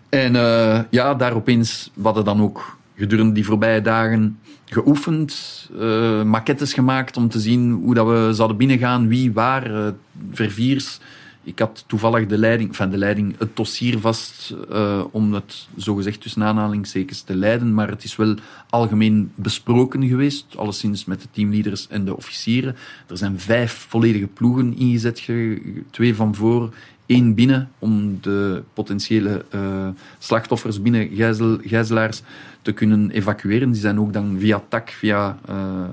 en 0.09 0.35
eh, 0.35 0.79
ja, 0.89 1.13
daar 1.13 1.33
opeens, 1.33 1.91
we 1.93 2.03
hadden 2.03 2.25
dan 2.25 2.41
ook 2.41 2.77
gedurende 2.95 3.33
die 3.33 3.45
voorbije 3.45 3.81
dagen 3.81 4.39
geoefend, 4.65 5.69
eh, 5.79 6.23
maquettes 6.23 6.73
gemaakt 6.73 7.17
om 7.17 7.29
te 7.29 7.39
zien 7.39 7.71
hoe 7.71 7.93
dat 7.93 8.07
we 8.07 8.29
zouden 8.33 8.57
binnengaan, 8.57 9.07
wie, 9.07 9.33
waar, 9.33 9.85
eh, 9.85 9.91
verviers. 10.31 10.99
Ik 11.47 11.59
had 11.59 11.83
toevallig 11.87 12.27
de 12.27 12.37
leiding, 12.37 12.69
enfin 12.69 12.89
de 12.89 12.97
leiding, 12.97 13.35
het 13.37 13.55
dossier 13.55 13.99
vast 13.99 14.53
eh, 14.71 15.03
om 15.11 15.33
het 15.33 15.67
zogezegd 15.75 16.21
tussen 16.21 16.43
aanhalingstekens 16.43 17.21
te 17.21 17.35
leiden, 17.35 17.73
maar 17.73 17.89
het 17.89 18.03
is 18.03 18.15
wel 18.15 18.35
algemeen 18.69 19.31
besproken 19.35 20.07
geweest, 20.07 20.45
alleszins 20.57 21.05
met 21.05 21.21
de 21.21 21.27
teamleaders 21.31 21.87
en 21.87 22.05
de 22.05 22.15
officieren. 22.15 22.75
Er 23.07 23.17
zijn 23.17 23.39
vijf 23.39 23.85
volledige 23.89 24.27
ploegen 24.27 24.77
ingezet, 24.77 25.19
ge- 25.19 25.83
twee 25.89 26.15
van 26.15 26.35
voor, 26.35 26.73
één 27.05 27.33
binnen, 27.33 27.69
om 27.79 28.17
de 28.21 28.63
potentiële 28.73 29.45
eh, 29.49 29.87
slachtoffers 30.19 30.81
binnen, 30.81 31.09
gijzel, 31.13 31.57
gijzelaars, 31.61 32.21
te 32.61 32.71
kunnen 32.71 33.09
evacueren. 33.11 33.71
Die 33.71 33.81
zijn 33.81 33.99
ook 33.99 34.13
dan 34.13 34.35
via 34.39 34.63
tak, 34.67 34.89
via, 34.89 35.37
eh, 35.45 35.83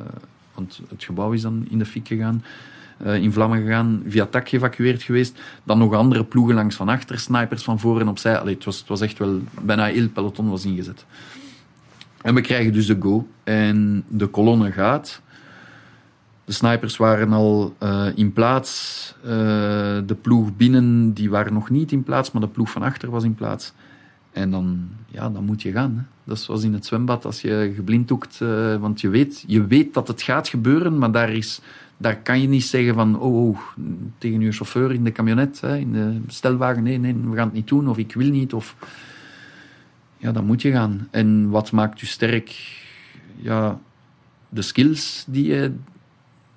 want 0.54 0.80
het 0.88 1.04
gebouw 1.04 1.32
is 1.32 1.42
dan 1.42 1.66
in 1.70 1.78
de 1.78 1.86
fik 1.86 2.06
gegaan, 2.06 2.44
in 3.04 3.32
vlammen 3.32 3.60
gegaan, 3.60 4.02
via 4.06 4.26
tak 4.26 4.48
geëvacueerd 4.48 5.02
geweest. 5.02 5.40
Dan 5.64 5.78
nog 5.78 5.94
andere 5.94 6.24
ploegen 6.24 6.54
langs 6.54 6.76
van 6.76 6.88
achter, 6.88 7.18
snipers 7.18 7.62
van 7.62 7.78
voor 7.80 8.00
en 8.00 8.08
opzij. 8.08 8.38
Allee, 8.38 8.54
het, 8.54 8.64
was, 8.64 8.78
het 8.78 8.88
was 8.88 9.00
echt 9.00 9.18
wel, 9.18 9.40
bijna 9.62 9.84
heel 9.84 10.08
peloton 10.08 10.48
was 10.48 10.64
ingezet. 10.64 11.04
En 12.22 12.34
we 12.34 12.40
krijgen 12.40 12.72
dus 12.72 12.86
de 12.86 12.96
go. 13.00 13.26
En 13.44 14.04
de 14.08 14.26
kolonne 14.26 14.72
gaat. 14.72 15.20
De 16.44 16.52
snipers 16.52 16.96
waren 16.96 17.32
al 17.32 17.74
eh, 17.78 18.06
in 18.14 18.32
plaats. 18.32 19.14
Eh, 19.22 19.30
de 20.06 20.16
ploeg 20.20 20.56
binnen, 20.56 21.12
die 21.12 21.30
waren 21.30 21.52
nog 21.52 21.70
niet 21.70 21.92
in 21.92 22.02
plaats, 22.02 22.30
maar 22.30 22.42
de 22.42 22.48
ploeg 22.48 22.70
van 22.70 22.82
achter 22.82 23.10
was 23.10 23.24
in 23.24 23.34
plaats. 23.34 23.72
En 24.32 24.50
dan, 24.50 24.88
ja, 25.08 25.30
dan 25.30 25.44
moet 25.44 25.62
je 25.62 25.72
gaan. 25.72 25.96
Hè. 25.96 26.02
Dat 26.24 26.36
is 26.36 26.44
zoals 26.44 26.62
in 26.62 26.72
het 26.72 26.86
zwembad 26.86 27.24
als 27.24 27.40
je 27.40 27.72
geblinddoekt. 27.74 28.40
eh 28.40 28.76
want 28.76 29.00
je 29.00 29.08
weet, 29.08 29.44
je 29.46 29.66
weet 29.66 29.94
dat 29.94 30.08
het 30.08 30.22
gaat 30.22 30.48
gebeuren, 30.48 30.98
maar 30.98 31.12
daar, 31.12 31.30
is, 31.30 31.60
daar 31.96 32.16
kan 32.16 32.40
je 32.40 32.48
niet 32.48 32.64
zeggen 32.64 32.94
van... 32.94 33.18
Oh, 33.20 33.48
oh, 33.48 33.58
tegen 34.18 34.40
je 34.40 34.52
chauffeur 34.52 34.92
in 34.92 35.04
de 35.04 35.12
camionet, 35.12 35.62
in 35.62 35.92
de 35.92 36.20
stelwagen. 36.26 36.82
Nee, 36.82 36.98
nee, 36.98 37.14
we 37.14 37.36
gaan 37.36 37.46
het 37.46 37.52
niet 37.52 37.68
doen. 37.68 37.88
Of 37.88 37.98
ik 37.98 38.14
wil 38.14 38.30
niet. 38.30 38.52
Of... 38.52 38.76
Ja, 40.16 40.32
dan 40.32 40.44
moet 40.44 40.62
je 40.62 40.70
gaan. 40.70 41.08
En 41.10 41.50
wat 41.50 41.72
maakt 41.72 42.00
je 42.00 42.06
sterk? 42.06 42.80
Ja, 43.36 43.80
de 44.48 44.62
skills 44.62 45.24
die 45.28 45.46
je 45.46 45.72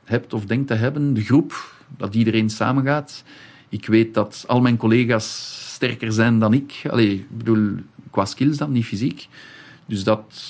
hebt 0.03 0.33
of 0.33 0.45
denkt 0.45 0.67
te 0.67 0.73
hebben. 0.73 1.13
De 1.13 1.23
groep, 1.23 1.75
dat 1.97 2.15
iedereen 2.15 2.49
samengaat. 2.49 3.23
Ik 3.69 3.85
weet 3.85 4.13
dat 4.13 4.43
al 4.47 4.61
mijn 4.61 4.77
collega's 4.77 5.57
sterker 5.73 6.11
zijn 6.11 6.39
dan 6.39 6.53
ik. 6.53 6.81
Allee, 6.89 7.13
ik 7.13 7.37
bedoel, 7.37 7.75
qua 8.09 8.25
skills 8.25 8.57
dan, 8.57 8.71
niet 8.71 8.85
fysiek. 8.85 9.27
Dus 9.85 10.03
dat, 10.03 10.41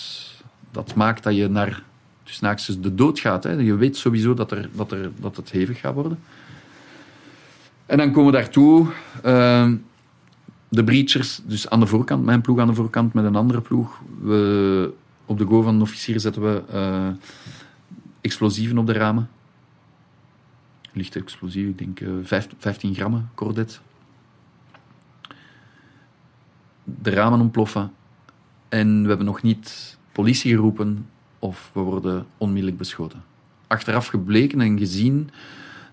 dat 0.72 0.96
maakt 0.96 1.24
dat 1.24 1.36
je 1.36 1.48
naar 1.48 1.84
dus 2.26 2.40
naast 2.40 2.84
de 2.84 2.96
dood 2.96 3.20
gaat. 3.20 3.44
Hè. 3.44 3.52
Je 3.52 3.76
weet 3.76 3.98
sowieso 3.98 4.34
dat, 4.34 4.52
er, 4.52 4.70
dat, 4.74 4.92
er, 4.92 5.12
dat 5.20 5.36
het 5.36 5.52
hevig 5.52 5.80
gaat 5.80 5.94
worden. 5.94 6.20
En 7.86 7.98
dan 7.98 8.12
komen 8.12 8.32
we 8.32 8.38
daartoe. 8.38 8.88
ehm, 9.24 9.76
de 10.70 10.84
breachers, 10.84 11.42
dus 11.46 11.70
aan 11.70 11.80
de 11.80 11.86
voorkant, 11.86 12.24
mijn 12.26 12.42
ploeg 12.42 12.60
aan 12.60 12.68
de 12.68 12.74
voorkant 12.74 13.14
met 13.14 13.26
een 13.26 13.36
andere 13.36 13.62
ploeg. 13.62 14.02
We, 14.22 14.94
op 15.26 15.38
de 15.38 15.46
go 15.46 15.62
van 15.62 15.78
de 15.78 15.84
officier 15.84 16.20
zetten 16.20 16.42
we 16.42 16.64
eh, 16.72 17.08
explosieven 18.22 18.78
op 18.78 18.88
de 18.88 18.94
ramen. 18.94 19.30
Lichte 20.92 21.20
explosief, 21.20 21.68
ik 21.68 21.78
denk 21.78 22.00
eh, 22.00 22.10
vijf- 22.24 22.48
15 22.58 22.96
grammen 22.96 23.30
cordet. 23.36 23.82
De 26.84 27.10
ramen 27.10 27.40
ontploffen. 27.40 27.92
En 28.70 29.02
we 29.02 29.08
hebben 29.08 29.26
nog 29.26 29.42
niet 29.42 29.98
politie 30.12 30.52
geroepen 30.56 31.08
of 31.46 31.70
we 31.74 31.80
worden 31.80 32.26
onmiddellijk 32.38 32.78
beschoten. 32.78 33.24
Achteraf 33.68 34.08
gebleken 34.08 34.62
en 34.62 34.78
gezien 34.78 35.30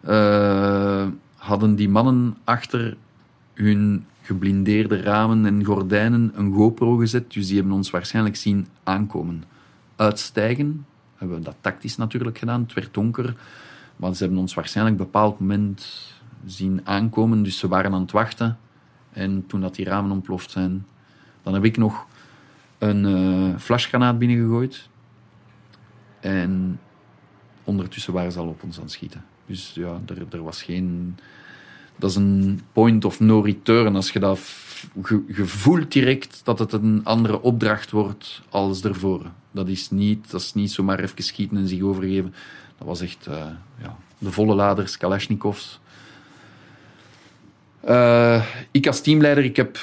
eh, 0.00 1.06
hadden 1.36 1.74
die 1.74 1.88
mannen 1.88 2.36
achter 2.44 2.96
hun 3.54 4.06
geblindeerde 4.22 5.00
ramen 5.00 5.46
en 5.46 5.64
gordijnen 5.64 6.32
een 6.34 6.52
GoPro 6.52 6.96
gezet. 6.96 7.32
Dus 7.32 7.46
die 7.46 7.56
hebben 7.56 7.74
ons 7.74 7.90
waarschijnlijk 7.90 8.36
zien 8.36 8.66
aankomen. 8.82 9.44
Uitstijgen, 9.96 10.86
hebben 11.16 11.36
we 11.36 11.44
dat 11.44 11.56
tactisch 11.60 11.96
natuurlijk 11.96 12.38
gedaan. 12.38 12.62
Het 12.62 12.72
werd 12.72 12.94
donker, 12.94 13.34
maar 13.96 14.14
ze 14.14 14.22
hebben 14.22 14.40
ons 14.40 14.54
waarschijnlijk 14.54 14.96
op 15.00 15.04
een 15.04 15.10
bepaald 15.12 15.40
moment 15.40 16.10
zien 16.46 16.80
aankomen. 16.84 17.42
Dus 17.42 17.58
ze 17.58 17.68
waren 17.68 17.92
aan 17.92 18.00
het 18.00 18.12
wachten. 18.12 18.58
En 19.12 19.44
toen 19.46 19.60
dat 19.60 19.74
die 19.74 19.84
ramen 19.84 20.10
ontploft 20.10 20.50
zijn, 20.50 20.86
Dan 21.42 21.54
heb 21.54 21.64
ik 21.64 21.76
nog 21.76 22.06
een 22.78 23.04
eh 23.04 23.58
flashgranaat 23.58 24.18
binnengegooid. 24.18 24.88
En 26.22 26.80
ondertussen 27.64 28.12
waren 28.12 28.32
ze 28.32 28.38
al 28.38 28.46
op 28.48 28.62
ons 28.62 28.76
aan 28.76 28.82
het 28.82 28.92
schieten. 28.92 29.24
Dus 29.46 29.72
ja, 29.74 30.00
er, 30.06 30.26
er 30.30 30.42
was 30.42 30.62
geen... 30.62 31.16
Dat 31.96 32.10
is 32.10 32.16
een 32.16 32.60
point 32.72 33.04
of 33.04 33.20
no 33.20 33.40
return. 33.40 33.96
Als 33.96 34.10
je 34.10 34.18
dat... 34.18 34.38
f- 34.38 34.86
Je, 35.08 35.24
je 35.26 35.44
voelt 35.46 35.92
direct 35.92 36.40
dat 36.44 36.58
het 36.58 36.72
een 36.72 37.00
andere 37.04 37.40
opdracht 37.42 37.90
wordt 37.90 38.42
als 38.48 38.82
ervoor. 38.82 39.30
Dat 39.50 39.68
is 39.68 39.90
niet, 39.90 40.30
dat 40.30 40.40
is 40.40 40.54
niet 40.54 40.72
zomaar 40.72 41.00
even 41.00 41.22
schieten 41.22 41.56
en 41.56 41.68
zich 41.68 41.82
overgeven. 41.82 42.34
Dat 42.78 42.86
was 42.86 43.00
echt 43.00 43.26
eh, 43.26 43.46
ja, 43.82 43.96
de 44.18 44.32
volle 44.32 44.54
laders, 44.54 44.96
Kalashnikovs. 44.96 45.80
Eh, 47.80 48.44
ik 48.70 48.86
als 48.86 49.00
teamleider, 49.00 49.44
ik 49.44 49.56
heb 49.56 49.78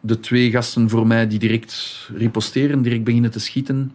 de 0.00 0.20
twee 0.20 0.50
gasten 0.50 0.88
voor 0.88 1.06
mij 1.06 1.26
die 1.28 1.38
direct 1.38 2.08
riposteren, 2.14 2.82
direct 2.82 3.04
beginnen 3.04 3.30
te 3.30 3.40
schieten. 3.40 3.92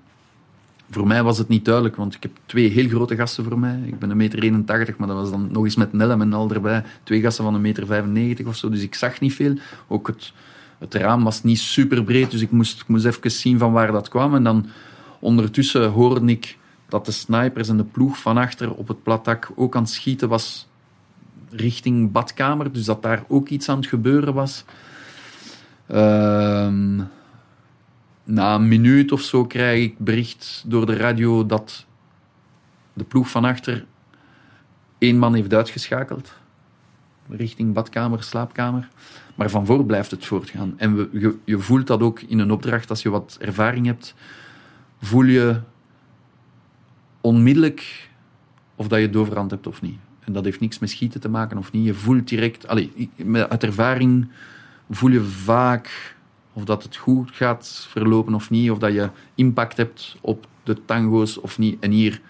Voor 0.90 1.08
mij 1.08 1.24
was 1.24 1.38
het 1.38 1.48
niet 1.48 1.66
duidelijk, 1.66 1.96
want 1.96 2.16
ik 2.16 2.24
heb 2.24 2.32
twee 2.46 2.70
heel 2.70 2.88
grote 2.88 3.16
gasten 3.16 3.44
voor 3.44 3.60
mij. 3.60 3.80
Ik 3.86 4.00
ben 4.00 4.10
een 4.10 4.18
meter 4.18 4.44
81, 4.44 4.98
maar 4.98 5.08
dat 5.08 5.18
was 5.18 5.30
dan 5.30 5.50
nog 5.52 5.64
eens 5.64 5.76
met 5.76 5.92
helm 5.92 6.22
en 6.22 6.34
al 6.34 6.52
erbij. 6.52 6.84
Twee 7.04 7.22
gasten 7.22 7.44
van 7.44 7.54
een 7.54 7.62
meter 7.62 7.86
95 7.86 8.46
of 8.46 8.56
zo, 8.56 8.70
dus 8.70 8.82
ik 8.82 8.96
zag 8.96 9.20
niet 9.20 9.34
veel. 9.34 9.54
Ook 9.88 10.08
het, 10.08 10.34
het 10.78 10.94
raam 10.94 11.24
was 11.24 11.44
niet 11.44 11.60
super 11.60 12.04
breed, 12.04 12.32
dus 12.32 12.42
ik 12.42 12.52
moest, 12.52 12.82
ik 12.82 12.88
moest 12.88 13.06
even 13.06 13.32
zien 13.32 13.58
van 13.58 13.72
waar 13.72 13.92
dat 13.92 14.08
kwam. 14.08 14.36
En 14.36 14.44
dan 14.44 14.66
ondertussen 15.20 15.90
hoorde 15.90 16.32
ik 16.32 16.58
dat 16.90 17.06
de 17.06 17.12
snipers 17.12 17.70
en 17.70 17.78
de 17.78 17.84
ploeg 17.84 18.18
van 18.18 18.38
achter 18.38 18.74
op 18.74 18.88
het 18.88 19.04
platdak 19.04 19.50
ook 19.56 19.76
aan 19.76 19.82
het 19.82 19.92
schieten 19.92 20.30
was 20.30 20.68
richting 21.50 22.12
badkamer. 22.12 22.72
Dus 22.72 22.86
dat 22.86 23.02
daar 23.02 23.24
ook 23.28 23.50
iets 23.50 23.70
aan 23.70 23.78
het 23.78 23.88
gebeuren 23.88 24.34
was. 24.34 24.66
Ehm, 25.88 27.00
na 28.28 28.56
een 28.56 28.68
minuut 28.68 29.12
of 29.12 29.22
zo 29.22 29.46
krijg 29.46 29.84
ik 29.84 30.00
bericht 30.00 30.64
door 30.68 30.86
de 30.86 30.96
radio 30.96 31.46
dat 31.46 31.86
de 32.94 33.04
ploeg 33.04 33.30
van 33.30 33.46
achter 33.46 33.86
één 34.98 35.18
man 35.18 35.34
heeft 35.34 35.54
uitgeschakeld. 35.54 36.34
Richting 37.30 37.74
badkamer, 37.74 38.24
slaapkamer. 38.24 38.90
Maar 39.36 39.50
van 39.50 39.66
voor 39.66 39.86
blijft 39.86 40.12
het 40.12 40.26
voortgaan. 40.26 40.74
En 40.78 41.10
je, 41.12 41.38
je 41.44 41.60
voelt 41.60 41.88
dat 41.88 42.02
ook 42.02 42.22
in 42.22 42.40
een 42.40 42.52
opdracht, 42.52 42.90
als 42.90 43.02
je 43.02 43.10
wat 43.10 43.38
ervaring 43.42 43.86
hebt, 43.86 44.16
voel 45.02 45.24
je 45.24 45.60
onmiddellijk 47.22 48.10
of 48.76 48.88
dat 48.88 49.00
je 49.00 49.18
overhand 49.18 49.52
hebt 49.52 49.68
of 49.68 49.82
niet. 49.82 50.00
En 50.20 50.34
dat 50.34 50.44
heeft 50.44 50.60
niks 50.60 50.80
met 50.80 50.90
schieten 50.90 51.22
te 51.22 51.30
maken 51.30 51.58
of 51.58 51.72
niet. 51.72 51.86
Je 51.86 51.94
voelt 51.94 52.28
direct, 52.28 52.66
met- 53.16 53.50
uit 53.50 53.64
ervaring 53.64 54.28
voel 54.90 55.12
je 55.12 55.24
vaak 55.24 56.16
of 56.58 56.64
dat 56.64 56.84
het 56.84 56.96
goed 56.96 57.32
gaat 57.32 57.88
verlopen 57.90 58.34
of 58.34 58.50
niet, 58.50 58.72
of 58.72 58.78
dat 58.78 58.94
je 58.94 59.10
impact 59.36 59.78
hebt 59.78 60.16
op 60.22 60.48
de 60.64 60.86
tango's 60.86 61.42
of 61.42 61.58
niet. 61.58 61.78
En 61.80 61.92
hier, 61.92 62.22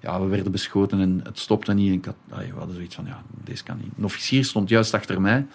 ja, 0.00 0.20
we 0.20 0.26
werden 0.26 0.52
beschoten 0.52 1.00
en 1.00 1.20
het 1.22 1.38
stopte 1.38 1.72
niet. 1.74 1.88
En 1.88 1.94
ik 1.94 2.04
had, 2.04 2.16
allee, 2.30 2.52
we 2.52 2.58
hadden 2.58 2.74
zoiets 2.74 2.94
van, 2.94 3.04
ja, 3.06 3.22
deze 3.44 3.62
kan 3.62 3.76
niet. 3.82 3.92
Een 3.96 4.04
officier 4.04 4.44
stond 4.44 4.68
juist 4.68 4.94
achter 4.94 5.20
mij, 5.20 5.46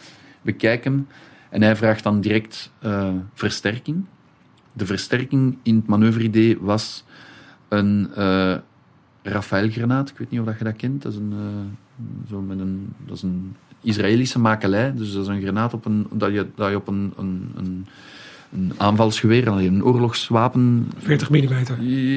bekijk 0.41 0.83
hem, 0.83 1.07
en 1.49 1.61
hij 1.61 1.75
vraagt 1.75 2.03
dan 2.03 2.21
direct 2.21 2.71
eh, 2.79 3.13
versterking. 3.33 4.05
De 4.73 4.85
versterking 4.85 5.57
in 5.63 5.75
het 5.75 5.87
manoeuvre-idee 5.87 6.57
was 6.59 7.03
een 7.67 8.09
eh 8.15 8.57
Rafael-granaat. 9.21 10.09
Ik 10.09 10.17
weet 10.17 10.29
niet 10.29 10.39
of 10.39 10.45
dat 10.45 10.57
je 10.57 10.63
dat 10.63 10.75
kent. 10.75 11.01
Dat 11.01 11.11
is 11.11 11.17
een, 11.17 11.33
eh, 11.33 12.29
zo 12.29 12.41
met 12.41 12.59
een, 12.59 12.93
dat 13.05 13.15
is 13.15 13.21
een 13.21 13.55
Israëlische 13.81 14.39
makelij. 14.39 14.93
Dus 14.93 15.13
dat 15.13 15.21
is 15.21 15.27
een 15.27 15.41
granaat 15.41 15.73
op 15.73 15.85
een, 15.85 16.07
dat, 16.11 16.33
je, 16.33 16.47
dat 16.55 16.69
je 16.69 16.75
op 16.75 16.87
een, 16.87 17.13
een, 17.17 17.51
een, 17.55 17.87
een 18.53 18.71
aanvalsgeweer, 18.77 19.47
een 19.47 19.83
oorlogswapen 19.83 20.91
40 20.97 21.29
mm. 21.29 21.53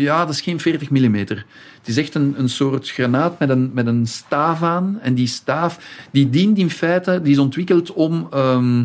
ja, 0.00 0.18
dat 0.24 0.34
is 0.34 0.40
geen 0.40 0.60
40 0.60 0.90
mm. 0.90 1.14
Het 1.14 1.44
is 1.84 1.96
echt 1.96 2.14
een, 2.14 2.34
een 2.38 2.48
soort 2.48 2.90
granaat 2.90 3.38
met 3.38 3.48
een, 3.48 3.70
met 3.74 3.86
een 3.86 4.06
staaf 4.06 4.62
aan. 4.62 4.98
En 5.02 5.14
die 5.14 5.26
staaf 5.26 6.04
die 6.10 6.30
dient 6.30 6.58
in 6.58 6.70
feite, 6.70 7.20
die 7.22 7.32
is 7.32 7.38
ontwikkeld 7.38 7.92
om 7.92 8.26
ehm, 8.30 8.84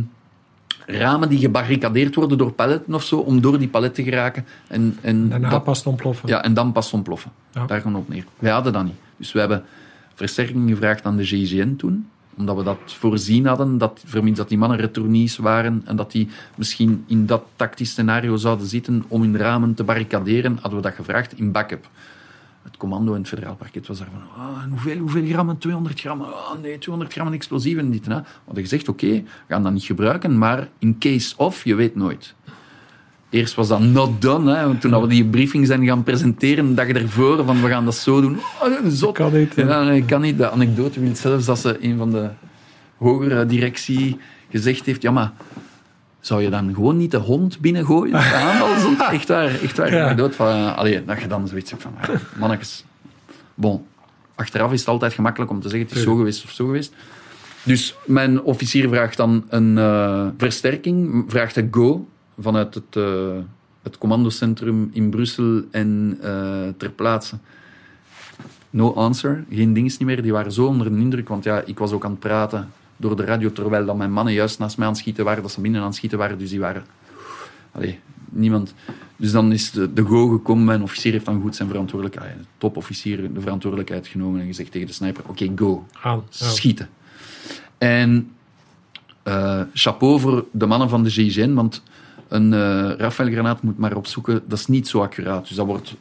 ramen 0.85 1.29
die 1.29 1.39
gebarricadeerd 1.39 2.15
worden 2.15 2.37
door 2.37 2.51
paletten 2.51 2.93
of 2.93 3.03
zo, 3.03 3.17
om 3.17 3.41
door 3.41 3.59
die 3.59 3.67
palet 3.67 3.95
te 3.95 4.03
geraken. 4.03 4.45
En, 4.67 4.97
en 5.01 5.29
Daarna 5.29 5.49
dat- 5.49 5.63
pas 5.63 5.83
ontploffen. 5.83 6.29
ja, 6.29 6.43
en 6.43 6.53
dan 6.53 6.71
pas 6.71 6.93
ontploffen. 6.93 7.31
Ja. 7.51 7.65
Daar 7.65 7.81
gaan 7.81 7.91
we 7.91 7.97
op 7.97 8.09
neer. 8.09 8.25
Wij 8.39 8.51
hadden 8.51 8.73
dat 8.73 8.83
niet. 8.83 8.93
Dus 9.17 9.31
we 9.31 9.39
hebben 9.39 9.63
versterking 10.13 10.69
gevraagd 10.69 11.05
aan 11.05 11.15
de 11.17 11.25
GIGN 11.25 11.75
toen. 11.75 12.07
Omdat 12.37 12.55
we 12.55 12.63
dat 12.63 12.77
voorzien 12.85 13.45
hadden, 13.45 13.77
dat, 13.77 14.03
vermits 14.05 14.37
dat 14.37 14.49
die 14.49 14.57
mannen 14.57 14.77
retournies 14.77 15.37
waren 15.37 15.81
en 15.85 15.95
dat 15.95 16.11
die 16.11 16.29
misschien 16.55 17.03
in 17.07 17.25
dat 17.25 17.43
tactisch 17.55 17.89
scenario 17.89 18.35
zouden 18.35 18.67
zitten 18.67 19.03
om 19.07 19.21
hun 19.21 19.37
ramen 19.37 19.73
te 19.73 19.83
barricaderen, 19.83 20.57
hadden 20.61 20.75
we 20.75 20.87
dat 20.87 20.95
gevraagd 20.95 21.37
in 21.37 21.51
backup. 21.51 21.89
Het 22.63 22.77
commando 22.77 23.13
en 23.13 23.19
het 23.19 23.27
federaal 23.27 23.55
parket 23.55 23.87
was 23.87 23.97
daar 23.97 24.07
van, 24.11 24.43
ah, 24.43 24.63
hoeveel, 24.69 24.97
hoeveel 24.97 25.25
grammen? 25.25 25.57
200 25.57 25.99
gram? 25.99 26.21
Ah, 26.21 26.61
nee, 26.61 26.77
200 26.77 27.13
gram 27.13 27.33
explosieven 27.33 27.85
en 27.85 27.91
dit 27.91 28.05
en 28.05 28.09
dat. 28.09 28.23
We 28.23 28.29
hadden 28.45 28.63
gezegd, 28.63 28.87
oké, 28.87 29.07
we 29.07 29.23
gaan 29.47 29.63
dat 29.63 29.71
niet 29.71 29.83
gebruiken, 29.83 30.37
maar 30.37 30.69
in 30.79 30.97
case 30.99 31.37
of, 31.37 31.63
je 31.63 31.75
weet 31.75 31.95
nooit. 31.95 32.35
Eerst 33.35 33.55
was 33.55 33.67
dat 33.67 33.79
not 33.79 34.21
done, 34.21 34.55
hè, 34.55 34.75
toen 34.75 35.01
we 35.01 35.07
die 35.07 35.25
briefing 35.25 35.67
zijn 35.67 35.85
gaan 35.85 36.03
presenteren, 36.03 36.67
de 36.67 36.73
dag 36.73 36.87
ervoor, 36.87 37.45
van 37.45 37.61
we 37.61 37.69
gaan 37.69 37.85
dat 37.85 37.95
zo 37.95 38.21
doen. 38.21 38.37
Oh, 38.61 38.71
zot. 38.87 39.13
Kan 39.13 39.33
niet. 39.33 39.53
Ja, 39.55 39.83
nee, 39.83 40.05
kan 40.05 40.21
niet. 40.21 40.37
De 40.37 40.49
anekdote 40.49 40.99
wil 40.99 41.15
zelfs 41.15 41.45
dat 41.45 41.59
ze 41.59 41.77
een 41.81 41.97
van 41.97 42.11
de 42.11 42.29
hogere 42.97 43.45
directie 43.45 44.17
gezegd 44.49 44.85
heeft, 44.85 45.01
ja, 45.01 45.11
maar 45.11 45.31
zou 46.19 46.41
je 46.41 46.49
dan 46.49 46.73
gewoon 46.73 46.97
niet 46.97 47.11
de 47.11 47.17
hond 47.17 47.59
binnengooien? 47.59 48.13
De? 48.19 48.95
Zo, 48.97 49.03
Echt 49.11 49.27
waar, 49.27 49.61
echt 49.61 49.77
waar. 49.77 49.93
Ja. 49.93 50.29
Van, 50.29 50.47
eh, 50.47 50.77
allee, 50.77 51.05
dat 51.05 51.21
je 51.21 51.27
dan 51.27 51.47
zoiets 51.47 51.71
hebt 51.71 51.81
van, 51.81 51.93
mannetjes. 52.39 52.83
Bon, 53.55 53.85
achteraf 54.35 54.71
is 54.71 54.79
het 54.79 54.89
altijd 54.89 55.13
gemakkelijk 55.13 55.51
om 55.51 55.61
te 55.61 55.69
zeggen, 55.69 55.87
het 55.87 55.97
is 55.97 56.03
zo 56.03 56.15
geweest 56.15 56.43
of 56.43 56.51
zo 56.51 56.65
geweest. 56.65 56.93
Dus 57.63 57.95
mijn 58.05 58.41
officier 58.41 58.89
vraagt 58.89 59.17
dan 59.17 59.45
een 59.49 59.77
eh, 59.77 60.27
versterking, 60.37 61.25
vraagt 61.27 61.55
een 61.55 61.67
go 61.71 62.07
vanuit 62.39 62.73
het, 62.73 62.95
eh, 62.95 63.37
het 63.83 63.97
commandocentrum 63.97 64.89
in 64.93 65.09
Brussel 65.09 65.63
en 65.71 66.17
eh, 66.21 66.67
ter 66.77 66.91
plaatse. 66.91 67.37
No 68.69 68.93
answer, 68.93 69.45
geen 69.49 69.73
dings 69.73 69.97
niet 69.97 70.07
meer. 70.07 70.21
Die 70.21 70.31
waren 70.31 70.51
zo 70.51 70.65
onder 70.65 70.89
de 70.89 70.99
indruk, 70.99 71.27
want 71.27 71.43
ja, 71.43 71.61
ik 71.65 71.79
was 71.79 71.91
ook 71.91 72.05
aan 72.05 72.11
het 72.11 72.19
praten 72.19 72.71
door 72.97 73.15
de 73.15 73.25
radio, 73.25 73.51
terwijl 73.51 73.85
dat 73.85 73.97
mijn 73.97 74.11
mannen 74.11 74.33
juist 74.33 74.59
naast 74.59 74.77
mij 74.77 74.87
aan 74.87 74.91
het 74.91 75.01
schieten 75.01 75.25
waren, 75.25 75.41
dat 75.41 75.51
ze 75.51 75.61
binnen 75.61 75.81
aan 75.81 75.87
het 75.87 75.95
schieten 75.95 76.17
waren, 76.17 76.37
dus 76.37 76.49
die 76.49 76.59
waren... 76.59 76.85
Allee, 77.71 77.99
niemand... 78.29 78.73
Dus 79.17 79.31
dan 79.31 79.51
is 79.51 79.71
de, 79.71 79.93
de 79.93 80.05
go 80.05 80.27
gekomen, 80.27 80.65
mijn 80.65 80.81
officier 80.81 81.11
heeft 81.11 81.25
dan 81.25 81.41
goed 81.41 81.55
zijn 81.55 81.67
verantwoordelijkheid, 81.67 82.37
de 82.37 82.45
topofficier, 82.57 83.33
de 83.33 83.41
verantwoordelijkheid 83.41 84.07
genomen 84.07 84.41
en 84.41 84.45
gezegd 84.45 84.71
tegen 84.71 84.87
de 84.87 84.93
sniper, 84.93 85.23
oké, 85.27 85.51
go, 85.55 85.85
Gaan. 85.91 86.23
Schieten. 86.29 86.89
En 87.77 88.31
eh, 89.23 89.61
chapeau 89.73 90.19
voor 90.19 90.45
de 90.51 90.65
mannen 90.65 90.89
van 90.89 91.03
de 91.03 91.09
GIGN, 91.09 91.53
want 91.53 91.83
een 92.27 92.53
eh 92.53 92.91
Rafael-granaat 92.97 93.61
moet 93.61 93.77
maar 93.77 93.95
opzoeken, 93.95 94.41
dat 94.47 94.59
is 94.59 94.65
niet 94.67 94.87
zo 94.87 95.01
accuraat. 95.01 95.47
Dus 95.47 95.57
dat 95.57 95.65
wordt 95.65 95.95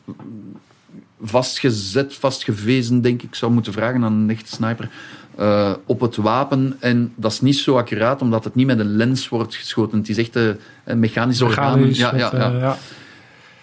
vastgezet, 1.22 2.14
vastgevezen, 2.14 3.00
denk 3.00 3.22
ik. 3.22 3.34
Zou 3.34 3.52
moeten 3.52 3.72
vragen 3.72 4.04
aan 4.04 4.12
een 4.12 4.30
echte 4.30 4.50
sniper. 4.54 4.88
eh, 5.36 5.72
op 5.86 6.00
het 6.00 6.16
wapen. 6.16 6.76
En 6.80 7.12
dat 7.16 7.32
is 7.32 7.40
niet 7.40 7.56
zo 7.56 7.76
accuraat, 7.76 8.22
omdat 8.22 8.44
het 8.44 8.54
niet 8.54 8.66
met 8.66 8.78
een 8.78 8.96
lens 8.96 9.28
wordt 9.28 9.54
geschoten. 9.54 9.98
Het 9.98 10.08
is 10.08 10.18
echt 10.18 10.36
eh, 10.36 10.48
een 10.84 10.98
mechanisch 10.98 11.42
orgaan. 11.42 11.94
Ja, 11.94 12.16
ja, 12.16 12.30
ja. 12.32 12.48
ja. 12.58 12.76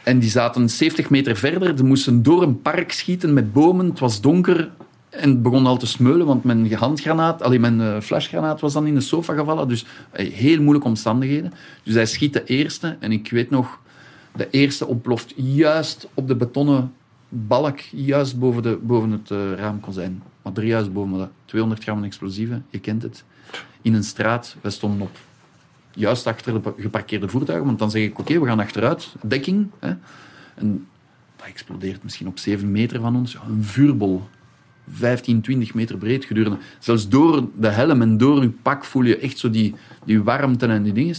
En 0.03 0.19
die 0.19 0.29
zaten 0.29 0.69
70 0.69 1.09
meter 1.09 1.35
verder. 1.35 1.77
Ze 1.77 1.83
moesten 1.83 2.23
door 2.23 2.41
een 2.43 2.61
park 2.61 2.91
schieten 2.91 3.33
met 3.33 3.53
bomen. 3.53 3.85
Het 3.89 3.99
was 3.99 4.21
donker. 4.21 4.69
En 5.11 5.41
begon 5.41 5.65
al 5.65 5.77
te 5.77 5.87
smeulen, 5.87 6.25
want 6.25 6.43
mijn 6.43 6.73
handgranaat, 6.73 7.41
alleen 7.41 7.61
mijn 7.61 7.81
eh, 7.81 7.99
flashgranaat 8.01 8.61
was 8.61 8.73
dan 8.73 8.87
in 8.87 8.93
de 8.93 9.01
sofa 9.01 9.33
gevallen. 9.33 9.67
Dus 9.67 9.85
eh, 10.11 10.33
heel 10.33 10.61
moeilijke 10.61 10.87
omstandigheden. 10.87 11.53
Dus 11.83 11.93
hij 11.93 12.05
schiet 12.05 12.33
de 12.33 12.43
eerste. 12.43 12.97
En 12.99 13.11
ik 13.11 13.31
weet 13.31 13.49
nog, 13.49 13.79
de 14.35 14.49
eerste 14.49 14.87
ontploft 14.87 15.33
juist 15.35 16.07
op 16.13 16.27
de 16.27 16.35
betonnen 16.35 16.93
balk, 17.29 17.79
juist 17.79 18.39
boven, 18.39 18.63
de, 18.63 18.79
boven 18.81 19.11
het 19.11 19.31
eh, 19.31 19.53
raamkozijn. 19.53 20.23
Maar 20.41 20.53
er 20.53 20.63
juist 20.63 20.93
boven 20.93 21.17
dat. 21.17 21.29
200 21.45 21.83
gram 21.83 22.03
explosieven, 22.03 22.65
je 22.69 22.79
kent 22.79 23.01
het. 23.01 23.23
In 23.81 23.93
een 23.93 24.03
straat, 24.03 24.55
wij 24.61 24.71
stonden 24.71 25.01
op 25.01 25.17
juist 25.93 26.27
achter 26.27 26.61
de 26.61 26.73
geparkeerde 26.77 27.27
voertuigen, 27.27 27.67
want 27.67 27.79
dan 27.79 27.91
zeg 27.91 28.03
ik, 28.03 28.19
oké, 28.19 28.39
we 28.39 28.45
gaan 28.45 28.59
achteruit, 28.59 29.15
dekking. 29.21 29.67
Hè. 29.79 29.93
En 30.55 30.87
dat 31.35 31.47
explodeert 31.47 32.03
misschien 32.03 32.27
op 32.27 32.39
7 32.39 32.71
meter 32.71 33.01
van 33.01 33.15
ons. 33.15 33.37
Een 33.47 33.63
vuurbol. 33.63 34.21
15, 34.91 35.41
20 35.41 35.73
meter 35.73 35.97
breed 35.97 36.25
gedurende. 36.25 36.57
Zelfs 36.79 37.09
door 37.09 37.47
de 37.55 37.67
helm 37.67 38.01
en 38.01 38.17
door 38.17 38.41
uw 38.41 38.53
pak 38.61 38.85
voel 38.85 39.03
je 39.03 39.17
echt 39.17 39.37
zo 39.37 39.49
die, 39.49 39.75
die 40.05 40.23
warmte 40.23 40.65
en 40.65 40.83
die 40.83 40.93
dingen. 40.93 41.15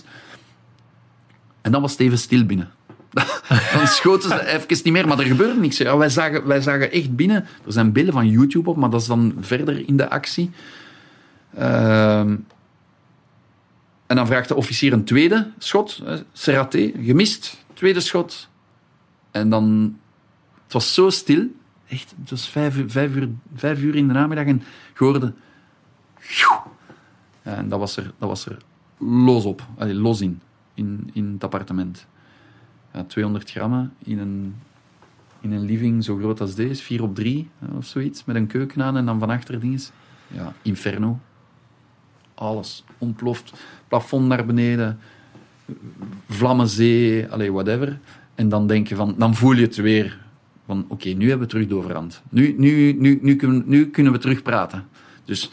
En 1.60 1.72
dan 1.72 1.80
was 1.80 1.90
het 1.90 2.00
even 2.00 2.18
stil 2.18 2.44
binnen. 2.44 2.70
dan 3.72 3.86
schoten 3.86 4.28
ze 4.28 4.46
even 4.46 4.66
niet 4.68 4.92
meer, 4.92 5.08
maar 5.08 5.18
er 5.18 5.24
gebeurde 5.24 5.60
niks. 5.60 5.76
Ja, 5.76 5.96
wij, 5.96 6.08
zagen, 6.08 6.46
wij 6.46 6.60
zagen 6.60 6.92
echt 6.92 7.16
binnen. 7.16 7.46
Er 7.66 7.72
zijn 7.72 7.92
beelden 7.92 8.12
van 8.12 8.28
YouTube 8.28 8.70
op, 8.70 8.76
maar 8.76 8.90
dat 8.90 9.00
is 9.00 9.06
dan 9.06 9.34
verder 9.40 9.88
in 9.88 9.96
de 9.96 10.10
actie. 10.10 10.50
Ehm, 11.54 12.36
En 14.06 14.18
dan 14.18 14.26
vraagt 14.26 14.48
de 14.48 14.54
officier 14.54 14.92
een 14.92 15.04
tweede 15.04 15.50
schot. 15.58 16.02
Serraté, 16.32 16.92
gemist. 17.02 17.64
Tweede 17.74 18.00
schot. 18.00 18.48
En 19.30 19.48
dan... 19.48 19.96
Het 20.64 20.72
was 20.72 20.94
zo 20.94 21.10
stil. 21.10 21.46
Echt, 21.92 22.14
het 22.20 22.30
was 22.30 22.48
vijf, 22.48 22.76
uur- 22.76 23.28
uur, 23.78 23.94
in 23.94 24.08
de 24.08 24.12
namiddag 24.12 24.46
en 24.46 24.62
je 24.98 25.04
hoorde... 25.04 25.32
Ja, 27.44 27.54
en 27.56 27.68
dat 27.68 27.78
was 27.78 27.96
er, 27.96 28.12
dat 28.18 28.28
was 28.28 28.46
er 28.46 28.56
los 28.98 29.44
op. 29.44 29.66
Allee, 29.78 29.94
los 29.94 30.20
in. 30.20 30.40
In, 30.74 31.10
in 31.12 31.32
het 31.32 31.44
appartement. 31.44 32.06
Ja, 32.92 33.04
200 33.04 33.50
grammen 33.50 33.92
in 33.98 34.18
een, 34.18 34.54
in 35.40 35.52
een 35.52 35.64
living 35.64 36.04
zo 36.04 36.16
groot 36.16 36.40
als 36.40 36.54
deze. 36.54 36.82
4 36.82 37.02
op 37.02 37.14
3 37.14 37.48
of 37.76 37.86
zoiets. 37.86 38.24
Met 38.24 38.36
een 38.36 38.46
keuken 38.46 38.82
aan 38.82 38.96
en 38.96 39.06
dan 39.06 39.18
van 39.18 39.30
achter 39.30 39.60
dinges. 39.60 39.90
Ja, 40.26 40.52
inferno. 40.62 41.18
Alles 42.34 42.84
ontploft. 42.98 43.52
Plafond 43.88 44.26
naar 44.26 44.46
beneden. 44.46 44.98
Vlammenzee. 46.28 47.28
Allee, 47.28 47.52
whatever. 47.52 47.98
En 48.34 48.48
dan 48.48 48.66
denk 48.66 48.88
je 48.88 48.94
van... 48.94 49.14
Dan 49.18 49.34
voel 49.34 49.52
je 49.52 49.62
het 49.62 49.76
weer. 49.76 50.21
Van, 50.66 50.84
oké, 50.88 51.08
nu 51.08 51.28
hebben 51.28 51.46
we 51.46 51.52
terug 51.52 51.68
de 51.68 51.74
overhand. 51.74 52.22
Nu, 52.28 52.54
nu, 52.58 52.92
nu, 52.92 53.18
nu, 53.22 53.36
kunnen, 53.36 53.62
nu 53.66 53.90
kunnen 53.90 54.12
we 54.12 54.18
terug 54.18 54.42
praten. 54.42 54.86
Dus... 55.24 55.50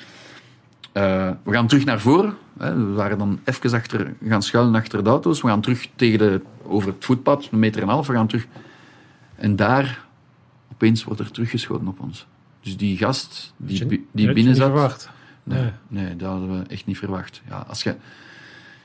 eh, 0.91 1.31
we 1.43 1.51
gaan 1.53 1.67
terug 1.67 1.85
naar 1.85 1.99
voren. 1.99 2.33
Hè. 2.57 2.75
We 2.75 2.91
waren 2.93 3.17
dan 3.17 3.39
even 3.43 3.71
achter, 3.73 4.13
gaan 4.27 4.43
schuilen 4.43 4.75
achter 4.75 5.03
de 5.03 5.09
auto's. 5.09 5.41
We 5.41 5.47
gaan 5.47 5.61
terug 5.61 5.87
tegen 5.95 6.17
de, 6.19 6.41
over 6.63 6.87
het 6.93 7.05
voetpad, 7.05 7.47
een 7.51 7.59
meter 7.59 7.81
en 7.81 7.87
een 7.87 7.93
half. 7.93 8.07
We 8.07 8.13
gaan 8.13 8.27
terug. 8.27 8.47
En 9.35 9.55
daar, 9.55 10.05
opeens 10.71 11.03
wordt 11.03 11.19
er 11.19 11.31
teruggeschoten 11.31 11.87
op 11.87 11.99
ons. 11.99 12.27
Dus 12.61 12.77
die 12.77 12.97
gast 12.97 13.53
die, 13.57 13.77
je- 13.77 13.87
die 13.87 14.25
binnen 14.25 14.45
niet 14.45 14.55
zat... 14.55 14.65
verwacht. 14.65 15.09
Nee, 15.43 15.61
Nee. 15.61 15.71
nee, 16.03 16.15
dat 16.15 16.29
hadden 16.29 16.59
we 16.59 16.65
echt 16.67 16.85
niet 16.85 16.97
verwacht. 16.97 17.41
Ja, 17.49 17.65
als 17.67 17.83
je, 17.83 17.95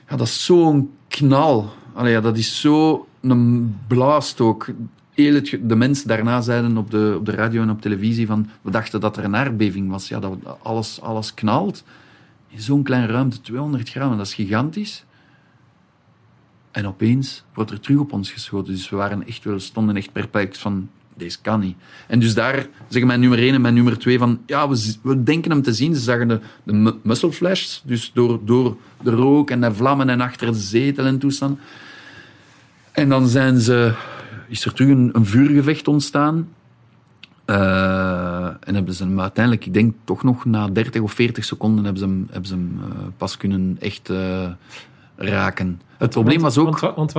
ja, 0.09 0.15
dat 0.15 0.27
is 0.27 0.45
zo'n 0.45 0.91
knal. 1.07 1.73
Allee, 1.93 2.11
ja, 2.11 2.21
dat 2.21 2.37
is 2.37 2.61
zo 2.61 3.07
een 3.21 3.75
blaast 3.87 4.41
ook. 4.41 4.67
De 5.15 5.75
mensen 5.75 6.07
daarna 6.07 6.41
zeiden 6.41 6.77
op 6.77 6.91
de, 6.91 7.15
op 7.17 7.25
de 7.25 7.31
radio 7.31 7.61
en 7.61 7.69
op 7.69 7.81
televisie 7.81 8.27
van 8.27 8.49
we 8.61 8.71
dachten 8.71 8.99
dat 8.99 9.17
er 9.17 9.23
een 9.23 9.35
aardbeving 9.35 9.89
was. 9.89 10.07
Ja, 10.07 10.19
dat 10.19 10.37
alles, 10.61 11.01
alles 11.01 11.33
knalt. 11.33 11.83
In 12.47 12.61
zo'n 12.61 12.83
kleine 12.83 13.07
ruimte, 13.07 13.41
200 13.41 13.89
gram, 13.89 14.17
dat 14.17 14.25
is 14.25 14.33
gigantisch. 14.33 15.05
En 16.71 16.87
opeens 16.87 17.43
wordt 17.53 17.71
er 17.71 17.79
terug 17.79 17.99
op 17.99 18.13
ons 18.13 18.31
geschoten. 18.31 18.73
Dus 18.73 18.89
we 18.89 18.95
waren 18.95 19.27
echt 19.27 19.43
wel, 19.43 19.59
stonden 19.59 19.95
echt 19.95 20.11
perplex 20.11 20.57
van, 20.59 20.89
deze 21.17 21.41
kan 21.41 21.59
niet. 21.59 21.77
En 22.07 22.19
dus 22.19 22.33
daar 22.33 22.67
zeggen 22.87 23.07
mijn 23.07 23.19
nummer 23.19 23.39
1 23.39 23.53
en 23.53 23.61
mijn 23.61 23.73
nummer 23.73 23.99
2 23.99 24.17
van, 24.17 24.41
ja, 24.45 24.69
we, 24.69 24.95
we 25.01 25.23
denken 25.23 25.51
hem 25.51 25.61
te 25.61 25.73
zien. 25.73 25.95
Ze 25.95 26.01
zagen 26.01 26.27
de, 26.27 26.39
de 26.63 26.73
mu- 26.73 26.99
muscle 27.03 27.31
flash, 27.31 27.79
dus 27.83 28.11
door, 28.13 28.39
door 28.45 28.77
de 29.01 29.11
rook 29.11 29.49
en 29.49 29.61
de 29.61 29.73
vlammen 29.73 30.09
en 30.09 30.21
achter 30.21 30.47
de 30.51 30.59
zetel 30.59 31.05
en 31.05 31.19
toestand. 31.19 31.59
En 32.91 33.09
dan 33.09 33.27
zijn 33.27 33.59
ze, 33.59 33.93
is 34.47 34.65
er 34.65 34.73
terug 34.73 34.89
een, 34.89 35.09
een 35.13 35.25
vuurgevecht 35.25 35.87
ontstaan. 35.87 36.47
Eh, 37.45 38.45
en 38.45 38.75
hebben 38.75 38.93
ze 38.93 39.03
hem 39.03 39.19
uiteindelijk, 39.19 39.65
ik 39.65 39.73
denk 39.73 39.93
toch 40.03 40.23
nog 40.23 40.45
na 40.45 40.67
30 40.67 41.01
of 41.01 41.13
40 41.13 41.45
seconden, 41.45 41.83
hebben 41.83 42.01
ze 42.01 42.07
hem, 42.07 42.27
hebben 42.31 42.47
ze 42.49 42.53
hem 42.53 42.79
eh, 42.79 42.97
pas 43.17 43.37
kunnen 43.37 43.77
echt 43.79 44.09
eh, 44.09 44.49
raken. 45.15 45.81
Het 45.97 46.09
probleem 46.09 46.41
was 46.41 46.57
ook... 46.57 46.79
Want, 46.79 46.95
want 46.95 47.13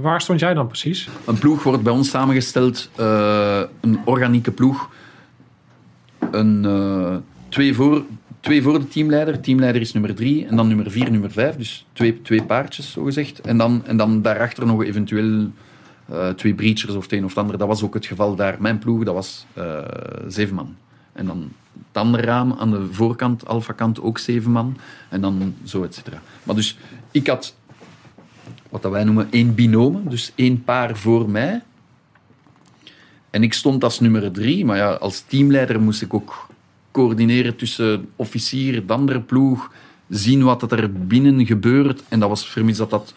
waar, 0.00 0.20
stond 0.20 0.40
jij 0.40 0.54
dan 0.54 0.66
precies? 0.66 1.08
Een 1.24 1.38
ploeg 1.38 1.62
wordt 1.62 1.82
bij 1.82 1.92
ons 1.92 2.10
samengesteld, 2.10 2.90
een 3.80 3.98
organieke 4.04 4.50
ploeg. 4.50 4.90
Een, 6.30 7.22
twee, 7.48 7.74
voor, 7.74 8.02
twee 8.40 8.62
voor 8.62 8.78
de 8.78 8.88
teamleider. 8.88 9.40
Teamleider 9.40 9.80
is 9.80 9.92
nummer 9.92 10.14
drie. 10.14 10.46
En 10.46 10.56
dan 10.56 10.68
nummer 10.68 10.90
vier, 10.90 11.10
nummer 11.10 11.30
vijf. 11.30 11.56
Dus 11.56 11.86
twee, 11.92 12.22
twee 12.22 12.42
paardjes, 12.42 12.92
zogezegd. 12.92 13.40
En 13.40 13.58
dan, 13.58 13.82
en 13.84 13.96
dan 13.96 14.22
daarachter 14.22 14.66
nog 14.66 14.84
eventueel 14.84 15.50
eh, 16.08 16.28
twee 16.28 16.54
breachers 16.54 16.94
of 16.94 17.02
het 17.02 17.12
een 17.12 17.24
of 17.24 17.36
ander. 17.36 17.58
Dat 17.58 17.68
was 17.68 17.82
ook 17.82 17.94
het 17.94 18.06
geval 18.06 18.34
daar. 18.34 18.56
Mijn 18.60 18.78
ploeg, 18.78 19.04
dat 19.04 19.14
was 19.14 19.46
eh, 19.52 19.78
zeven 20.28 20.54
man. 20.54 20.76
En 21.12 21.26
dan 21.26 21.52
het 21.72 22.02
andere 22.02 22.22
raam 22.22 22.52
aan 22.58 22.70
de 22.70 22.86
voorkant, 22.92 23.46
alfa-kant, 23.46 24.00
ook 24.00 24.18
zeven 24.18 24.50
man. 24.50 24.76
En 25.08 25.20
dan 25.20 25.54
zo, 25.64 25.82
et 25.82 25.94
cetera. 25.94 26.22
Maar 26.42 26.54
dus, 26.54 26.78
ik 27.10 27.26
had 27.26 27.54
wat 28.68 28.82
dat 28.82 28.92
wij 28.92 29.04
noemen 29.04 29.26
één 29.30 29.54
binome, 29.54 30.00
dus 30.08 30.32
één 30.34 30.64
paar 30.64 30.96
voor 30.96 31.30
mij. 31.30 31.62
En 33.30 33.42
ik 33.42 33.52
stond 33.52 33.84
als 33.84 34.00
nummer 34.00 34.32
drie, 34.32 34.64
maar 34.64 34.76
ja, 34.76 34.90
als 34.90 35.20
teamleider 35.20 35.80
moest 35.80 36.02
ik 36.02 36.14
ook 36.14 36.48
coördineren 36.90 37.56
tussen 37.56 38.08
officier, 38.16 38.86
de 38.86 38.92
andere 38.92 39.20
ploeg, 39.20 39.72
zien 40.08 40.42
wat 40.42 40.72
er 40.72 40.92
binnen 40.92 41.46
gebeurt. 41.46 42.02
En 42.08 42.20
dat 42.20 42.28
was 42.28 42.48
vermits 42.48 42.78
dat 42.78 42.90
dat 42.90 43.14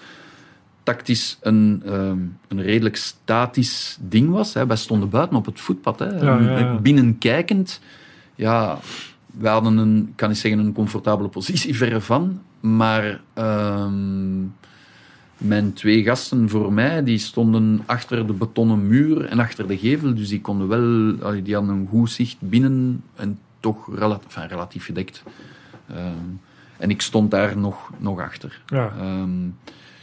tactisch 0.90 1.38
een, 1.42 1.82
ehm, 1.86 2.18
een 2.48 2.62
redelijk 2.62 2.96
statisch 2.96 3.98
ding 4.02 4.30
was. 4.30 4.54
Hè. 4.54 4.66
Wij 4.66 4.76
stonden 4.76 5.10
buiten 5.10 5.38
op 5.38 5.46
het 5.46 5.60
voetpad, 5.60 6.00
hè. 6.00 6.06
Ja, 6.06 6.40
ja, 6.40 6.60
ja. 6.60 6.76
binnenkijkend. 6.76 7.82
Ja, 8.36 8.80
wij 9.26 9.52
hadden 9.52 9.78
een, 9.78 10.08
ik 10.10 10.16
kan 10.16 10.30
niet 10.30 10.38
zeggen 10.38 10.66
een 10.66 10.74
comfortabele 10.74 11.30
positie, 11.30 11.76
verre 11.82 12.02
van. 12.02 12.42
Maar 12.60 13.22
ehm, 13.34 14.42
mijn 15.38 15.74
twee 15.74 16.04
gasten 16.04 16.50
voor 16.50 16.74
mij, 16.74 17.04
die 17.04 17.18
stonden 17.18 17.82
achter 17.86 18.28
de 18.28 18.34
betonnen 18.34 18.88
muur 18.88 19.26
en 19.26 19.40
achter 19.40 19.68
de 19.68 19.78
gevel. 19.78 20.16
Dus 20.16 20.30
die 20.30 20.42
konden 20.42 20.68
wel, 20.68 21.44
die 21.44 21.56
hadden 21.56 21.76
een 21.76 21.88
goed 21.90 22.12
zicht 22.12 22.38
binnen 22.40 23.04
en 23.16 23.40
toch 23.60 23.96
relatief, 23.96 24.36
enfin, 24.36 24.48
relatief 24.48 24.86
gedekt. 24.86 25.24
Ehm, 25.88 26.30
en 26.78 26.90
ik 26.90 27.02
stond 27.02 27.32
daar 27.32 27.58
nog, 27.58 27.92
nog 27.98 28.20
achter. 28.20 28.62
Ja. 28.66 28.94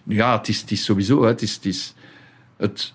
Ja, 0.06 0.36
het 0.36 0.48
is, 0.48 0.60
het 0.60 0.70
is 0.70 0.84
sowieso, 0.84 1.24
het 1.24 1.42
is, 1.42 1.94
het, 2.56 2.94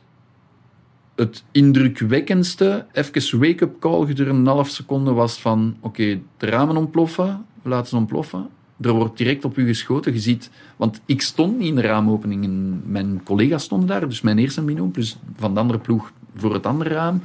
het, 1.16 1.44
indrukwekkendste, 1.52 2.86
even 2.92 3.40
wake-up 3.40 3.80
call 3.80 4.06
gedurende 4.06 4.40
een 4.40 4.56
half 4.56 4.70
seconde 4.70 5.12
was 5.12 5.40
van, 5.40 5.78
oké, 5.80 6.22
de 6.38 6.46
ramen 6.46 6.78
ontploffen, 6.78 7.46
we 7.62 7.70
laten 7.70 7.88
ze 7.88 7.96
ontploffen. 7.96 8.50
Er 8.82 8.92
wordt 8.92 9.18
direct 9.18 9.46
op 9.46 9.58
u 9.58 9.66
geschoten. 9.66 10.14
Je 10.14 10.20
ziet, 10.20 10.50
want 10.76 11.02
ik 11.06 11.22
stond 11.22 11.58
niet 11.58 11.68
in 11.68 11.76
de 11.76 11.82
raamopening, 11.82 12.44
en 12.44 12.82
mijn 12.86 13.24
collega's 13.24 13.64
stonden 13.64 13.88
daar, 13.88 14.10
dus 14.10 14.22
mijn 14.22 14.38
eerste 14.38 14.90
plus 14.92 15.18
van 15.38 15.54
de 15.54 15.60
andere 15.60 15.80
ploeg 15.80 16.12
voor 16.36 16.54
het 16.54 16.66
andere 16.66 16.90
raam. 16.90 17.22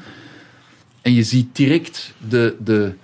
En 1.03 1.13
je 1.13 1.23
ziet 1.23 1.57
direct 1.57 2.15
de, 2.29 2.57
de, 2.65 2.95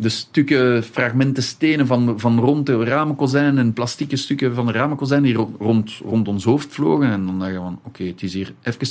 de 0.00 0.08
stukken, 0.08 0.84
fragmenten 0.84 1.42
stenen 1.42 1.86
van, 1.86 2.20
van 2.20 2.38
rond 2.38 2.66
de 2.66 2.84
ramenkozijn 2.84 3.58
en 3.58 3.72
plastieke 3.72 4.16
stukken 4.16 4.54
van 4.54 4.66
de 4.66 4.72
ramenkozijn 4.72 5.22
die 5.22 5.34
ro- 5.34 5.56
rond, 5.58 5.90
rond 6.04 6.28
ons 6.28 6.44
hoofd 6.44 6.74
vlogen. 6.74 7.10
En 7.10 7.26
dan 7.26 7.38
dacht 7.38 7.50
je 7.52 7.56
van, 7.56 7.80
oké, 7.82 8.04
het 8.04 8.22
is 8.22 8.34
hier 8.34 8.54
even 8.62 8.88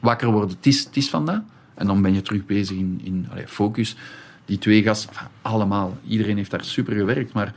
wakker 0.00 0.30
worden. 0.30 0.56
Het 0.56 0.66
is, 0.66 0.84
het 0.84 0.96
is 0.96 1.10
van 1.10 1.26
dat. 1.26 1.42
En 1.74 1.86
dan 1.86 2.02
ben 2.02 2.14
je 2.14 2.22
terug 2.22 2.46
bezig 2.46 2.76
in, 2.76 3.00
in 3.04 3.26
focus. 3.46 3.96
Die 4.44 4.58
twee 4.58 4.82
gasten, 4.82 5.10
allemaal, 5.42 5.98
iedereen 6.08 6.36
heeft 6.36 6.50
daar 6.50 6.64
super 6.64 6.94
gewerkt, 6.94 7.32
maar 7.32 7.54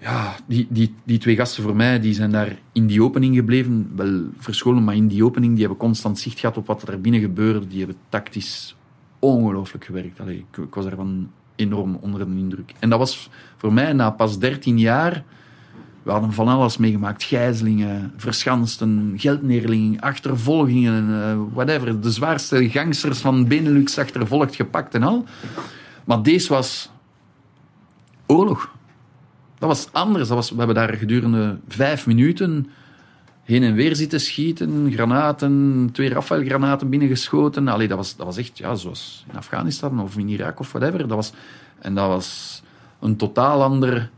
ja, 0.00 0.36
die, 0.46 0.66
die, 0.70 0.94
die 1.04 1.18
twee 1.18 1.36
gasten 1.36 1.62
voor 1.62 1.76
mij, 1.76 2.00
die 2.00 2.14
zijn 2.14 2.30
daar 2.30 2.58
in 2.72 2.86
die 2.86 3.02
opening 3.02 3.34
gebleven, 3.34 3.90
wel 3.96 4.22
verscholen, 4.38 4.84
maar 4.84 4.94
in 4.94 5.06
die 5.06 5.24
opening, 5.24 5.52
die 5.52 5.60
hebben 5.60 5.78
constant 5.78 6.18
zicht 6.18 6.40
gehad 6.40 6.56
op 6.56 6.66
wat 6.66 6.88
er 6.88 7.00
binnen 7.00 7.20
gebeurde. 7.20 7.66
Die 7.66 7.78
hebben 7.78 7.96
tactisch 8.08 8.76
ongelooflijk 9.20 9.84
gewerkt. 9.84 10.20
Allee, 10.20 10.36
ik, 10.50 10.64
ik 10.64 10.74
was 10.74 10.84
daarvan 10.84 11.30
enorm 11.56 11.98
onder 12.00 12.20
de 12.26 12.36
indruk. 12.36 12.74
En 12.78 12.90
dat 12.90 12.98
was 12.98 13.30
voor 13.56 13.72
mij, 13.72 13.92
na 13.92 14.10
pas 14.10 14.38
13 14.38 14.78
jaar, 14.78 15.24
we 16.02 16.10
hadden 16.10 16.32
van 16.32 16.48
alles 16.48 16.76
meegemaakt. 16.76 17.22
Gijzelingen, 17.22 18.12
verschansten, 18.16 19.14
geldneerlingen, 19.16 20.00
achtervolgingen, 20.00 21.22
eh, 21.22 21.38
whatever. 21.52 22.00
De 22.00 22.10
zwaarste 22.10 22.68
gangsters 22.68 23.18
van 23.18 23.48
Benelux 23.48 23.98
achtervolgd, 23.98 24.54
gepakt 24.54 24.94
en 24.94 25.02
al. 25.02 25.24
Maar 26.04 26.22
deze 26.22 26.48
was 26.48 26.90
oorlog. 28.26 28.70
Dat 29.58 29.68
was 29.68 29.88
anders. 29.92 30.28
Dat 30.28 30.36
was, 30.36 30.50
we 30.50 30.56
hebben 30.56 30.74
daar 30.74 30.94
gedurende 30.94 31.58
vijf 31.68 32.06
minuten 32.06 32.70
heen 33.50 33.62
en 33.62 33.74
weer 33.74 33.96
zitten 33.96 34.20
schieten, 34.20 34.92
granaten, 34.92 35.88
twee 35.92 36.08
Rafael-granaten 36.08 36.88
binnengeschoten. 36.88 37.68
Allee, 37.68 37.88
dat, 37.88 37.96
was, 37.96 38.16
dat 38.16 38.26
was 38.26 38.36
echt 38.36 38.58
ja, 38.58 38.74
zoals 38.74 39.24
in 39.30 39.36
Afghanistan 39.36 40.00
of 40.00 40.16
in 40.16 40.28
Irak 40.28 40.60
of 40.60 40.72
whatever. 40.72 40.98
Dat 40.98 41.16
was, 41.16 41.32
en 41.78 41.94
dat 41.94 42.06
was 42.06 42.62
een 43.00 43.16
totaal 43.16 43.62
ander 43.62 44.10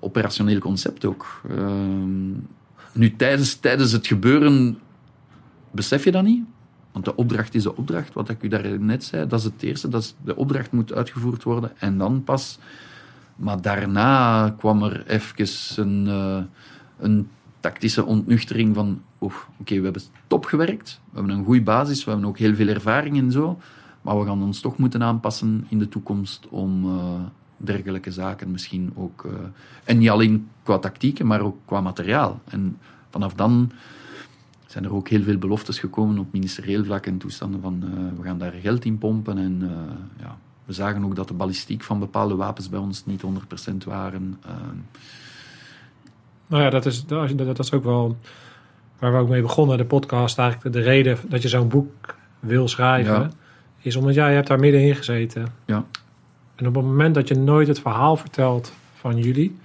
operationeel 0.00 0.58
concept 0.58 1.04
ook. 1.04 1.40
Ehm, 1.48 2.30
nu, 2.92 3.16
tijdens, 3.16 3.54
tijdens 3.54 3.92
het 3.92 4.06
gebeuren 4.06 4.78
besef 5.70 6.04
je 6.04 6.10
dat 6.10 6.24
niet. 6.24 6.44
Want 6.92 7.04
de 7.04 7.16
opdracht 7.16 7.54
is 7.54 7.62
de 7.62 7.76
opdracht, 7.76 8.14
wat 8.14 8.28
ik 8.28 8.42
u 8.42 8.48
daar 8.48 8.80
net 8.80 9.04
zei. 9.04 9.26
Dat 9.26 9.38
is 9.38 9.44
het 9.44 9.62
eerste. 9.62 9.88
Dat 9.88 10.14
de 10.24 10.36
opdracht 10.36 10.72
moet 10.72 10.92
uitgevoerd 10.92 11.42
worden. 11.42 11.72
En 11.78 11.98
dan 11.98 12.24
pas... 12.24 12.58
Maar 13.36 13.60
daarna 13.60 14.50
kwam 14.58 14.82
er 14.82 15.06
even 15.06 15.46
een, 15.76 16.06
eh, 16.08 16.42
een 16.98 17.28
tactische 17.62 18.04
ontnuchtering 18.04 18.74
van... 18.74 19.02
Oké, 19.18 19.76
we 19.76 19.84
hebben 19.84 20.02
top 20.26 20.44
gewerkt. 20.44 21.00
We 21.10 21.18
hebben 21.18 21.36
een 21.36 21.44
goede 21.44 21.62
basis. 21.62 22.04
We 22.04 22.10
hebben 22.10 22.28
ook 22.28 22.38
heel 22.38 22.54
veel 22.54 22.68
ervaring 22.68 23.18
en 23.18 23.32
zo. 23.32 23.60
Maar 24.02 24.18
we 24.18 24.26
gaan 24.26 24.42
ons 24.42 24.60
toch 24.60 24.76
moeten 24.76 25.02
aanpassen 25.02 25.66
in 25.68 25.78
de 25.78 25.88
toekomst 25.88 26.48
om... 26.48 26.84
eh, 26.84 27.20
dergelijke 27.64 28.10
zaken 28.10 28.50
misschien 28.50 28.92
ook. 28.94 29.24
eh, 29.24 29.32
en 29.84 29.98
niet 29.98 30.10
alleen 30.10 30.48
qua 30.62 30.78
tactieken, 30.78 31.26
maar 31.26 31.40
ook 31.40 31.56
qua 31.64 31.80
materiaal. 31.80 32.40
En 32.44 32.78
vanaf 33.10 33.34
dan 33.34 33.72
zijn 34.66 34.84
er 34.84 34.94
ook 34.94 35.08
heel 35.08 35.22
veel 35.22 35.38
beloftes 35.38 35.78
gekomen 35.78 36.18
op 36.18 36.32
ministerieel 36.32 36.84
vlak 36.84 37.06
en 37.06 37.18
toestanden 37.18 37.60
van 37.60 37.82
eh, 37.82 38.18
we 38.18 38.22
gaan 38.22 38.38
daar 38.38 38.52
geld 38.52 38.84
in 38.84 38.98
pompen. 38.98 39.38
En 39.38 39.70
ja, 40.20 40.38
we 40.64 40.72
zagen 40.72 41.04
ook 41.04 41.16
dat 41.16 41.28
de 41.28 41.34
ballistiek 41.34 41.82
van 41.82 41.98
bepaalde 41.98 42.34
wapens 42.34 42.68
bij 42.68 42.78
ons 42.78 43.06
niet 43.06 43.22
100% 43.22 43.74
waren. 43.84 44.38
Nou 46.52 46.64
ja, 46.64 46.70
dat 46.70 46.86
is, 46.86 47.06
dat, 47.06 47.38
dat 47.38 47.58
is 47.58 47.72
ook 47.72 47.84
wel 47.84 48.16
waar 48.98 49.12
we 49.12 49.18
ook 49.18 49.28
mee 49.28 49.42
begonnen, 49.42 49.78
de 49.78 49.84
podcast. 49.84 50.38
Eigenlijk 50.38 50.74
de 50.74 50.82
reden 50.82 51.18
dat 51.28 51.42
je 51.42 51.48
zo'n 51.48 51.68
boek 51.68 52.14
wil 52.40 52.68
schrijven, 52.68 53.12
Ja. 53.12 53.30
is 53.80 53.96
omdat 53.96 54.14
jij 54.14 54.34
hebt 54.34 54.46
daar 54.46 54.58
middenin 54.58 54.94
gezeten. 54.94 55.46
Ja. 55.64 55.84
En 56.56 56.66
op 56.66 56.74
het 56.74 56.84
moment 56.84 57.14
dat 57.14 57.28
je 57.28 57.34
nooit 57.34 57.68
het 57.68 57.80
verhaal 57.80 58.16
vertelt 58.16 58.72
van 58.94 59.18
jullie, 59.18 59.56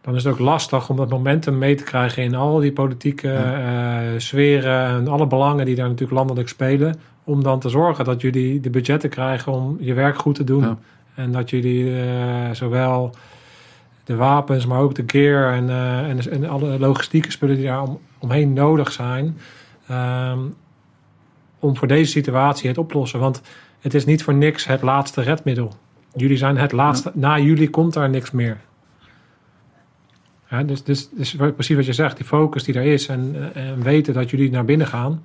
dan 0.00 0.14
is 0.14 0.24
het 0.24 0.32
ook 0.32 0.38
lastig 0.38 0.88
om 0.88 0.96
dat 0.96 1.08
momentum 1.08 1.58
mee 1.58 1.74
te 1.74 1.84
krijgen 1.84 2.22
in 2.22 2.34
al 2.34 2.58
die 2.58 2.72
politieke 2.72 3.32
eh, 3.32 3.98
sferen 4.16 4.86
en 4.86 5.08
alle 5.08 5.26
belangen 5.26 5.64
die 5.66 5.74
daar 5.74 5.88
natuurlijk 5.88 6.18
landelijk 6.18 6.48
spelen. 6.48 7.00
Om 7.24 7.42
dan 7.42 7.60
te 7.60 7.68
zorgen 7.68 8.04
dat 8.04 8.20
jullie 8.20 8.60
de 8.60 8.70
budgetten 8.70 9.10
krijgen 9.10 9.52
om 9.52 9.76
je 9.80 9.94
werk 9.94 10.18
goed 10.18 10.34
te 10.34 10.44
doen. 10.44 10.62
Ja. 10.62 10.78
En 11.14 11.32
dat 11.32 11.50
jullie 11.50 12.00
eh, 12.00 12.50
zowel 12.52 13.14
de 14.10 14.16
wapens, 14.16 14.66
maar 14.66 14.80
ook 14.80 14.94
de 14.94 15.02
gear 15.06 15.52
en, 15.52 15.68
eh, 15.68 16.08
en, 16.08 16.30
en 16.30 16.48
alle 16.48 16.78
logistieke 16.78 17.30
spullen 17.30 17.56
die 17.56 17.64
daar 17.64 17.82
om, 17.82 18.00
omheen 18.18 18.52
nodig 18.52 18.92
zijn. 18.92 19.38
ehm, 19.86 20.38
om 21.58 21.76
voor 21.76 21.88
deze 21.88 22.10
situatie 22.10 22.68
het 22.68 22.78
oplossen. 22.78 23.20
Want 23.20 23.40
het 23.80 23.94
is 23.94 24.04
niet 24.04 24.22
voor 24.22 24.34
niks 24.34 24.64
het 24.64 24.82
laatste 24.82 25.20
redmiddel. 25.22 25.72
Jullie 26.14 26.36
zijn 26.36 26.56
het 26.56 26.72
laatste. 26.72 27.10
Na 27.14 27.38
jullie 27.38 27.70
komt 27.70 27.92
daar 27.92 28.10
niks 28.10 28.30
meer. 28.30 28.60
Ja, 30.48 30.62
dus, 30.62 30.82
dus, 30.82 31.08
dus 31.10 31.36
precies 31.36 31.76
wat 31.76 31.86
je 31.86 31.92
zegt, 31.92 32.16
die 32.16 32.26
focus 32.26 32.64
die 32.64 32.74
er 32.74 32.84
is 32.84 33.06
en, 33.06 33.52
eh, 33.54 33.68
en 33.68 33.82
weten 33.82 34.14
dat 34.14 34.30
jullie 34.30 34.50
naar 34.50 34.64
binnen 34.64 34.86
gaan. 34.86 35.24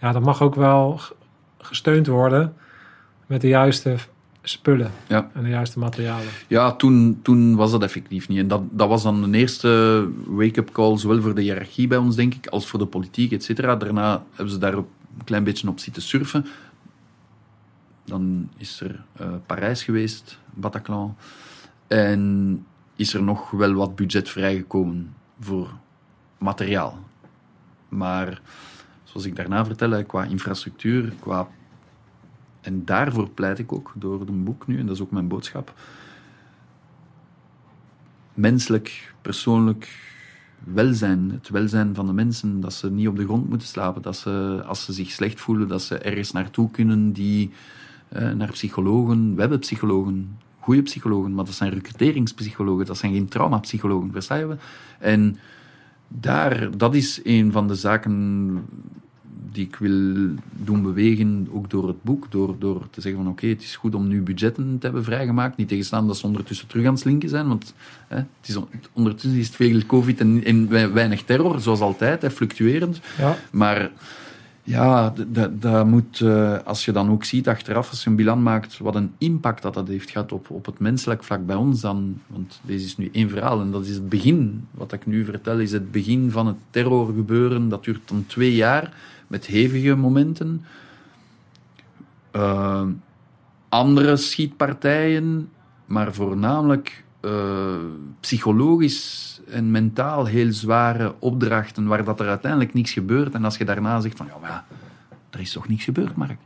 Ja, 0.00 0.12
dat 0.12 0.22
mag 0.22 0.42
ook 0.42 0.54
wel 0.54 1.00
gesteund 1.58 2.06
worden 2.06 2.54
met 3.26 3.40
de 3.40 3.48
juiste 3.48 3.96
spullen 4.48 4.90
Ja. 5.06 5.30
en 5.34 5.42
de 5.42 5.48
juiste 5.48 5.78
materialen. 5.78 6.26
Ja, 6.46 6.72
toen, 6.72 7.18
toen 7.22 7.56
was 7.56 7.70
dat 7.70 7.82
effectief 7.82 8.28
niet. 8.28 8.38
En 8.38 8.48
dat, 8.48 8.62
dat 8.70 8.88
was 8.88 9.02
dan 9.02 9.30
de 9.30 9.38
eerste 9.38 10.08
wake-up 10.26 10.70
call, 10.72 10.96
zowel 10.98 11.20
voor 11.20 11.34
de 11.34 11.40
hiërarchie 11.42 11.86
bij 11.86 11.98
ons, 11.98 12.16
denk 12.16 12.34
ik, 12.34 12.46
als 12.46 12.66
voor 12.66 12.78
de 12.78 12.86
politiek, 12.86 13.32
et 13.32 13.44
cetera. 13.44 13.76
Daarna 13.76 14.22
hebben 14.34 14.52
ze 14.52 14.58
daar 14.58 14.74
een 14.74 14.86
klein 15.24 15.44
beetje 15.44 15.68
op 15.68 15.78
zitten 15.78 16.02
surfen. 16.02 16.46
Dan 18.04 18.48
is 18.56 18.80
er 18.80 19.02
eh, 19.16 19.26
Parijs 19.46 19.82
geweest, 19.82 20.38
Bataclan. 20.54 21.16
En 21.86 22.64
is 22.96 23.14
er 23.14 23.22
nog 23.22 23.50
wel 23.50 23.72
wat 23.72 23.96
budget 23.96 24.28
vrijgekomen 24.28 25.14
voor 25.40 25.70
materiaal. 26.38 26.98
Maar, 27.88 28.40
zoals 29.04 29.26
ik 29.26 29.36
daarna 29.36 29.64
vertelde, 29.64 30.04
qua 30.04 30.24
infrastructuur, 30.24 31.12
qua... 31.20 31.48
En 32.60 32.84
daarvoor 32.84 33.28
pleit 33.28 33.58
ik 33.58 33.72
ook 33.72 33.92
door 33.94 34.20
een 34.20 34.44
boek 34.44 34.66
nu, 34.66 34.78
en 34.78 34.86
dat 34.86 34.94
is 34.94 35.02
ook 35.02 35.10
mijn 35.10 35.28
boodschap 35.28 35.74
menselijk, 38.38 39.14
persoonlijk 39.22 39.88
welzijn. 40.64 41.30
Het 41.30 41.48
welzijn 41.48 41.94
van 41.94 42.06
de 42.06 42.12
mensen, 42.12 42.60
dat 42.60 42.72
ze 42.72 42.90
niet 42.90 43.08
op 43.08 43.16
de 43.16 43.24
grond 43.24 43.48
moeten 43.48 43.68
slapen. 43.68 44.02
Dat 44.02 44.16
ze, 44.16 44.62
als 44.66 44.84
ze 44.84 44.92
zich 44.92 45.10
slecht 45.10 45.40
voelen, 45.40 45.68
dat 45.68 45.82
ze 45.82 45.98
ergens 45.98 46.32
naartoe 46.32 46.70
kunnen 46.70 47.12
die 47.12 47.50
eh, 48.08 48.30
naar 48.30 48.50
psychologen. 48.50 49.34
We 49.34 49.40
hebben 49.40 49.58
psychologen, 49.58 50.38
goede 50.58 50.82
psychologen, 50.82 51.34
maar 51.34 51.44
dat 51.44 51.54
zijn 51.54 51.72
recruteringspsychologen, 51.72 52.86
dat 52.86 52.98
zijn 52.98 53.12
geen 53.12 53.28
traumapsychologen, 53.28 54.12
verstaan 54.12 54.48
we? 54.48 54.56
En 54.98 55.38
daar, 56.08 56.76
dat 56.76 56.94
is 56.94 57.20
een 57.24 57.52
van 57.52 57.68
de 57.68 57.74
zaken 57.74 58.64
die 59.52 59.66
ik 59.66 59.76
wil 59.76 60.28
doen 60.52 60.82
bewegen, 60.82 61.48
ook 61.52 61.70
door 61.70 61.86
het 61.88 62.02
boek, 62.02 62.26
door, 62.30 62.54
door 62.58 62.86
te 62.90 63.00
zeggen 63.00 63.22
van 63.22 63.32
oké, 63.32 63.46
het 63.46 63.62
is 63.62 63.76
goed 63.76 63.94
om 63.94 64.08
nu 64.08 64.22
budgetten 64.22 64.76
te 64.78 64.86
hebben 64.86 65.04
vrijgemaakt, 65.04 65.56
niet 65.56 65.68
tegenstaan 65.68 66.06
dat 66.06 66.16
ze 66.16 66.26
ondertussen 66.26 66.66
terug 66.66 66.84
aan 66.84 66.92
het 66.92 67.00
slinken 67.00 67.28
zijn, 67.28 67.48
want 67.48 67.74
hè, 68.08 68.16
het 68.16 68.26
is, 68.48 68.56
on- 68.56 68.68
ondertussen 68.92 69.38
is 69.40 69.46
het 69.46 69.56
veel 69.56 69.80
covid 69.86 70.20
en, 70.20 70.44
en 70.44 70.68
wei- 70.68 70.92
weinig 70.92 71.22
terror, 71.22 71.60
zoals 71.60 71.80
altijd, 71.80 72.22
hè, 72.22 72.30
fluctuerend. 72.30 73.00
Ja, 73.18 73.36
Maar 73.50 73.90
ja, 74.62 75.14
dat 75.56 75.86
moet, 75.86 76.20
eh, 76.20 76.58
als 76.64 76.84
je 76.84 76.92
dan 76.92 77.10
ook 77.10 77.24
ziet 77.24 77.48
achteraf, 77.48 77.90
als 77.90 78.04
je 78.04 78.10
een 78.10 78.16
bilan 78.16 78.42
maakt, 78.42 78.78
wat 78.78 78.94
een 78.94 79.12
impact 79.18 79.62
dat 79.62 79.74
dat 79.74 79.88
heeft 79.88 80.10
gehad 80.10 80.32
op, 80.32 80.50
op 80.50 80.66
het 80.66 80.78
menselijk 80.78 81.24
vlak 81.24 81.46
bij 81.46 81.56
ons 81.56 81.80
dan. 81.80 82.20
Want 82.26 82.60
deze 82.62 82.84
is 82.84 82.96
nu 82.96 83.08
één 83.12 83.28
verhaal 83.30 83.60
en 83.60 83.70
dat 83.70 83.84
is 83.86 83.94
het 83.94 84.08
begin. 84.08 84.66
Wat 84.70 84.92
ik 84.92 85.06
nu 85.06 85.24
vertel 85.24 85.58
is 85.58 85.72
het 85.72 85.90
begin 85.90 86.30
van 86.30 86.46
het 86.46 86.56
terrorgebeuren. 86.70 87.68
Dat 87.68 87.84
duurt 87.84 88.00
dan 88.08 88.24
twee 88.26 88.54
jaar 88.54 88.92
met 89.28 89.46
hevige 89.46 89.94
momenten. 89.94 90.64
Eh, 92.30 92.86
andere 93.68 94.16
schietpartijen, 94.16 95.50
maar 95.84 96.14
voornamelijk 96.14 97.04
eh, 97.20 97.76
psychologisch 98.20 99.40
en 99.50 99.70
mentaal 99.70 100.26
heel 100.26 100.52
zware 100.52 101.14
opdrachten 101.18 101.86
waar 101.86 102.04
dat 102.04 102.20
er 102.20 102.28
uiteindelijk 102.28 102.74
niks 102.74 102.92
gebeurt. 102.92 103.34
En 103.34 103.44
als 103.44 103.56
je 103.56 103.64
daarna 103.64 104.00
zegt 104.00 104.16
van, 104.16 104.26
ja, 104.26 104.38
maar 104.40 104.64
er 105.30 105.40
is 105.40 105.52
toch 105.52 105.68
niks 105.68 105.84
gebeurd, 105.84 106.16
Mark? 106.16 106.38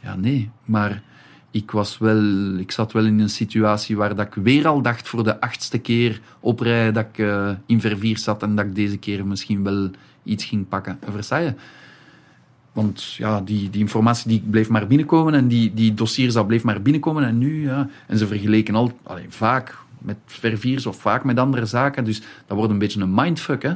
Ja, 0.00 0.16
nee, 0.16 0.50
maar 0.64 1.02
ik, 1.50 1.70
was 1.70 1.98
wel, 1.98 2.54
ik 2.58 2.70
zat 2.70 2.92
wel 2.92 3.04
in 3.04 3.18
een 3.18 3.28
situatie 3.28 3.96
waar 3.96 4.14
dat 4.14 4.26
ik 4.26 4.34
weer 4.34 4.66
al 4.66 4.82
dacht 4.82 5.08
voor 5.08 5.24
de 5.24 5.40
achtste 5.40 5.78
keer 5.78 6.20
op 6.40 6.60
rij 6.60 6.92
dat 6.92 7.06
ik 7.12 7.18
eh, 7.18 7.50
in 7.66 7.80
Vervier 7.80 8.18
zat 8.18 8.42
en 8.42 8.56
dat 8.56 8.64
ik 8.64 8.74
deze 8.74 8.98
keer 8.98 9.26
misschien 9.26 9.62
wel 9.62 9.90
iets 10.22 10.44
ging 10.44 10.68
pakken. 10.68 10.98
Versta? 11.10 11.54
Want 12.72 13.12
ja, 13.12 13.40
die, 13.40 13.70
die 13.70 13.80
informatie 13.80 14.28
die 14.28 14.40
bleef 14.50 14.68
maar 14.68 14.86
binnenkomen 14.86 15.34
en 15.34 15.48
die, 15.48 15.74
die 15.74 15.94
dossiers 15.94 16.34
dat 16.34 16.46
bleef 16.46 16.64
maar 16.64 16.82
binnenkomen. 16.82 17.24
En 17.24 17.38
nu, 17.38 17.62
ja, 17.62 17.88
en 18.06 18.18
ze 18.18 18.26
vergeleken 18.26 18.74
al, 18.74 18.92
allee, 19.02 19.26
vaak 19.28 19.78
met 19.98 20.16
Verviers 20.26 20.86
of 20.86 21.00
vaak 21.00 21.24
met 21.24 21.38
andere 21.38 21.66
zaken. 21.66 22.04
Dus 22.04 22.20
dat 22.46 22.56
wordt 22.56 22.72
een 22.72 22.78
beetje 22.78 23.00
een 23.00 23.14
mindfuck, 23.14 23.62
hè. 23.62 23.74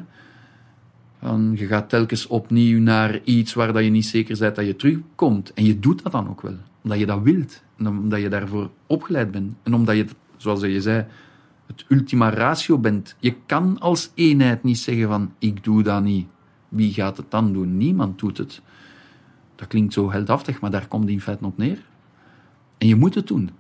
Van, 1.22 1.54
je 1.56 1.66
gaat 1.66 1.88
telkens 1.88 2.26
opnieuw 2.26 2.80
naar 2.80 3.20
iets 3.24 3.54
waar 3.54 3.72
dat 3.72 3.84
je 3.84 3.90
niet 3.90 4.06
zeker 4.06 4.38
bent 4.38 4.56
dat 4.56 4.66
je 4.66 4.76
terugkomt. 4.76 5.52
En 5.52 5.64
je 5.64 5.78
doet 5.78 6.02
dat 6.02 6.12
dan 6.12 6.28
ook 6.28 6.40
wel. 6.40 6.56
Omdat 6.82 6.98
je 6.98 7.06
dat 7.06 7.22
wilt. 7.22 7.62
En 7.78 7.88
omdat 7.88 8.20
je 8.20 8.28
daarvoor 8.28 8.70
opgeleid 8.86 9.30
bent. 9.30 9.54
En 9.62 9.74
omdat 9.74 9.96
je, 9.96 10.06
zoals 10.36 10.60
je 10.60 10.80
zei, 10.80 11.04
het 11.66 11.84
ultima 11.88 12.30
ratio 12.30 12.78
bent. 12.78 13.16
Je 13.18 13.34
kan 13.46 13.78
als 13.78 14.10
eenheid 14.14 14.62
niet 14.62 14.78
zeggen 14.78 15.08
van, 15.08 15.32
ik 15.38 15.64
doe 15.64 15.82
dat 15.82 16.02
niet. 16.02 16.26
Wie 16.68 16.92
gaat 16.92 17.16
het 17.16 17.30
dan 17.30 17.52
doen? 17.52 17.76
Niemand 17.76 18.18
doet 18.18 18.38
het. 18.38 18.62
Dat 19.56 19.68
klinkt 19.68 19.92
zo 19.92 20.10
heldhaftig, 20.10 20.60
maar 20.60 20.70
daar 20.70 20.88
komt 20.88 21.02
het 21.02 21.12
in 21.12 21.20
feite 21.20 21.44
op 21.44 21.56
neer. 21.56 21.86
En 22.78 22.86
je 22.86 22.96
moet 22.96 23.14
het 23.14 23.26
doen. 23.26 23.50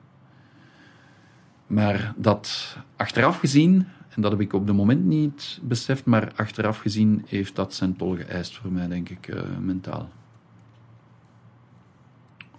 Maar 1.66 2.14
dat 2.16 2.76
achteraf 2.96 3.38
gezien, 3.38 3.86
en 4.08 4.22
dat 4.22 4.30
heb 4.30 4.40
ik 4.40 4.52
op 4.52 4.66
het 4.66 4.76
moment 4.76 5.04
niet 5.04 5.60
beseft, 5.62 6.04
maar 6.04 6.32
achteraf 6.36 6.78
gezien 6.78 7.24
heeft 7.26 7.56
dat 7.56 7.74
zijn 7.74 7.96
tol 7.96 8.16
geëist 8.16 8.56
voor 8.56 8.72
mij, 8.72 8.88
denk 8.88 9.08
ik, 9.08 9.28
eh, 9.28 9.42
mentaal. 9.60 10.08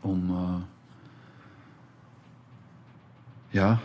Om, 0.02 0.30
eh, 0.30 0.56
ja, 3.50 3.80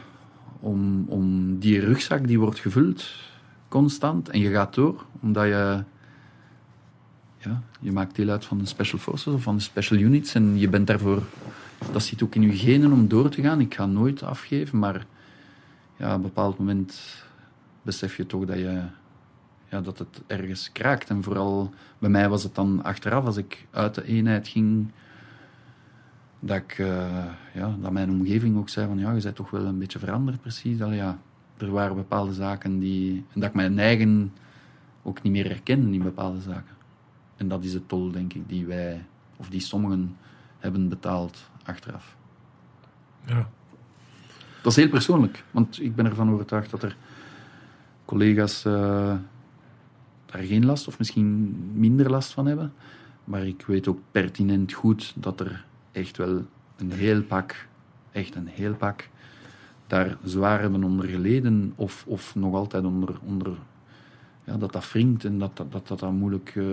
om, 0.60 1.04
om 1.08 1.58
die 1.58 1.80
rugzak 1.80 2.26
die 2.26 2.38
wordt 2.38 2.58
gevuld 2.58 3.14
constant 3.68 4.28
en 4.28 4.40
je 4.40 4.50
gaat 4.50 4.74
door, 4.74 5.06
omdat 5.20 5.44
je, 5.44 5.84
ja, 7.42 7.62
je 7.80 7.92
maakt 7.92 8.16
deel 8.16 8.28
uit 8.28 8.44
van 8.44 8.58
de 8.58 8.66
Special 8.66 8.98
Forces 8.98 9.34
of 9.34 9.42
van 9.42 9.56
de 9.56 9.62
Special 9.62 10.00
Units 10.00 10.34
en 10.34 10.58
je 10.58 10.68
bent 10.68 10.86
daarvoor, 10.86 11.22
dat 11.92 12.02
zit 12.02 12.22
ook 12.22 12.34
in 12.34 12.42
je 12.42 12.56
genen 12.56 12.92
om 12.92 13.08
door 13.08 13.28
te 13.28 13.42
gaan. 13.42 13.60
Ik 13.60 13.74
ga 13.74 13.86
nooit 13.86 14.22
afgeven, 14.22 14.78
maar 14.78 15.06
ja, 15.96 16.08
op 16.08 16.14
een 16.14 16.22
bepaald 16.22 16.58
moment 16.58 17.22
besef 17.82 18.16
je 18.16 18.26
toch 18.26 18.44
dat, 18.44 18.56
je, 18.56 18.82
ja, 19.68 19.80
dat 19.80 19.98
het 19.98 20.22
ergens 20.26 20.72
kraakt. 20.72 21.10
En 21.10 21.22
vooral 21.22 21.70
bij 21.98 22.10
mij 22.10 22.28
was 22.28 22.42
het 22.42 22.54
dan 22.54 22.82
achteraf, 22.82 23.24
als 23.24 23.36
ik 23.36 23.66
uit 23.70 23.94
de 23.94 24.04
eenheid 24.04 24.48
ging, 24.48 24.90
dat, 26.40 26.56
ik, 26.56 26.78
eh, 26.78 27.24
ja, 27.54 27.76
dat 27.80 27.92
mijn 27.92 28.10
omgeving 28.10 28.56
ook 28.56 28.68
zei 28.68 28.86
van 28.86 28.98
ja, 28.98 29.12
je 29.12 29.22
bent 29.22 29.36
toch 29.36 29.50
wel 29.50 29.64
een 29.64 29.78
beetje 29.78 29.98
veranderd 29.98 30.40
precies. 30.40 30.78
Ja, 30.78 31.18
er 31.56 31.70
waren 31.70 31.96
bepaalde 31.96 32.32
zaken 32.32 32.78
die... 32.78 33.24
En 33.32 33.40
dat 33.40 33.48
ik 33.48 33.54
mijn 33.54 33.78
eigen 33.78 34.32
ook 35.02 35.22
niet 35.22 35.32
meer 35.32 35.48
herkende 35.48 35.96
in 35.96 36.02
bepaalde 36.02 36.40
zaken. 36.40 36.71
En 37.42 37.48
dat 37.48 37.64
is 37.64 37.72
de 37.72 37.86
tol, 37.86 38.10
denk 38.10 38.32
ik, 38.32 38.48
die 38.48 38.66
wij, 38.66 39.04
of 39.36 39.48
die 39.48 39.60
sommigen 39.60 40.16
hebben 40.58 40.88
betaald 40.88 41.50
achteraf. 41.64 42.16
ja. 43.26 43.48
Dat 44.62 44.72
is 44.72 44.78
heel 44.78 44.88
persoonlijk, 44.88 45.44
want 45.50 45.80
ik 45.80 45.94
ben 45.94 46.06
ervan 46.06 46.30
overtuigd 46.30 46.70
dat 46.70 46.82
er 46.82 46.96
collega's 48.04 48.64
eh, 48.64 49.16
daar 50.26 50.42
geen 50.42 50.64
last 50.64 50.88
of 50.88 50.98
misschien 50.98 51.56
minder 51.74 52.10
last 52.10 52.32
van 52.32 52.46
hebben. 52.46 52.72
Maar 53.24 53.46
ik 53.46 53.64
weet 53.66 53.88
ook 53.88 54.00
pertinent 54.10 54.72
goed 54.72 55.14
dat 55.16 55.40
er 55.40 55.64
echt 55.92 56.16
wel 56.16 56.46
een 56.76 56.92
heel 56.92 57.22
pak 57.22 57.66
echt 58.12 58.34
een 58.34 58.46
heel 58.46 58.74
pak, 58.74 59.08
daar 59.86 60.16
zwaar 60.24 60.60
hebben 60.60 60.84
onder 60.84 61.08
geleden 61.08 61.72
of, 61.76 62.04
of 62.06 62.34
nog 62.34 62.54
altijd 62.54 62.84
onder, 62.84 63.18
onder 63.24 63.52
ja, 64.44 64.56
dat 64.56 64.72
dat 64.72 64.92
wringt 64.92 65.24
en 65.24 65.38
dat 65.38 65.56
dat, 65.56 65.72
dat, 65.72 65.88
dat, 65.88 65.98
dat 65.98 66.12
moeilijk... 66.12 66.52
eh, 66.56 66.64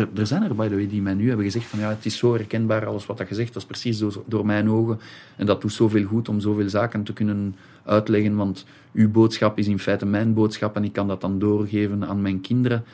er, 0.00 0.08
er 0.14 0.26
zijn 0.26 0.42
er, 0.42 0.54
by 0.54 0.68
the 0.68 0.74
way, 0.74 0.88
die 0.88 1.02
mij 1.02 1.14
nu 1.14 1.26
hebben 1.28 1.44
gezegd 1.44 1.66
van 1.66 1.78
ja, 1.78 1.88
het 1.88 2.06
is 2.06 2.16
zo 2.16 2.32
herkenbaar, 2.34 2.86
alles 2.86 3.06
wat 3.06 3.18
dat 3.18 3.26
gezegd, 3.26 3.52
dat 3.52 3.62
is 3.62 3.68
precies 3.68 3.98
door, 3.98 4.22
door 4.26 4.46
mijn 4.46 4.70
ogen. 4.70 5.00
En 5.36 5.46
dat 5.46 5.60
doet 5.60 5.72
zoveel 5.72 6.04
goed 6.04 6.28
om 6.28 6.40
zoveel 6.40 6.68
zaken 6.68 7.02
te 7.02 7.12
kunnen 7.12 7.56
uitleggen, 7.84 8.36
want 8.36 8.64
uw 8.92 9.10
boodschap 9.10 9.58
is 9.58 9.66
in 9.66 9.78
feite 9.78 10.06
mijn 10.06 10.34
boodschap 10.34 10.76
en 10.76 10.84
ik 10.84 10.92
kan 10.92 11.08
dat 11.08 11.20
dan 11.20 11.38
doorgeven 11.38 12.06
aan 12.08 12.22
mijn 12.22 12.40
kinderen. 12.40 12.84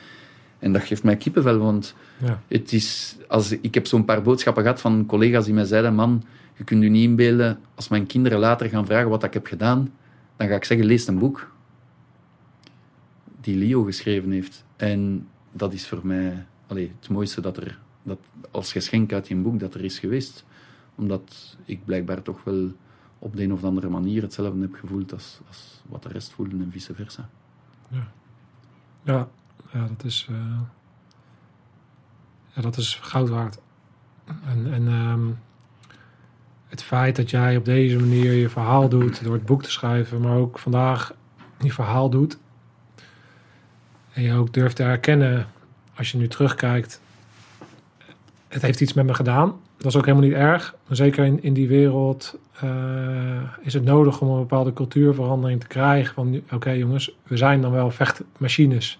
En 0.59 0.73
dat 0.73 0.81
geeft 0.81 1.03
mij 1.03 1.15
kippenvel, 1.17 1.57
want 1.57 1.95
Ja. 2.17 2.41
het 2.47 2.73
is, 2.73 3.17
als, 3.27 3.51
ik 3.51 3.73
heb 3.73 3.87
zo'n 3.87 4.05
paar 4.05 4.21
boodschappen 4.21 4.63
gehad 4.63 4.81
van 4.81 5.05
collega's 5.05 5.45
die 5.45 5.53
mij 5.53 5.65
zeiden, 5.65 5.95
man, 5.95 6.23
je 6.57 6.63
kunt 6.63 6.83
je 6.83 6.89
niet 6.89 7.03
inbeelden, 7.03 7.59
als 7.75 7.87
mijn 7.87 8.05
kinderen 8.05 8.39
later 8.39 8.69
gaan 8.69 8.85
vragen 8.85 9.09
wat 9.09 9.23
ik 9.23 9.33
heb 9.33 9.45
gedaan, 9.45 9.91
dan 10.37 10.47
ga 10.47 10.55
ik 10.55 10.63
zeggen, 10.63 10.85
lees 10.85 11.07
een 11.07 11.19
boek 11.19 11.51
die 13.43 13.57
Leo 13.57 13.83
geschreven 13.83 14.31
heeft. 14.31 14.65
En 14.75 15.27
dat 15.51 15.73
is 15.73 15.87
voor 15.87 16.07
mij 16.07 16.45
allee, 16.67 16.91
het 16.99 17.09
mooiste 17.09 17.41
dat 17.41 17.57
er, 17.57 17.79
dat 18.03 18.19
als 18.51 18.71
geschenk 18.71 19.13
uit 19.13 19.27
die 19.27 19.37
boek, 19.37 19.59
dat 19.59 19.73
er 19.73 19.83
is 19.83 19.99
geweest. 19.99 20.45
Omdat 20.95 21.57
ik 21.65 21.85
blijkbaar 21.85 22.21
toch 22.21 22.43
wel 22.43 22.71
op 23.19 23.35
de 23.35 23.43
een 23.43 23.53
of 23.53 23.63
andere 23.63 23.89
manier 23.89 24.21
hetzelfde 24.21 24.61
heb 24.61 24.73
gevoeld 24.73 25.13
als, 25.13 25.39
als 25.47 25.81
wat 25.85 26.03
de 26.03 26.09
rest 26.09 26.31
voelde 26.31 26.55
en 26.55 26.71
vice 26.71 26.93
versa. 26.93 27.29
Ja, 29.03 29.27
ja 29.71 29.87
dat, 29.87 30.03
is, 30.03 30.27
eh, 30.29 30.59
ja, 32.53 32.61
dat 32.61 32.77
is 32.77 32.95
goud 32.95 33.29
waard. 33.29 33.59
En, 34.25 34.73
en 34.73 34.87
ehm, 34.87 35.29
het 36.67 36.83
feit 36.83 37.15
dat 37.15 37.29
jij 37.29 37.57
op 37.57 37.65
deze 37.65 37.99
manier 37.99 38.33
je 38.33 38.49
verhaal 38.49 38.89
doet, 38.89 39.23
door 39.23 39.33
het 39.33 39.45
boek 39.45 39.63
te 39.63 39.71
schrijven, 39.71 40.21
maar 40.21 40.37
ook 40.37 40.59
vandaag 40.59 41.13
je 41.59 41.71
verhaal 41.71 42.09
doet. 42.09 42.37
En 44.13 44.21
je 44.21 44.33
ook 44.33 44.53
durft 44.53 44.75
te 44.75 44.83
herkennen, 44.83 45.47
als 45.95 46.11
je 46.11 46.17
nu 46.17 46.27
terugkijkt, 46.27 47.01
het 48.47 48.61
heeft 48.61 48.81
iets 48.81 48.93
met 48.93 49.05
me 49.05 49.13
gedaan. 49.13 49.53
Dat 49.77 49.85
is 49.85 49.95
ook 49.97 50.05
helemaal 50.05 50.27
niet 50.27 50.37
erg. 50.37 50.75
Maar 50.87 50.95
zeker 50.95 51.25
in, 51.25 51.43
in 51.43 51.53
die 51.53 51.67
wereld 51.67 52.37
eh, 52.59 53.41
is 53.61 53.73
het 53.73 53.83
nodig 53.83 54.21
om 54.21 54.29
een 54.29 54.39
bepaalde 54.39 54.73
cultuurverandering 54.73 55.59
te 55.59 55.67
krijgen. 55.67 56.13
Van, 56.13 56.41
oké 56.51 56.69
jongens, 56.71 57.15
we 57.23 57.37
zijn 57.37 57.61
dan 57.61 57.71
wel 57.71 57.91
vechtmachines. 57.91 58.99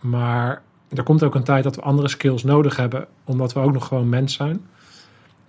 Maar 0.00 0.62
er 0.88 1.02
komt 1.02 1.22
ook 1.22 1.34
een 1.34 1.44
tijd 1.44 1.64
dat 1.64 1.76
we 1.76 1.82
andere 1.82 2.08
skills 2.08 2.42
nodig 2.44 2.76
hebben, 2.76 3.06
omdat 3.24 3.52
we 3.52 3.60
ook 3.60 3.72
nog 3.72 3.86
gewoon 3.86 4.08
mens 4.08 4.34
zijn. 4.34 4.60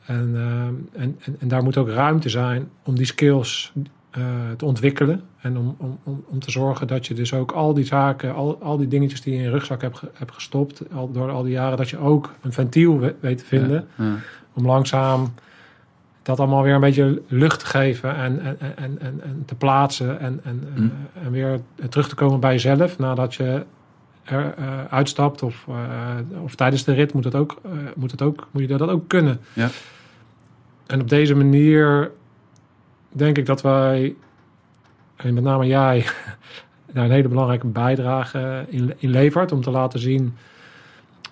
En, 0.05 0.31
eh, 0.35 1.01
en, 1.01 1.19
en, 1.19 1.35
en 1.39 1.47
daar 1.47 1.63
moet 1.63 1.77
ook 1.77 1.89
ruimte 1.89 2.29
zijn 2.29 2.69
om 2.83 2.95
die 2.95 3.05
skills 3.05 3.73
eh, 4.11 4.21
te 4.57 4.65
ontwikkelen. 4.65 5.21
En 5.41 5.57
om, 5.57 5.75
om, 5.77 5.99
om, 6.03 6.23
om 6.27 6.39
te 6.39 6.51
zorgen 6.51 6.87
dat 6.87 7.07
je 7.07 7.13
dus 7.13 7.33
ook 7.33 7.51
al 7.51 7.73
die 7.73 7.85
zaken, 7.85 8.33
al, 8.35 8.57
al 8.61 8.77
die 8.77 8.87
dingetjes 8.87 9.21
die 9.21 9.33
je 9.33 9.39
in 9.39 9.45
je 9.45 9.49
rugzak 9.51 9.81
hebt, 9.81 10.01
hebt 10.13 10.33
gestopt, 10.33 10.81
al, 10.93 11.11
door 11.11 11.29
al 11.31 11.43
die 11.43 11.51
jaren, 11.51 11.77
dat 11.77 11.89
je 11.89 11.97
ook 11.97 12.33
een 12.41 12.53
ventiel 12.53 12.99
we- 12.99 13.15
weet 13.19 13.37
te 13.37 13.45
vinden 13.45 13.87
Ja, 13.97 14.05
ja. 14.05 14.15
om 14.53 14.65
langzaam 14.65 15.33
dat 16.21 16.39
allemaal 16.39 16.63
weer 16.63 16.73
een 16.73 16.79
beetje 16.81 17.21
lucht 17.27 17.59
te 17.59 17.65
geven 17.65 18.15
en, 18.15 18.39
en, 18.41 18.57
en, 18.59 18.99
en, 18.99 19.19
en 19.23 19.43
te 19.45 19.55
plaatsen 19.55 20.19
en, 20.19 20.39
en, 20.43 20.63
Mm. 20.75 20.91
eh, 21.13 21.25
en 21.25 21.31
weer 21.31 21.59
terug 21.89 22.09
te 22.09 22.15
komen 22.15 22.39
bij 22.39 22.51
jezelf 22.51 22.97
nadat 22.97 23.35
je 23.35 23.65
er 24.23 24.53
eh, 24.57 24.85
uitstapt 24.89 25.43
of, 25.43 25.67
of 26.43 26.55
tijdens 26.55 26.83
de 26.83 26.93
rit 26.93 27.13
moet, 27.13 27.23
het 27.23 27.35
ook, 27.35 27.61
moet, 27.95 28.11
het 28.11 28.21
ook, 28.21 28.47
moet 28.51 28.61
je 28.61 28.77
dat 28.77 28.89
ook 28.89 29.07
kunnen. 29.07 29.39
Ja. 29.53 29.69
En 30.87 31.01
op 31.01 31.09
deze 31.09 31.35
manier 31.35 32.11
denk 33.17 33.37
ik 33.37 33.45
dat 33.45 33.61
wij, 33.61 34.15
en 35.15 35.33
met 35.33 35.43
name 35.43 35.65
jij, 35.65 36.05
daar 36.93 37.05
een 37.05 37.11
hele 37.11 37.27
belangrijke 37.27 37.67
bijdrage 37.67 38.65
in, 38.69 38.93
in 38.97 39.09
levert 39.09 39.51
om 39.51 39.61
te 39.61 39.71
laten 39.71 39.99
zien 39.99 40.35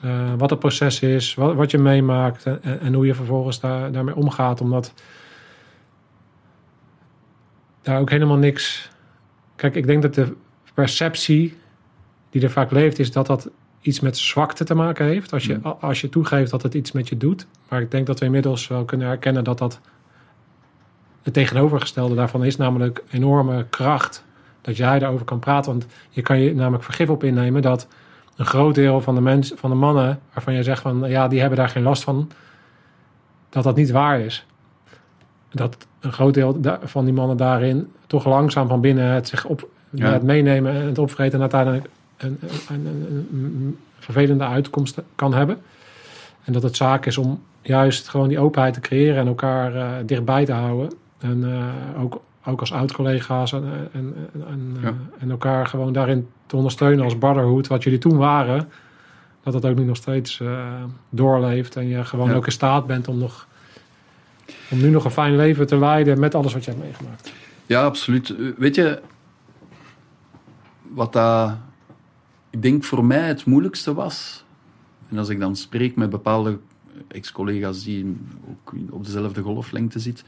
eh, 0.01 0.33
wat 0.37 0.49
het 0.49 0.59
proces 0.59 0.99
is, 1.01 1.33
wat, 1.35 1.55
wat 1.55 1.71
je 1.71 1.77
meemaakt 1.77 2.45
en, 2.45 2.79
en- 2.79 2.93
hoe 2.93 3.05
je 3.05 3.15
vervolgens 3.15 3.59
daar, 3.59 3.91
daarmee 3.91 4.15
omgaat. 4.15 4.61
Omdat 4.61 4.93
daar 7.81 7.99
ook 7.99 8.09
helemaal 8.09 8.37
niks. 8.37 8.89
Kijk, 9.55 9.75
ik 9.75 9.87
denk 9.87 10.01
dat 10.01 10.13
de 10.13 10.35
perceptie 10.73 11.57
die 12.29 12.41
er 12.43 12.49
vaak 12.51 12.71
leeft, 12.71 12.99
is 12.99 13.11
dat 13.11 13.25
dat 13.27 13.49
iets 13.81 13.99
met 13.99 14.17
zwakte 14.17 14.63
te 14.63 14.75
maken 14.75 15.05
heeft. 15.05 15.33
Als 15.33 15.45
je, 15.45 15.53
Mm. 15.53 15.65
a- 15.65 15.77
als 15.79 16.01
je 16.01 16.09
toegeeft 16.09 16.51
dat 16.51 16.63
het 16.63 16.73
iets 16.73 16.91
met 16.91 17.09
je 17.09 17.17
doet. 17.17 17.47
Maar 17.69 17.81
ik 17.81 17.91
denk 17.91 18.05
dat 18.07 18.19
we 18.19 18.25
inmiddels 18.25 18.67
wel 18.67 18.85
kunnen 18.85 19.07
herkennen 19.07 19.43
dat 19.43 19.57
dat 19.57 19.79
het 21.25 21.33
tegenovergestelde 21.33 22.15
daarvan 22.15 22.43
is, 22.43 22.57
namelijk 22.57 23.03
enorme 23.11 23.65
kracht. 23.69 24.23
Dat 24.61 24.77
jij 24.77 24.99
daarover 24.99 25.25
kan 25.25 25.39
praten. 25.39 25.71
Want 25.71 25.85
je 26.09 26.21
kan 26.21 26.39
je 26.39 26.55
namelijk 26.55 26.83
vergif 26.83 27.09
op 27.09 27.23
innemen 27.23 27.61
dat 27.61 27.87
een 28.35 28.45
groot 28.45 28.75
deel 28.75 29.01
van 29.01 29.15
de, 29.15 29.21
mens, 29.21 29.53
van 29.55 29.69
de 29.69 29.75
mannen 29.75 30.19
waarvan 30.33 30.53
je 30.53 30.63
zegt 30.63 30.81
van 30.81 31.09
ja, 31.09 31.27
die 31.27 31.39
hebben 31.39 31.57
daar 31.57 31.69
geen 31.69 31.83
last 31.83 32.03
van, 32.03 32.31
dat 33.49 33.63
dat 33.63 33.75
niet 33.75 33.91
waar 33.91 34.19
is. 34.19 34.45
Dat 35.51 35.87
een 35.99 36.13
groot 36.13 36.33
deel 36.33 36.57
van 36.83 37.05
die 37.05 37.13
mannen 37.13 37.37
daarin 37.37 37.91
toch 38.07 38.25
langzaam 38.25 38.67
van 38.67 38.81
binnen 38.81 39.05
het 39.09 39.27
zich 39.27 39.45
op 39.45 39.69
Ja. 39.89 40.11
het 40.11 40.23
meenemen 40.23 40.73
en 40.73 40.85
het 40.85 40.97
opvreten 40.97 41.33
en 41.33 41.39
uiteindelijk 41.41 41.85
een, 42.17 42.39
een, 42.41 42.85
een, 42.85 42.85
een- 43.09 43.27
een 43.31 43.77
vervelende 43.99 44.43
uitkomst 44.43 45.01
kan 45.15 45.33
hebben. 45.33 45.57
En 46.43 46.53
dat 46.53 46.63
het 46.63 46.75
zaak 46.75 47.05
is 47.05 47.17
om 47.17 47.41
juist 47.61 48.07
gewoon 48.09 48.27
die 48.27 48.39
openheid 48.39 48.73
te 48.73 48.79
creëren 48.79 49.17
en 49.17 49.27
elkaar 49.27 49.75
eh, 49.75 49.87
dichtbij 50.05 50.45
te 50.45 50.51
houden. 50.53 50.91
En 51.31 51.51
eh, 51.53 52.01
ook, 52.01 52.21
ook 52.45 52.59
als 52.59 52.71
oud-collega's 52.71 53.53
en, 53.53 53.63
en, 53.91 54.15
en, 54.47 54.77
Ja. 54.81 54.87
eh, 54.87 54.93
en 55.19 55.29
elkaar 55.31 55.67
gewoon 55.67 55.93
daarin 55.93 56.27
te 56.45 56.55
ondersteunen 56.55 57.03
als 57.03 57.17
brotherhood, 57.17 57.67
wat 57.67 57.83
jullie 57.83 57.99
toen 57.99 58.17
waren. 58.17 58.69
Dat 59.43 59.53
dat 59.53 59.65
ook 59.65 59.77
nu 59.77 59.83
nog 59.83 59.95
steeds 59.95 60.39
eh, 60.39 60.83
doorleeft 61.09 61.75
en 61.75 61.87
je 61.87 62.05
gewoon 62.05 62.29
Ja. 62.29 62.35
ook 62.35 62.45
in 62.45 62.51
staat 62.51 62.87
bent 62.87 63.07
om, 63.07 63.17
nog, 63.17 63.47
om 64.69 64.77
nu 64.77 64.89
nog 64.89 65.05
een 65.05 65.11
fijn 65.11 65.35
leven 65.35 65.67
te 65.67 65.77
leiden 65.77 66.19
met 66.19 66.35
alles 66.35 66.53
wat 66.53 66.65
je 66.65 66.71
hebt 66.71 66.83
meegemaakt. 66.83 67.33
Ja, 67.65 67.83
absoluut. 67.83 68.35
Weet 68.57 68.75
je, 68.75 69.01
wat 70.81 71.13
dat, 71.13 71.53
ik 72.49 72.61
denk 72.61 72.83
voor 72.83 73.05
mij 73.05 73.27
het 73.27 73.45
moeilijkste 73.45 73.93
was, 73.93 74.43
en 75.09 75.17
als 75.17 75.29
ik 75.29 75.39
dan 75.39 75.55
spreek 75.55 75.95
met 75.95 76.09
bepaalde 76.09 76.57
ex-collega's 77.07 77.83
die 77.83 78.17
ook 78.49 78.73
op 78.89 79.05
dezelfde 79.05 79.41
golflengte 79.41 79.99
zit, 79.99 80.23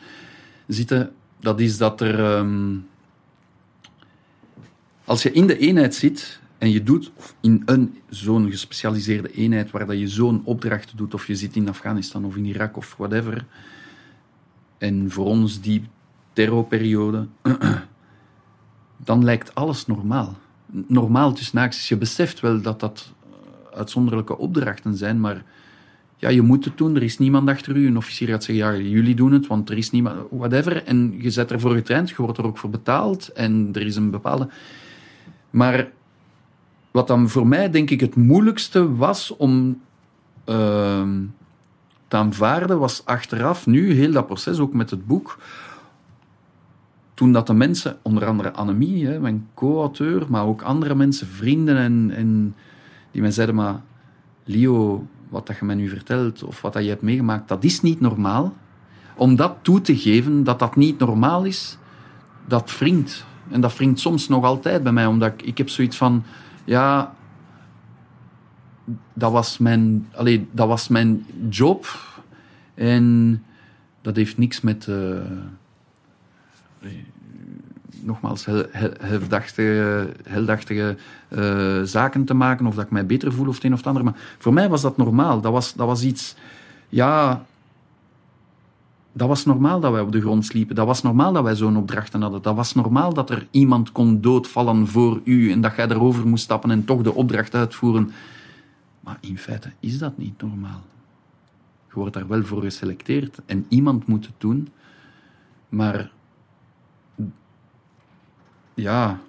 zitten, 0.67 1.11
dat 1.39 1.59
is 1.59 1.77
dat 1.77 2.01
er, 2.01 2.23
ehm, 2.23 2.75
als 5.05 5.23
je 5.23 5.31
in 5.31 5.47
de 5.47 5.57
eenheid 5.57 5.95
zit 5.95 6.39
en 6.57 6.71
je 6.71 6.83
doet 6.83 7.11
in 7.41 7.61
een 7.65 7.97
zo'n 8.09 8.49
gespecialiseerde 8.51 9.31
eenheid 9.31 9.71
waar 9.71 9.85
dat 9.85 9.99
je 9.99 10.07
zo'n 10.07 10.41
opdracht 10.43 10.97
doet, 10.97 11.13
of 11.13 11.27
je 11.27 11.35
zit 11.35 11.55
in 11.55 11.69
Afghanistan 11.69 12.25
of 12.25 12.35
in 12.35 12.45
Irak 12.45 12.77
of 12.77 12.95
whatever, 12.97 13.45
en 14.77 15.11
voor 15.11 15.25
ons 15.25 15.61
die 15.61 15.87
terrorperiode, 16.33 17.27
dan 18.97 19.23
lijkt 19.23 19.55
alles 19.55 19.85
normaal. 19.85 20.37
Normaal 20.87 21.33
tussen 21.33 21.57
haakjes. 21.57 21.89
Je 21.89 21.97
beseft 21.97 22.39
wel 22.39 22.61
dat 22.61 22.79
dat 22.79 23.13
eh, 23.23 23.77
uitzonderlijke 23.77 24.37
opdrachten 24.37 24.97
zijn, 24.97 25.19
maar 25.19 25.43
ja, 26.17 26.29
je 26.29 26.41
moet 26.41 26.65
het 26.65 26.77
doen. 26.77 26.95
Er 26.95 27.03
is 27.03 27.17
niemand 27.17 27.49
achter 27.49 27.75
u. 27.75 27.87
Een 27.87 27.97
officier 27.97 28.27
gaat 28.27 28.43
zeggen, 28.43 28.65
ja, 28.65 28.89
jullie 28.89 29.15
doen 29.15 29.31
het, 29.31 29.47
want 29.47 29.69
er 29.69 29.77
is 29.77 29.91
niemand, 29.91 30.19
whatever. 30.29 30.83
En 30.83 31.15
je 31.17 31.29
zet 31.29 31.51
ervoor 31.51 31.73
getraind, 31.73 32.09
je 32.09 32.15
wordt 32.17 32.37
er 32.37 32.45
ook 32.45 32.57
voor 32.57 32.69
betaald 32.69 33.27
en 33.27 33.69
er 33.73 33.81
is 33.81 33.95
een 33.95 34.11
bepaalde... 34.11 34.49
Maar 35.49 35.89
wat 36.91 37.07
dan 37.07 37.29
voor 37.29 37.47
mij, 37.47 37.69
denk 37.69 37.89
ik, 37.89 37.99
het 37.99 38.15
moeilijkste 38.15 38.95
was 38.95 39.35
om 39.35 39.81
ehm, 40.43 41.23
te 42.07 42.17
aanvaarden, 42.17 42.79
was 42.79 43.05
achteraf, 43.05 43.65
nu, 43.65 43.93
heel 43.93 44.11
dat 44.11 44.25
proces, 44.25 44.59
ook 44.59 44.73
met 44.73 44.89
het 44.89 45.07
boek, 45.07 45.39
toen 47.13 47.31
dat 47.31 47.47
de 47.47 47.53
mensen, 47.53 47.97
onder 48.01 48.25
andere 48.25 48.53
Annemie, 48.53 49.19
mijn 49.19 49.47
co-auteur, 49.53 50.25
maar 50.29 50.45
ook 50.45 50.61
andere 50.61 50.95
mensen, 50.95 51.27
vrienden, 51.27 51.77
en, 51.77 52.11
en 52.15 52.55
die 53.11 53.21
mij 53.21 53.31
zeiden, 53.31 53.55
maar 53.55 53.81
Leo, 54.43 55.07
wat 55.29 55.47
dat 55.47 55.57
je 55.57 55.65
mij 55.65 55.75
nu 55.75 55.89
vertelt, 55.89 56.43
of 56.43 56.61
wat 56.61 56.73
dat 56.73 56.83
je 56.83 56.89
hebt 56.89 57.01
meegemaakt, 57.01 57.47
dat 57.47 57.63
is 57.63 57.81
niet 57.81 57.99
normaal. 57.99 58.55
Om 59.15 59.35
dat 59.35 59.55
toe 59.61 59.81
te 59.81 59.97
geven, 59.97 60.43
dat 60.43 60.59
dat 60.59 60.75
niet 60.75 60.99
normaal 60.99 61.43
is, 61.43 61.77
dat 62.45 62.77
wringt. 62.77 63.25
En 63.49 63.61
dat 63.61 63.77
wringt 63.77 63.99
soms 63.99 64.27
nog 64.27 64.43
altijd 64.43 64.83
bij 64.83 64.91
mij, 64.91 65.05
omdat 65.05 65.33
ik, 65.33 65.41
ik 65.41 65.57
heb 65.57 65.69
zoiets 65.69 65.97
van, 65.97 66.23
ja, 66.63 67.13
dat 69.13 69.31
was 69.31 69.57
mijn, 69.57 70.07
allee, 70.15 70.47
dat 70.51 70.67
was 70.67 70.87
mijn 70.87 71.25
job. 71.49 71.87
En 72.73 73.43
dat 74.01 74.15
heeft 74.15 74.37
niks 74.37 74.61
met, 74.61 74.87
eh, 74.87 75.21
nogmaals, 78.07 78.45
hel- 78.45 78.65
heldachtige, 80.23 80.97
eh, 81.27 81.81
zaken 81.83 82.25
te 82.25 82.33
maken, 82.33 82.65
of 82.65 82.75
dat 82.75 82.85
ik 82.85 82.91
mij 82.91 83.05
beter 83.05 83.33
voel 83.33 83.47
of 83.47 83.55
het 83.55 83.63
een 83.63 83.73
of 83.73 83.87
ander. 83.87 84.03
Maar 84.03 84.17
voor 84.37 84.53
mij 84.53 84.69
was 84.69 84.81
dat 84.81 84.97
normaal. 84.97 85.41
Dat 85.41 85.51
was, 85.51 85.73
dat 85.73 85.87
was 85.87 86.03
iets, 86.03 86.35
ja, 86.89 87.45
dat 89.11 89.27
was 89.27 89.45
normaal 89.45 89.79
dat 89.79 89.91
wij 89.91 90.01
op 90.01 90.11
de 90.11 90.21
grond 90.21 90.45
sliepen. 90.45 90.75
Dat 90.75 90.85
was 90.85 91.01
normaal 91.01 91.33
dat 91.33 91.43
wij 91.43 91.55
zo'n 91.55 91.77
opdrachten 91.77 92.21
hadden. 92.21 92.41
Dat 92.41 92.55
was 92.55 92.73
normaal 92.73 93.13
dat 93.13 93.29
er 93.29 93.47
iemand 93.51 93.91
kon 93.91 94.21
doodvallen 94.21 94.87
voor 94.87 95.21
u 95.23 95.51
en 95.51 95.61
dat 95.61 95.75
jij 95.75 95.87
erover 95.87 96.27
moest 96.27 96.43
stappen 96.43 96.71
en 96.71 96.85
toch 96.85 97.01
de 97.01 97.13
opdracht 97.13 97.55
uitvoeren. 97.55 98.11
Maar 98.99 99.17
in 99.19 99.37
feite 99.37 99.71
is 99.79 99.97
dat 99.97 100.17
niet 100.17 100.41
normaal. 100.41 100.81
Je 101.87 101.93
wordt 101.93 102.13
daar 102.13 102.27
wel 102.27 102.43
voor 102.43 102.61
geselecteerd 102.61 103.39
en 103.45 103.65
iemand 103.69 104.07
moet 104.07 104.25
het 104.25 104.35
doen. 104.37 104.67
Maar 105.69 106.11
ja, 108.77 109.19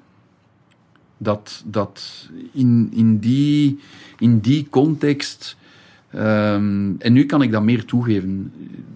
dat, 1.17 1.63
dat 1.67 2.29
in, 2.53 2.89
in, 2.93 3.19
die, 3.19 3.81
in 4.19 4.39
die 4.39 4.69
context. 4.69 5.57
ehm, 6.11 6.93
en 6.99 7.13
nu 7.13 7.27
kan 7.27 7.43
ik 7.43 7.53
dat 7.53 7.63
meer 7.63 7.85
toegeven, 7.85 8.53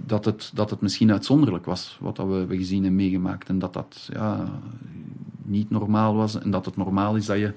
dat 0.06 0.24
het, 0.24 0.50
dat 0.54 0.70
het 0.70 0.80
misschien 0.80 1.12
uitzonderlijk 1.12 1.64
was 1.64 1.98
wat 2.00 2.16
dat 2.16 2.26
we 2.26 2.34
hebben 2.34 2.56
gezien 2.56 2.84
en 2.84 2.94
meegemaakt. 2.94 3.48
En 3.48 3.58
dat 3.58 3.72
dat 3.72 4.08
ja, 4.12 4.60
niet 5.42 5.70
normaal 5.70 6.14
was. 6.14 6.38
En 6.38 6.50
dat 6.50 6.64
het 6.64 6.76
normaal 6.76 7.16
is 7.16 7.26
dat 7.26 7.38
je 7.38 7.52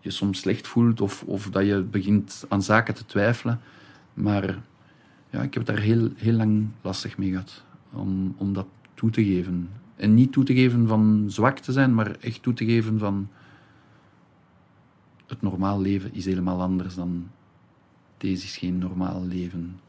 je 0.00 0.10
soms 0.10 0.38
slecht 0.38 0.66
voelt 0.66 1.00
of, 1.00 1.22
of 1.22 1.50
dat 1.50 1.66
je 1.66 1.80
begint 1.90 2.44
aan 2.48 2.62
zaken 2.62 2.94
te 2.94 3.06
twijfelen. 3.06 3.60
Maar 4.14 4.58
ja, 5.30 5.42
ik 5.42 5.54
heb 5.54 5.64
daar 5.64 5.78
heel, 5.78 6.10
heel 6.16 6.32
lang 6.32 6.66
lastig 6.82 7.18
mee 7.18 7.30
gehad 7.30 7.62
om, 7.92 8.34
om 8.36 8.52
dat 8.52 8.66
toe 8.94 9.10
te 9.10 9.24
geven. 9.24 9.68
En 10.00 10.14
niet 10.14 10.32
toe 10.32 10.44
te 10.44 10.54
geven 10.54 10.88
van 10.88 11.24
zwak 11.28 11.58
te 11.58 11.72
zijn, 11.72 11.94
maar 11.94 12.16
echt 12.20 12.42
toe 12.42 12.54
te 12.54 12.64
geven 12.64 12.98
van 12.98 13.28
het 15.26 15.42
normaal 15.42 15.80
leven 15.80 16.14
is 16.14 16.24
helemaal 16.24 16.60
anders 16.60 16.94
dan 16.94 17.28
deze 18.16 18.44
is 18.44 18.56
geen 18.56 18.78
normaal 18.78 19.26
leven. 19.26 19.80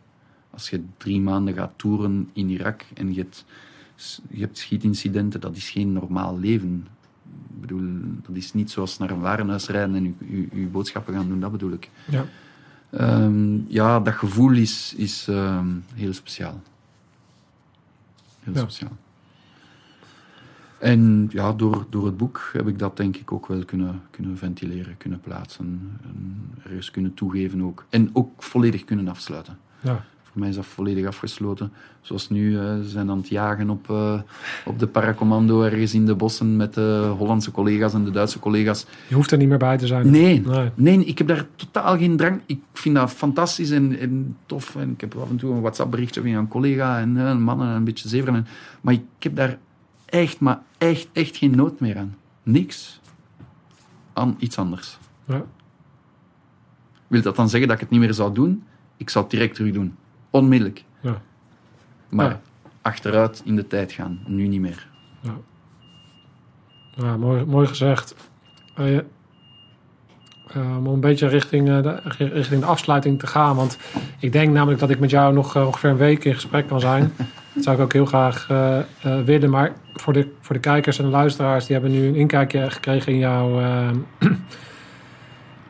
Als 0.50 0.70
je 0.70 0.84
drie 0.98 1.22
maanden 1.22 1.54
gaat 1.54 1.74
toeren 1.76 2.30
in 2.34 2.50
Irak 2.50 2.86
en 2.94 3.14
je 3.14 3.22
hebt, 3.22 3.46
je 4.30 4.40
hebt 4.40 4.58
schietincidenten, 4.58 5.40
dat 5.40 5.56
is 5.56 5.70
geen 5.70 5.94
normaal 5.94 6.40
leven. 6.40 6.88
Ik 7.54 7.62
bedoel, 7.62 7.90
dat 8.28 8.36
is 8.36 8.54
niet 8.54 8.72
zoals 8.72 8.98
naar 8.98 9.10
een 9.10 9.20
warenhuis 9.20 9.68
rijden 9.68 9.96
en 9.96 10.16
je, 10.54 10.68
boodschappen 10.72 11.14
gaan 11.14 11.28
doen, 11.28 11.40
dat 11.40 11.52
bedoel 11.52 11.72
ik. 11.72 11.90
Ja. 12.10 12.26
Ehm, 12.90 13.60
ja, 13.68 14.00
dat 14.00 14.14
gevoel 14.14 14.52
is, 14.52 14.94
is 14.98 15.28
ehm, 15.28 15.68
heel 15.94 16.14
speciaal. 16.14 16.62
Heel 18.40 18.54
Ja. 18.54 18.60
speciaal. 18.60 18.98
En 20.82 21.30
ja, 21.32 21.54
door, 21.54 21.86
door 21.90 22.06
het 22.06 22.18
boek 22.18 22.50
heb 22.54 22.68
ik 22.68 22.80
dat 22.80 22.98
denk 22.98 23.18
ik 23.18 23.32
ook 23.32 23.48
wel 23.48 23.66
kunnen, 23.66 24.02
kunnen 24.12 24.38
ventileren, 24.38 24.98
kunnen 24.98 25.20
plaatsen. 25.20 25.98
En 26.04 26.42
ergens 26.64 26.92
kunnen 26.92 27.14
toegeven 27.14 27.62
ook. 27.62 27.86
En 27.90 28.10
ook 28.14 28.44
volledig 28.44 28.84
kunnen 28.84 29.08
afsluiten. 29.08 29.58
Ja. 29.80 30.04
Voor 30.22 30.40
mij 30.40 30.50
is 30.50 30.56
dat 30.56 30.66
volledig 30.66 31.06
afgesloten. 31.06 31.72
Zoals 32.02 32.30
nu, 32.30 32.58
eh, 32.58 32.64
ze 32.64 32.90
zijn 32.90 33.10
aan 33.10 33.18
het 33.18 33.30
jagen 33.30 33.70
op, 33.70 33.90
eh, 33.90 34.20
op 34.66 34.80
de 34.80 34.88
paracommando 34.88 35.64
ergens 35.64 35.94
in 35.94 36.06
de 36.06 36.16
bossen 36.16 36.56
met 36.56 36.74
de 36.74 37.14
Hollandse 37.18 37.52
collega's 37.52 37.94
en 37.94 38.04
de 38.04 38.12
Duitse 38.12 38.40
collega's. 38.40 38.86
Je 39.08 39.16
hoeft 39.16 39.32
er 39.32 39.38
niet 39.38 39.48
meer 39.48 39.58
bij 39.58 39.78
te 39.78 39.88
zijn. 39.88 40.10
Nee, 40.12 40.42
Nee. 40.46 40.70
nee, 40.76 41.06
ik 41.06 41.18
heb 41.18 41.28
daar 41.28 41.46
totaal 41.56 41.98
geen 41.98 42.18
drang. 42.18 42.42
Ik 42.46 42.60
vind 42.74 42.96
dat 42.96 43.12
fantastisch 43.12 43.70
en, 43.72 44.00
en 44.00 44.38
tof. 44.46 44.76
En 44.76 44.90
ik 44.90 45.02
heb 45.02 45.16
af 45.16 45.30
en 45.30 45.38
toe 45.38 45.54
een 45.54 45.62
WhatsApp-berichtje 45.62 46.22
van 46.22 46.32
een 46.32 46.48
collega 46.48 47.00
en 47.00 47.18
eh, 47.18 47.36
mannen 47.38 47.68
en 47.68 47.76
een 47.76 47.84
beetje 47.84 48.10
zeveren. 48.10 48.36
En, 48.36 48.48
maar 48.82 48.94
ik 48.94 49.04
heb 49.20 49.36
daar 49.36 49.58
echt, 50.12 50.40
maar 50.40 50.62
echt, 50.78 51.08
echt 51.12 51.38
geen 51.38 51.56
nood 51.56 51.80
meer 51.80 51.98
aan. 51.98 52.16
Niks 52.44 53.00
aan 54.14 54.36
iets 54.40 54.58
anders. 54.58 54.98
Ja. 55.26 55.44
Wil 57.08 57.22
dat 57.22 57.36
dan 57.36 57.50
zeggen 57.50 57.68
dat 57.68 57.76
ik 57.78 57.84
het 57.84 57.92
niet 57.92 58.00
meer 58.00 58.14
zou 58.14 58.34
doen? 58.34 58.64
Ik 58.98 59.10
zou 59.10 59.24
het 59.26 59.34
direct 59.34 59.56
terug 59.56 59.74
doen. 59.74 59.96
Onmiddellijk. 60.30 60.84
Ja. 61.02 61.22
Maar 62.10 62.30
Ja. 62.30 62.42
achteruit 62.82 63.42
in 63.46 63.56
de 63.56 63.68
tijd 63.68 63.92
gaan. 63.92 64.20
Nu 64.26 64.48
niet 64.48 64.62
meer. 64.62 64.88
Ja, 65.22 65.34
ja 66.96 67.18
mooi, 67.18 67.46
mooi 67.46 67.68
gezegd. 67.68 68.16
Eh, 68.76 68.98
eh, 68.98 69.04
om 70.78 70.86
een 70.88 71.00
beetje 71.00 71.28
richting, 71.28 71.70
eh, 71.70 71.82
de, 71.84 72.00
richting 72.18 72.62
de 72.62 72.66
afsluiting 72.68 73.20
te 73.20 73.28
gaan. 73.28 73.56
Want 73.56 73.78
ik 74.20 74.32
denk 74.32 74.54
namelijk 74.54 74.80
dat 74.80 74.90
ik 74.90 75.00
met 75.00 75.10
jou 75.10 75.34
nog 75.34 75.56
ongeveer 75.58 75.90
een 75.90 75.98
week 75.98 76.24
in 76.26 76.34
gesprek 76.34 76.68
kan 76.68 76.80
zijn. 76.80 77.14
Dat 77.54 77.64
zou 77.64 77.76
ik 77.76 77.82
ook 77.82 77.94
heel 77.94 78.06
graag 78.06 78.48
eh, 78.50 78.78
eh, 78.80 78.86
willen. 79.26 79.50
Maar 79.50 79.72
voor 79.94 80.14
de, 80.14 80.28
voor 80.40 80.56
de 80.56 80.62
kijkers 80.62 81.00
en 81.00 81.06
de 81.06 81.12
luisteraars, 81.12 81.66
die 81.66 81.76
hebben 81.76 81.94
nu 81.94 82.08
een 82.08 82.16
inkijkje 82.16 82.72
gekregen 82.72 83.12
in 83.12 83.18
jouw, 83.18 83.60
eh, 83.60 83.90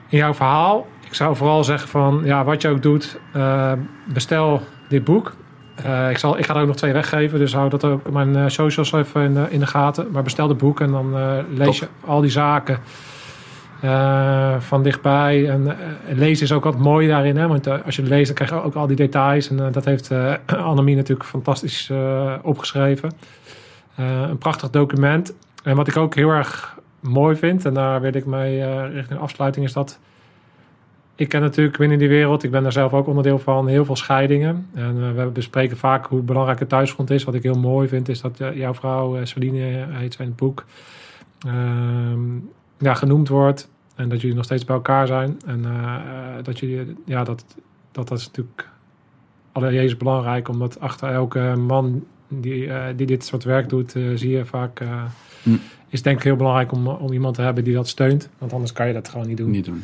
in 0.10 0.18
jouw 0.18 0.34
verhaal. 0.34 0.88
Ik 1.06 1.14
zou 1.14 1.36
vooral 1.36 1.64
zeggen 1.64 1.90
van, 1.90 2.22
ja, 2.24 2.44
wat 2.44 2.62
je 2.62 2.68
ook 2.68 2.82
doet, 2.82 3.20
bestel 4.14 4.62
dit 4.90 5.04
boek. 5.04 5.34
Ik, 6.10 6.18
zal, 6.18 6.38
ik 6.38 6.46
ga 6.46 6.56
er 6.56 6.62
ook 6.62 6.68
nog 6.68 6.76
twee 6.76 6.94
weggeven, 6.94 7.40
dus 7.40 7.54
hou 7.54 7.70
dat 7.70 7.84
ook 7.84 8.08
op 8.08 8.14
mijn 8.14 8.52
socials 8.52 8.92
even 8.92 9.24
in 9.24 9.34
de, 9.34 9.46
in 9.50 9.60
de 9.60 9.68
gaten. 9.68 10.12
Maar 10.12 10.24
bestel 10.24 10.48
het 10.48 10.58
boek 10.58 10.80
en 10.80 10.92
dan 10.92 11.16
lees 11.54 11.80
je 11.80 11.88
al 12.06 12.22
die 12.22 12.30
zaken 12.30 12.80
eh, 13.82 14.60
van 14.60 14.84
dichtbij. 14.84 15.50
En 15.50 15.68
eh, 15.68 16.18
lezen 16.18 16.46
is 16.46 16.52
ook 16.52 16.64
wat 16.64 16.78
mooi 16.78 17.08
daarin, 17.08 17.38
hè? 17.38 17.48
want 17.48 17.68
eh, 17.68 17.86
als 17.86 17.96
je 17.96 18.04
leest, 18.04 18.26
dan 18.26 18.36
krijg 18.36 18.50
je 18.50 18.68
ook 18.68 18.76
al 18.76 18.88
die 18.88 18.96
details. 18.96 19.50
En 19.50 19.72
dat 19.72 19.86
heeft 19.86 20.12
Annemie 20.46 20.96
natuurlijk 20.96 21.30
fantastisch 21.30 21.92
opgeschreven. 22.42 23.12
Een 23.96 24.38
prachtig 24.38 24.70
document. 24.70 25.34
En 25.64 25.76
wat 25.76 25.88
ik 25.88 25.98
ook 25.98 26.16
heel 26.16 26.30
erg 26.30 26.80
mooi 27.02 27.36
vind, 27.36 27.66
en 27.66 27.74
daar 27.74 28.02
wil 28.02 28.14
ik 28.14 28.26
eh, 28.26 28.94
richting 28.94 29.20
afsluiting, 29.20 29.66
is 29.66 29.74
dat 29.74 30.00
ik 31.16 31.30
ken 31.30 31.42
natuurlijk 31.42 31.78
binnen 31.78 32.00
die 32.00 32.08
wereld, 32.08 32.44
ik 32.44 32.52
ben 32.52 32.64
daar 32.64 32.72
zelf 32.72 32.94
ook 32.94 33.08
onderdeel 33.08 33.40
van, 33.40 33.68
heel 33.68 33.86
veel 33.86 33.96
scheidingen. 33.96 34.68
En 34.74 35.16
we 35.16 35.26
bespreken 35.26 35.78
vaak 35.78 36.06
hoe 36.06 36.22
belangrijk 36.22 36.60
het 36.60 36.70
thuisfront 36.70 37.10
is. 37.10 37.24
Wat 37.24 37.34
ik 37.34 37.44
heel 37.44 37.60
mooi 37.60 37.88
vind, 37.88 38.10
is 38.10 38.22
dat 38.22 38.38
jouw 38.54 38.74
vrouw, 38.74 39.26
Celine, 39.26 39.88
heet 39.90 40.14
zijn 40.14 40.36
boek, 40.36 40.66
ehm, 41.48 42.38
ja, 42.78 42.94
genoemd 42.94 43.28
wordt. 43.28 43.70
En 44.02 44.10
dat 44.10 44.22
jullie 44.22 44.36
nog 44.36 44.46
steeds 44.46 44.66
bij 44.66 44.76
elkaar 44.76 45.08
zijn. 45.08 45.40
En 45.46 45.66
eh, 45.66 45.96
eh, 45.96 46.44
dat 46.44 46.60
jullie, 46.60 46.96
ja, 47.06 47.24
dat, 47.24 47.46
dat, 47.92 48.08
dat 48.08 48.18
is 48.20 48.26
natuurlijk 48.26 48.70
allereerst 49.52 49.98
belangrijk, 49.98 50.48
omdat 50.48 50.80
achter 50.80 51.10
elke 51.10 51.56
man 51.58 52.06
die, 52.28 52.68
eh, 52.68 52.84
die 52.96 53.08
dit 53.08 53.26
soort 53.26 53.44
werk 53.44 53.70
doet, 53.70 53.92
zie 53.92 54.30
je 54.30 54.46
vaak. 54.46 54.84
Hm. 55.44 55.56
Is 55.90 56.02
denk 56.02 56.18
ik 56.18 56.24
heel 56.24 56.36
belangrijk 56.36 56.72
om, 56.72 56.88
om 56.88 57.12
iemand 57.12 57.36
te 57.36 57.42
hebben 57.42 57.64
die 57.64 57.74
dat 57.74 57.88
steunt. 57.88 58.30
Want 58.38 58.54
anders 58.54 58.72
kan 58.72 58.88
je 58.88 58.94
dat 58.94 59.10
gewoon 59.10 59.28
niet 59.28 59.38
doen. 59.38 59.52
Niet 59.52 59.66
doen. 59.66 59.84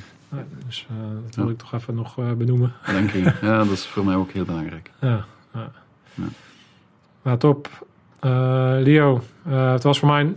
Dus 0.65 0.87
dat 1.23 1.35
wil 1.35 1.45
Ja. 1.45 1.51
ik 1.51 1.57
toch 1.57 1.73
even 1.73 1.95
nog 1.95 2.15
benoemen. 2.37 2.73
Dank 2.85 3.13
u. 3.13 3.23
Ja, 3.41 3.57
dat 3.57 3.69
is 3.71 3.85
voor 3.85 4.05
mij 4.05 4.15
ook 4.15 4.31
heel 4.31 4.45
belangrijk. 4.45 4.91
Ja, 5.01 5.25
ja. 5.53 5.71
Ja. 6.13 6.23
Nou, 7.21 7.37
top. 7.37 7.85
Eh, 8.19 8.75
Leo, 8.79 9.21
het 9.47 9.83
was 9.83 9.99
voor 9.99 10.07
mij 10.07 10.35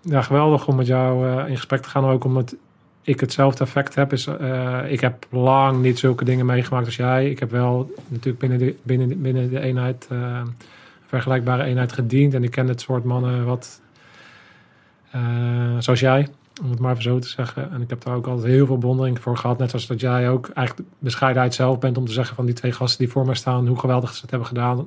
ja, 0.00 0.22
geweldig 0.22 0.66
om 0.66 0.76
met 0.76 0.86
jou 0.86 1.40
in 1.48 1.56
gesprek 1.56 1.82
te 1.82 1.88
gaan. 1.88 2.04
Ook 2.04 2.24
omdat 2.24 2.56
ik 3.02 3.20
hetzelfde 3.20 3.64
effect 3.64 3.94
heb. 3.94 4.12
Is, 4.12 4.26
eh, 4.26 4.78
ik 4.88 5.00
heb 5.00 5.26
lang 5.30 5.82
niet 5.82 5.98
zulke 5.98 6.24
dingen 6.24 6.46
meegemaakt 6.46 6.86
als 6.86 6.96
jij. 6.96 7.30
Ik 7.30 7.38
heb 7.38 7.50
wel 7.50 7.90
natuurlijk 8.08 8.38
binnen 8.38 8.58
de, 8.58 8.74
binnen, 8.82 9.08
de- 9.08 9.14
binnen 9.16 9.50
de 9.50 9.60
eenheid, 9.60 10.06
een 10.10 10.54
vergelijkbare 11.06 11.62
eenheid 11.64 11.92
gediend. 11.92 12.34
En 12.34 12.44
ik 12.44 12.50
ken 12.50 12.68
het 12.68 12.80
soort 12.80 13.04
mannen 13.04 13.44
wat, 13.44 13.80
eh, 15.10 15.76
zoals 15.78 16.00
jij, 16.00 16.28
om 16.62 16.70
het 16.70 16.78
maar 16.78 16.90
even 16.90 17.02
zo 17.02 17.18
te 17.18 17.28
zeggen. 17.28 17.70
En 17.72 17.80
ik 17.82 17.90
heb 17.90 18.02
daar 18.04 18.14
ook 18.14 18.26
altijd 18.26 18.46
heel 18.52 18.66
veel 18.66 18.78
bewondering 18.78 19.20
voor 19.20 19.36
gehad. 19.36 19.58
Net 19.58 19.70
zoals 19.70 19.86
dat 19.86 20.00
jij 20.00 20.30
ook 20.30 20.48
eigenlijk 20.48 20.88
de 20.88 20.94
bescheidenheid 20.98 21.54
zelf 21.54 21.78
bent 21.78 21.96
om 21.98 22.06
te 22.06 22.12
zeggen 22.12 22.36
van 22.36 22.44
die 22.44 22.54
twee 22.54 22.72
gasten 22.72 22.98
die 23.04 23.12
voor 23.12 23.26
mij 23.26 23.34
staan, 23.34 23.66
hoe 23.66 23.78
geweldig 23.78 24.14
ze 24.14 24.20
het 24.20 24.30
hebben 24.30 24.48
gedaan. 24.48 24.86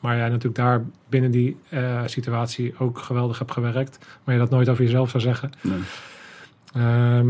Maar 0.00 0.16
jij 0.16 0.28
natuurlijk 0.28 0.54
daar 0.56 0.82
binnen 1.08 1.30
die 1.30 1.56
situatie 2.06 2.74
ook 2.78 2.98
geweldig 2.98 3.38
hebt 3.38 3.52
gewerkt. 3.52 3.98
Maar 4.24 4.34
je 4.34 4.40
dat 4.40 4.50
nooit 4.50 4.68
over 4.68 4.84
jezelf 4.84 5.10
zou 5.10 5.22
zeggen. 5.22 5.50
Nee. 5.60 5.78
Ehm, 6.74 7.28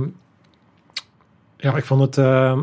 ja, 1.62 1.76
ik 1.76 1.84
vond 1.84 2.00
het 2.00 2.18
ehm, 2.18 2.58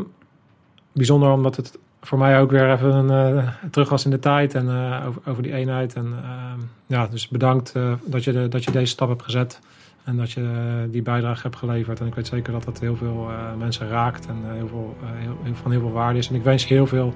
bijzonder 0.92 1.32
omdat 1.32 1.56
het 1.56 1.78
voor 2.02 2.18
mij 2.18 2.40
ook 2.40 2.50
weer 2.50 2.72
even 2.72 2.94
een, 2.94 3.38
eh, 3.38 3.48
terug 3.70 3.88
was 3.88 4.04
in 4.04 4.10
de 4.10 4.18
tijd 4.18 4.54
en 4.54 4.68
eh, 4.68 5.06
over, 5.06 5.22
over 5.26 5.42
die 5.42 5.52
eenheid. 5.52 5.94
En 5.94 6.12
ehm, 6.22 6.58
ja, 6.86 7.06
dus 7.06 7.28
bedankt 7.28 7.72
eh, 7.72 7.92
dat, 8.04 8.24
je 8.24 8.48
dat 8.48 8.64
je 8.64 8.70
deze 8.70 8.92
stap 8.92 9.08
hebt 9.08 9.22
gezet 9.22 9.60
en 10.04 10.16
dat 10.16 10.30
je 10.30 10.86
die 10.90 11.02
bijdrage 11.02 11.42
hebt 11.42 11.56
geleverd. 11.56 12.00
En 12.00 12.06
ik 12.06 12.14
weet 12.14 12.26
zeker 12.26 12.52
dat 12.52 12.64
dat 12.64 12.80
heel 12.80 12.96
veel 12.96 13.28
mensen 13.58 13.88
raakt 13.88 14.26
en 14.26 14.36
heel 14.54 14.68
veel, 14.68 14.96
heel, 15.44 15.54
van 15.54 15.70
heel 15.70 15.80
veel 15.80 15.92
waarde 15.92 16.18
is. 16.18 16.28
En 16.28 16.34
ik 16.34 16.42
wens 16.42 16.64
je 16.64 16.74
heel 16.74 16.86
veel 16.86 17.14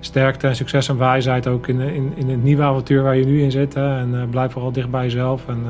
sterkte 0.00 0.46
en 0.46 0.56
succes 0.56 0.88
en 0.88 0.98
wijsheid 0.98 1.46
ook 1.46 1.66
in, 1.66 1.80
in, 1.80 2.12
in 2.16 2.28
het 2.28 2.42
nieuwe 2.42 2.62
avontuur 2.62 3.02
waar 3.02 3.16
je 3.16 3.24
nu 3.24 3.42
in 3.42 3.50
zit. 3.50 3.74
Hè. 3.74 3.98
En 3.98 4.20
eh, 4.20 4.28
blijf 4.30 4.52
vooral 4.52 4.72
dicht 4.72 4.90
bij 4.90 5.02
jezelf. 5.02 5.48
En 5.48 5.62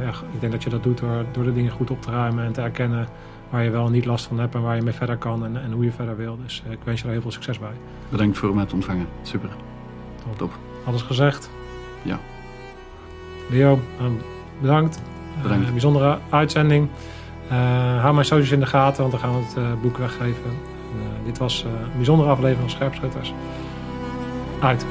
ja, 0.00 0.08
ik 0.32 0.40
denk 0.40 0.52
dat 0.52 0.62
je 0.62 0.70
dat 0.70 0.82
doet 0.82 0.98
door, 0.98 1.24
door 1.32 1.44
de 1.44 1.52
dingen 1.52 1.72
goed 1.72 1.90
op 1.90 2.02
te 2.02 2.10
ruimen 2.10 2.44
en 2.44 2.52
te 2.52 2.60
erkennen 2.60 3.06
waar 3.52 3.64
je 3.64 3.70
wel 3.70 3.88
niet 3.88 4.04
last 4.04 4.26
van 4.26 4.38
hebt 4.38 4.54
en 4.54 4.62
waar 4.62 4.76
je 4.76 4.82
mee 4.82 4.92
verder 4.92 5.16
kan 5.16 5.44
en, 5.44 5.62
en 5.62 5.72
hoe 5.72 5.84
je 5.84 5.92
verder 5.92 6.16
wil. 6.16 6.38
Dus 6.42 6.62
eh, 6.66 6.72
ik 6.72 6.78
wens 6.84 6.98
je 6.98 7.04
daar 7.04 7.12
heel 7.12 7.22
veel 7.22 7.30
succes 7.30 7.58
bij. 7.58 7.72
Bedankt 8.08 8.38
voor 8.38 8.66
te 8.66 8.74
ontvangen. 8.74 9.06
Super. 9.22 9.50
Top. 10.36 10.52
Alles 10.84 11.02
gezegd? 11.02 11.50
Ja. 12.02 12.18
Leo, 13.50 13.80
eh, 13.98 14.04
bedankt. 14.60 15.02
Bedankt. 15.42 15.66
Eh, 15.66 15.70
bijzondere 15.70 16.18
uitzending. 16.30 16.88
Eh, 17.48 18.00
hou 18.00 18.14
mijn 18.14 18.26
socials 18.26 18.50
in 18.50 18.60
de 18.60 18.66
gaten, 18.66 19.00
want 19.00 19.10
dan 19.10 19.20
gaan 19.20 19.38
we 19.38 19.60
het 19.60 19.80
boek 19.80 19.98
weggeven. 19.98 20.44
En, 20.44 21.24
dit 21.24 21.38
was 21.38 21.62
een 21.62 21.96
bijzondere 21.96 22.30
aflevering 22.30 22.60
van 22.60 22.70
Scherpschutters. 22.70 23.32
Uit. 24.60 24.86